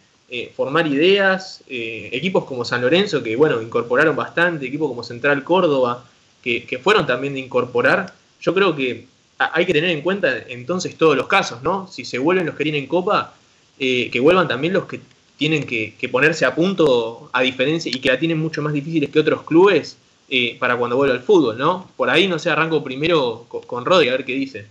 formar 0.56 0.85
ideas, 0.85 1.64
equipos 1.68 2.45
como 2.45 2.64
San 2.64 2.84
Lorenzo, 2.84 3.23
que, 3.23 3.35
bueno, 3.35 3.64
incorporaron 3.64 4.15
bastante, 4.15 4.68
equipos 4.68 4.88
como 4.88 5.03
Central 5.03 5.43
Córdoba, 5.43 6.06
que, 6.43 6.65
que 6.65 6.77
fueron 6.77 7.07
también 7.07 7.34
de 7.34 7.39
incorporar, 7.39 8.14
yo 8.40 8.53
creo 8.53 8.76
que 8.76 9.06
hay 9.38 9.66
que 9.66 9.74
tener 9.74 9.90
en 9.90 10.02
cuenta 10.02 10.38
entonces 10.48 10.98
todos 10.98 11.16
los 11.16 11.28
casos, 11.28 11.64
¿no? 11.64 11.88
Si 11.88 12.03
se 12.06 12.20
vuelven 12.20 12.45
los 12.45 12.56
que 12.56 12.64
tienen 12.64 12.88
copa, 12.88 13.34
eh, 13.80 14.10
que 14.11 14.20
vuelvan 14.20 14.48
también 14.48 14.74
los 14.74 14.86
que 14.86 14.99
tienen 15.38 15.66
que, 15.66 16.10
ponerse 16.11 16.45
a 16.45 16.53
punto 16.53 17.30
a 17.32 17.41
diferencia 17.41 17.90
y 17.90 18.02
que 18.02 18.10
la 18.10 18.20
tienen 18.20 18.38
mucho 18.38 18.61
más 18.61 18.74
difíciles 18.74 19.10
que 19.10 19.20
otros 19.20 19.44
clubes 19.44 19.98
eh, 20.28 20.57
para 20.60 20.76
cuando 20.76 20.98
vuelva 20.98 21.16
al 21.16 21.22
fútbol, 21.22 21.57
¿no? 21.57 21.88
Por 21.95 22.10
ahí, 22.10 22.28
no 22.28 22.38
sé, 22.38 22.49
arranco 22.49 22.84
primero 22.84 23.45
con, 23.48 23.86
Rodri 23.86 24.10
a 24.10 24.11
ver 24.11 24.26
qué 24.26 24.34
dice. 24.34 24.68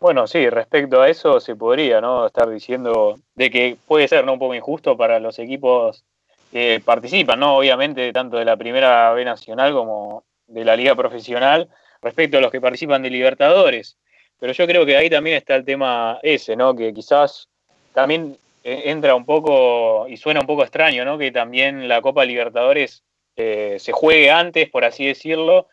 Bueno, 0.00 0.26
sí, 0.26 0.48
respecto 0.48 1.02
a 1.02 1.08
eso 1.10 1.38
se 1.40 1.54
podría, 1.54 2.00
¿no? 2.00 2.26
Estar 2.26 2.48
diciendo 2.48 3.18
de 3.34 3.50
que 3.50 3.76
puede 3.86 4.08
ser, 4.08 4.24
¿no? 4.24 4.32
Un 4.32 4.38
poco 4.38 4.54
injusto 4.54 4.96
para 4.96 5.20
los 5.20 5.38
equipos 5.38 6.02
que 6.50 6.80
participan, 6.82 7.40
¿no? 7.40 7.58
Obviamente, 7.58 8.10
tanto 8.12 8.38
de 8.38 8.46
la 8.46 8.56
primera 8.56 9.12
B 9.12 9.24
nacional 9.24 9.74
como 9.74 10.24
de 10.48 10.64
la 10.64 10.76
liga 10.76 10.94
profesional, 10.94 11.68
respecto 12.02 12.38
a 12.38 12.40
los 12.40 12.50
que 12.50 12.60
participan 12.60 13.02
de 13.02 13.10
Libertadores. 13.10 13.96
Pero 14.40 14.52
yo 14.52 14.66
creo 14.66 14.86
que 14.86 14.96
ahí 14.96 15.10
también 15.10 15.36
está 15.36 15.54
el 15.54 15.64
tema 15.64 16.18
ese, 16.22 16.56
¿no? 16.56 16.74
Que 16.74 16.92
quizás 16.92 17.48
también 17.92 18.36
eh, 18.64 18.82
entra 18.86 19.14
un 19.14 19.24
poco 19.24 20.06
y 20.08 20.16
suena 20.16 20.40
un 20.40 20.46
poco 20.46 20.62
extraño, 20.62 21.04
¿no? 21.04 21.18
Que 21.18 21.30
también 21.30 21.88
la 21.88 22.00
Copa 22.00 22.24
Libertadores 22.24 23.02
eh, 23.36 23.76
se 23.78 23.92
juegue 23.92 24.30
antes, 24.30 24.68
por 24.68 24.84
así 24.84 25.06
decirlo, 25.06 25.68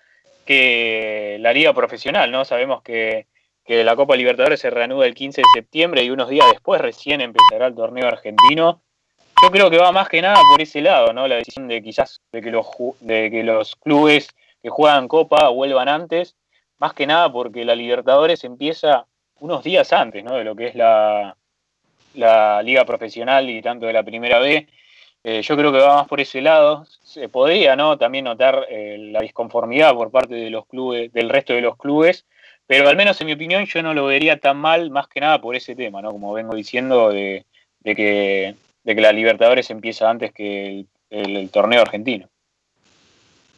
que 0.46 1.38
la 1.40 1.54
liga 1.54 1.74
profesional, 1.74 2.32
¿no? 2.32 2.46
Sabemos 2.46 2.82
que, 2.82 3.28
que 3.66 3.84
la 3.84 3.96
Copa 3.96 4.16
Libertadores 4.16 4.60
se 4.60 4.70
reanuda 4.70 5.06
el 5.06 5.16
15 5.16 5.42
de 5.42 5.48
septiembre 5.54 6.04
y 6.04 6.10
unos 6.10 6.30
días 6.30 6.46
después 6.52 6.82
recién 6.82 7.22
empezará 7.22 7.68
el 7.68 7.76
torneo 7.76 8.08
argentino. 8.08 8.82
Yo 9.44 9.52
creo 9.52 9.70
que 9.70 9.78
va 9.78 9.92
más 9.92 10.08
que 10.08 10.22
nada 10.22 10.40
por 10.50 10.62
ese 10.62 10.82
lado, 10.82 11.14
¿no? 11.14 11.28
La 11.28 11.36
decisión 11.36 11.68
de 11.68 11.84
quizás 11.84 12.22
de 12.32 12.42
que 12.42 12.52
los, 12.52 12.68
de 13.02 13.30
que 13.30 13.44
los 13.44 13.76
clubes 13.76 14.30
que 14.66 14.72
juegan 14.72 15.08
Copa 15.08 15.50
vuelvan 15.50 15.88
antes, 15.88 16.36
más 16.80 16.94
que 16.94 17.06
nada 17.06 17.32
porque 17.32 17.66
la 17.66 17.76
Libertadores 17.76 18.44
empieza 18.44 19.06
unos 19.40 19.64
días 19.64 19.94
antes, 19.94 20.24
¿no? 20.24 20.38
De 20.38 20.44
lo 20.44 20.56
que 20.56 20.66
es 20.66 20.74
la, 20.74 21.38
la 22.16 22.64
liga 22.64 22.84
profesional 22.84 23.48
y 23.48 23.62
tanto 23.62 23.86
de 23.86 23.94
la 23.94 24.02
primera 24.02 24.40
B. 24.40 24.68
Eh, 25.24 25.44
yo 25.44 25.56
creo 25.56 25.72
que 25.72 25.78
va 25.78 25.98
más 25.98 26.08
por 26.08 26.20
ese 26.20 26.42
lado. 26.42 26.84
Se 27.04 27.30
podría 27.30 27.76
¿no? 27.76 28.00
también 28.00 28.26
notar 28.26 28.66
eh, 28.68 28.98
la 29.12 29.20
disconformidad 29.20 29.94
por 29.94 30.10
parte 30.10 30.34
de 30.34 30.50
los 30.50 30.66
clubes, 30.66 31.14
del 31.14 31.30
resto 31.30 31.54
de 31.54 31.62
los 31.62 31.78
clubes, 31.78 32.26
pero 32.66 32.90
al 32.90 32.96
menos 32.96 33.22
en 33.22 33.28
mi 33.28 33.34
opinión 33.34 33.66
yo 33.68 33.84
no 33.84 33.94
lo 33.94 34.06
vería 34.06 34.40
tan 34.40 34.58
mal, 34.58 34.90
más 34.90 35.08
que 35.08 35.20
nada 35.20 35.40
por 35.42 35.56
ese 35.56 35.76
tema, 35.76 36.02
¿no? 36.02 36.12
Como 36.12 36.34
vengo 36.34 36.56
diciendo, 36.56 37.12
de, 37.12 37.46
de 37.82 37.96
que, 37.96 38.56
de 38.84 38.96
que 38.96 39.02
la 39.02 39.12
Libertadores 39.12 39.70
empieza 39.70 40.10
antes 40.10 40.34
que 40.34 40.86
el, 41.12 41.50
torneo 41.52 41.82
argentino. 41.82 42.30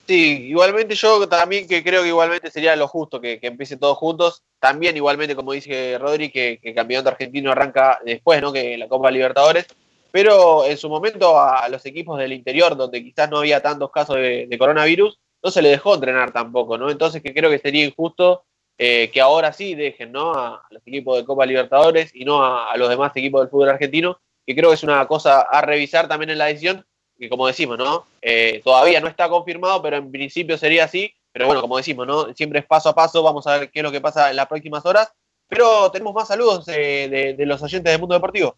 Sí, 0.07 0.47
igualmente 0.47 0.95
yo 0.95 1.27
también 1.27 1.67
que 1.67 1.83
creo 1.83 2.01
que 2.01 2.07
igualmente 2.07 2.49
sería 2.49 2.77
lo 2.77 2.87
justo 2.87 3.19
que, 3.19 3.41
que 3.41 3.47
empiece 3.47 3.75
todos 3.75 3.97
juntos. 3.97 4.43
También 4.57 4.95
igualmente, 4.95 5.35
como 5.35 5.51
dice 5.51 5.97
Rodri, 5.99 6.31
que, 6.31 6.59
que 6.61 6.69
el 6.69 6.75
campeonato 6.75 7.09
argentino 7.09 7.51
arranca 7.51 7.99
después, 8.05 8.41
¿no? 8.41 8.53
Que 8.53 8.77
la 8.77 8.87
Copa 8.87 9.11
Libertadores. 9.11 9.67
Pero 10.11 10.65
en 10.65 10.77
su 10.77 10.87
momento 10.89 11.39
a 11.39 11.67
los 11.67 11.85
equipos 11.85 12.17
del 12.17 12.31
interior, 12.31 12.77
donde 12.77 13.03
quizás 13.03 13.29
no 13.29 13.39
había 13.39 13.61
tantos 13.61 13.91
casos 13.91 14.15
de, 14.15 14.55
coronavirus, 14.57 15.19
no 15.43 15.51
se 15.51 15.61
les 15.61 15.73
dejó 15.73 15.95
entrenar 15.95 16.31
tampoco, 16.31 16.77
¿no? 16.77 16.89
Entonces 16.89 17.21
que 17.21 17.33
creo 17.33 17.49
que 17.49 17.59
sería 17.59 17.85
injusto 17.85 18.45
eh, 18.77 19.11
que 19.11 19.19
ahora 19.19 19.51
sí 19.51 19.75
dejen, 19.75 20.13
¿no? 20.13 20.31
A 20.33 20.63
los 20.69 20.81
equipos 20.87 21.17
de 21.17 21.25
Copa 21.25 21.45
Libertadores 21.45 22.15
y 22.15 22.23
no 22.23 22.43
a, 22.43 22.71
a 22.71 22.77
los 22.77 22.89
demás 22.89 23.11
equipos 23.15 23.41
del 23.41 23.49
fútbol 23.49 23.69
argentino, 23.69 24.21
que 24.45 24.55
creo 24.55 24.69
que 24.69 24.75
es 24.75 24.83
una 24.83 25.05
cosa 25.05 25.41
a 25.41 25.61
revisar 25.61 26.07
también 26.07 26.29
en 26.29 26.37
la 26.37 26.45
decisión, 26.45 26.85
que 27.17 27.29
como 27.29 27.47
decimos, 27.47 27.77
¿no? 27.77 28.05
Eh, 28.21 28.61
todavía 28.63 28.99
no 29.01 29.07
está 29.07 29.29
confirmado, 29.29 29.81
pero 29.81 29.97
en 29.97 30.11
principio 30.11 30.57
sería 30.57 30.85
así. 30.85 31.13
Pero 31.31 31.45
bueno, 31.47 31.61
como 31.61 31.77
decimos, 31.77 32.07
¿no? 32.07 32.33
Siempre 32.33 32.59
es 32.59 32.65
paso 32.65 32.89
a 32.89 32.95
paso, 32.95 33.21
vamos 33.21 33.45
a 33.47 33.57
ver 33.57 33.69
qué 33.69 33.79
es 33.79 33.83
lo 33.83 33.91
que 33.91 34.01
pasa 34.01 34.29
en 34.29 34.35
las 34.35 34.47
próximas 34.47 34.85
horas. 34.85 35.11
Pero 35.47 35.91
tenemos 35.91 36.13
más 36.13 36.27
saludos 36.27 36.67
eh, 36.67 37.07
de, 37.09 37.33
de 37.33 37.45
los 37.45 37.61
oyentes 37.61 37.91
del 37.91 37.99
mundo 37.99 38.15
deportivo. 38.15 38.55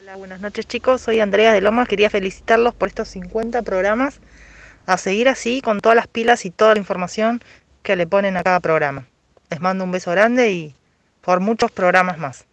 Hola, 0.00 0.16
buenas 0.16 0.40
noches 0.40 0.66
chicos, 0.66 1.02
soy 1.02 1.20
Andrea 1.20 1.52
de 1.52 1.60
Lomas, 1.60 1.88
quería 1.88 2.10
felicitarlos 2.10 2.74
por 2.74 2.88
estos 2.88 3.08
50 3.08 3.62
programas, 3.62 4.20
a 4.86 4.96
seguir 4.96 5.28
así 5.28 5.60
con 5.60 5.80
todas 5.80 5.96
las 5.96 6.06
pilas 6.06 6.44
y 6.46 6.50
toda 6.50 6.74
la 6.74 6.80
información 6.80 7.42
que 7.82 7.96
le 7.96 8.06
ponen 8.06 8.36
a 8.36 8.42
cada 8.42 8.60
programa. 8.60 9.06
Les 9.50 9.60
mando 9.60 9.84
un 9.84 9.92
beso 9.92 10.10
grande 10.10 10.52
y 10.52 10.74
por 11.20 11.40
muchos 11.40 11.70
programas 11.70 12.18
más. 12.18 12.46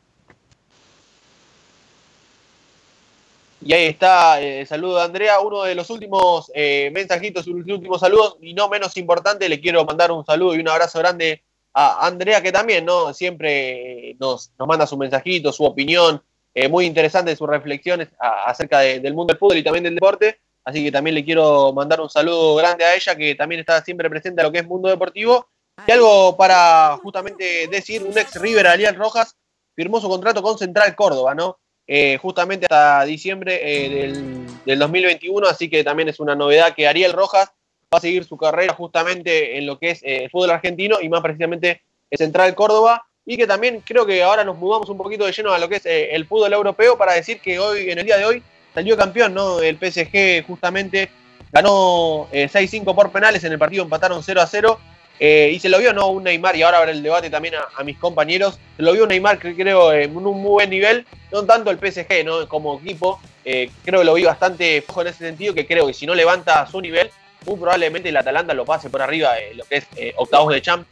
Y 3.67 3.73
ahí 3.73 3.85
está 3.87 4.41
eh, 4.41 4.61
el 4.61 4.67
saludo 4.67 4.95
de 4.95 5.03
Andrea, 5.03 5.41
uno 5.41 5.63
de 5.63 5.75
los 5.75 5.89
últimos 5.89 6.49
eh, 6.55 6.89
mensajitos, 6.93 7.45
los 7.47 7.67
últimos 7.67 7.99
saludos, 7.99 8.37
y 8.41 8.53
no 8.53 8.69
menos 8.69 8.95
importante, 8.95 9.49
le 9.49 9.59
quiero 9.59 9.83
mandar 9.83 10.09
un 10.09 10.25
saludo 10.25 10.55
y 10.55 10.59
un 10.59 10.69
abrazo 10.69 10.99
grande 10.99 11.43
a 11.73 12.07
Andrea, 12.07 12.41
que 12.41 12.53
también 12.53 12.85
¿no? 12.85 13.13
siempre 13.13 14.11
eh, 14.11 14.15
nos, 14.21 14.51
nos 14.57 14.67
manda 14.69 14.87
su 14.87 14.95
mensajito, 14.97 15.51
su 15.51 15.65
opinión, 15.65 16.23
eh, 16.53 16.69
muy 16.69 16.85
interesante 16.85 17.35
sus 17.35 17.47
reflexiones 17.49 18.07
acerca 18.17 18.79
de- 18.79 19.01
del 19.01 19.13
mundo 19.13 19.33
del 19.33 19.39
fútbol 19.39 19.57
y 19.57 19.63
también 19.63 19.83
del 19.83 19.95
deporte. 19.95 20.39
Así 20.63 20.81
que 20.83 20.91
también 20.91 21.15
le 21.15 21.25
quiero 21.25 21.73
mandar 21.73 21.99
un 21.99 22.09
saludo 22.09 22.55
grande 22.55 22.85
a 22.85 22.95
ella, 22.95 23.15
que 23.17 23.35
también 23.35 23.59
está 23.59 23.83
siempre 23.83 24.09
presente 24.09 24.39
a 24.39 24.45
lo 24.45 24.51
que 24.51 24.59
es 24.59 24.65
mundo 24.65 24.87
deportivo. 24.87 25.47
Y 25.85 25.91
algo 25.91 26.37
para 26.37 26.97
justamente 27.03 27.67
decir, 27.67 28.01
un 28.03 28.17
ex 28.17 28.39
River, 28.39 28.65
Ariel 28.67 28.95
Rojas, 28.95 29.35
firmó 29.75 29.99
su 29.99 30.07
contrato 30.09 30.41
con 30.41 30.57
Central 30.57 30.95
Córdoba, 30.95 31.35
¿no? 31.35 31.59
Eh, 31.87 32.17
justamente 32.21 32.65
hasta 32.65 33.05
diciembre 33.05 33.59
eh, 33.63 33.89
del, 33.89 34.45
del 34.65 34.79
2021, 34.79 35.47
así 35.47 35.69
que 35.69 35.83
también 35.83 36.09
es 36.09 36.19
una 36.19 36.35
novedad 36.35 36.75
que 36.75 36.87
Ariel 36.87 37.13
Rojas 37.13 37.51
va 37.93 37.99
a 37.99 38.01
seguir 38.01 38.25
su 38.25 38.37
carrera 38.37 38.73
justamente 38.73 39.57
en 39.57 39.65
lo 39.65 39.79
que 39.79 39.91
es 39.91 40.03
eh, 40.03 40.23
el 40.23 40.29
fútbol 40.29 40.51
argentino 40.51 40.97
y 41.01 41.09
más 41.09 41.21
precisamente 41.21 41.81
en 42.11 42.17
Central 42.17 42.53
Córdoba 42.55 43.05
y 43.25 43.37
que 43.37 43.47
también 43.47 43.81
creo 43.85 44.05
que 44.05 44.23
ahora 44.23 44.43
nos 44.43 44.57
mudamos 44.57 44.89
un 44.89 44.97
poquito 44.97 45.25
de 45.25 45.31
lleno 45.31 45.53
a 45.53 45.57
lo 45.57 45.69
que 45.69 45.77
es 45.77 45.85
eh, 45.85 46.09
el 46.13 46.25
fútbol 46.25 46.53
europeo 46.53 46.97
para 46.97 47.13
decir 47.13 47.39
que 47.39 47.59
hoy, 47.59 47.89
en 47.89 47.99
el 47.99 48.05
día 48.05 48.17
de 48.17 48.25
hoy, 48.25 48.43
salió 48.73 48.95
campeón, 48.97 49.33
¿no? 49.33 49.59
El 49.59 49.77
PSG 49.77 50.45
justamente 50.45 51.09
ganó 51.51 52.27
eh, 52.31 52.49
6-5 52.49 52.93
por 52.95 53.11
penales, 53.11 53.43
en 53.43 53.53
el 53.53 53.59
partido 53.59 53.83
empataron 53.83 54.21
0 54.21 54.41
a 54.41 54.47
0 54.47 54.79
eh, 55.19 55.51
y 55.53 55.59
se 55.59 55.69
lo 55.69 55.79
vio, 55.79 55.93
¿no? 55.93 56.09
Un 56.09 56.23
Neymar, 56.23 56.55
y 56.55 56.61
ahora 56.61 56.77
habrá 56.77 56.91
el 56.91 57.01
debate 57.01 57.29
también 57.29 57.55
a, 57.55 57.83
mis 57.83 57.97
compañeros, 57.97 58.59
se 58.75 58.83
lo 58.83 58.93
vio 58.93 59.03
un 59.03 59.09
Neymar 59.09 59.39
creo 59.39 59.91
en 59.93 60.15
un 60.15 60.23
muy 60.23 60.51
buen 60.51 60.69
nivel, 60.69 61.05
no 61.31 61.43
tanto 61.43 61.71
el 61.71 61.77
PSG, 61.77 62.23
¿no? 62.23 62.47
Como 62.47 62.79
equipo, 62.79 63.19
eh, 63.43 63.71
creo 63.83 64.01
que 64.01 64.05
lo 64.05 64.13
vi 64.13 64.23
bastante 64.23 64.81
flojo 64.81 65.01
en 65.01 65.07
ese 65.07 65.19
sentido, 65.19 65.53
que 65.53 65.65
creo 65.65 65.87
que 65.87 65.93
si 65.93 66.05
no 66.05 66.13
levanta 66.13 66.67
su 66.67 66.81
nivel, 66.81 67.09
muy 67.45 67.57
probablemente 67.57 68.09
el 68.09 68.17
Atalanta 68.17 68.53
lo 68.53 68.65
pase 68.65 68.89
por 68.89 69.01
arriba, 69.01 69.39
eh, 69.39 69.53
lo 69.55 69.63
que 69.65 69.77
es 69.77 69.87
eh, 69.95 70.13
octavos 70.17 70.53
de 70.53 70.61
champ. 70.61 70.87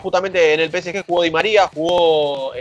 Justamente 0.00 0.54
en 0.54 0.60
el 0.60 0.70
PSG 0.70 1.04
jugó 1.04 1.22
Di 1.22 1.32
María, 1.32 1.66
jugó 1.66 2.52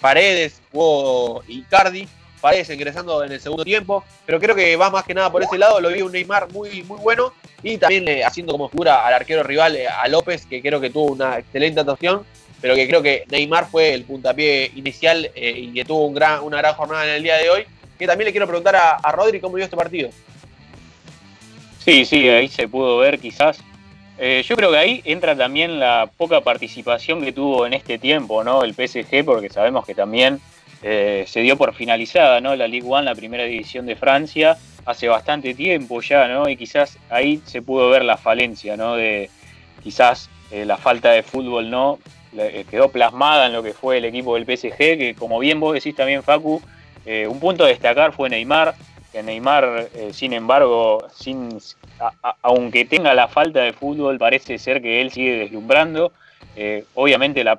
Paredes, 0.00 0.62
jugó 0.72 1.42
Icardi, 1.46 2.08
Paredes 2.40 2.70
ingresando 2.70 3.24
en 3.24 3.32
el 3.32 3.40
segundo 3.40 3.64
tiempo, 3.64 4.04
pero 4.24 4.38
creo 4.38 4.54
que 4.54 4.76
va 4.76 4.90
más 4.90 5.04
que 5.04 5.14
nada 5.14 5.30
por 5.30 5.42
ese 5.42 5.58
lado, 5.58 5.80
lo 5.80 5.88
vi 5.88 6.02
un 6.02 6.12
Neymar 6.12 6.52
muy, 6.52 6.82
muy 6.82 6.98
bueno 6.98 7.32
y 7.62 7.78
también 7.78 8.06
eh, 8.08 8.24
haciendo 8.24 8.52
como 8.52 8.68
figura 8.68 9.06
al 9.06 9.14
arquero 9.14 9.42
rival, 9.42 9.76
eh, 9.76 9.88
a 9.88 10.06
López, 10.08 10.46
que 10.46 10.60
creo 10.62 10.80
que 10.80 10.90
tuvo 10.90 11.12
una 11.12 11.38
excelente 11.38 11.80
actuación, 11.80 12.22
pero 12.60 12.74
que 12.74 12.86
creo 12.86 13.02
que 13.02 13.24
Neymar 13.30 13.68
fue 13.68 13.94
el 13.94 14.04
puntapié 14.04 14.70
inicial 14.76 15.30
eh, 15.34 15.54
y 15.56 15.72
que 15.72 15.84
tuvo 15.84 16.06
un 16.06 16.14
gran, 16.14 16.42
una 16.42 16.58
gran 16.58 16.74
jornada 16.74 17.04
en 17.04 17.14
el 17.14 17.22
día 17.22 17.36
de 17.36 17.50
hoy, 17.50 17.64
que 17.98 18.06
también 18.06 18.26
le 18.26 18.32
quiero 18.32 18.46
preguntar 18.46 18.76
a, 18.76 18.96
a 18.96 19.12
Rodri 19.12 19.40
cómo 19.40 19.56
vio 19.56 19.64
este 19.64 19.76
partido. 19.76 20.10
Sí, 21.84 22.04
sí, 22.04 22.28
ahí 22.28 22.48
se 22.48 22.68
pudo 22.68 22.98
ver 22.98 23.18
quizás. 23.18 23.58
Yo 24.18 24.56
creo 24.56 24.70
que 24.70 24.78
ahí 24.78 25.02
entra 25.04 25.36
también 25.36 25.78
la 25.78 26.10
poca 26.16 26.40
participación 26.40 27.22
que 27.22 27.32
tuvo 27.32 27.66
en 27.66 27.74
este 27.74 27.98
tiempo, 27.98 28.42
¿no? 28.42 28.64
El 28.64 28.72
PSG, 28.72 29.24
porque 29.26 29.50
sabemos 29.50 29.84
que 29.84 29.94
también 29.94 30.40
eh, 30.88 31.24
se 31.26 31.40
dio 31.40 31.56
por 31.56 31.74
finalizada, 31.74 32.40
¿no? 32.40 32.54
La 32.54 32.68
Ligue 32.68 32.86
1, 32.86 33.02
la 33.02 33.16
primera 33.16 33.42
división 33.42 33.86
de 33.86 33.96
Francia, 33.96 34.56
hace 34.84 35.08
bastante 35.08 35.52
tiempo 35.52 36.00
ya, 36.00 36.28
¿no? 36.28 36.48
Y 36.48 36.56
quizás 36.56 36.96
ahí 37.10 37.42
se 37.44 37.60
pudo 37.60 37.90
ver 37.90 38.04
la 38.04 38.16
falencia, 38.16 38.76
¿no? 38.76 38.94
De 38.94 39.28
quizás 39.82 40.30
eh, 40.52 40.64
la 40.64 40.76
falta 40.76 41.10
de 41.10 41.24
fútbol, 41.24 41.70
¿no? 41.70 41.98
Eh, 42.38 42.64
quedó 42.70 42.88
plasmada 42.92 43.46
en 43.46 43.54
lo 43.54 43.64
que 43.64 43.72
fue 43.72 43.98
el 43.98 44.04
equipo 44.04 44.36
del 44.36 44.44
PSG, 44.44 44.76
que 44.76 45.16
como 45.18 45.40
bien 45.40 45.58
vos 45.58 45.74
decís 45.74 45.96
también, 45.96 46.22
Facu, 46.22 46.62
un 47.28 47.40
punto 47.40 47.64
a 47.64 47.68
destacar 47.68 48.12
fue 48.12 48.30
Neymar, 48.30 48.76
que 49.10 49.24
Neymar, 49.24 49.88
sin 50.12 50.34
embargo, 50.34 51.04
sin, 51.12 51.58
aunque 52.42 52.84
tenga 52.84 53.12
la 53.12 53.26
falta 53.26 53.60
de 53.60 53.72
fútbol, 53.72 54.18
parece 54.18 54.56
ser 54.58 54.80
que 54.80 55.00
él 55.00 55.10
sigue 55.10 55.36
deslumbrando. 55.36 56.12
Eh, 56.58 56.84
obviamente 56.94 57.44
la, 57.44 57.56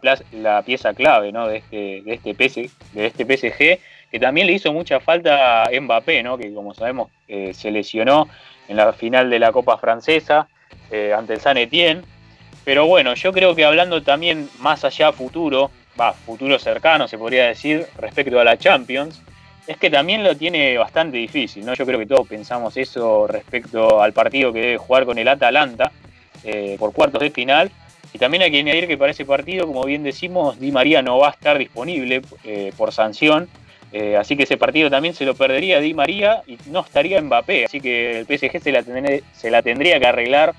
pieza 0.66 0.94
clave 0.96 1.32
¿no? 1.32 1.48
de, 1.48 1.58
este, 1.58 2.02
de, 2.02 2.14
este 2.16 2.70
de 2.94 3.06
este 3.06 3.26
PSG, 3.26 3.80
que 4.12 4.20
también 4.20 4.48
le 4.48 4.54
hizo 4.54 4.74
mucha 4.74 5.00
falta 5.00 5.66
a 5.66 5.70
Mbappé, 5.80 6.24
¿no? 6.24 6.36
que 6.36 6.52
como 6.52 6.74
sabemos 6.74 7.12
eh, 7.28 7.54
se 7.54 7.70
lesionó 7.70 8.28
en 8.68 8.76
la 8.76 8.92
final 8.94 9.30
de 9.30 9.38
la 9.38 9.52
Copa 9.52 9.78
Francesa 9.78 10.48
eh, 10.90 11.14
ante 11.16 11.34
el 11.34 11.40
San 11.40 11.58
Etienne. 11.58 12.02
Pero 12.66 12.88
bueno, 12.88 13.14
yo 13.14 13.32
creo 13.32 13.56
que 13.56 13.66
hablando 13.66 14.02
también 14.02 14.50
más 14.60 14.84
allá 14.84 15.12
futuro, 15.12 15.70
futuro 16.26 16.58
cercano 16.58 17.08
se 17.08 17.20
podría 17.20 17.46
decir, 17.46 17.86
respecto 17.98 18.40
a 18.40 18.44
la 18.44 18.58
Champions, 18.58 19.22
es 19.68 19.78
que 19.78 19.92
también 19.92 20.24
lo 20.24 20.36
tiene 20.36 20.76
bastante 20.78 21.18
difícil, 21.18 21.66
¿no? 21.66 21.76
Yo 21.76 21.86
creo 21.86 22.00
que 22.00 22.06
todos 22.06 22.28
pensamos 22.28 22.76
eso 22.78 23.28
respecto 23.28 24.02
al 24.02 24.12
partido 24.12 24.52
que 24.52 24.62
debe 24.62 24.78
jugar 24.78 25.06
con 25.06 25.18
el 25.18 25.28
Atalanta 25.28 25.92
por 26.78 26.94
cuartos 26.94 27.22
de 27.22 27.30
final. 27.30 27.72
Y 28.14 28.20
también 28.20 28.44
hay 28.44 28.52
que 28.52 28.60
añadir 28.60 28.88
que 28.88 28.98
para 28.98 29.12
ese 29.12 29.26
partido, 29.26 29.68
como 29.68 29.86
bien 29.86 30.04
decimos, 30.04 30.60
Di 30.60 30.72
María 30.72 31.02
no 31.02 31.18
va 31.18 31.28
a 31.28 31.32
estar 31.32 31.58
disponible 31.58 32.22
eh, 32.44 32.72
por 32.78 32.92
sanción. 32.92 33.48
Eh, 33.92 34.18
así 34.18 34.36
que 34.36 34.44
ese 34.44 34.58
partido 34.58 34.90
también 34.90 35.14
se 35.14 35.26
lo 35.26 35.34
perdería 35.34 35.80
Di 35.80 35.94
María 35.94 36.44
y 36.46 36.58
no 36.68 36.82
estaría 36.82 37.22
Mbappé. 37.22 37.66
Así 37.66 37.80
que 37.80 38.20
el 38.20 38.26
PSG 38.26 38.62
se 38.62 39.50
la, 39.50 39.62
tendría 39.62 40.00
que 40.00 40.08
arreglar 40.08 40.54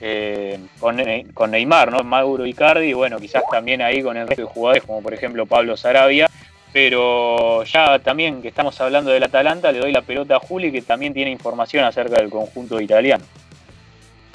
eh, 0.00 0.58
con, 0.80 1.00
con 1.34 1.50
Neymar, 1.52 1.92
¿no? 1.92 2.02
Mauro 2.02 2.46
Icardi, 2.46 2.88
y 2.88 2.92
bueno, 2.92 3.18
quizás 3.18 3.44
también 3.50 3.82
ahí 3.82 4.02
con 4.02 4.16
el 4.16 4.26
resto 4.26 4.42
de 4.42 4.48
jugadores, 4.48 4.82
como 4.84 5.02
por 5.02 5.14
ejemplo 5.14 5.46
Pablo 5.46 5.76
Sarabia, 5.76 6.28
Pero 6.72 7.62
ya 7.64 7.98
también 8.00 8.42
que 8.42 8.48
estamos 8.48 8.80
hablando 8.80 9.10
del 9.10 9.22
Atalanta, 9.22 9.70
le 9.70 9.78
doy 9.78 9.92
la 9.92 10.02
pelota 10.02 10.36
a 10.36 10.40
Juli, 10.40 10.72
que 10.72 10.82
también 10.82 11.14
tiene 11.14 11.30
información 11.30 11.84
acerca 11.84 12.16
del 12.16 12.30
conjunto 12.30 12.80
italiano. 12.80 13.24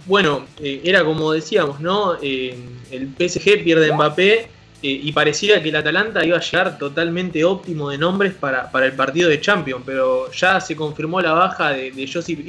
Bueno, 0.08 0.46
eh, 0.62 0.82
era 0.86 1.04
como 1.04 1.34
decíamos, 1.34 1.82
¿no? 1.82 2.16
Eh, 2.22 2.58
el 2.92 3.10
PSG 3.10 3.62
pierde 3.62 3.92
a 3.92 3.96
Mbappé 3.96 4.40
eh, 4.40 4.48
y 4.82 5.12
parecía 5.12 5.62
que 5.62 5.68
el 5.68 5.76
Atalanta 5.76 6.26
iba 6.26 6.38
a 6.38 6.42
llegar 6.42 6.78
totalmente 6.78 7.44
óptimo 7.44 7.90
de 7.90 7.98
nombres 7.98 8.34
para, 8.34 8.72
para 8.72 8.86
el 8.86 8.94
partido 8.94 9.30
de 9.30 9.42
Champions, 9.42 9.84
pero 9.86 10.32
ya 10.32 10.62
se 10.62 10.78
confirmó 10.78 11.20
la 11.20 11.34
baja 11.34 11.72
de, 11.72 11.92
de 11.92 12.10
Josip 12.10 12.40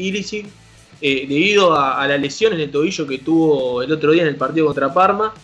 debido 1.01 1.75
a, 1.75 2.01
a 2.01 2.07
la 2.07 2.17
lesión 2.17 2.53
en 2.53 2.61
el 2.61 2.71
tobillo 2.71 3.07
que 3.09 3.19
tuvo 3.19 3.83
el 3.83 3.91
otro 3.91 4.13
día 4.13 4.23
en 4.23 4.29
el 4.29 4.37
partido 4.37 4.67
contra 4.67 4.95
Parma. 4.95 5.35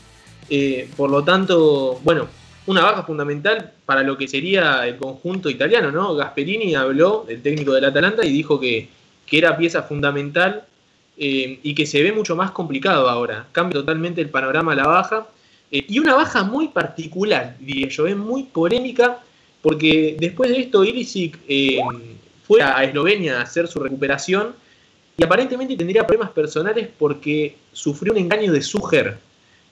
Por 0.97 1.11
lo 1.11 1.25
tanto, 1.25 1.99
bueno, 2.05 2.29
una 2.67 2.83
baja 2.83 3.03
fundamental 3.03 3.73
para 3.85 4.05
lo 4.05 4.17
que 4.17 4.29
sería 4.29 4.87
el 4.87 4.99
conjunto 4.99 5.51
italiano, 5.51 5.91
¿no? 5.91 6.15
Gasperini 6.15 6.77
habló, 6.77 7.27
el 7.29 7.43
técnico 7.43 7.73
del 7.73 7.87
Atalanta, 7.87 8.25
y 8.25 8.31
dijo 8.31 8.61
que, 8.61 8.89
que 9.27 9.39
era 9.39 9.57
pieza 9.57 9.83
fundamental 9.83 10.65
eh, 11.17 11.61
y 11.63 11.77
que 11.77 11.87
se 11.87 12.03
ve 12.03 12.13
mucho 12.13 12.35
más 12.35 12.51
complicado 12.51 13.09
ahora. 13.09 13.47
Cambia 13.53 13.75
totalmente 13.81 14.21
el 14.21 14.31
panorama 14.31 14.73
a 14.73 14.75
la 14.75 14.87
baja. 14.87 15.27
Eh, 15.71 15.85
y 15.89 15.99
una 16.01 16.15
baja 16.15 16.43
muy 16.43 16.69
particular, 16.69 17.57
diría 17.61 17.89
yo, 17.89 18.07
es 18.07 18.17
muy 18.17 18.45
polémica, 18.45 19.21
porque 19.63 20.17
después 20.19 20.51
de 20.51 20.61
esto 20.61 20.85
Ilicic 20.85 21.39
eh, 21.49 21.79
fue 22.43 22.63
a 22.63 22.83
Eslovenia 22.83 23.39
a 23.39 23.43
hacer 23.43 23.69
su 23.69 23.79
recuperación 23.79 24.55
y 25.17 25.23
aparentemente 25.23 25.77
tendría 25.77 26.07
problemas 26.07 26.33
personales 26.33 26.89
porque 26.99 27.57
sufrió 27.73 28.13
un 28.13 28.19
engaño 28.19 28.53
de 28.53 28.61
Suger. 28.61 29.17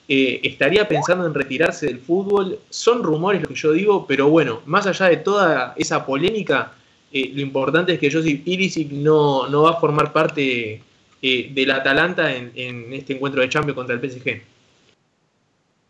Estaría 0.07 0.87
pensando 0.87 1.25
en 1.25 1.33
retirarse 1.33 1.87
del 1.87 1.99
fútbol. 1.99 2.59
Son 2.69 3.03
rumores 3.03 3.41
lo 3.41 3.47
que 3.47 3.55
yo 3.55 3.71
digo, 3.71 4.05
pero 4.07 4.29
bueno, 4.29 4.61
más 4.65 4.85
allá 4.85 5.07
de 5.07 5.17
toda 5.17 5.73
esa 5.77 6.05
polémica, 6.05 6.73
lo 7.11 7.41
importante 7.41 7.93
es 7.93 7.99
que 7.99 8.11
Josip 8.11 8.47
Ilicic 8.47 8.91
no, 8.91 9.47
no 9.47 9.63
va 9.63 9.71
a 9.71 9.79
formar 9.79 10.11
parte 10.13 10.81
eh, 11.23 11.49
del 11.51 11.71
Atalanta 11.71 12.31
en, 12.31 12.51
en 12.53 12.93
este 12.93 13.13
encuentro 13.13 13.41
de 13.41 13.49
Champions 13.49 13.75
contra 13.75 13.95
el 13.95 14.01
PSG. 14.01 14.43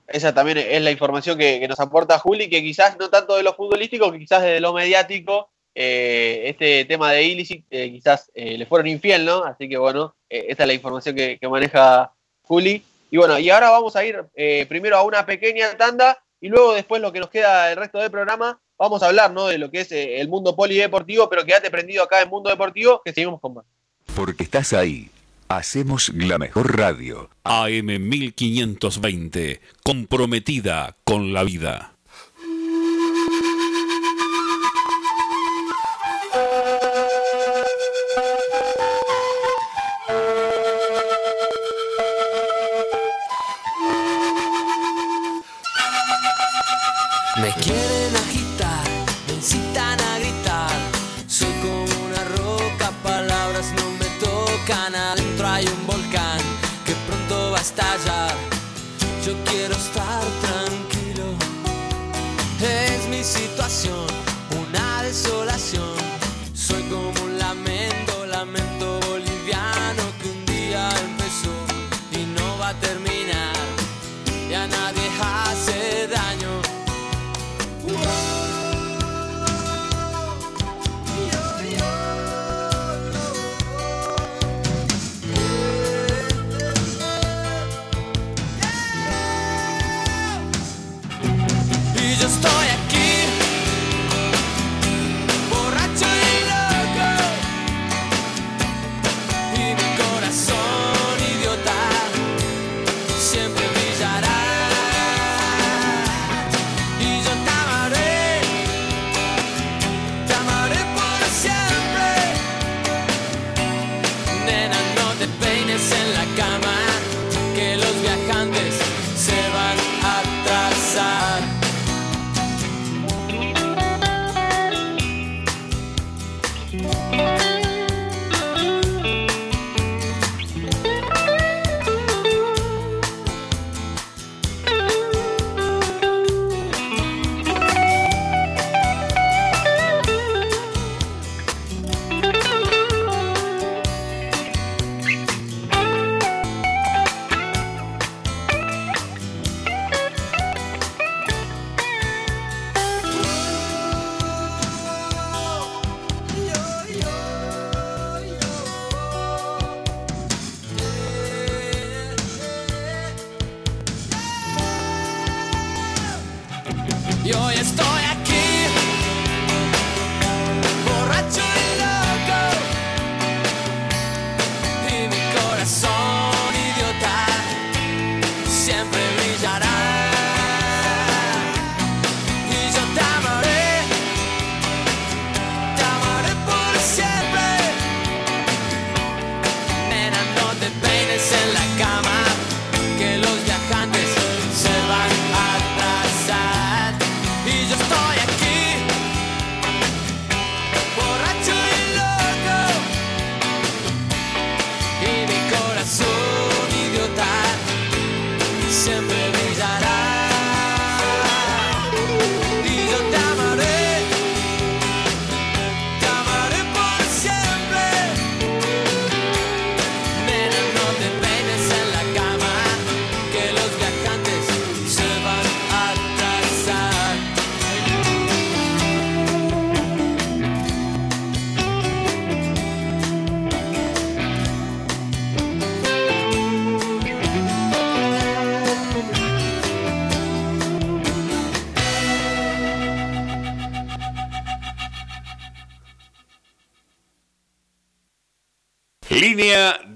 Esa 0.08 0.34
también 0.34 0.60
es 0.60 0.82
la 0.82 0.92
información 0.92 1.38
que, 1.38 1.60
que 1.60 1.68
nos 1.68 1.80
aporta 1.80 2.20
Juli, 2.20 2.50
que 2.50 2.62
quizás 2.62 2.98
no 2.98 3.10
tanto 3.10 3.36
de 3.36 3.44
lo 3.44 3.54
futbolístico, 3.54 4.12
que 4.12 4.20
quizás 4.20 4.44
de 4.44 4.60
lo 4.60 4.74
mediático, 4.74 5.50
eh, 5.76 6.44
este 6.46 6.86
tema 6.86 7.12
de 7.12 7.24
Ilicic 7.24 7.66
eh, 7.72 7.92
quizás 7.92 8.32
eh, 8.36 8.58
le 8.58 8.66
fueron 8.66 8.88
infiel, 8.88 9.26
¿no? 9.26 9.44
Así 9.44 9.68
que 9.68 9.78
bueno, 9.78 10.16
eh, 10.30 10.46
esta 10.50 10.64
es 10.64 10.68
la 10.68 10.74
información 10.74 11.16
que, 11.16 11.38
que 11.40 11.50
maneja 11.50 12.12
Juli. 12.44 12.84
Y 13.10 13.18
bueno, 13.18 13.38
y 13.40 13.50
ahora 13.50 13.70
vamos 13.70 13.96
a 13.96 14.06
ir 14.06 14.24
eh, 14.36 14.66
primero 14.68 14.98
a 14.98 15.04
una 15.04 15.26
pequeña 15.26 15.76
tanda 15.78 16.24
y 16.42 16.50
luego 16.50 16.74
después 16.74 17.02
lo 17.02 17.14
que 17.14 17.20
nos 17.20 17.30
queda 17.30 17.68
del 17.68 17.78
resto 17.78 18.00
del 18.00 18.12
programa, 18.12 18.60
vamos 18.78 19.02
a 19.02 19.08
hablar, 19.08 19.32
¿no? 19.32 19.48
De 19.48 19.58
lo 19.58 19.72
que 19.72 19.82
es 19.82 19.92
eh, 19.92 20.20
el 20.20 20.28
mundo 20.28 20.56
polideportivo, 20.56 21.30
pero 21.30 21.46
quédate 21.46 21.72
prendido 21.72 22.04
acá 22.04 22.22
en 22.22 22.30
Mundo 22.30 22.50
Deportivo, 22.50 23.02
que 23.04 23.14
seguimos 23.14 23.40
con 23.40 23.54
más. 23.54 23.66
Porque 24.16 24.44
estás 24.44 24.74
ahí. 24.74 25.10
Hacemos 25.56 26.12
la 26.16 26.40
mejor 26.40 26.76
radio. 26.76 27.30
AM 27.44 27.86
1520, 27.86 29.62
comprometida 29.84 30.98
con 31.04 31.32
la 31.32 31.44
vida. 31.44 31.94
Me 47.40 47.54
quieren 47.62 47.83
Yo 59.26 59.34
quiero 59.46 59.74
estar 59.74 60.43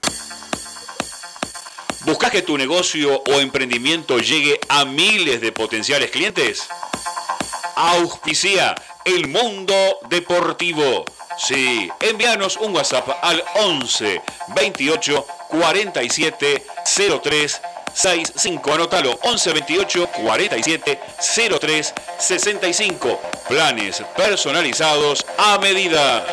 ¿Buscas 2.04 2.30
que 2.30 2.42
tu 2.42 2.58
negocio 2.58 3.22
o 3.22 3.40
emprendimiento 3.40 4.18
llegue 4.18 4.60
a 4.68 4.84
miles 4.84 5.40
de 5.40 5.52
potenciales 5.52 6.10
clientes? 6.10 6.68
Auspicia 7.76 8.74
el 9.04 9.28
mundo 9.28 9.74
deportivo. 10.10 11.04
Sí, 11.44 11.90
envíanos 12.00 12.56
un 12.56 12.72
WhatsApp 12.72 13.08
al 13.20 13.42
11 13.56 14.22
28 14.54 15.26
47 15.48 16.62
03 17.20 17.62
65. 17.92 18.72
Anótalo 18.72 19.18
11 19.22 19.52
28 19.52 20.06
47 20.22 21.00
03 21.58 21.94
65. 22.16 23.20
Planes 23.48 24.04
personalizados 24.16 25.26
a 25.36 25.58
medida. 25.58 26.24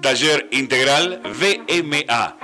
Taller 0.00 0.46
Integral 0.52 1.20
VMA. 1.24 2.43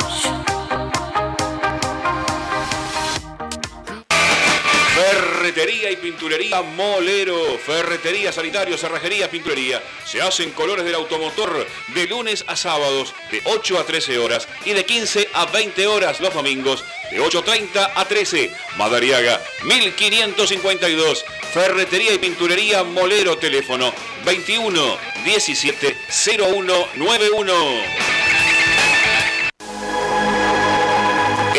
Ferretería 5.51 5.91
y 5.91 5.97
pinturería 5.97 6.61
Molero. 6.61 7.57
Ferretería, 7.57 8.31
sanitario, 8.31 8.77
cerrajería, 8.77 9.29
pinturería. 9.29 9.83
Se 10.05 10.21
hacen 10.21 10.51
colores 10.51 10.85
del 10.85 10.95
automotor 10.95 11.67
de 11.93 12.07
lunes 12.07 12.45
a 12.47 12.55
sábados 12.55 13.13
de 13.29 13.41
8 13.43 13.77
a 13.77 13.85
13 13.85 14.17
horas 14.17 14.47
y 14.63 14.71
de 14.71 14.85
15 14.85 15.27
a 15.33 15.47
20 15.47 15.87
horas 15.87 16.21
los 16.21 16.33
domingos 16.33 16.85
de 17.11 17.19
8.30 17.19 17.91
a 17.93 18.05
13. 18.05 18.49
Madariaga 18.77 19.41
1552. 19.65 21.25
Ferretería 21.53 22.13
y 22.13 22.17
pinturería 22.17 22.85
Molero. 22.85 23.37
Teléfono 23.37 23.93
21 24.23 24.97
17 25.25 25.97
0191. 26.07 28.20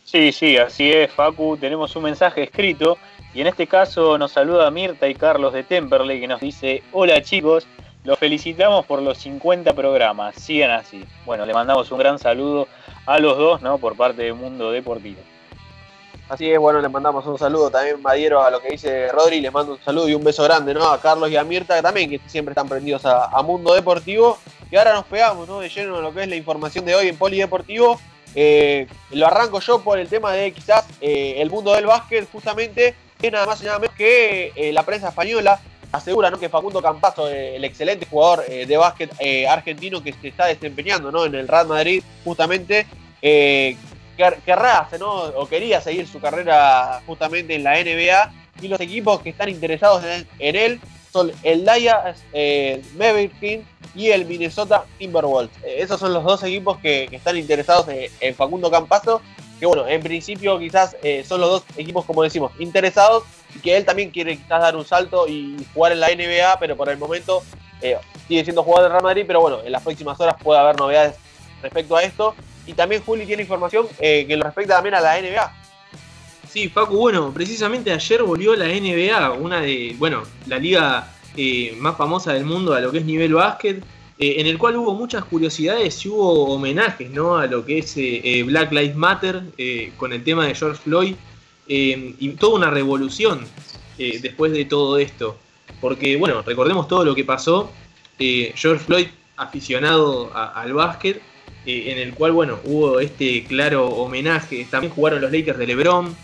Sí, 0.05 0.31
sí, 0.31 0.57
así 0.57 0.91
es, 0.91 1.11
Facu. 1.11 1.55
Tenemos 1.55 1.95
un 1.95 2.01
mensaje 2.01 2.41
escrito 2.41 2.97
y 3.31 3.41
en 3.41 3.47
este 3.47 3.67
caso 3.67 4.17
nos 4.17 4.31
saluda 4.31 4.71
Mirta 4.71 5.07
y 5.07 5.13
Carlos 5.13 5.53
de 5.53 5.61
Temperley 5.61 6.19
que 6.19 6.27
nos 6.27 6.41
dice: 6.41 6.81
Hola 6.93 7.21
chicos, 7.21 7.67
los 8.03 8.17
felicitamos 8.17 8.87
por 8.87 9.03
los 9.03 9.19
50 9.19 9.75
programas. 9.75 10.33
Sigan 10.33 10.71
así. 10.71 11.05
Bueno, 11.25 11.45
le 11.45 11.53
mandamos 11.53 11.91
un 11.91 11.99
gran 11.99 12.17
saludo 12.17 12.67
a 13.05 13.19
los 13.19 13.37
dos, 13.37 13.61
¿no? 13.61 13.77
Por 13.77 13.95
parte 13.95 14.23
de 14.23 14.33
Mundo 14.33 14.71
Deportivo. 14.71 15.21
Así 16.31 16.49
es, 16.49 16.57
bueno, 16.57 16.79
le 16.79 16.87
mandamos 16.87 17.25
un 17.25 17.37
saludo 17.37 17.69
también, 17.69 18.01
Madiero, 18.01 18.41
a 18.41 18.49
lo 18.49 18.61
que 18.61 18.69
dice 18.69 19.09
Rodri, 19.09 19.41
les 19.41 19.51
mando 19.51 19.73
un 19.73 19.83
saludo 19.83 20.07
y 20.07 20.13
un 20.13 20.23
beso 20.23 20.41
grande, 20.45 20.73
¿no? 20.73 20.85
A 20.89 21.01
Carlos 21.01 21.29
y 21.29 21.35
a 21.35 21.43
Mirta 21.43 21.81
también, 21.81 22.09
que 22.09 22.21
siempre 22.25 22.53
están 22.53 22.69
prendidos 22.69 23.05
a, 23.05 23.25
a 23.25 23.43
Mundo 23.43 23.73
Deportivo. 23.73 24.37
Y 24.71 24.77
ahora 24.77 24.93
nos 24.93 25.03
pegamos, 25.03 25.45
¿no? 25.45 25.59
De 25.59 25.67
lleno 25.67 25.97
en 25.97 26.03
lo 26.03 26.13
que 26.13 26.21
es 26.21 26.29
la 26.29 26.37
información 26.37 26.85
de 26.85 26.95
hoy 26.95 27.09
en 27.09 27.17
Polideportivo. 27.17 27.99
Eh, 28.33 28.87
lo 29.09 29.27
arranco 29.27 29.59
yo 29.59 29.81
por 29.81 29.99
el 29.99 30.07
tema 30.07 30.31
de 30.31 30.53
quizás 30.53 30.85
eh, 31.01 31.33
el 31.39 31.49
mundo 31.49 31.73
del 31.73 31.85
básquet, 31.85 32.25
justamente, 32.31 32.95
que 33.19 33.29
nada 33.29 33.45
más 33.45 33.61
y 33.61 33.65
nada 33.65 33.79
menos 33.79 33.95
que 33.95 34.53
eh, 34.55 34.71
la 34.71 34.83
prensa 34.83 35.09
española 35.09 35.59
asegura 35.91 36.31
¿no? 36.31 36.39
que 36.39 36.47
Facundo 36.47 36.81
Campazo, 36.81 37.27
el 37.27 37.65
excelente 37.65 38.07
jugador 38.09 38.45
de 38.45 38.77
básquet 38.77 39.11
argentino 39.49 40.01
que 40.01 40.13
se 40.13 40.29
está 40.29 40.45
desempeñando 40.45 41.11
¿no? 41.11 41.25
en 41.25 41.35
el 41.35 41.49
Real 41.49 41.67
Madrid, 41.67 42.01
justamente, 42.23 42.87
quer- 44.22 44.41
querrá 44.43 44.88
¿no? 44.99 45.11
o 45.11 45.48
quería 45.48 45.81
seguir 45.81 46.07
su 46.07 46.19
carrera 46.19 47.02
justamente 47.06 47.56
en 47.56 47.64
la 47.64 47.80
NBA 47.80 48.34
y 48.61 48.68
los 48.68 48.80
equipos 48.80 49.22
que 49.22 49.30
están 49.30 49.49
interesados 49.49 50.03
en, 50.03 50.56
él 50.56 50.80
son 51.11 51.31
el 51.43 51.65
Dallas 51.65 52.23
eh, 52.31 52.81
Mavericks 52.95 53.65
y 53.95 54.11
el 54.11 54.26
Minnesota 54.26 54.85
Timberwolves. 54.98 55.56
Eh, 55.64 55.77
esos 55.80 55.99
son 55.99 56.14
los 56.14 56.23
dos 56.23 56.43
equipos 56.43 56.77
que, 56.77 57.10
están 57.11 57.35
interesados 57.35 57.88
en, 57.89 58.10
en 58.22 58.35
Facundo 58.35 58.72
Campazo, 58.72 59.22
que 59.60 59.65
bueno, 59.65 59.88
en 59.88 60.02
principio 60.02 60.57
quizás 60.57 60.95
eh, 61.03 61.26
son 61.27 61.41
los 61.41 61.49
dos 61.49 61.64
equipos, 61.76 62.06
como 62.06 62.23
decimos, 62.23 62.52
interesados 62.60 63.23
y 63.56 63.60
que 63.60 63.76
él 63.76 63.85
también 63.85 64.11
quiere 64.11 64.38
quizás 64.38 64.61
dar 64.61 64.76
un 64.76 64.85
salto 64.85 65.27
y 65.27 65.57
jugar 65.73 65.91
en 65.91 65.99
la 65.99 66.07
NBA, 66.10 66.60
pero 66.60 66.77
por 66.77 66.88
el 66.89 66.98
momento 66.98 67.43
eh, 67.81 67.98
sigue 68.27 68.43
siendo 68.43 68.64
jugador 68.64 68.85
del 68.85 68.91
Real 68.93 69.03
Madrid, 69.03 69.23
pero 69.27 69.41
bueno, 69.41 69.60
en 69.64 69.72
las 69.72 69.84
próximas 69.84 70.19
horas 70.19 70.35
puede 70.41 70.60
haber 70.60 70.77
novedades 70.77 71.15
respecto 71.61 71.95
a 71.95 72.03
esto. 72.03 72.35
Y 72.72 72.73
también 72.73 73.02
Juli 73.03 73.26
tiene 73.26 73.41
información 73.41 73.85
eh, 73.99 74.26
que 74.26 74.38
lo 74.38 74.45
respecta 74.45 74.76
también 74.76 74.95
a 74.95 75.02
la 75.02 75.22
NBA. 75.22 75.53
Sí, 76.49 76.69
Facu, 76.69 76.98
bueno, 76.98 77.31
precisamente 77.34 77.91
ayer 77.91 78.23
volvió 78.23 78.56
la 78.56 78.68
NBA, 78.68 79.31
una 79.34 79.60
de, 79.61 79.93
bueno, 79.98 80.23
la 80.48 80.57
liga 80.57 81.14
eh, 81.35 81.76
más 81.77 81.98
famosa 81.98 82.34
del 82.34 82.45
mundo 82.45 82.73
a 82.73 82.80
lo 82.80 82.91
que 82.91 82.99
es 82.99 83.06
nivel 83.06 83.34
básquet. 83.34 83.84
eh, 84.18 84.35
en 84.39 84.48
el 84.48 84.57
cual 84.57 84.77
hubo 84.77 84.93
muchas 84.93 85.26
curiosidades 85.26 86.06
y 86.06 86.10
hubo 86.10 86.53
homenajes 86.53 87.10
¿no? 87.10 87.38
a 87.38 87.48
lo 87.48 87.65
que 87.65 87.80
es 87.80 87.93
eh, 87.98 88.43
Black 88.45 88.72
Lives 88.72 88.95
Matter 88.95 89.41
con 89.98 90.14
el 90.14 90.23
tema 90.23 90.45
de 90.45 90.56
George 90.56 90.80
Floyd 90.84 91.15
y 91.68 92.30
toda 92.31 92.56
una 92.56 92.69
revolución 92.69 93.45
después 93.98 94.52
de 94.52 94.65
todo 94.65 94.98
esto. 94.98 95.38
Porque, 95.80 96.18
bueno, 96.18 96.41
recordemos 96.41 96.88
todo 96.88 97.03
lo 97.03 97.15
que 97.15 97.23
pasó. 97.23 97.72
George 98.18 98.84
Floyd, 98.85 99.07
aficionado 99.38 100.31
al 100.34 100.73
básquet, 100.73 101.22
eh, 101.65 101.91
en 101.91 101.99
el 101.99 102.13
cual, 102.13 102.31
bueno, 102.31 102.59
hubo 102.63 102.99
este 102.99 103.43
claro 103.43 103.88
homenaje. 103.88 104.65
También 104.69 104.93
jugaron 104.93 105.21
los 105.21 105.31
Lakers 105.31 105.57
de 105.57 105.67
LeBron, 105.67 106.15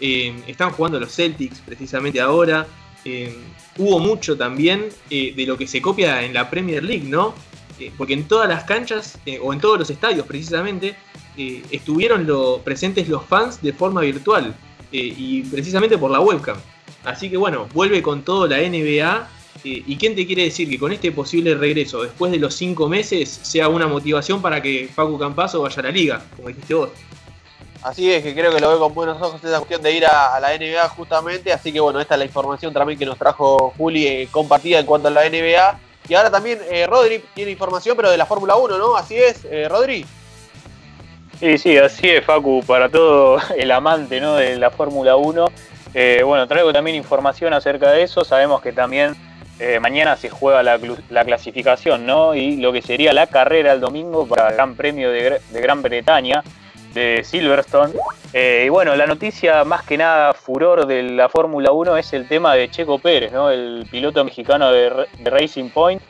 eh, 0.00 0.34
están 0.46 0.70
jugando 0.70 0.98
los 0.98 1.14
Celtics 1.14 1.60
precisamente 1.60 2.20
ahora. 2.20 2.66
Eh, 3.04 3.34
hubo 3.78 3.98
mucho 3.98 4.36
también 4.36 4.88
de 5.08 5.44
lo 5.46 5.56
que 5.56 5.66
se 5.66 5.80
copia 5.80 6.22
en 6.22 6.34
la 6.34 6.50
Premier 6.50 6.82
League, 6.82 7.04
¿no? 7.06 7.34
Porque 7.96 8.14
en 8.14 8.26
todas 8.26 8.48
las 8.48 8.64
canchas, 8.64 9.18
o 9.42 9.52
en 9.52 9.60
todos 9.60 9.78
los 9.78 9.90
estadios 9.90 10.26
precisamente, 10.26 10.96
estuvieron 11.36 12.26
presentes 12.64 13.08
los 13.08 13.24
fans 13.24 13.62
de 13.62 13.72
forma 13.72 14.00
virtual 14.00 14.56
y 14.90 15.42
precisamente 15.42 15.98
por 15.98 16.10
la 16.10 16.20
webcam. 16.20 16.56
Así 17.04 17.30
que 17.30 17.36
bueno, 17.36 17.68
vuelve 17.72 18.02
con 18.02 18.22
todo 18.22 18.48
la 18.48 18.58
NBA. 18.58 19.28
Eh, 19.64 19.82
¿Y 19.86 19.96
quién 19.96 20.14
te 20.14 20.26
quiere 20.26 20.44
decir 20.44 20.68
que 20.68 20.78
con 20.78 20.92
este 20.92 21.12
posible 21.12 21.54
regreso, 21.54 22.02
después 22.02 22.32
de 22.32 22.38
los 22.38 22.54
cinco 22.54 22.88
meses, 22.88 23.28
sea 23.42 23.68
una 23.68 23.86
motivación 23.86 24.40
para 24.42 24.60
que 24.62 24.88
Facu 24.94 25.18
Campazo 25.18 25.62
vaya 25.62 25.80
a 25.80 25.82
la 25.84 25.90
liga, 25.90 26.22
como 26.36 26.48
dijiste 26.48 26.74
vos? 26.74 26.90
Así 27.82 28.12
es, 28.12 28.22
que 28.22 28.34
creo 28.34 28.52
que 28.52 28.60
lo 28.60 28.72
ve 28.72 28.78
con 28.78 28.94
buenos 28.94 29.20
ojos 29.22 29.42
esa 29.44 29.58
cuestión 29.58 29.82
de 29.82 29.92
ir 29.92 30.06
a, 30.06 30.34
a 30.34 30.40
la 30.40 30.56
NBA 30.56 30.88
justamente. 30.88 31.52
Así 31.52 31.72
que 31.72 31.80
bueno, 31.80 32.00
esta 32.00 32.14
es 32.14 32.18
la 32.18 32.24
información 32.24 32.72
también 32.72 32.98
que 32.98 33.06
nos 33.06 33.18
trajo 33.18 33.72
Juli 33.76 34.06
eh, 34.06 34.28
compartida 34.30 34.80
en 34.80 34.86
cuanto 34.86 35.08
a 35.08 35.10
la 35.10 35.28
NBA. 35.28 35.78
Y 36.08 36.14
ahora 36.14 36.30
también 36.30 36.60
eh, 36.70 36.86
Rodri 36.86 37.22
tiene 37.34 37.50
información, 37.50 37.96
pero 37.96 38.10
de 38.10 38.16
la 38.16 38.26
Fórmula 38.26 38.56
1, 38.56 38.78
¿no? 38.78 38.96
Así 38.96 39.16
es, 39.16 39.44
eh, 39.44 39.68
Rodri. 39.68 40.06
Sí, 41.40 41.58
sí, 41.58 41.76
así 41.76 42.08
es, 42.08 42.24
Facu, 42.24 42.62
para 42.66 42.88
todo 42.88 43.38
el 43.56 43.70
amante 43.70 44.20
¿no? 44.20 44.36
de 44.36 44.56
la 44.56 44.70
Fórmula 44.70 45.16
1. 45.16 45.46
Eh, 45.94 46.22
bueno, 46.24 46.46
traigo 46.46 46.72
también 46.72 46.96
información 46.96 47.52
acerca 47.52 47.90
de 47.90 48.02
eso. 48.02 48.24
Sabemos 48.24 48.60
que 48.62 48.72
también 48.72 49.16
eh, 49.58 49.80
mañana 49.80 50.16
se 50.16 50.28
juega 50.30 50.62
la, 50.62 51.24
clasificación, 51.24 52.04
¿no? 52.06 52.34
Y 52.34 52.56
lo 52.56 52.72
que 52.72 52.82
sería 52.82 53.12
la 53.12 53.26
carrera 53.26 53.72
el 53.72 53.80
domingo 53.80 54.26
para 54.26 54.48
el 54.48 54.54
Gran 54.54 54.74
Premio 54.74 55.10
de, 55.10 55.30
Gr- 55.30 55.40
de 55.50 55.60
Gran 55.60 55.82
Bretaña 55.82 56.42
de 56.94 57.22
Silverstone. 57.24 57.92
Eh, 58.32 58.64
y 58.66 58.68
bueno, 58.68 58.94
la 58.96 59.06
noticia 59.06 59.64
más 59.64 59.82
que 59.84 59.96
nada 59.96 60.32
furor 60.34 60.86
de 60.86 61.02
la 61.02 61.28
Fórmula 61.28 61.72
1 61.72 61.96
es 61.96 62.12
el 62.12 62.26
tema 62.28 62.54
de 62.54 62.70
Checo 62.70 62.98
Pérez, 62.98 63.32
¿no? 63.32 63.50
El 63.50 63.86
piloto 63.90 64.22
mexicano 64.24 64.70
de, 64.72 64.90
Ra- 64.90 65.06
de 65.18 65.30
Racing 65.30 65.70
Point, 65.70 66.02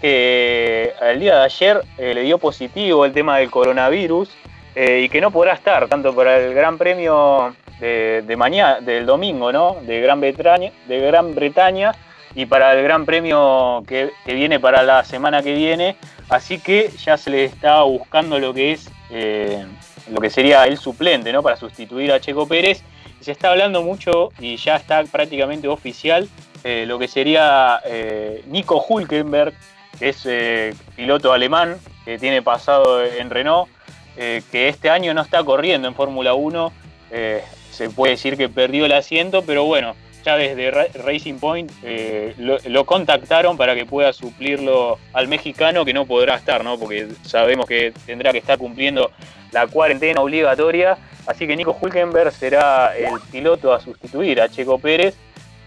que 0.00 0.92
el 1.00 1.20
día 1.20 1.36
de 1.36 1.44
ayer 1.44 1.80
eh, 1.98 2.14
le 2.14 2.22
dio 2.22 2.38
positivo 2.38 3.04
el 3.04 3.12
tema 3.12 3.38
del 3.38 3.50
coronavirus 3.50 4.30
eh, 4.74 5.02
y 5.04 5.08
que 5.08 5.20
no 5.20 5.30
podrá 5.30 5.54
estar 5.54 5.88
tanto 5.88 6.14
para 6.14 6.38
el 6.38 6.54
Gran 6.54 6.78
Premio 6.78 7.54
de, 7.78 8.22
de 8.26 8.36
mañana, 8.36 8.80
del 8.80 9.06
domingo, 9.06 9.52
¿no? 9.52 9.76
De 9.82 10.00
Gran 10.00 10.20
Bretaña, 10.20 10.72
de 10.86 11.00
Gran 11.00 11.34
Bretaña 11.34 11.92
y 12.34 12.46
para 12.46 12.72
el 12.74 12.82
Gran 12.82 13.06
Premio 13.06 13.82
que, 13.86 14.12
viene 14.26 14.60
para 14.60 14.82
la 14.82 15.04
semana 15.04 15.42
que 15.42 15.54
viene. 15.54 15.96
Así 16.28 16.58
que 16.58 16.90
ya 17.04 17.16
se 17.16 17.30
le 17.30 17.44
está 17.44 17.82
buscando 17.82 18.38
lo 18.38 18.54
que 18.54 18.72
es 18.72 18.88
eh, 19.10 19.66
lo 20.10 20.20
que 20.20 20.30
sería 20.30 20.64
el 20.64 20.78
suplente, 20.78 21.32
¿no? 21.32 21.42
Para 21.42 21.56
sustituir 21.56 22.12
a 22.12 22.20
Checo 22.20 22.46
Pérez. 22.46 22.82
Se 23.20 23.32
está 23.32 23.50
hablando 23.50 23.82
mucho 23.82 24.30
y 24.38 24.56
ya 24.56 24.76
está 24.76 25.02
prácticamente 25.04 25.68
oficial 25.68 26.28
eh, 26.62 26.84
lo 26.86 26.98
que 26.98 27.08
sería 27.08 27.80
eh, 27.84 28.44
Nico 28.46 28.84
Hulkenberg, 28.86 29.54
que 29.98 30.10
es 30.10 30.76
piloto 30.96 31.32
alemán, 31.32 31.76
que 32.04 32.18
tiene 32.18 32.42
pasado 32.42 33.04
en 33.04 33.30
Renault, 33.30 33.68
que 34.16 34.68
este 34.68 34.90
año 34.90 35.14
no 35.14 35.22
está 35.22 35.42
corriendo 35.44 35.88
en 35.88 35.94
Fórmula 35.94 36.34
1. 36.34 36.72
eh, 37.12 37.42
se 37.70 37.88
puede 37.88 38.12
decir 38.12 38.36
que 38.36 38.48
perdió 38.50 38.84
el 38.84 38.92
asiento, 38.92 39.42
pero 39.42 39.64
bueno, 39.64 39.94
ya 40.24 40.36
desde 40.36 40.70
Ra- 40.70 40.86
Racing 41.04 41.34
Point 41.38 41.70
eh, 41.82 42.34
lo, 42.38 42.58
lo 42.66 42.84
contactaron 42.84 43.56
para 43.56 43.74
que 43.74 43.86
pueda 43.86 44.12
suplirlo 44.12 44.98
al 45.12 45.28
mexicano 45.28 45.84
que 45.84 45.92
no 45.94 46.06
podrá 46.06 46.36
estar, 46.36 46.62
¿no? 46.64 46.78
Porque 46.78 47.08
sabemos 47.22 47.66
que 47.66 47.92
tendrá 48.06 48.32
que 48.32 48.38
estar 48.38 48.58
cumpliendo 48.58 49.10
la 49.52 49.66
cuarentena 49.66 50.20
obligatoria. 50.20 50.96
Así 51.26 51.46
que 51.46 51.56
Nico 51.56 51.76
Hulkenberg 51.80 52.32
será 52.32 52.96
el 52.96 53.08
piloto 53.30 53.72
a 53.72 53.80
sustituir 53.80 54.40
a 54.40 54.48
Checo 54.48 54.78
Pérez. 54.78 55.14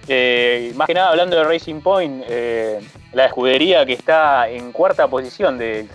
Eh, 0.08 0.74
más 0.76 0.88
que 0.88 0.94
nada 0.94 1.10
hablando 1.10 1.38
de 1.38 1.44
Racing 1.46 1.82
Point, 1.82 2.26
eh, 2.28 2.80
la 3.14 3.26
escudería 3.26 3.86
que 3.86 3.94
está 3.94 4.50
en 4.50 4.72
cuarta 4.74 5.08
posición 5.08 5.58
de, 5.58 5.88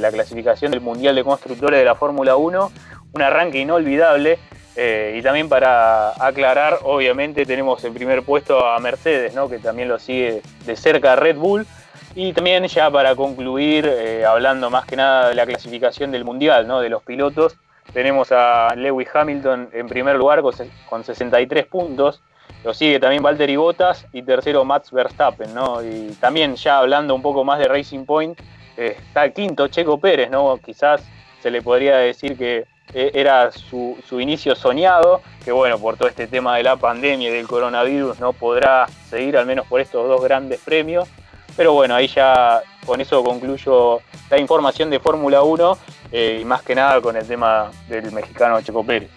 la 0.00 0.10
clasificación 0.10 0.72
del 0.72 0.80
Mundial 0.80 1.14
de 1.14 1.22
Constructores 1.22 1.78
de 1.78 1.84
la 1.84 1.94
Fórmula 1.94 2.36
1, 2.36 2.72
un 3.12 3.22
arranque 3.22 3.58
inolvidable. 3.58 4.38
Eh, 4.78 5.16
y 5.18 5.22
también 5.22 5.48
para 5.48 6.10
aclarar, 6.22 6.80
obviamente 6.82 7.46
tenemos 7.46 7.82
en 7.84 7.94
primer 7.94 8.22
puesto 8.22 8.66
a 8.66 8.78
Mercedes, 8.78 9.32
¿no? 9.32 9.48
que 9.48 9.58
también 9.58 9.88
lo 9.88 9.98
sigue 9.98 10.42
de 10.66 10.76
cerca 10.76 11.16
Red 11.16 11.36
Bull. 11.36 11.66
Y 12.14 12.32
también 12.32 12.66
ya 12.66 12.90
para 12.90 13.14
concluir, 13.14 13.90
hablando 14.26 14.70
más 14.70 14.86
que 14.86 14.96
nada 14.96 15.28
de 15.28 15.34
la 15.34 15.46
clasificación 15.46 16.10
del 16.10 16.24
Mundial, 16.24 16.66
¿no? 16.66 16.80
de 16.80 16.88
los 16.88 17.02
pilotos, 17.02 17.56
tenemos 17.92 18.32
a 18.32 18.74
Lewis 18.74 19.08
Hamilton 19.14 19.68
en 19.72 19.86
primer 19.86 20.16
lugar 20.16 20.42
con 20.88 21.04
63 21.04 21.66
puntos. 21.66 22.22
Lo 22.66 22.74
sigue 22.74 22.98
también 22.98 23.22
Valtteri 23.22 23.54
Bottas 23.54 24.08
y 24.12 24.22
tercero 24.22 24.64
Max 24.64 24.90
Verstappen, 24.90 25.54
¿no? 25.54 25.84
Y 25.84 26.16
también 26.18 26.56
ya 26.56 26.78
hablando 26.78 27.14
un 27.14 27.22
poco 27.22 27.44
más 27.44 27.60
de 27.60 27.68
Racing 27.68 28.04
Point, 28.04 28.40
eh, 28.76 28.96
está 28.98 29.30
quinto 29.30 29.68
Checo 29.68 29.98
Pérez, 29.98 30.28
¿no? 30.32 30.58
Quizás 30.58 31.00
se 31.40 31.48
le 31.52 31.62
podría 31.62 31.98
decir 31.98 32.36
que 32.36 32.66
eh, 32.92 33.12
era 33.14 33.52
su, 33.52 33.96
su 34.08 34.20
inicio 34.20 34.56
soñado, 34.56 35.22
que 35.44 35.52
bueno, 35.52 35.78
por 35.78 35.96
todo 35.96 36.08
este 36.08 36.26
tema 36.26 36.56
de 36.56 36.64
la 36.64 36.74
pandemia 36.74 37.28
y 37.28 37.32
del 37.34 37.46
coronavirus 37.46 38.18
no 38.18 38.32
podrá 38.32 38.88
seguir 39.08 39.36
al 39.36 39.46
menos 39.46 39.64
por 39.68 39.80
estos 39.80 40.08
dos 40.08 40.20
grandes 40.20 40.58
premios. 40.58 41.08
Pero 41.56 41.72
bueno, 41.72 41.94
ahí 41.94 42.08
ya 42.08 42.62
con 42.84 43.00
eso 43.00 43.22
concluyo 43.22 44.00
la 44.28 44.40
información 44.40 44.90
de 44.90 44.98
Fórmula 44.98 45.40
1 45.44 45.78
eh, 46.10 46.38
y 46.42 46.44
más 46.44 46.62
que 46.62 46.74
nada 46.74 47.00
con 47.00 47.14
el 47.14 47.28
tema 47.28 47.70
del 47.88 48.10
mexicano 48.10 48.60
Checo 48.60 48.82
Pérez. 48.82 49.15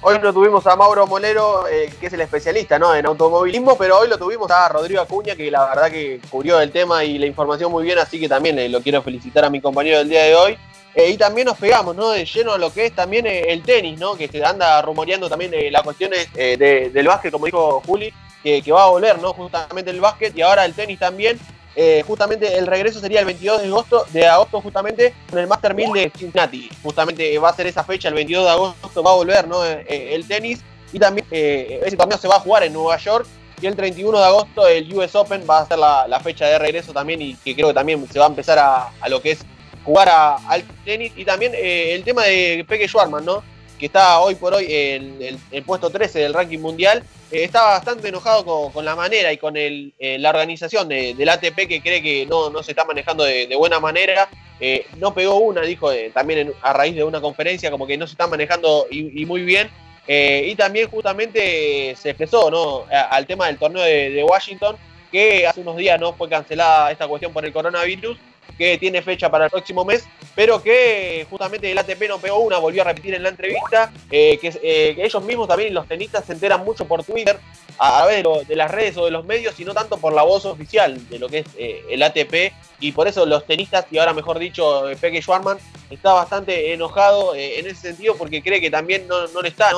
Hoy 0.00 0.16
no 0.20 0.32
tuvimos 0.32 0.64
a 0.68 0.76
Mauro 0.76 1.08
Molero, 1.08 1.66
eh, 1.66 1.92
que 2.00 2.06
es 2.06 2.12
el 2.12 2.20
especialista 2.20 2.78
¿no? 2.78 2.94
en 2.94 3.04
automovilismo, 3.04 3.76
pero 3.76 3.98
hoy 3.98 4.08
lo 4.08 4.16
tuvimos 4.16 4.48
a 4.50 4.68
Rodrigo 4.68 5.00
Acuña, 5.00 5.34
que 5.34 5.50
la 5.50 5.66
verdad 5.66 5.90
que 5.90 6.20
cubrió 6.30 6.60
el 6.60 6.70
tema 6.70 7.02
y 7.02 7.18
la 7.18 7.26
información 7.26 7.72
muy 7.72 7.82
bien, 7.82 7.98
así 7.98 8.20
que 8.20 8.28
también 8.28 8.56
eh, 8.60 8.68
lo 8.68 8.80
quiero 8.80 9.02
felicitar 9.02 9.44
a 9.44 9.50
mi 9.50 9.60
compañero 9.60 9.98
del 9.98 10.08
día 10.08 10.22
de 10.22 10.36
hoy. 10.36 10.58
Eh, 10.94 11.10
y 11.10 11.16
también 11.16 11.46
nos 11.46 11.58
pegamos 11.58 11.96
¿no? 11.96 12.10
de 12.10 12.24
lleno 12.24 12.52
a 12.52 12.58
lo 12.58 12.72
que 12.72 12.86
es 12.86 12.94
también 12.94 13.26
eh, 13.26 13.52
el 13.52 13.62
tenis, 13.64 13.98
¿no? 13.98 14.14
que 14.16 14.28
se 14.28 14.42
anda 14.44 14.80
rumoreando 14.82 15.28
también 15.28 15.52
las 15.72 15.82
cuestiones 15.82 16.32
de- 16.32 16.90
del 16.92 17.06
básquet, 17.06 17.32
como 17.32 17.46
dijo 17.46 17.82
Juli, 17.84 18.12
que, 18.42 18.62
que 18.62 18.72
va 18.72 18.84
a 18.84 18.88
volver 18.90 19.20
¿no? 19.20 19.32
justamente 19.32 19.90
el 19.90 20.00
básquet 20.00 20.36
y 20.36 20.42
ahora 20.42 20.64
el 20.64 20.74
tenis 20.74 20.98
también. 21.00 21.38
Eh, 21.80 22.02
justamente 22.04 22.58
el 22.58 22.66
regreso 22.66 22.98
sería 22.98 23.20
el 23.20 23.26
22 23.26 23.62
de 23.62 23.68
agosto, 23.68 24.04
de 24.12 24.26
agosto 24.26 24.60
justamente 24.60 25.14
con 25.30 25.38
el 25.38 25.46
Master 25.46 25.74
1000 25.74 25.92
de 25.92 26.10
Cincinnati. 26.16 26.68
Justamente 26.82 27.38
va 27.38 27.50
a 27.50 27.54
ser 27.54 27.68
esa 27.68 27.84
fecha, 27.84 28.08
el 28.08 28.14
22 28.14 28.44
de 28.44 28.50
agosto 28.50 29.00
va 29.04 29.12
a 29.12 29.14
volver 29.14 29.46
¿no? 29.46 29.64
Eh, 29.64 29.86
eh, 29.88 30.08
el 30.14 30.26
tenis 30.26 30.58
y 30.92 30.98
también 30.98 31.24
eh, 31.30 31.80
ese 31.86 31.96
torneo 31.96 32.18
se 32.18 32.26
va 32.26 32.34
a 32.34 32.40
jugar 32.40 32.64
en 32.64 32.72
Nueva 32.72 32.96
York 32.96 33.26
y 33.62 33.66
el 33.68 33.76
31 33.76 34.18
de 34.18 34.24
agosto 34.24 34.66
el 34.66 34.92
US 34.92 35.14
Open 35.14 35.44
va 35.48 35.60
a 35.60 35.66
ser 35.68 35.78
la, 35.78 36.20
fecha 36.20 36.46
de 36.46 36.58
regreso 36.58 36.92
también 36.92 37.22
y 37.22 37.34
que 37.36 37.54
creo 37.54 37.68
que 37.68 37.74
también 37.74 38.04
se 38.12 38.18
va 38.18 38.24
a 38.24 38.28
empezar 38.28 38.58
a, 38.58 38.88
a 39.00 39.08
lo 39.08 39.22
que 39.22 39.30
es 39.30 39.38
jugar 39.84 40.08
a- 40.08 40.34
al 40.48 40.64
tenis 40.84 41.12
y 41.14 41.24
también 41.24 41.52
eh, 41.54 41.94
el 41.94 42.02
tema 42.02 42.24
de 42.24 42.64
Peke 42.68 42.88
Schwarman, 42.88 43.24
¿no? 43.24 43.44
que 43.78 43.86
está 43.86 44.18
hoy 44.18 44.34
por 44.34 44.52
hoy 44.52 44.66
en 44.68 45.38
el 45.52 45.62
puesto 45.62 45.90
13 45.90 46.18
del 46.18 46.34
ranking 46.34 46.58
mundial, 46.58 47.04
eh, 47.30 47.44
está 47.44 47.62
bastante 47.64 48.08
enojado 48.08 48.44
con, 48.44 48.72
con 48.72 48.84
la 48.84 48.94
manera 48.96 49.32
y 49.32 49.36
con 49.38 49.56
el, 49.56 49.92
eh, 49.98 50.18
la 50.18 50.30
organización 50.30 50.88
de- 50.88 51.14
del 51.14 51.28
ATP 51.28 51.66
que 51.68 51.80
cree 51.80 52.02
que 52.02 52.26
no, 52.26 52.50
no 52.50 52.62
se 52.62 52.72
está 52.72 52.84
manejando 52.84 53.24
de, 53.24 53.54
buena 53.56 53.80
manera. 53.80 54.28
Eh, 54.60 54.86
no 54.96 55.14
pegó 55.14 55.36
una, 55.36 55.60
dijo 55.62 55.92
eh, 55.92 56.10
también 56.12 56.52
a 56.62 56.72
raíz 56.72 56.94
de 56.96 57.04
una 57.04 57.20
conferencia, 57.20 57.70
como 57.70 57.86
que 57.86 57.96
no 57.96 58.06
se 58.06 58.12
está 58.12 58.26
manejando 58.26 58.86
y, 58.90 59.24
muy 59.24 59.42
bien. 59.42 59.70
Y 60.10 60.54
también 60.54 60.88
justamente 60.88 61.94
se 61.94 62.10
expresó 62.10 62.50
¿no? 62.50 62.86
Al 62.90 63.26
tema 63.26 63.46
del 63.46 63.58
torneo 63.58 63.82
de, 63.82 64.08
de 64.10 64.24
Washington, 64.24 64.74
que 65.12 65.46
hace 65.46 65.60
unos 65.60 65.76
días 65.76 66.00
no 66.00 66.14
fue 66.14 66.30
cancelada 66.30 66.90
esta 66.90 67.06
cuestión 67.06 67.32
por 67.32 67.44
el 67.44 67.52
coronavirus, 67.52 68.16
que 68.56 68.78
tiene 68.78 69.02
fecha 69.02 69.30
para 69.30 69.44
el 69.46 69.50
próximo 69.50 69.84
mes, 69.84 70.06
pero 70.34 70.62
que 70.62 71.26
justamente 71.30 71.70
el 71.70 71.78
ATP 71.78 72.08
no 72.08 72.18
pegó 72.18 72.38
una, 72.38 72.58
volvió 72.58 72.82
a 72.82 72.86
repetir 72.86 73.14
en 73.14 73.22
la 73.22 73.28
entrevista, 73.28 73.92
eh, 74.10 74.38
que, 74.40 74.48
eh, 74.62 74.94
que 74.96 75.04
ellos 75.04 75.22
mismos 75.22 75.46
también, 75.48 75.74
los 75.74 75.86
tenistas, 75.86 76.24
se 76.24 76.32
enteran 76.32 76.64
mucho 76.64 76.86
por 76.86 77.04
Twitter, 77.04 77.38
a 77.80 77.98
través 77.98 78.16
de, 78.16 78.22
lo- 78.24 78.42
de 78.42 78.56
las 78.56 78.70
redes 78.70 78.96
o 78.96 79.04
de 79.04 79.10
los 79.12 79.24
medios, 79.24 79.58
y 79.60 79.64
no 79.64 79.74
tanto 79.74 79.98
por 79.98 80.12
la 80.12 80.22
voz 80.22 80.44
oficial 80.44 81.08
de 81.08 81.18
lo 81.18 81.28
que 81.28 81.38
es 81.38 81.46
eh, 81.56 81.82
el 81.90 82.02
ATP, 82.02 82.52
y 82.80 82.92
por 82.92 83.06
eso 83.06 83.24
los 83.26 83.46
tenistas, 83.46 83.86
y 83.90 83.98
ahora 83.98 84.12
mejor 84.12 84.38
dicho, 84.38 84.84
Peke 85.00 85.20
Schwarman, 85.22 85.58
está 85.90 86.12
bastante 86.12 86.72
enojado 86.72 87.34
en 87.34 87.66
ese 87.66 87.76
sentido 87.80 88.16
porque 88.16 88.42
cree 88.42 88.60
que 88.60 88.70
también 88.70 89.06
no, 89.08 89.26
le 89.42 89.48
está 89.48 89.70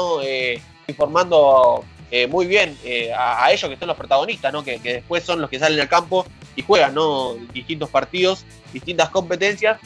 informando 0.89 1.85
eh, 2.11 2.27
muy 2.27 2.47
bien 2.47 2.77
a, 3.17 3.45
a 3.45 3.53
ellos 3.53 3.71
que 3.71 3.77
son 3.77 3.89
los 3.89 3.97
protagonistas, 3.97 4.53
¿no? 4.53 4.65
que, 4.65 4.81
que 4.81 4.95
después 4.95 5.23
son 5.25 5.41
los 5.41 5.49
que 5.51 5.59
salen 5.59 5.79
al 5.81 5.89
campo 5.89 6.27
y 6.57 6.63
juegan, 6.63 6.95
¿no? 6.95 7.35
Distintos 7.53 7.89
partidos, 7.91 8.45
distintas 8.73 9.11
competencias, 9.11 9.79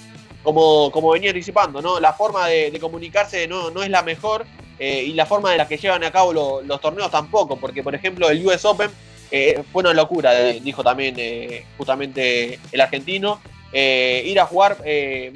como, 0.43 0.90
como 0.90 1.11
venía 1.11 1.31
anticipando, 1.31 1.81
¿no? 1.81 1.98
La 2.01 2.12
forma 2.12 2.47
de, 2.48 2.77
comunicarse 2.81 3.47
no, 3.48 3.70
no 3.70 3.82
es 3.82 3.89
la 3.90 4.02
mejor 4.02 4.44
eh, 4.78 5.05
y 5.06 5.12
la 5.15 5.24
forma 5.27 5.51
de 5.51 5.56
la 5.59 5.66
que 5.66 5.77
llevan 5.78 6.05
a 6.05 6.11
cabo 6.11 6.32
lo- 6.32 6.62
los 6.62 6.81
torneos 6.81 7.11
tampoco, 7.11 7.56
porque 7.56 7.82
por 7.82 7.94
ejemplo 7.94 8.28
el 8.28 8.44
US 8.47 8.65
Open 8.66 8.90
eh, 9.31 9.62
fue 9.73 9.81
una 9.82 9.94
locura, 9.94 10.39
eh, 10.51 10.61
dijo 10.62 10.85
también 10.85 11.15
eh, 11.19 11.65
justamente 11.78 12.59
el 12.73 12.81
argentino. 12.81 13.40
Ir 13.77 14.39
a 14.39 14.47
jugar, 14.47 14.77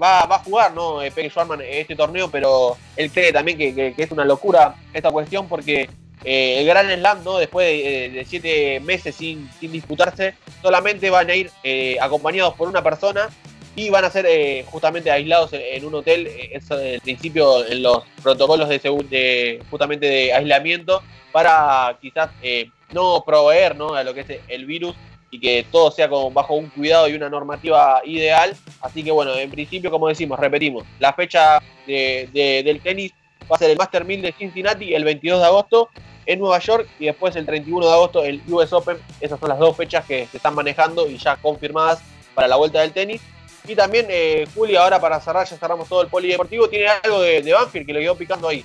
va, 0.00 0.24
va 0.26 0.36
a 0.36 0.44
jugar, 0.44 0.72
¿no? 0.72 0.98
Peque 1.12 1.28
Schwarman 1.28 1.60
este 1.60 1.96
torneo, 1.96 2.30
pero 2.30 2.76
él 2.94 3.10
cree 3.10 3.32
también 3.32 3.58
que- 3.58 3.74
que 3.94 4.00
es 4.00 4.10
una 4.12 4.24
locura 4.24 4.76
esta 4.94 5.10
cuestión 5.10 5.48
porque 5.48 5.90
eh, 6.24 6.60
el 6.60 6.66
Gran 6.66 6.88
Slam, 6.92 7.24
¿no? 7.24 7.38
Después 7.38 7.66
de, 7.66 8.06
eh, 8.06 8.10
de 8.10 8.24
siete 8.24 8.80
meses 8.80 9.14
sin, 9.14 9.48
sin 9.60 9.72
disputarse, 9.72 10.34
solamente 10.62 11.10
van 11.10 11.30
a 11.30 11.34
ir 11.34 11.50
eh, 11.62 11.96
acompañados 12.00 12.54
por 12.54 12.68
una 12.68 12.82
persona 12.82 13.28
y 13.76 13.90
van 13.90 14.04
a 14.04 14.10
ser 14.10 14.26
eh, 14.28 14.64
justamente 14.66 15.10
aislados 15.10 15.50
en, 15.52 15.84
un 15.84 15.94
hotel. 15.94 16.26
eh, 16.26 16.50
Es 16.52 16.70
el 16.70 17.00
principio 17.00 17.64
en 17.66 17.82
los 17.82 18.02
protocolos 18.22 18.68
de, 18.68 18.78
de 18.78 19.62
justamente 19.70 20.06
de 20.06 20.32
aislamiento 20.32 21.02
para 21.30 21.96
quizás 22.00 22.30
eh, 22.42 22.70
no 22.92 23.22
proveer 23.24 23.76
¿no? 23.76 23.94
a 23.94 24.02
lo 24.02 24.14
que 24.14 24.20
es 24.22 24.26
el 24.48 24.66
virus 24.66 24.94
y 25.30 25.38
que 25.38 25.66
todo 25.70 25.90
sea 25.90 26.08
como 26.08 26.30
bajo 26.30 26.54
un 26.54 26.68
cuidado 26.70 27.06
y 27.06 27.12
una 27.14 27.28
normativa 27.28 28.00
ideal. 28.04 28.56
Así 28.80 29.04
que 29.04 29.10
bueno, 29.10 29.34
en 29.36 29.50
principio, 29.50 29.90
como 29.90 30.08
decimos, 30.08 30.40
repetimos, 30.40 30.84
la 30.98 31.12
fecha 31.12 31.60
de- 31.86 32.28
del 32.64 32.80
tenis 32.80 33.12
va 33.50 33.56
a 33.56 33.58
ser 33.58 33.70
el 33.70 33.78
Master 33.78 34.04
1000 34.04 34.22
de 34.22 34.32
Cincinnati 34.32 34.94
el 34.94 35.04
22 35.04 35.40
de 35.40 35.46
agosto 35.46 35.88
en 36.26 36.38
Nueva 36.38 36.58
York 36.58 36.88
y 36.98 37.06
después 37.06 37.34
el 37.36 37.46
31 37.46 37.86
de 37.86 37.92
agosto 37.92 38.22
el 38.22 38.42
US 38.48 38.72
Open. 38.72 38.98
Esas 39.20 39.40
son 39.40 39.48
las 39.48 39.58
dos 39.58 39.76
fechas 39.76 40.04
que 40.04 40.26
se 40.26 40.36
están 40.36 40.54
manejando 40.54 41.08
y 41.08 41.16
ya 41.16 41.36
confirmadas 41.36 42.00
para 42.34 42.48
la 42.48 42.56
vuelta 42.56 42.80
del 42.80 42.92
tenis. 42.92 43.22
Y 43.66 43.74
también, 43.74 44.06
eh, 44.08 44.46
Juli, 44.54 44.76
ahora 44.76 45.00
para 45.00 45.20
cerrar, 45.20 45.46
ya 45.46 45.56
cerramos 45.56 45.88
todo 45.88 46.02
el 46.02 46.08
polideportivo, 46.08 46.68
tiene 46.68 46.86
algo 46.88 47.20
de, 47.20 47.52
Banfield 47.52 47.86
que 47.86 47.92
lo 47.92 48.00
quedó 48.00 48.14
picando 48.14 48.48
ahí. 48.48 48.64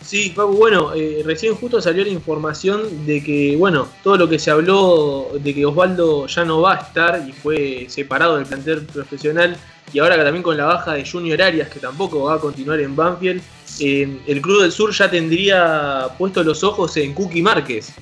Sí, 0.00 0.30
Paco, 0.30 0.52
bueno, 0.52 0.94
eh, 0.94 1.22
recién 1.24 1.54
justo 1.54 1.80
salió 1.82 2.02
la 2.02 2.10
información 2.10 3.06
de 3.06 3.22
que, 3.22 3.56
bueno, 3.56 3.88
todo 4.02 4.16
lo 4.16 4.28
que 4.28 4.38
se 4.38 4.50
habló 4.50 5.28
de 5.34 5.54
que 5.54 5.66
Osvaldo 5.66 6.26
ya 6.26 6.44
no 6.44 6.62
va 6.62 6.74
a 6.74 6.80
estar 6.80 7.22
y 7.28 7.32
fue 7.32 7.86
separado 7.88 8.36
del 8.36 8.46
plantel 8.46 8.86
profesional 8.86 9.56
y 9.92 9.98
ahora 9.98 10.16
también 10.22 10.42
con 10.42 10.56
la 10.56 10.64
baja 10.64 10.94
de 10.94 11.08
Junior 11.08 11.40
Arias, 11.42 11.68
que 11.68 11.80
tampoco 11.80 12.24
va 12.24 12.34
a 12.34 12.38
continuar 12.38 12.80
en 12.80 12.96
Banfield, 12.96 13.42
el 13.80 14.40
Club 14.42 14.62
del 14.62 14.72
Sur 14.72 14.92
ya 14.92 15.10
tendría 15.10 16.08
puestos 16.18 16.44
los 16.44 16.64
ojos 16.64 16.96
en 16.96 17.14
Cookie 17.14 17.42
Márquez, 17.42 17.92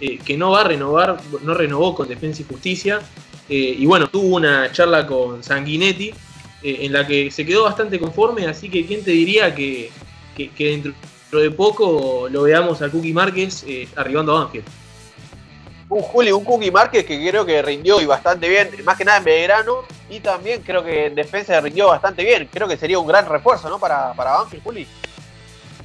eh, 0.00 0.18
que 0.18 0.36
no 0.36 0.50
va 0.50 0.60
a 0.60 0.64
renovar, 0.64 1.18
no 1.42 1.54
renovó 1.54 1.94
con 1.94 2.08
Defensa 2.08 2.42
y 2.42 2.44
Justicia, 2.44 3.00
eh, 3.48 3.76
y 3.78 3.86
bueno, 3.86 4.08
tuvo 4.08 4.36
una 4.36 4.70
charla 4.72 5.06
con 5.06 5.42
Sanguinetti 5.42 6.08
eh, 6.62 6.78
en 6.80 6.92
la 6.92 7.06
que 7.06 7.30
se 7.30 7.46
quedó 7.46 7.64
bastante 7.64 7.98
conforme, 7.98 8.46
así 8.46 8.68
que 8.68 8.84
quién 8.84 9.02
te 9.02 9.12
diría 9.12 9.54
que, 9.54 9.90
que, 10.36 10.50
dentro 10.58 11.40
de 11.40 11.50
poco 11.50 12.28
lo 12.30 12.42
veamos 12.42 12.82
a 12.82 12.90
Cookie 12.90 13.12
Márquez 13.12 13.64
arribando 13.96 14.36
a 14.36 14.44
Banfield. 14.44 14.66
Un 15.88 16.02
Juli, 16.02 16.32
un 16.32 16.44
Cookie 16.44 16.70
Márquez 16.70 17.04
que 17.04 17.28
creo 17.28 17.46
que 17.46 17.62
rindió 17.62 18.00
y 18.00 18.06
bastante 18.06 18.48
bien, 18.48 18.70
más 18.84 18.98
que 18.98 19.04
nada 19.04 19.18
en 19.18 19.24
Belgrano, 19.24 19.84
y 20.10 20.20
también 20.20 20.62
creo 20.62 20.84
que 20.84 21.06
en 21.06 21.14
defensa 21.14 21.60
rindió 21.60 21.88
bastante 21.88 22.24
bien. 22.24 22.48
Creo 22.52 22.66
que 22.66 22.76
sería 22.76 22.98
un 22.98 23.06
gran 23.06 23.26
refuerzo, 23.26 23.68
¿no? 23.70 23.78
Para, 23.78 24.12
para 24.14 24.32
Banfield, 24.32 24.64
Juli. 24.64 24.86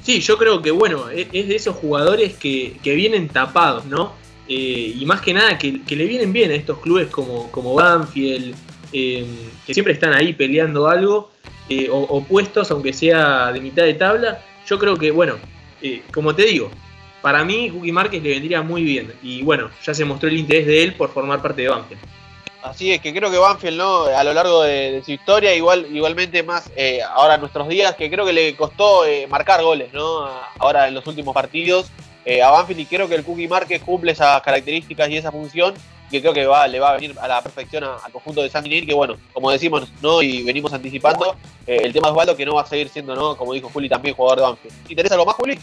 Sí, 0.02 0.20
yo 0.20 0.36
creo 0.36 0.60
que 0.60 0.70
bueno, 0.70 1.10
e- 1.10 1.28
es 1.32 1.48
de 1.48 1.54
esos 1.56 1.76
jugadores 1.76 2.34
que, 2.36 2.76
que 2.82 2.94
vienen 2.94 3.28
tapados, 3.28 3.84
¿no? 3.86 4.14
Eh, 4.48 4.94
y 4.98 5.06
más 5.06 5.20
que 5.20 5.32
nada 5.32 5.56
que, 5.56 5.80
le 5.88 6.04
vienen 6.06 6.32
bien 6.32 6.50
a 6.50 6.54
estos 6.54 6.78
clubes 6.80 7.08
como, 7.08 7.50
como 7.52 7.74
Banfield, 7.74 8.54
eh, 8.92 9.24
que 9.66 9.72
siempre 9.74 9.94
están 9.94 10.12
ahí 10.12 10.32
peleando 10.32 10.88
algo, 10.88 11.30
eh, 11.68 11.88
o, 11.90 11.98
o 11.98 12.24
puestos, 12.24 12.70
aunque 12.70 12.92
sea 12.92 13.52
de 13.52 13.60
mitad 13.60 13.84
de 13.84 13.94
tabla. 13.94 14.42
Yo 14.66 14.78
creo 14.78 14.96
que, 14.96 15.10
bueno, 15.10 15.36
eh, 15.80 16.02
como 16.12 16.34
te 16.34 16.44
digo, 16.44 16.70
para 17.22 17.44
mí 17.44 17.70
Cookie 17.70 17.92
Márquez 17.92 18.22
le 18.22 18.30
vendría 18.30 18.62
muy 18.62 18.82
bien. 18.82 19.12
Y 19.22 19.42
bueno, 19.42 19.70
ya 19.84 19.94
se 19.94 20.04
mostró 20.04 20.28
el 20.28 20.36
interés 20.36 20.66
de 20.66 20.82
él 20.82 20.94
por 20.94 21.10
formar 21.10 21.40
parte 21.40 21.62
de 21.62 21.68
Banfield. 21.68 22.02
Así 22.62 22.92
es 22.92 23.00
que 23.00 23.12
creo 23.12 23.30
que 23.30 23.38
Banfield, 23.38 23.76
¿no? 23.76 24.04
A 24.04 24.22
lo 24.22 24.32
largo 24.32 24.62
de, 24.62 25.02
su 25.04 25.10
historia, 25.10 25.54
igual, 25.54 25.86
igualmente 25.90 26.42
más 26.42 26.70
eh, 26.76 27.00
ahora 27.02 27.34
en 27.34 27.40
nuestros 27.40 27.68
días, 27.68 27.96
que 27.96 28.08
creo 28.08 28.24
que 28.24 28.32
le 28.32 28.54
costó 28.54 29.04
eh, 29.04 29.26
marcar 29.26 29.62
goles, 29.62 29.92
¿no? 29.92 30.28
Ahora 30.58 30.86
en 30.86 30.94
los 30.94 31.06
últimos 31.06 31.34
partidos 31.34 31.90
eh, 32.24 32.40
a 32.40 32.50
Banfield 32.50 32.80
y 32.80 32.86
creo 32.86 33.08
que 33.08 33.16
el 33.16 33.24
Cookie 33.24 33.48
Márquez 33.48 33.82
cumple 33.82 34.12
esas 34.12 34.40
características 34.42 35.08
y 35.10 35.16
esa 35.16 35.32
función 35.32 35.74
que 36.12 36.20
creo 36.20 36.34
que 36.34 36.46
va, 36.46 36.68
le 36.68 36.78
va 36.78 36.90
a 36.90 36.92
venir 36.92 37.16
a 37.20 37.26
la 37.26 37.42
perfección 37.42 37.84
al 37.84 38.12
conjunto 38.12 38.42
de 38.42 38.50
San 38.50 38.62
Guinil, 38.62 38.86
que 38.86 38.94
bueno, 38.94 39.16
como 39.32 39.50
decimos, 39.50 39.90
¿no? 40.02 40.22
Y 40.22 40.42
venimos 40.44 40.72
anticipando, 40.72 41.34
eh, 41.66 41.78
el 41.82 41.92
tema 41.92 42.08
de 42.08 42.12
Osvaldo 42.12 42.36
que 42.36 42.44
no 42.44 42.54
va 42.54 42.62
a 42.62 42.66
seguir 42.66 42.90
siendo, 42.90 43.16
¿no? 43.16 43.34
Como 43.36 43.54
dijo 43.54 43.70
Juli, 43.72 43.88
también 43.88 44.14
jugador 44.14 44.38
de 44.38 44.44
Banfield. 44.44 44.84
¿Te 44.86 44.92
interesa 44.92 45.14
algo 45.14 45.26
más, 45.26 45.34
Juli? 45.36 45.58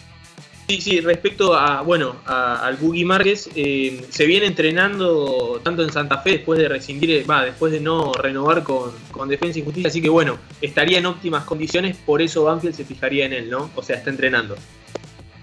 Sí, 0.69 0.79
sí, 0.81 1.01
respecto 1.01 1.55
a, 1.55 1.81
bueno, 1.81 2.17
a- 2.27 2.63
al 2.67 2.77
Cookie 2.77 3.03
Márquez, 3.03 3.49
eh, 3.55 4.05
se 4.11 4.27
viene 4.27 4.45
entrenando 4.45 5.59
tanto 5.63 5.81
en 5.81 5.91
Santa 5.91 6.19
Fe 6.19 6.33
después 6.33 6.59
de 6.59 6.67
rescindir, 6.69 7.27
va, 7.27 7.43
después 7.43 7.71
de 7.71 7.79
no 7.79 8.13
renovar 8.13 8.61
con, 8.61 8.91
con 9.09 9.27
Defensa 9.27 9.57
y 9.57 9.63
Justicia, 9.63 9.89
así 9.89 9.99
que 9.99 10.09
bueno, 10.09 10.37
estaría 10.61 10.99
en 10.99 11.07
óptimas 11.07 11.43
condiciones, 11.45 11.97
por 11.97 12.21
eso 12.21 12.43
Banfield 12.43 12.75
se 12.75 12.85
fijaría 12.85 13.25
en 13.25 13.33
él, 13.33 13.49
¿no? 13.49 13.71
O 13.75 13.81
sea, 13.81 13.95
está 13.95 14.11
entrenando. 14.11 14.55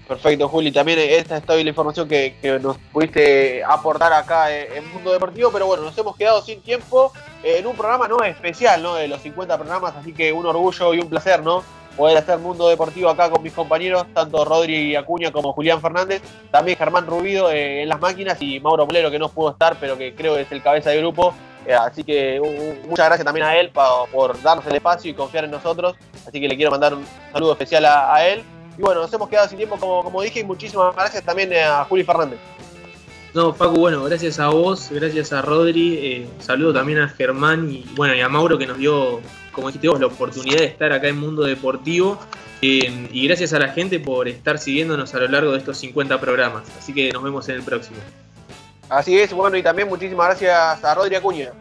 Perfecto, 0.07 0.47
Juli. 0.47 0.71
También 0.71 0.97
esta 0.99 1.35
es 1.35 1.43
toda 1.45 1.61
la 1.61 1.67
información 1.69 2.07
que, 2.07 2.37
que 2.41 2.57
nos 2.59 2.77
pudiste 2.93 3.61
aportar 3.65 4.13
acá 4.13 4.49
en 4.57 4.87
Mundo 4.93 5.11
Deportivo, 5.11 5.51
pero 5.51 5.65
bueno, 5.65 5.83
nos 5.83 5.97
hemos 5.97 6.15
quedado 6.15 6.41
sin 6.41 6.61
tiempo 6.61 7.11
en 7.43 7.67
un 7.67 7.75
programa 7.75 8.07
no 8.07 8.23
especial, 8.23 8.81
¿no? 8.81 8.95
De 8.95 9.09
los 9.09 9.21
50 9.21 9.57
programas, 9.57 9.93
así 9.97 10.13
que 10.13 10.31
un 10.31 10.45
orgullo 10.45 10.93
y 10.93 10.99
un 10.99 11.09
placer, 11.09 11.43
¿no? 11.43 11.61
Poder 11.97 12.17
hacer 12.17 12.37
Mundo 12.37 12.69
Deportivo 12.69 13.09
acá 13.09 13.29
con 13.29 13.41
mis 13.41 13.53
compañeros, 13.53 14.05
tanto 14.13 14.45
Rodri 14.45 14.95
Acuña 14.95 15.31
como 15.31 15.51
Julián 15.51 15.81
Fernández, 15.81 16.21
también 16.51 16.77
Germán 16.77 17.07
Rubido 17.07 17.51
eh, 17.51 17.81
en 17.81 17.89
las 17.89 17.99
máquinas 17.99 18.37
y 18.39 18.59
Mauro 18.59 18.85
Molero 18.85 19.09
que 19.09 19.17
no 19.17 19.29
pudo 19.29 19.51
estar, 19.51 19.77
pero 19.79 19.97
que 19.97 20.13
creo 20.13 20.35
que 20.35 20.41
es 20.41 20.51
el 20.51 20.61
cabeza 20.61 20.91
de 20.91 20.99
grupo. 20.99 21.33
Eh, 21.65 21.73
así 21.73 22.03
que 22.03 22.39
muchas 22.87 23.07
gracias 23.07 23.25
también 23.25 23.45
a 23.45 23.57
él 23.57 23.71
por 24.11 24.41
darnos 24.41 24.65
el 24.67 24.75
espacio 24.75 25.11
y 25.11 25.13
confiar 25.13 25.43
en 25.45 25.51
nosotros. 25.51 25.95
Así 26.25 26.39
que 26.39 26.47
le 26.47 26.55
quiero 26.55 26.71
mandar 26.71 26.93
un 26.93 27.05
saludo 27.33 27.53
especial 27.53 27.83
a, 27.85 28.25
él. 28.25 28.43
Y 28.77 28.81
bueno, 28.81 29.01
nos 29.01 29.11
hemos 29.11 29.27
quedado 29.27 29.47
sin 29.49 29.57
tiempo, 29.57 29.75
como, 29.77 30.03
como 30.03 30.21
dije, 30.21 30.41
y 30.41 30.43
muchísimas 30.43 30.95
gracias 30.95 31.23
también 31.23 31.51
a 31.53 31.83
Juli 31.85 32.03
Fernández. 32.03 32.39
No, 33.33 33.53
Paco, 33.53 33.71
bueno, 33.71 34.03
gracias 34.05 34.39
a 34.39 34.47
vos, 34.47 34.89
gracias 34.89 35.33
a 35.33 35.41
Rodri, 35.41 35.97
eh, 35.97 36.29
saludo 36.39 36.73
también 36.73 36.99
a 36.99 37.09
Germán 37.09 37.69
y 37.69 37.85
bueno, 37.95 38.15
y 38.15 38.21
a 38.21 38.29
Mauro 38.29 38.57
que 38.57 38.65
nos 38.65 38.77
dio, 38.77 39.19
como 39.57 39.69
dijiste 39.69 39.89
vos, 39.89 39.99
la 39.99 40.05
oportunidad 40.05 40.59
de 40.59 40.65
estar 40.65 40.93
acá 40.93 41.07
en 41.07 41.19
Mundo 41.19 41.41
Deportivo. 41.41 42.19
eh, 42.61 43.07
y 43.11 43.27
gracias 43.27 43.53
a 43.53 43.59
la 43.59 43.69
gente 43.69 43.99
por 43.99 44.27
estar 44.27 44.59
siguiéndonos 44.59 45.15
a 45.15 45.19
lo 45.19 45.27
largo 45.27 45.51
de 45.51 45.57
estos 45.57 45.79
50 45.79 46.19
programas. 46.19 46.63
Así 46.77 46.93
que 46.93 47.11
nos 47.11 47.23
vemos 47.23 47.49
en 47.49 47.55
el 47.55 47.63
próximo. 47.63 47.97
Así 48.87 49.17
es, 49.17 49.33
bueno, 49.33 49.57
y 49.57 49.63
también 49.63 49.87
muchísimas 49.89 50.27
gracias 50.27 50.83
a 50.83 50.93
Rodri 50.93 51.15
Acuña. 51.15 51.51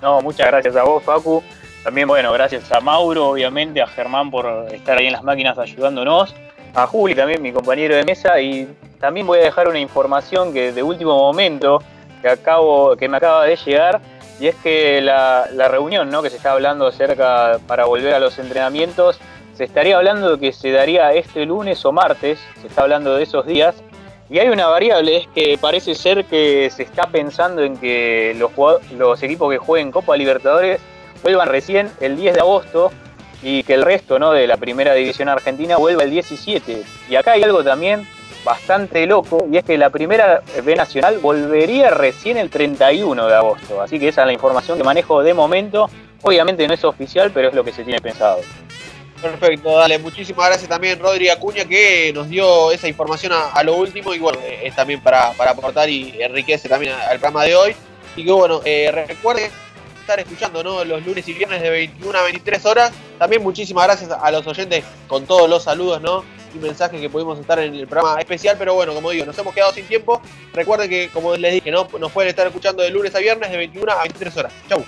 No, 0.00 0.22
muchas 0.22 0.46
gracias 0.46 0.74
a 0.76 0.82
vos, 0.82 1.02
Facu. 1.02 1.42
También, 1.84 2.08
bueno, 2.08 2.32
gracias 2.32 2.72
a 2.72 2.80
Mauro, 2.80 3.28
obviamente, 3.28 3.82
a 3.82 3.86
Germán 3.86 4.30
por 4.30 4.46
estar 4.72 4.96
ahí 4.96 5.08
en 5.08 5.12
las 5.12 5.22
máquinas 5.22 5.58
ayudándonos, 5.58 6.34
a 6.74 6.86
Juli 6.86 7.14
también, 7.14 7.42
mi 7.42 7.52
compañero 7.52 7.94
de 7.94 8.04
mesa, 8.04 8.40
y 8.40 8.66
también 8.98 9.26
voy 9.26 9.40
a 9.40 9.42
dejar 9.42 9.68
una 9.68 9.78
información 9.78 10.54
que 10.54 10.72
de 10.72 10.82
último 10.82 11.16
momento 11.18 11.82
que 12.22 12.28
acabo, 12.28 12.96
que 12.96 13.08
me 13.08 13.18
acaba 13.18 13.44
de 13.44 13.56
llegar, 13.56 14.00
y 14.40 14.48
es 14.48 14.54
que 14.56 15.00
la, 15.00 15.48
la 15.52 15.68
reunión 15.68 16.10
¿no? 16.10 16.22
que 16.22 16.30
se 16.30 16.36
está 16.36 16.52
hablando 16.52 16.86
acerca 16.86 17.58
para 17.66 17.84
volver 17.84 18.14
a 18.14 18.20
los 18.20 18.38
entrenamientos, 18.38 19.18
se 19.54 19.64
estaría 19.64 19.96
hablando 19.96 20.36
de 20.36 20.40
que 20.40 20.52
se 20.52 20.70
daría 20.70 21.12
este 21.12 21.46
lunes 21.46 21.84
o 21.84 21.92
martes, 21.92 22.38
se 22.60 22.66
está 22.66 22.82
hablando 22.82 23.14
de 23.14 23.22
esos 23.22 23.46
días, 23.46 23.74
y 24.32 24.38
hay 24.38 24.48
una 24.48 24.66
variable, 24.66 25.18
es 25.18 25.28
que 25.28 25.58
parece 25.60 25.94
ser 25.94 26.24
que 26.24 26.70
se 26.70 26.84
está 26.84 27.06
pensando 27.06 27.62
en 27.62 27.76
que 27.76 28.34
los, 28.38 28.50
los 28.96 29.22
equipos 29.22 29.52
que 29.52 29.58
jueguen 29.58 29.92
Copa 29.92 30.16
Libertadores 30.16 30.80
vuelvan 31.22 31.48
recién 31.48 31.90
el 32.00 32.16
10 32.16 32.34
de 32.34 32.40
agosto 32.40 32.90
y 33.42 33.62
que 33.64 33.74
el 33.74 33.82
resto 33.82 34.18
¿no? 34.18 34.32
de 34.32 34.46
la 34.46 34.56
primera 34.56 34.94
división 34.94 35.28
argentina 35.28 35.76
vuelva 35.76 36.04
el 36.04 36.10
17. 36.10 36.82
Y 37.10 37.14
acá 37.16 37.32
hay 37.32 37.42
algo 37.42 37.62
también 37.62 38.08
bastante 38.44 39.06
loco 39.06 39.46
y 39.50 39.56
es 39.56 39.64
que 39.64 39.78
la 39.78 39.90
primera 39.90 40.42
B 40.64 40.74
nacional 40.74 41.18
volvería 41.18 41.90
recién 41.90 42.36
el 42.36 42.50
31 42.50 43.26
de 43.26 43.34
agosto. 43.34 43.80
Así 43.82 43.98
que 43.98 44.08
esa 44.08 44.22
es 44.22 44.26
la 44.26 44.32
información 44.32 44.78
que 44.78 44.84
manejo 44.84 45.22
de 45.22 45.34
momento. 45.34 45.88
Obviamente 46.22 46.66
no 46.66 46.74
es 46.74 46.84
oficial, 46.84 47.30
pero 47.32 47.48
es 47.48 47.54
lo 47.54 47.64
que 47.64 47.72
se 47.72 47.84
tiene 47.84 48.00
pensado. 48.00 48.38
Perfecto, 49.20 49.76
dale, 49.76 49.98
muchísimas 50.00 50.48
gracias 50.48 50.68
también 50.68 50.98
Rodri 50.98 51.28
Acuña 51.28 51.64
que 51.64 52.12
nos 52.12 52.28
dio 52.28 52.72
esa 52.72 52.88
información 52.88 53.32
a, 53.32 53.62
lo 53.62 53.76
último 53.76 54.12
y 54.12 54.18
bueno, 54.18 54.40
es 54.42 54.74
también 54.74 55.00
para, 55.00 55.30
para 55.34 55.52
aportar 55.52 55.88
y 55.88 56.20
enriquece 56.20 56.68
también 56.68 56.92
al 56.92 57.20
programa 57.20 57.44
de 57.44 57.54
hoy. 57.54 57.76
Y 58.16 58.24
que 58.24 58.32
bueno, 58.32 58.60
eh, 58.64 58.90
recuerden 59.06 59.50
estar 60.02 60.20
escuchando 60.20 60.62
¿no? 60.62 60.84
los 60.84 61.04
lunes 61.04 61.26
y 61.28 61.32
viernes 61.32 61.62
de 61.62 61.70
21 61.70 62.18
a 62.18 62.22
23 62.22 62.66
horas. 62.66 62.92
También 63.18 63.42
muchísimas 63.42 63.84
gracias 63.84 64.10
a 64.10 64.30
los 64.30 64.46
oyentes 64.46 64.84
con 65.08 65.24
todos 65.26 65.48
los 65.48 65.62
saludos, 65.62 66.00
¿no? 66.02 66.24
y 66.54 66.58
mensajes 66.58 67.00
que 67.00 67.08
pudimos 67.08 67.38
estar 67.38 67.58
en 67.58 67.74
el 67.74 67.86
programa 67.86 68.20
especial, 68.20 68.56
pero 68.58 68.74
bueno, 68.74 68.94
como 68.94 69.10
digo, 69.10 69.24
nos 69.24 69.38
hemos 69.38 69.54
quedado 69.54 69.72
sin 69.72 69.86
tiempo. 69.86 70.20
Recuerden 70.52 70.90
que, 70.90 71.08
como 71.08 71.34
les 71.36 71.54
dije, 71.54 71.70
¿no? 71.70 71.88
nos 71.98 72.12
pueden 72.12 72.28
estar 72.28 72.46
escuchando 72.46 72.82
de 72.82 72.90
lunes 72.90 73.14
a 73.14 73.20
viernes 73.20 73.50
de 73.50 73.56
21 73.56 73.90
a 73.90 74.02
23 74.02 74.36
horas. 74.36 74.52
Chau. 74.68 74.84